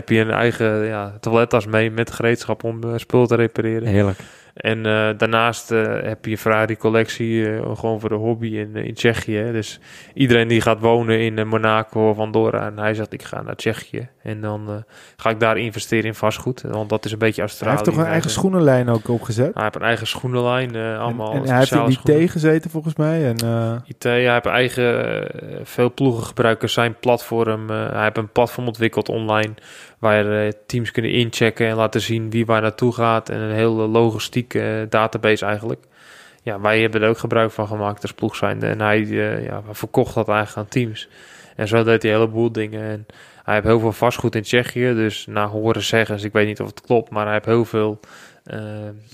Heb 0.07 0.15
je 0.15 0.21
een 0.23 0.31
eigen 0.31 0.85
ja, 0.85 1.13
toilettas 1.19 1.65
mee 1.65 1.91
met 1.91 2.11
gereedschap 2.11 2.63
om 2.63 2.83
eh, 2.83 2.89
spul 2.95 3.27
te 3.27 3.35
repareren. 3.35 3.87
Heerlijk. 3.87 4.19
En 4.57 4.85
eh, 4.85 5.09
daarnaast 5.17 5.71
eh, 5.71 5.83
heb 6.01 6.25
je 6.25 6.37
Ferrari-collectie 6.37 7.49
eh, 7.55 7.75
gewoon 7.75 7.99
voor 7.99 8.09
de 8.09 8.15
hobby 8.15 8.47
in, 8.47 8.75
in 8.75 8.93
Tsjechië. 8.93 9.49
Dus 9.51 9.79
iedereen 10.13 10.47
die 10.47 10.61
gaat 10.61 10.79
wonen 10.79 11.19
in 11.19 11.47
Monaco 11.47 12.09
of 12.09 12.17
Andorra 12.17 12.65
en 12.65 12.77
hij 12.77 12.93
zegt 12.93 13.13
ik 13.13 13.23
ga 13.23 13.41
naar 13.41 13.55
Tsjechië. 13.55 14.09
En 14.23 14.41
dan 14.41 14.83
ga 15.17 15.29
ik 15.29 15.39
daar 15.39 15.57
investeren 15.57 16.05
in 16.05 16.13
vastgoed. 16.15 16.61
Want 16.61 16.89
dat 16.89 17.05
is 17.05 17.11
een 17.11 17.17
beetje 17.17 17.41
Hij 17.41 17.49
Australië. 17.49 17.71
heeft 17.73 17.83
toch 17.89 17.97
een 17.97 18.03
eigen 18.03 18.21
Hij- 18.21 18.31
schoenenlijn 18.31 18.89
ook 18.89 19.09
opgezet? 19.09 19.53
Hij 19.53 19.63
heeft 19.63 19.75
een 19.75 19.81
eigen 19.81 20.07
schoenenlijn, 20.07 20.75
allemaal 20.75 21.31
en, 21.31 21.41
en 21.41 21.47
hij 21.47 21.57
heeft 21.57 21.71
in 21.71 21.91
schoenen. 21.91 22.29
gezeten 22.29 22.69
volgens 22.69 22.95
mij. 22.95 23.25
En, 23.27 23.35
IT, 23.85 24.03
hij 24.03 24.31
heeft 24.31 24.45
eigen, 24.45 25.27
veel 25.63 25.93
ploegen 25.93 26.23
gebruiken 26.23 26.69
zijn 26.69 26.95
platform. 26.99 27.69
hij 27.69 28.03
heeft 28.03 28.17
een 28.17 28.31
platform 28.31 28.67
ontwikkeld 28.67 29.09
online 29.09 29.53
waar 29.99 30.53
teams 30.65 30.91
kunnen 30.91 31.11
inchecken 31.11 31.67
en 31.67 31.75
laten 31.75 32.01
zien 32.01 32.29
wie 32.29 32.45
waar 32.45 32.61
naartoe 32.61 32.93
gaat. 32.93 33.29
En 33.29 33.39
een 33.39 33.55
hele 33.55 33.87
logistieke 33.87 34.46
eh, 34.53 34.89
database 34.89 35.45
eigenlijk. 35.45 35.83
Ja, 36.43 36.61
wij 36.61 36.81
hebben 36.81 37.01
er 37.01 37.09
ook 37.09 37.17
gebruik 37.17 37.51
van 37.51 37.67
gemaakt 37.67 38.01
als 38.01 38.13
ploeg 38.13 38.35
zijnde. 38.35 38.67
En 38.67 38.81
hij 38.81 39.01
eh, 39.01 39.45
ja, 39.45 39.61
verkocht 39.71 40.13
dat 40.15 40.27
eigenlijk 40.27 40.57
aan 40.57 40.67
teams. 40.67 41.09
En 41.55 41.67
zo 41.67 41.83
deed 41.83 42.01
hij 42.01 42.11
een 42.11 42.17
heleboel 42.17 42.51
dingen. 42.51 42.81
En 42.81 43.05
hij 43.43 43.53
heeft 43.53 43.67
heel 43.67 43.79
veel 43.79 43.91
vastgoed 43.91 44.35
in 44.35 44.41
Tsjechië. 44.41 44.93
Dus 44.93 45.25
naar 45.25 45.47
horen 45.47 45.83
zeggen, 45.83 46.15
dus 46.15 46.23
ik 46.23 46.33
weet 46.33 46.47
niet 46.47 46.61
of 46.61 46.67
het 46.67 46.81
klopt, 46.81 47.09
maar 47.09 47.23
hij 47.23 47.33
heeft 47.33 47.45
heel 47.45 47.65
veel 47.65 47.99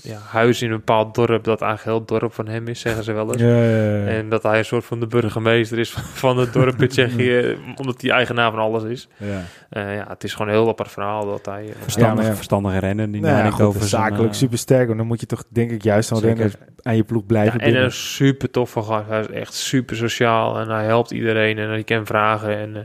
ja, 0.02 0.18
huizen 0.28 0.66
in 0.66 0.72
een 0.72 0.78
bepaald 0.78 1.14
dorp 1.14 1.44
dat 1.44 1.60
eigenlijk 1.62 1.82
heel 1.90 1.98
het 1.98 2.20
dorp 2.20 2.34
van 2.34 2.48
hem 2.48 2.68
is, 2.68 2.80
zeggen 2.80 3.04
ze 3.04 3.12
wel 3.12 3.32
eens. 3.32 3.42
ja, 3.42 3.62
ja, 3.62 3.96
ja. 3.96 4.06
En 4.06 4.28
dat 4.28 4.42
hij 4.42 4.58
een 4.58 4.64
soort 4.64 4.84
van 4.84 5.00
de 5.00 5.06
burgemeester 5.06 5.78
is 5.78 5.90
van 6.24 6.38
het 6.38 6.52
dorp 6.52 6.82
in 6.82 6.88
Tsjechië, 6.88 7.56
omdat 7.76 8.00
hij 8.02 8.10
eigenaar 8.10 8.50
van 8.50 8.60
alles 8.60 8.82
is. 8.82 9.08
ja. 9.16 9.42
Eh, 9.70 9.94
ja, 9.94 10.04
het 10.08 10.24
is 10.24 10.32
gewoon 10.32 10.48
een 10.48 10.54
heel 10.58 10.68
apart 10.68 10.90
verhaal 10.90 11.26
dat 11.26 11.46
hij... 11.46 11.64
eh, 11.64 11.74
Verstandig, 11.80 12.34
verstandige 12.36 12.78
rennen 12.78 13.10
die 13.10 13.20
Nou 13.20 13.50
goed, 13.50 13.64
over 13.64 13.82
zakelijk 13.82 14.32
eh, 14.32 14.38
super 14.38 14.58
sterk. 14.58 14.86
Want 14.86 14.98
dan 14.98 15.06
moet 15.06 15.20
je 15.20 15.26
toch 15.26 15.44
denk 15.48 15.70
ik 15.70 15.82
juist 15.82 16.12
aan 16.12 16.18
rennen 16.18 16.52
aan 16.82 16.96
je 16.96 17.04
ploeg 17.04 17.26
blijven 17.26 17.60
ja, 17.60 17.66
en 17.66 17.76
een 17.76 17.92
super 17.92 18.50
toffe 18.50 18.82
gast. 18.82 19.08
Hij 19.08 19.20
is 19.20 19.26
echt 19.26 19.54
super 19.54 19.96
sociaal 19.96 20.58
en 20.58 20.68
hij 20.68 20.84
helpt 20.84 21.10
iedereen 21.10 21.58
en 21.58 21.68
hij 21.68 21.84
kan 21.84 22.06
vragen. 22.06 22.56
En 22.56 22.76
eh, 22.76 22.82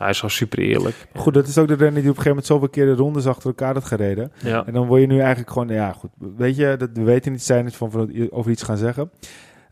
hij 0.00 0.10
is 0.10 0.16
gewoon 0.16 0.30
super 0.30 0.58
eerlijk. 0.58 0.94
Goed, 1.14 1.34
dat 1.34 1.46
is 1.46 1.58
ook 1.58 1.68
de 1.68 1.74
renner 1.74 2.02
die 2.02 2.10
op 2.10 2.16
een 2.16 2.22
gegeven 2.22 2.28
moment 2.28 2.46
zoveel 2.46 2.68
keer 2.68 2.86
de 2.86 2.92
rondes 3.02 3.26
achter 3.26 3.46
elkaar 3.48 3.74
had 3.74 3.84
gereden. 3.84 4.32
Ja, 4.42 4.66
En 4.66 4.72
dan 4.72 4.86
word 4.86 5.00
je 5.00 5.06
nu 5.06 5.18
eigenlijk 5.18 5.50
gewoon, 5.50 5.68
ja 5.68 5.92
goed, 5.92 6.10
weet 6.36 6.56
je, 6.56 6.74
dat 6.78 6.88
we 6.92 7.02
weten 7.02 7.32
niet 7.32 7.42
zijn 7.42 7.72
van, 7.72 7.90
van 7.90 8.30
over 8.30 8.50
iets 8.50 8.62
gaan 8.62 8.76
zeggen. 8.76 9.10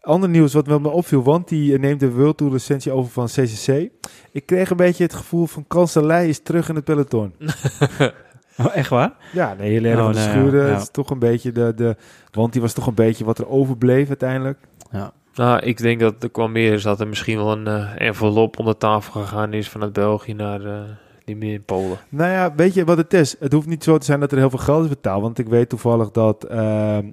Ander 0.00 0.28
nieuws 0.28 0.52
wat 0.52 0.66
wel 0.66 0.78
me 0.80 0.88
opviel, 0.88 1.22
want 1.22 1.48
die 1.48 1.74
eh, 1.74 1.80
neemt 1.80 2.00
de 2.00 2.10
World 2.12 2.36
Tour 2.36 2.52
licentie 2.52 2.92
over 2.92 3.10
van 3.10 3.26
CCC. 3.26 3.90
Ik 4.32 4.46
kreeg 4.46 4.70
een 4.70 4.76
beetje 4.76 5.02
het 5.02 5.14
gevoel 5.14 5.46
van 5.46 5.64
Kanselij 5.66 6.28
is 6.28 6.42
terug 6.42 6.68
in 6.68 6.74
het 6.74 6.84
peloton. 6.84 7.32
Oh, 8.60 8.76
echt 8.76 8.88
waar? 8.90 9.12
Ja, 9.32 9.54
nee, 9.58 9.70
heel 9.70 9.84
erg 9.84 9.98
Oh, 9.98 10.04
van 10.04 10.12
de 10.12 10.18
nee, 10.18 10.28
schuren. 10.28 10.66
ja. 10.66 10.72
Het 10.72 10.82
is 10.82 10.90
toch 10.90 11.10
een 11.10 11.18
beetje 11.18 11.52
de, 11.52 11.72
de, 11.76 11.96
want 12.30 12.52
die 12.52 12.62
was 12.62 12.72
toch 12.72 12.86
een 12.86 12.94
beetje 12.94 13.24
wat 13.24 13.38
er 13.38 13.48
overbleef 13.48 14.08
uiteindelijk. 14.08 14.58
Ja. 14.90 15.12
Nou, 15.38 15.60
ik 15.60 15.78
denk 15.78 16.00
dat 16.00 16.22
er 16.22 16.30
kwam 16.30 16.52
meer 16.52 16.72
is 16.72 16.82
dat 16.82 17.00
er 17.00 17.08
misschien 17.08 17.36
wel 17.36 17.52
een 17.52 17.66
eh, 17.66 18.06
envelop 18.06 18.58
onder 18.58 18.76
tafel 18.76 19.20
gegaan 19.20 19.52
is 19.52 19.68
vanuit 19.68 19.92
België 19.92 20.34
naar 20.34 20.64
eh 20.64 20.80
die 21.24 21.36
meer 21.36 21.52
in 21.52 21.64
Polen. 21.64 21.98
Nou 22.08 22.30
ja, 22.30 22.54
weet 22.54 22.74
je 22.74 22.84
wat 22.84 22.96
het 22.96 23.14
is? 23.14 23.36
Het 23.40 23.52
hoeft 23.52 23.66
niet 23.66 23.84
zo 23.84 23.98
te 23.98 24.04
zijn 24.04 24.20
dat 24.20 24.32
er 24.32 24.38
heel 24.38 24.50
veel 24.50 24.58
geld 24.58 24.82
is 24.82 24.88
betaald. 24.88 25.22
Want 25.22 25.38
ik 25.38 25.48
weet 25.48 25.68
toevallig 25.68 26.10
dat 26.10 26.44
ehm 26.44 27.10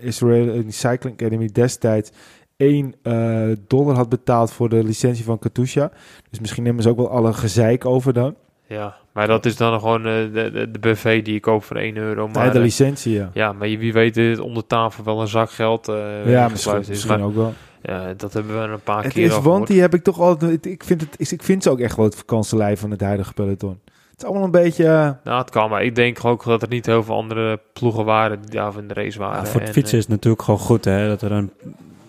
Israel 0.00 0.62
Cycling 0.68 1.14
Academy 1.20 1.46
destijds 1.52 2.10
1 2.56 2.94
eh, 3.02 3.48
dollar 3.66 3.94
had 3.94 4.08
betaald 4.08 4.52
voor 4.52 4.68
de 4.68 4.84
licentie 4.84 5.24
van 5.24 5.38
Katusha. 5.38 5.92
Dus 6.30 6.40
misschien 6.40 6.62
nemen 6.62 6.82
ze 6.82 6.88
ook 6.88 6.96
wel 6.96 7.10
alle 7.10 7.32
gezeik 7.32 7.84
over 7.84 8.12
dan. 8.12 8.34
Ja, 8.72 8.96
maar 9.12 9.26
dat 9.26 9.46
is 9.46 9.56
dan 9.56 9.80
gewoon 9.80 10.06
eh, 10.06 10.12
de, 10.32 10.50
de, 10.52 10.70
de 10.70 10.78
buffet 10.78 11.24
die 11.24 11.34
je 11.34 11.40
koopt 11.40 11.64
voor 11.64 11.76
1 11.76 11.96
euro. 11.96 12.28
Maar, 12.28 12.50
de 12.52 12.58
eh, 12.58 12.64
licentie, 12.64 13.12
ja. 13.12 13.30
Ja, 13.34 13.52
maar 13.52 13.68
je- 13.68 13.78
wie 13.78 13.92
weet 13.92 14.16
is 14.16 14.30
het 14.30 14.38
onder 14.40 14.66
tafel 14.66 15.04
wel 15.04 15.20
een 15.20 15.28
zak 15.28 15.50
geld 15.50 15.88
eh 15.88 16.30
ja, 16.30 16.48
misschien, 16.48 16.78
is. 16.78 16.88
misschien 16.88 17.10
Maar, 17.18 17.26
ook 17.26 17.34
wel. 17.34 17.52
ja, 17.82 18.14
dat 18.16 18.32
hebben 18.32 18.62
we 18.62 18.68
een 18.72 18.80
paar 18.80 19.02
Het 19.04 19.12
keer 19.12 19.24
is, 19.24 19.30
want 19.30 19.44
gehoord. 19.44 19.66
die 19.66 19.80
heb 19.80 19.94
ik 19.94 20.02
toch 20.02 20.20
altijd... 20.20 20.66
Ik 20.66 20.84
vind, 20.84 21.00
het, 21.00 21.30
ik 21.32 21.42
vind 21.42 21.62
ze 21.62 21.70
ook 21.70 21.80
echt 21.80 21.96
wel 21.96 22.04
het 22.04 22.24
van 22.78 22.90
het 22.90 23.00
huidige 23.00 23.32
peloton. 23.32 23.80
Het 24.10 24.20
is 24.20 24.24
allemaal 24.24 24.44
een 24.44 24.50
beetje... 24.50 25.16
Nou, 25.24 25.38
het 25.40 25.50
kan, 25.50 25.70
maar 25.70 25.84
ik 25.84 25.94
denk 25.94 26.24
ook 26.24 26.44
dat 26.44 26.62
er 26.62 26.68
niet 26.68 26.86
heel 26.86 27.02
veel 27.02 27.14
andere 27.14 27.60
ploegen 27.72 28.04
waren 28.04 28.40
die 28.40 28.50
daar 28.50 28.78
in 28.78 28.88
de 28.88 28.94
race 28.94 29.18
waren. 29.18 29.42
Ja, 29.42 29.46
voor 29.46 29.60
het 29.60 29.68
En, 29.68 29.74
fietsen 29.74 29.98
is 29.98 30.04
het 30.04 30.12
natuurlijk 30.12 30.42
gewoon 30.42 30.60
goed, 30.60 30.84
hè? 30.84 31.08
Dat 31.08 31.22
er 31.22 31.32
een 31.32 31.50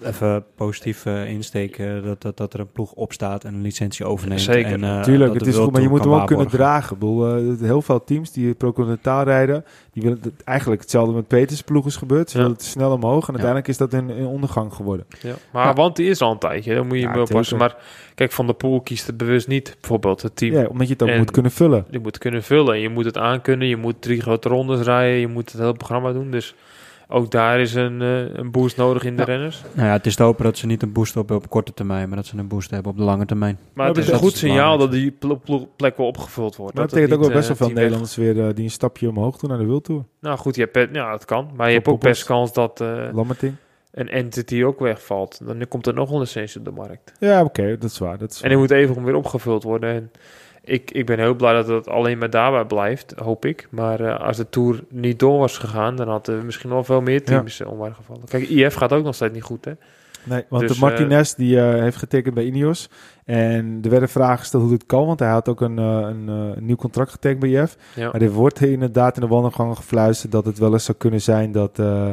even 0.05 0.43
positief 0.55 1.05
eh, 1.05 1.29
insteek, 1.29 1.77
eh, 1.77 2.03
dat, 2.03 2.21
dat, 2.21 2.37
dat 2.37 2.53
er 2.53 2.59
een 2.59 2.71
ploeg 2.71 2.91
opstaat 2.91 3.43
en 3.43 3.53
een 3.53 3.61
licentie 3.61 4.05
overneemt. 4.05 4.41
Zeker, 4.41 4.71
en, 4.71 4.83
eh, 4.83 5.01
Tuurlijk, 5.01 5.33
het 5.33 5.43
de 5.43 5.49
is 5.49 5.55
goed, 5.55 5.71
maar 5.71 5.81
je 5.81 5.89
moet 5.89 6.03
hem 6.03 6.13
ook 6.13 6.27
kunnen 6.27 6.47
dragen. 6.47 6.93
Ik 6.93 6.99
bedoel, 6.99 7.35
eh, 7.35 7.43
heel 7.59 7.81
veel 7.81 8.03
teams 8.03 8.31
die 8.31 8.53
pro-continentaal 8.53 9.23
rijden, 9.23 9.65
die 9.93 10.03
willen 10.03 10.19
het- 10.21 10.43
eigenlijk 10.43 10.81
hetzelfde 10.81 11.13
met 11.13 11.27
Peters 11.27 11.61
ploeg 11.61 11.85
is 11.85 11.95
gebeurd. 11.95 12.29
Ze 12.29 12.37
Ja. 12.37 12.43
willen 12.43 12.57
het 12.57 12.65
snel 12.67 12.91
omhoog 12.91 13.21
en 13.23 13.27
uiteindelijk 13.29 13.67
is 13.67 13.77
dat 13.77 13.93
een, 13.93 14.09
een 14.09 14.25
ondergang 14.25 14.73
geworden. 14.73 15.05
Ja. 15.21 15.33
Maar 15.51 15.65
Ja. 15.65 15.73
want 15.73 15.95
die 15.95 16.09
is 16.09 16.21
al 16.21 16.31
een 16.31 16.37
tijdje, 16.39 16.73
daar 16.73 16.85
moet 16.85 16.95
je 16.97 17.01
Ja, 17.03 17.11
mee 17.11 17.21
oppassen. 17.21 17.57
tuurlijk. 17.57 17.73
Maar 17.75 17.83
kijk, 18.15 18.31
Van 18.31 18.45
der 18.45 18.55
Poel 18.55 18.81
kiest 18.81 19.07
het 19.07 19.17
bewust 19.17 19.47
niet, 19.47 19.75
bijvoorbeeld 19.79 20.21
het 20.21 20.35
team. 20.35 20.53
Ja, 20.53 20.65
omdat 20.65 20.87
je 20.87 20.93
het 20.93 21.03
ook 21.03 21.09
En- 21.09 21.17
moet 21.17 21.31
kunnen 21.31 21.51
vullen. 21.51 21.85
Je 21.89 21.99
moet 21.99 22.17
kunnen 22.17 22.43
vullen, 22.43 22.79
je 22.79 22.89
moet 22.89 23.05
het 23.05 23.17
aankunnen, 23.17 23.67
je 23.67 23.77
moet 23.77 24.01
drie 24.01 24.21
grote 24.21 24.49
rondes 24.49 24.81
rijden, 24.81 25.19
je 25.19 25.27
moet 25.27 25.51
het 25.51 25.61
hele 25.61 25.73
programma 25.73 26.11
doen. 26.11 26.31
Dus 26.31 26.55
ook 27.13 27.31
daar 27.31 27.59
is 27.59 27.73
een, 27.73 28.01
eh, 28.01 28.33
een 28.33 28.51
boost 28.51 28.77
nodig 28.77 29.03
in 29.03 29.15
de 29.15 29.21
Ja. 29.21 29.27
renners. 29.27 29.61
Nou 29.73 29.87
ja, 29.87 29.93
het 29.93 30.05
is 30.05 30.15
te 30.15 30.23
hopen 30.23 30.43
dat 30.43 30.57
ze 30.57 30.65
niet 30.65 30.81
een 30.83 30.91
boost 30.91 31.13
hebben 31.13 31.35
op 31.35 31.49
korte 31.49 31.73
termijn, 31.73 32.07
maar 32.07 32.17
dat 32.17 32.25
ze 32.25 32.37
een 32.37 32.47
boost 32.47 32.69
hebben 32.71 32.91
op 32.91 32.97
de 32.97 33.03
lange 33.03 33.25
termijn. 33.25 33.57
Maar 33.73 33.87
het 33.87 33.97
is 33.97 34.09
een 34.09 34.17
goed 34.17 34.35
signaal 34.37 34.77
dat 34.77 34.91
die 34.91 35.11
plo- 35.11 35.35
plo- 35.35 35.69
plek 35.75 35.97
wel 35.97 36.07
opgevuld 36.07 36.55
wordt. 36.55 36.73
Maar 36.75 36.83
dat 36.87 36.91
het 36.95 37.01
betekent 37.01 37.25
ook 37.25 37.31
wel 37.31 37.37
best 37.41 37.47
wel 37.47 37.57
eh, 37.57 37.63
veel 37.65 37.73
Nederlanders 37.75 38.15
weer 38.15 38.47
eh, 38.47 38.55
die 38.55 38.63
een 38.63 38.71
stapje 38.71 39.09
omhoog 39.09 39.37
doen 39.37 39.49
naar 39.49 39.59
de 39.59 39.65
World 39.65 39.83
Tour. 39.83 40.03
Nou 40.19 40.37
goed, 40.37 40.55
je 40.55 40.61
hebt, 40.61 40.75
het- 40.75 40.89
ja, 40.93 41.11
het 41.11 41.25
kan. 41.25 41.49
Maar 41.55 41.67
je 41.67 41.73
hebt 41.73 41.87
ook 41.87 41.99
best 42.01 42.23
kans 42.25 42.53
dat 42.53 42.81
eh, 42.81 43.07
een 43.91 44.09
entity 44.09 44.63
ook 44.63 44.79
wegvalt. 44.79 45.39
Dan 45.43 45.67
komt 45.67 45.87
er 45.87 45.93
nog 45.93 46.11
een 46.11 46.19
licentie 46.19 46.59
op 46.59 46.65
de 46.65 46.71
markt. 46.71 47.11
Ja, 47.19 47.43
oké, 47.43 47.77
dat 47.77 47.91
is 47.91 47.97
waar. 47.99 48.17
Dat 48.17 48.31
is 48.31 48.41
En 48.41 48.49
die 48.49 48.57
moet 48.57 48.71
even 48.71 49.03
weer 49.03 49.15
opgevuld 49.15 49.63
worden. 49.63 49.89
En 49.93 50.11
ik, 50.63 50.91
ik 50.91 51.05
ben 51.05 51.19
heel 51.19 51.35
blij 51.35 51.53
dat 51.53 51.67
het 51.67 51.87
alleen 51.87 52.17
maar 52.17 52.29
daarbij 52.29 52.65
blijft, 52.65 53.13
hoop 53.15 53.45
ik. 53.45 53.67
Maar 53.71 53.99
eh, 53.99 54.19
als 54.19 54.37
de 54.37 54.49
Tour 54.49 54.83
niet 54.89 55.19
door 55.19 55.39
was 55.39 55.57
gegaan, 55.57 55.95
dan 55.95 56.07
hadden 56.07 56.37
we 56.37 56.45
misschien 56.45 56.69
wel 56.69 56.83
veel 56.83 57.01
meer 57.01 57.23
teams 57.23 57.57
ja. 57.57 57.75
waren 57.75 57.95
gevallen. 57.95 58.25
Kijk, 58.25 58.49
IF 58.49 58.73
gaat 58.73 58.93
ook 58.93 59.03
nog 59.03 59.15
steeds 59.15 59.33
niet 59.33 59.43
goed, 59.43 59.65
hè? 59.65 59.71
Nee, 60.23 60.43
want 60.49 60.67
Dus, 60.67 60.73
de 60.73 60.79
Martinez 60.85 61.33
die 61.33 61.59
eh, 61.59 61.81
heeft 61.81 61.97
getekend 61.97 62.33
bij 62.33 62.43
Ineos. 62.43 62.89
En 63.25 63.79
er 63.83 63.89
werden 63.89 64.09
vragen 64.09 64.37
gesteld 64.37 64.63
hoe 64.63 64.71
dit 64.71 64.85
kan, 64.85 65.05
want 65.05 65.19
hij 65.19 65.29
had 65.29 65.49
ook 65.49 65.61
een, 65.61 65.79
eh, 65.79 65.85
een, 65.85 66.29
eh, 66.29 66.55
een 66.55 66.65
nieuw 66.65 66.75
contract 66.75 67.11
getekend 67.11 67.39
bij 67.39 67.49
IF. 67.49 67.77
Ja. 67.95 68.11
Maar 68.11 68.21
er 68.21 68.31
wordt 68.31 68.61
inderdaad 68.61 69.15
in 69.15 69.21
de 69.21 69.27
wandelgangen 69.27 69.75
gefluisterd 69.75 70.31
dat 70.31 70.45
het 70.45 70.57
wel 70.57 70.73
eens 70.73 70.85
zou 70.85 70.97
kunnen 70.97 71.21
zijn 71.21 71.51
dat, 71.51 71.79
eh, 71.79 72.09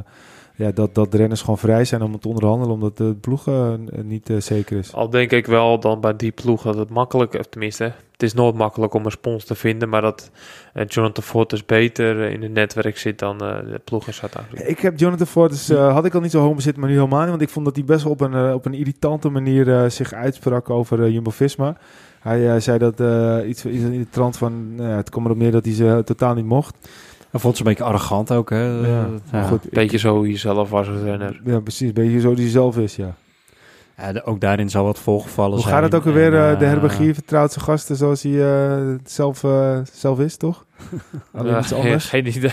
ja, 0.61 0.70
dat, 0.70 0.95
dat 0.95 1.11
de 1.12 1.16
renners 1.16 1.41
gewoon 1.41 1.59
vrij 1.59 1.85
zijn 1.85 2.03
om 2.03 2.20
te 2.20 2.28
onderhandelen, 2.28 2.74
omdat 2.74 2.97
de 2.97 3.15
ploeg 3.20 3.47
eh, 3.47 3.73
niet 4.03 4.31
eh, 4.31 4.37
zeker 4.41 4.78
is. 4.78 4.93
Al 4.93 5.11
denk 5.11 5.31
ik 5.31 5.47
wel 5.47 5.81
dan 5.81 6.01
bij 6.01 6.16
die 6.16 6.31
ploeg 6.32 6.62
dat 6.62 6.77
het 6.77 6.91
makkelijk, 6.91 7.35
of 7.35 7.47
tenminste, 7.47 7.85
het 8.12 8.23
is 8.23 8.35
nooit 8.35 8.55
makkelijk 8.55 8.95
om 8.95 9.05
een 9.05 9.11
spons 9.11 9.45
te 9.45 9.55
vinden, 9.55 9.89
maar 9.89 10.01
dat 10.01 10.31
eh, 10.73 10.87
Jonathan 10.87 11.24
Fortes 11.24 11.66
beter 11.66 12.24
eh, 12.24 12.32
in 12.32 12.43
het 12.43 12.53
netwerk 12.53 12.99
zit 12.99 13.19
dan 13.19 13.41
eh, 13.41 13.57
de 13.73 13.81
ploeg 13.85 14.07
in 14.07 14.15
Zuid-Afrika. 14.15 14.65
Ik 14.65 14.78
heb 14.78 14.99
Jonathan 14.99 15.27
Fortes, 15.27 15.69
eh 15.69 15.93
had 15.93 16.05
ik 16.05 16.15
al 16.15 16.20
niet 16.20 16.31
zo 16.31 16.41
hoog 16.41 16.55
bezit, 16.55 16.77
maar 16.77 16.89
nu 16.89 16.95
helemaal 16.95 17.20
niet. 17.20 17.28
Want 17.28 17.43
ik 17.43 17.49
vond 17.49 17.65
dat 17.65 17.77
hij 17.77 17.85
best 17.85 18.03
wel 18.03 18.12
op 18.12 18.20
een, 18.20 18.35
eh, 18.35 18.55
op 18.55 18.66
een 18.66 18.74
irritante 18.74 19.28
manier 19.28 19.74
eh, 19.74 19.91
zich 19.91 20.12
uitsprak 20.12 20.70
over 20.70 21.03
eh, 21.03 21.12
Jumbo-Visma. 21.12 21.77
Hij 22.20 22.55
eh, 22.55 22.61
zei 22.61 22.78
dat 22.78 23.01
eh, 23.01 23.39
iets, 23.49 23.65
iets 23.65 23.82
in 23.85 23.99
de 23.99 24.09
trant 24.11 24.37
van, 24.37 24.74
nou 24.74 24.89
het 24.91 25.11
kwam 25.11 25.24
erop 25.24 25.37
neer 25.37 25.51
dat 25.51 25.65
hij 25.65 25.74
ze 25.74 26.03
totaal 26.05 26.35
niet 26.35 26.45
mocht. 26.45 26.89
Vond 27.32 27.57
ze 27.57 27.62
een 27.62 27.69
beetje 27.69 27.85
arrogant 27.85 28.32
ook, 28.32 28.51
hè? 28.51 28.62
Ja, 29.32 29.43
goed, 29.48 29.65
ik- 29.65 29.70
Beetje 29.70 29.98
zo 29.98 30.27
jezelf 30.27 30.70
was 30.70 30.89
als 30.89 31.01
renner. 31.02 31.40
Ja, 31.44 31.61
precies. 31.61 31.89
Een 31.89 31.94
beetje 31.94 32.20
zo 32.20 32.35
die 32.35 32.43
hij 32.44 32.52
zelf 32.52 32.78
is, 32.78 32.97
ja. 32.97 33.15
Ja, 33.97 34.12
de- 34.12 34.24
ook 34.24 34.40
daarin 34.40 34.70
zal 34.70 34.85
wat 34.85 34.98
volgevallen 34.98 35.52
Hoe 35.52 35.61
zijn. 35.61 35.74
gaat 35.74 35.82
het 35.82 35.94
ook 35.94 36.07
alweer? 36.07 36.35
En, 36.35 36.52
eh, 36.52 36.59
de 36.59 36.65
eh, 36.65 36.70
herbergier 36.70 37.15
vertrouwt 37.15 37.52
zijn 37.52 37.65
gasten 37.65 37.97
zoals 37.97 38.23
hij 38.23 38.43
eh, 38.52 38.94
zelf, 39.05 39.44
zelf 39.93 40.20
is, 40.20 40.36
toch? 40.36 40.65
Alleen 41.32 41.52
Ja, 41.52 41.59
iets 41.59 41.73
anders. 41.73 42.05
geen 42.09 42.27
idee. 42.27 42.52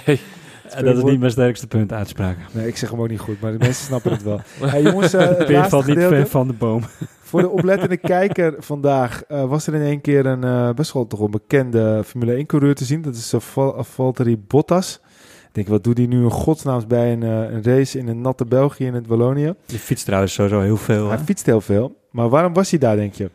eh, 0.69 0.83
dat 0.83 0.97
is 0.97 1.03
niet 1.03 1.19
mijn 1.19 1.31
sterkste 1.31 1.67
punt, 1.67 1.93
uitspraken. 1.93 2.41
Nee, 2.51 2.67
ik 2.67 2.77
zeg 2.77 2.89
hem 2.89 3.01
ook 3.01 3.09
niet 3.09 3.19
goed, 3.19 3.41
maar 3.41 3.51
de 3.51 3.57
mensen 3.57 3.85
snappen 3.85 4.11
het 4.11 4.23
wel. 4.23 4.41
Hey, 4.69 4.81
jongens, 4.81 5.11
het 5.11 5.37
Peer 5.37 5.51
laatste 5.51 5.69
valt 5.69 5.85
niet 5.85 5.97
ver 5.97 6.27
van 6.27 6.47
de 6.47 6.53
boom. 6.53 6.81
Voor 7.27 7.41
de 7.41 7.49
oplettende 7.49 7.97
kijker 8.15 8.55
vandaag 8.59 9.23
eh, 9.23 9.45
was 9.45 9.67
er 9.67 9.73
in 9.73 9.81
één 9.81 10.01
keer 10.01 10.25
een 10.25 10.43
eh, 10.43 10.73
best 10.73 10.93
wel 10.93 11.07
toch 11.07 11.19
een 11.19 11.31
bekende 11.31 12.01
Formule 12.05 12.43
1-coureur 12.43 12.75
te 12.75 12.85
zien. 12.85 13.01
Dat 13.01 13.15
is 13.15 13.33
uh, 13.33 13.39
Val- 13.39 13.83
Valtteri 13.83 14.37
Bottas. 14.37 14.99
Ik 15.47 15.49
denk, 15.51 15.67
wat 15.67 15.83
doet 15.83 15.97
hij 15.97 16.07
nu 16.07 16.23
in 16.23 16.31
godsnaams 16.31 16.87
bij 16.87 17.11
een, 17.13 17.23
eh, 17.23 17.51
een 17.51 17.63
race 17.63 17.99
in 17.99 18.07
een 18.07 18.21
natte 18.21 18.45
België 18.45 18.85
in 18.85 18.93
het 18.93 19.07
Wallonië? 19.07 19.53
Die 19.65 19.79
fietst 19.79 20.05
trouwens 20.05 20.33
sowieso 20.33 20.61
heel 20.61 20.77
veel. 20.77 21.07
Hij 21.07 21.17
hè? 21.17 21.23
fietst 21.23 21.45
heel 21.45 21.61
veel. 21.61 21.97
Maar 22.11 22.29
waarom 22.29 22.53
was 22.53 22.69
hij 22.69 22.79
daar, 22.79 22.95
denk 22.95 23.13
je? 23.13 23.29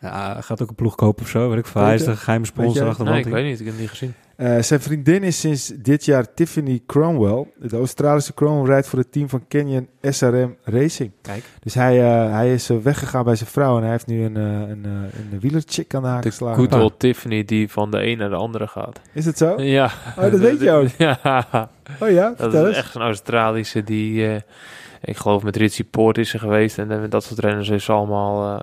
Ja, 0.00 0.32
hij 0.32 0.42
gaat 0.42 0.62
ook 0.62 0.68
een 0.68 0.74
ploeg 0.74 0.94
kopen 0.94 1.22
of 1.22 1.28
zo, 1.28 1.48
weet 1.48 1.58
ik 1.58 1.66
veel. 1.66 1.82
Hij 1.82 1.94
is 1.94 2.00
je? 2.00 2.06
de 2.06 2.16
geheime 2.16 2.46
sponsor 2.46 2.88
achter 2.88 3.04
Nee, 3.04 3.18
ik 3.18 3.26
weet 3.26 3.44
niet, 3.44 3.58
ik 3.60 3.64
heb 3.64 3.74
het 3.74 3.80
niet 3.80 3.90
gezien. 3.90 4.14
Eh, 4.40 4.62
zijn 4.62 4.80
vriendin 4.80 5.22
is 5.22 5.40
sinds 5.40 5.72
dit 5.76 6.04
jaar 6.04 6.34
Tiffany 6.34 6.80
Cromwell. 6.86 7.46
De 7.56 7.76
Australische 7.76 8.34
Cromwell 8.34 8.70
rijdt 8.70 8.88
voor 8.88 8.98
het 8.98 9.12
team 9.12 9.28
van 9.28 9.44
Canyon 9.48 9.88
SRM 10.02 10.56
Racing. 10.64 11.10
Kijk. 11.22 11.44
Dus 11.60 11.74
hij, 11.74 12.00
eh, 12.00 12.32
hij 12.32 12.52
is 12.52 12.70
eh, 12.70 12.76
weggegaan 12.76 13.24
bij 13.24 13.36
zijn 13.36 13.48
vrouw 13.48 13.76
en 13.76 13.82
hij 13.82 13.90
heeft 13.90 14.06
nu 14.06 14.24
een, 14.24 14.36
een, 14.36 14.84
een 14.84 15.40
wielerchick 15.40 15.94
aan 15.94 16.02
de 16.02 16.08
haak 16.08 16.22
geslagen. 16.22 16.70
good 16.70 16.82
old 16.82 16.98
Tiffany 16.98 17.44
die 17.44 17.70
van 17.70 17.90
de 17.90 18.06
een 18.06 18.18
naar 18.18 18.28
de 18.28 18.34
andere 18.36 18.66
gaat. 18.66 19.00
Is 19.12 19.24
het 19.24 19.38
zo? 19.38 19.62
Ja. 19.62 19.90
Oh, 20.16 20.30
dat 20.30 20.40
weet 20.40 20.60
je 20.60 20.70
ook. 20.70 20.88
Ja, 20.98 21.70
Oh 22.00 22.10
ja, 22.10 22.34
dat 22.36 22.54
is 22.54 22.76
echt 22.76 22.94
een 22.94 23.00
Australische 23.00 23.84
die... 23.84 24.24
ik 25.00 25.16
geloof 25.16 25.42
met 25.42 25.56
Ritchie 25.56 25.84
Poort 25.84 26.18
is 26.18 26.30
ze 26.30 26.38
geweest. 26.38 26.78
En 26.78 27.06
dat 27.08 27.24
soort 27.24 27.38
renners 27.38 27.68
is 27.68 27.84
ze 27.84 27.92
allemaal... 27.92 28.60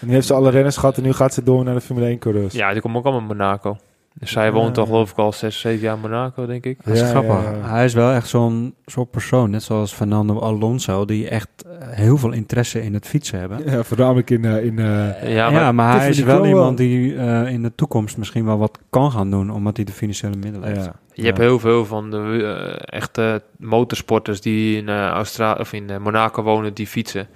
En 0.00 0.06
nu 0.06 0.12
heeft 0.12 0.26
ze 0.26 0.34
alle 0.34 0.50
renners 0.50 0.76
gehad 0.76 0.96
en 0.96 1.02
nu 1.02 1.12
gaat 1.12 1.34
ze 1.34 1.42
door 1.42 1.64
naar 1.64 1.74
de 1.74 1.80
Formule 1.80 2.06
1 2.06 2.18
coureurs. 2.18 2.54
ja, 2.54 2.72
die 2.72 2.80
komt 2.80 2.96
ook 2.96 3.04
allemaal 3.04 3.20
in 3.20 3.36
Monaco. 3.36 3.76
Dus 4.20 4.30
zij 4.32 4.52
woont 4.52 4.78
al 4.78 4.86
geloof 4.86 5.10
ik 5.10 5.16
al 5.16 5.32
6, 5.32 5.60
7 5.60 5.80
jaar 5.80 5.94
in 5.94 6.00
Monaco, 6.00 6.46
denk 6.46 6.64
ik. 6.64 6.78
Dat 6.84 6.94
is 6.94 7.00
Ja, 7.00 7.06
grappig. 7.06 7.42
ja, 7.42 7.50
ja. 7.50 7.68
Hij 7.68 7.84
is 7.84 7.94
wel 7.94 8.12
echt 8.12 8.28
zo'n 8.28 8.74
soort 8.86 9.10
persoon, 9.10 9.50
net 9.50 9.62
zoals 9.62 9.92
Fernando 9.92 10.38
Alonso, 10.38 11.04
die 11.04 11.28
echt 11.28 11.48
eh, 11.66 11.88
heel 11.88 12.16
veel 12.16 12.32
interesse 12.32 12.82
in 12.82 12.94
het 12.94 13.06
fietsen 13.06 13.38
hebben. 13.38 13.70
Ja, 13.70 13.82
voornamelijk 13.82 14.30
in... 14.30 14.44
eh, 14.44 14.64
in 14.64 14.78
eh, 14.78 14.84
Ja, 15.22 15.28
Ja, 15.28 15.50
maar, 15.50 15.74
maar, 15.74 15.98
hij 15.98 16.08
is 16.08 16.22
wel 16.22 16.46
iemand 16.46 16.76
die 16.78 17.16
eh, 17.16 17.52
in 17.52 17.62
de 17.62 17.72
toekomst 17.74 18.16
misschien 18.16 18.44
wel 18.44 18.58
wat 18.58 18.78
kan 18.90 19.10
gaan 19.12 19.30
doen, 19.30 19.50
omdat 19.50 19.76
hij 19.76 19.84
de 19.84 19.92
financiële 19.92 20.36
middelen 20.36 20.68
heeft. 20.68 20.84
ja. 20.84 20.94
je 21.12 21.24
hebt 21.24 21.38
heel 21.38 21.58
veel 21.58 21.84
van 21.86 22.10
de 22.10 22.16
eh, 22.16 22.98
echte 22.98 23.42
motorsporters 23.58 24.40
die 24.40 24.76
in, 24.76 24.88
eh 24.88 25.06
Austra 25.06 25.56
of 25.60 25.72
in 25.72 26.02
Monaco 26.02 26.42
wonen, 26.42 26.74
die 26.74 26.86
fietsen. 26.86 27.26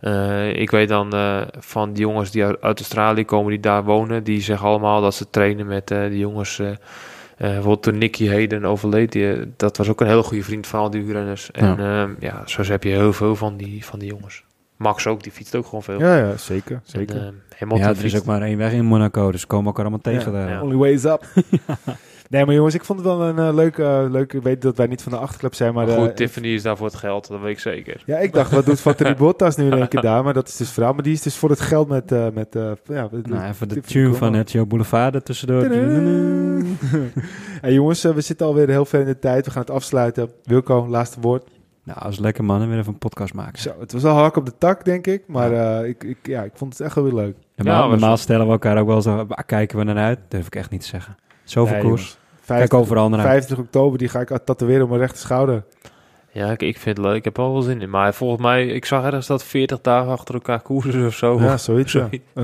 Eh, 0.00 0.52
ik 0.56 0.70
weet 0.70 0.88
dan 0.88 1.12
eh, 1.12 1.40
van 1.58 1.92
die 1.92 2.02
jongens 2.02 2.30
die 2.30 2.44
uit, 2.44 2.60
uit 2.60 2.78
Australië 2.78 3.24
komen, 3.24 3.50
die 3.50 3.60
daar 3.60 3.84
wonen, 3.84 4.24
die 4.24 4.40
zeggen 4.40 4.66
allemaal 4.68 5.00
dat 5.00 5.14
ze 5.14 5.30
trainen 5.30 5.66
met 5.66 5.90
eh 5.90 6.08
die 6.08 6.18
jongens. 6.18 6.62
bijvoorbeeld 7.36 7.82
toen 7.82 7.98
Nicky 7.98 8.26
Heden 8.26 8.64
overleed, 8.64 9.12
die, 9.12 9.52
dat 9.56 9.76
was 9.76 9.88
ook 9.88 10.00
een 10.00 10.06
hele 10.06 10.22
goede 10.22 10.44
vriend 10.44 10.66
van 10.66 10.80
al 10.80 10.90
die. 10.90 11.14
En 11.14 11.36
ja, 11.52 12.08
ja 12.18 12.42
zo 12.44 12.62
heb 12.62 12.82
je 12.82 12.90
heel 12.90 13.12
veel 13.12 13.36
van 13.36 13.56
die, 13.56 13.84
van 13.84 13.98
die 13.98 14.08
jongens. 14.08 14.44
Max 14.76 15.06
ook, 15.06 15.22
die 15.22 15.32
fietst 15.32 15.56
ook 15.56 15.64
gewoon 15.64 15.82
veel. 15.82 15.98
Ja, 15.98 16.16
ja, 16.16 16.36
zeker. 16.36 16.80
zeker. 16.84 17.16
En, 17.16 17.76
Ja, 17.76 17.88
er 17.88 18.04
is 18.04 18.16
ook 18.16 18.24
maar 18.24 18.42
één 18.42 18.58
weg 18.58 18.72
in 18.72 18.84
Monaco, 18.84 19.30
dus 19.30 19.46
komen 19.46 19.66
elkaar 19.66 19.84
allemaal 19.84 20.02
tegen. 20.02 20.32
Ja. 20.32 20.38
daar. 20.38 20.50
Ja. 20.50 20.62
Only 20.62 20.76
ways 20.76 21.04
up. 21.04 21.24
Nee, 22.30 22.46
maar 22.46 22.54
jongens, 22.54 22.74
ik 22.74 22.84
vond 22.84 22.98
het 22.98 23.08
wel 23.08 23.20
een 23.22 23.38
eh, 23.38 23.54
leuke, 23.54 23.82
uh, 23.82 24.10
leuke... 24.10 24.36
Ik 24.36 24.42
weet 24.42 24.62
dat 24.62 24.76
wij 24.76 24.86
niet 24.86 25.02
van 25.02 25.12
de 25.12 25.18
achterclub 25.18 25.54
zijn, 25.54 25.74
maar... 25.74 25.86
Maar 25.86 25.96
goed, 25.96 26.08
eh, 26.08 26.14
Tiffany 26.14 26.46
is 26.46 26.62
daar 26.62 26.76
voor 26.76 26.86
het 26.86 26.96
geld, 26.96 27.28
dat 27.28 27.40
weet 27.40 27.50
ik 27.50 27.58
zeker. 27.58 28.02
Ja, 28.06 28.18
ik 28.18 28.32
dacht, 28.32 28.50
wat 28.52 28.66
doet 28.66 28.80
Valtteri 28.90 29.14
Bottas 29.14 29.56
nu 29.56 29.66
in 29.66 29.72
één 29.72 29.88
keer 29.88 30.00
daar? 30.00 30.24
Maar 30.24 30.34
dat 30.34 30.48
is 30.48 30.56
dus 30.56 30.70
vrouw. 30.70 30.92
Maar 30.92 31.02
die 31.02 31.12
is 31.12 31.22
dus 31.22 31.36
voor 31.36 31.50
het 31.50 31.60
geld 31.60 31.88
met... 31.88 32.12
eh, 32.12 32.26
met 32.34 32.56
eh, 32.56 32.70
ja, 32.84 33.08
Nou, 33.22 33.48
even 33.48 33.68
de 33.68 33.74
Tiffany 33.74 33.80
tune 33.82 34.08
van 34.08 34.18
Cromwell. 34.18 34.40
Etio 34.40 34.66
Boulevard 34.66 35.14
er 35.14 35.22
tussendoor. 35.22 35.64
hey, 37.60 37.72
jongens, 37.72 38.04
eh, 38.04 38.12
we 38.12 38.20
zitten 38.20 38.46
alweer 38.46 38.68
heel 38.68 38.84
ver 38.84 39.00
in 39.00 39.06
de 39.06 39.18
tijd. 39.18 39.44
We 39.44 39.50
gaan 39.50 39.62
het 39.62 39.70
afsluiten. 39.70 40.30
Wilco, 40.44 40.86
laatste 40.88 41.20
woord. 41.20 41.48
Nou, 41.84 41.98
als 42.00 42.18
lekker 42.18 42.44
man, 42.44 42.62
en 42.62 42.68
weer 42.68 42.78
even 42.78 42.92
een 42.92 42.98
podcast 42.98 43.34
maken. 43.34 43.58
Zo, 43.62 43.70
het 43.80 43.92
was 43.92 44.04
al 44.04 44.16
hak 44.16 44.36
op 44.36 44.46
de 44.46 44.58
tak, 44.58 44.84
denk 44.84 45.06
ik. 45.06 45.22
Maar 45.26 45.52
eh, 45.52 45.88
ik, 45.88 46.04
ik, 46.04 46.18
ja, 46.22 46.42
ik 46.42 46.52
vond 46.54 46.72
het 46.72 46.82
echt 46.86 46.94
wel 46.94 47.04
weer 47.04 47.14
leuk. 47.14 47.36
Normaal, 47.56 47.82
Ja, 47.82 47.88
normaal 47.90 48.16
stellen 48.16 48.46
we 48.46 48.52
elkaar 48.52 48.78
ook 48.78 48.86
wel 48.86 49.02
zo, 49.02 49.26
waar 49.26 49.44
kijken 49.44 49.78
we 49.78 49.84
naar 49.84 49.96
uit? 49.96 50.18
Durf 50.28 50.46
ik 50.46 50.54
echt 50.56 50.70
niet 50.70 50.80
te 50.80 50.86
zeggen. 50.86 51.16
Zoveel 51.50 51.74
Nee, 51.74 51.84
koers. 51.84 52.00
jongens. 52.00 52.18
Kijk 52.46 52.58
50, 52.58 52.78
overal 52.78 53.08
naar 53.08 53.18
uit. 53.18 53.28
50 53.28 53.58
oktober, 53.58 53.98
die 53.98 54.08
ga 54.08 54.20
ik 54.20 54.28
tatoeëren 54.44 54.82
op 54.82 54.88
mijn 54.88 55.00
rechter 55.00 55.18
schouder. 55.18 55.64
Ja, 56.32 56.50
ik, 56.50 56.62
ik 56.62 56.78
vind 56.78 56.96
het 56.96 57.06
leuk. 57.06 57.16
Ik 57.16 57.24
heb 57.24 57.36
er 57.36 57.42
wel 57.52 57.62
zin 57.62 57.80
in. 57.80 57.90
Maar 57.90 58.14
volgens 58.14 58.42
mij, 58.42 58.66
ik 58.66 58.84
zag 58.84 59.04
ergens 59.04 59.26
dat 59.26 59.44
40 59.44 59.80
dagen 59.80 60.12
achter 60.12 60.34
elkaar 60.34 60.60
koersen 60.60 61.06
of 61.06 61.14
zo. 61.14 61.40
Ja, 61.40 61.56
zoiets. 61.56 61.92
Ja, 61.92 62.08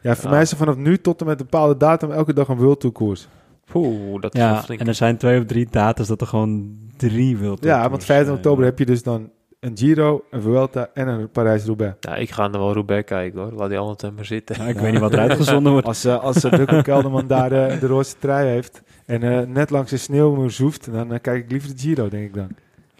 ja 0.00 0.14
voor 0.14 0.24
Ja. 0.24 0.30
mij 0.30 0.40
is 0.42 0.50
er 0.50 0.56
vanaf 0.56 0.76
nu 0.76 0.98
tot 0.98 1.20
en 1.20 1.26
met 1.26 1.40
een 1.40 1.46
bepaalde 1.50 1.76
datum 1.76 2.10
elke 2.10 2.32
dag 2.32 2.48
een 2.48 2.56
World 2.56 2.80
Tour 2.80 2.94
koers. 2.94 3.28
Poeh, 3.64 4.20
dat 4.20 4.34
is 4.34 4.40
Ja, 4.40 4.62
flink. 4.62 4.80
en 4.80 4.86
er 4.86 4.94
zijn 4.94 5.16
twee 5.16 5.38
of 5.40 5.44
drie 5.46 5.66
data's 5.70 6.06
dat 6.06 6.20
er 6.20 6.26
gewoon 6.26 6.76
drie 6.96 7.36
wilt. 7.36 7.64
Ja, 7.64 7.90
want 7.90 8.04
15 8.04 8.34
oktober 8.34 8.64
heb 8.64 8.78
je 8.78 8.86
dus 8.86 9.02
dan 9.02 9.30
een 9.60 9.76
Giro, 9.76 10.24
een 10.30 10.42
Vuelta 10.42 10.90
en 10.94 11.08
een 11.08 11.30
Parijs-Roubaix. 11.30 11.96
Ja, 12.00 12.16
ik 12.16 12.30
ga 12.30 12.44
er 12.44 12.58
wel 12.58 12.72
Roubaix 12.72 13.04
kijken 13.04 13.40
hoor. 13.40 13.52
Laat 13.52 13.68
die 13.68 13.78
allemaal 13.78 14.12
maar 14.14 14.24
zitten. 14.24 14.68
ik 14.68 14.78
weet 14.78 14.92
niet 14.92 15.00
wat 15.00 15.12
er 15.12 15.18
uitgezonden 15.18 15.72
wordt. 15.72 15.86
Als, 15.86 16.04
uh, 16.04 16.22
als 16.22 16.44
uh, 16.44 16.52
Duco 16.52 16.82
Kelderman 16.82 17.26
daar 17.26 17.52
eh, 17.52 17.80
de 17.80 17.86
roze 17.86 18.14
trui 18.18 18.48
heeft 18.48 18.82
en 19.06 19.22
eh, 19.22 19.46
net 19.46 19.70
langs 19.70 19.90
de 19.90 19.96
sneeuw 19.96 20.48
zoeft, 20.48 20.92
dan 20.92 21.12
eh, 21.12 21.20
kijk 21.20 21.44
ik 21.44 21.50
liever 21.50 21.70
de 21.70 21.78
Giro, 21.78 22.08
denk 22.08 22.24
ik 22.24 22.34
dan. 22.34 22.48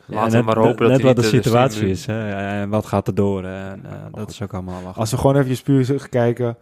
Laten 0.08 0.32
net, 0.32 0.40
we 0.40 0.46
maar 0.46 0.64
hopen 0.64 0.78
dat 0.78 0.88
net 0.88 0.96
hij 0.96 1.14
wat 1.14 1.16
de 1.16 1.22
eh, 1.22 1.28
situatie 1.28 1.88
is. 1.88 2.06
Hè? 2.06 2.30
En 2.30 2.68
wat 2.68 2.86
gaat 2.86 3.06
er 3.06 3.14
door? 3.14 3.44
En, 3.44 3.80
eh, 3.84 3.92
dat 4.12 4.30
is 4.30 4.42
ook 4.42 4.52
allemaal 4.52 4.82
wachten. 4.82 5.00
Als 5.00 5.10
we 5.10 5.16
gewoon 5.16 5.36
even 5.36 5.48
je 5.48 5.54
spuur 5.54 6.08
kijken, 6.08 6.56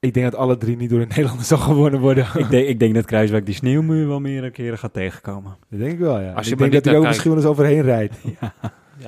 ik 0.00 0.14
denk 0.14 0.30
dat 0.30 0.40
alle 0.40 0.56
drie 0.56 0.76
niet 0.76 0.90
door 0.90 0.98
de 0.98 1.06
Nederlanders 1.14 1.48
zal 1.48 1.58
gewonnen 1.58 2.00
worden. 2.00 2.26
ik, 2.34 2.50
denk, 2.50 2.68
ik 2.68 2.78
denk 2.78 2.94
dat 2.94 3.04
Kruiswijk 3.04 3.46
die 3.46 3.54
sneeuwmuur 3.54 4.08
wel 4.08 4.20
meer 4.20 4.50
keren 4.50 4.78
gaat 4.78 4.92
tegenkomen. 4.92 5.56
dat 5.70 5.78
denk 5.78 5.92
ik 5.92 5.98
wel, 5.98 6.20
ja. 6.20 6.32
Als 6.32 6.46
je 6.46 6.52
ik 6.52 6.58
denk 6.58 6.72
dat 6.72 6.84
hij 6.84 6.94
ook 6.94 7.00
naar 7.00 7.10
misschien 7.10 7.30
wel 7.30 7.40
eens 7.40 7.50
overheen 7.50 7.82
rijdt. 7.82 8.14
Ja, 8.40 8.54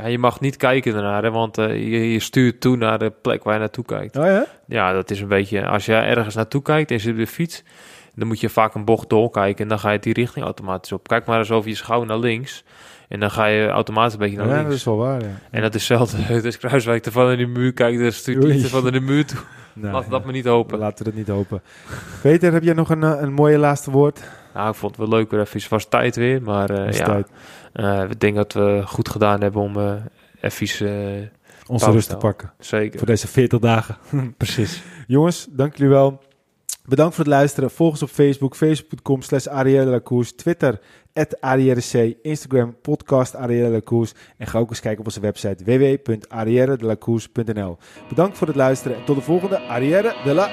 je 0.06 0.18
mag 0.18 0.40
niet 0.40 0.56
kijken 0.56 0.94
ernaar, 0.94 1.22
hè, 1.22 1.30
want 1.30 1.58
eh, 1.58 1.68
je, 1.68 2.12
je 2.12 2.20
stuurt 2.20 2.60
toe 2.60 2.76
naar 2.76 2.98
de 2.98 3.12
plek 3.22 3.44
waar 3.44 3.54
je 3.54 3.60
naartoe 3.60 3.84
kijkt. 3.84 4.16
Oh 4.16 4.24
ja? 4.24 4.46
Ja, 4.66 4.92
dat 4.92 5.10
is 5.10 5.20
een 5.20 5.28
beetje... 5.28 5.66
Als 5.66 5.86
je 5.86 5.94
ergens 5.94 6.34
naartoe 6.34 6.62
kijkt 6.62 6.90
en 6.90 6.96
je 6.96 7.02
zit 7.02 7.12
op 7.12 7.18
de 7.18 7.26
fiets... 7.26 7.62
dan 8.14 8.26
moet 8.28 8.40
je 8.40 8.48
vaak 8.48 8.74
een 8.74 8.84
bocht 8.84 9.08
doorkijken... 9.08 9.62
en 9.62 9.68
dan 9.68 9.78
ga 9.78 9.90
je 9.90 9.98
die 9.98 10.12
richting 10.12 10.44
automatisch 10.44 10.92
op. 10.92 11.08
Kijk 11.08 11.26
maar 11.26 11.38
eens 11.38 11.50
over 11.50 11.68
je 11.70 11.76
schouder 11.76 12.08
naar 12.08 12.18
links... 12.18 12.64
en 13.08 13.20
dan 13.20 13.30
ga 13.30 13.46
je 13.46 13.68
automatisch 13.68 14.12
een 14.12 14.18
beetje 14.18 14.36
naar 14.36 14.46
Ja, 14.46 14.52
links. 14.52 14.68
dat 14.68 14.78
is 14.78 14.84
wel 14.84 14.96
waar, 14.96 15.20
ja. 15.20 15.38
En 15.50 15.62
dat 15.62 15.74
is 15.74 15.88
hetzelfde. 15.88 16.40
Dus 16.42 16.58
Kruiswijk 16.58 17.06
ervan 17.06 17.26
naar 17.26 17.36
die 17.36 17.46
muur 17.46 17.72
kijkt... 17.72 18.00
dan 18.00 18.12
stuurt 18.12 18.44
hij 18.44 18.58
van 18.58 18.92
de 18.92 19.00
muur 19.00 19.26
toe. 19.26 19.38
Nou, 19.72 19.92
Laat 19.92 20.04
ja. 20.04 20.10
dat 20.10 20.24
maar 20.24 20.32
niet 20.32 20.44
hopen. 20.44 20.78
Laten 20.78 20.98
we 20.98 21.04
dat 21.04 21.14
niet 21.14 21.28
hopen. 21.28 21.62
Peter, 22.22 22.52
heb 22.52 22.62
jij 22.62 22.74
nog 22.74 22.90
een, 22.90 23.02
eh, 23.02 23.20
een 23.20 23.32
mooie 23.32 23.58
laatste 23.58 23.90
woord? 23.90 24.20
Nou, 24.54 24.68
ik 24.68 24.74
vond 24.74 24.96
het 24.96 25.08
wel 25.08 25.18
leuk 25.18 25.30
weer 25.30 25.40
even. 25.40 25.60
Het 25.60 25.68
was 25.68 25.88
tijd 25.88 26.16
weer, 26.16 26.42
maar 26.42 26.70
eh, 26.70 26.88
Is 26.88 26.98
ja... 26.98 27.04
tijd. 27.04 27.28
Eh, 27.72 28.02
ik 28.10 28.20
denk 28.20 28.36
dat 28.36 28.52
we 28.52 28.82
goed 28.86 29.09
gedaan 29.09 29.40
hebben 29.40 29.62
om 29.62 29.76
eh 29.76 29.92
even... 30.40 30.80
eh, 30.80 30.88
Onze 31.66 31.84
Pauze 31.84 31.90
rust 31.90 32.09
te 32.09 32.16
pakken. 32.16 32.52
zeker. 32.59 32.98
Voor 32.98 33.06
deze 33.06 33.28
40 33.28 33.59
dagen. 33.59 33.97
Precies. 34.36 34.82
Jongens, 35.06 35.47
dank 35.51 35.76
jullie 35.76 35.92
wel. 35.92 36.20
Bedankt 36.84 37.14
voor 37.14 37.24
het 37.24 37.32
luisteren. 37.32 37.70
Volg 37.70 37.90
ons 37.90 38.02
op 38.02 38.09
Facebook, 38.09 38.56
facebook.com 38.56 39.22
slash 39.22 39.47
Twitter, 40.34 40.80
at 41.12 41.40
Instagram, 42.22 42.76
podcast 42.82 43.34
Arrière 43.34 43.80
Koers. 43.80 44.12
En 44.38 44.47
ga 44.47 44.59
ook 44.59 44.70
eens 44.70 44.80
kijken 44.80 45.01
op 45.01 45.06
onze 45.06 45.20
website 45.20 45.64
www.arrièredelacours.nl. 45.64 47.76
Bedankt 48.09 48.38
voor 48.38 48.47
het 48.47 48.56
luisteren 48.56 48.97
en 48.97 49.05
tot 49.05 49.16
de 49.16 49.22
volgende 49.22 49.60
Arrière 49.60 50.14
de 50.24 50.34
la. 50.34 50.51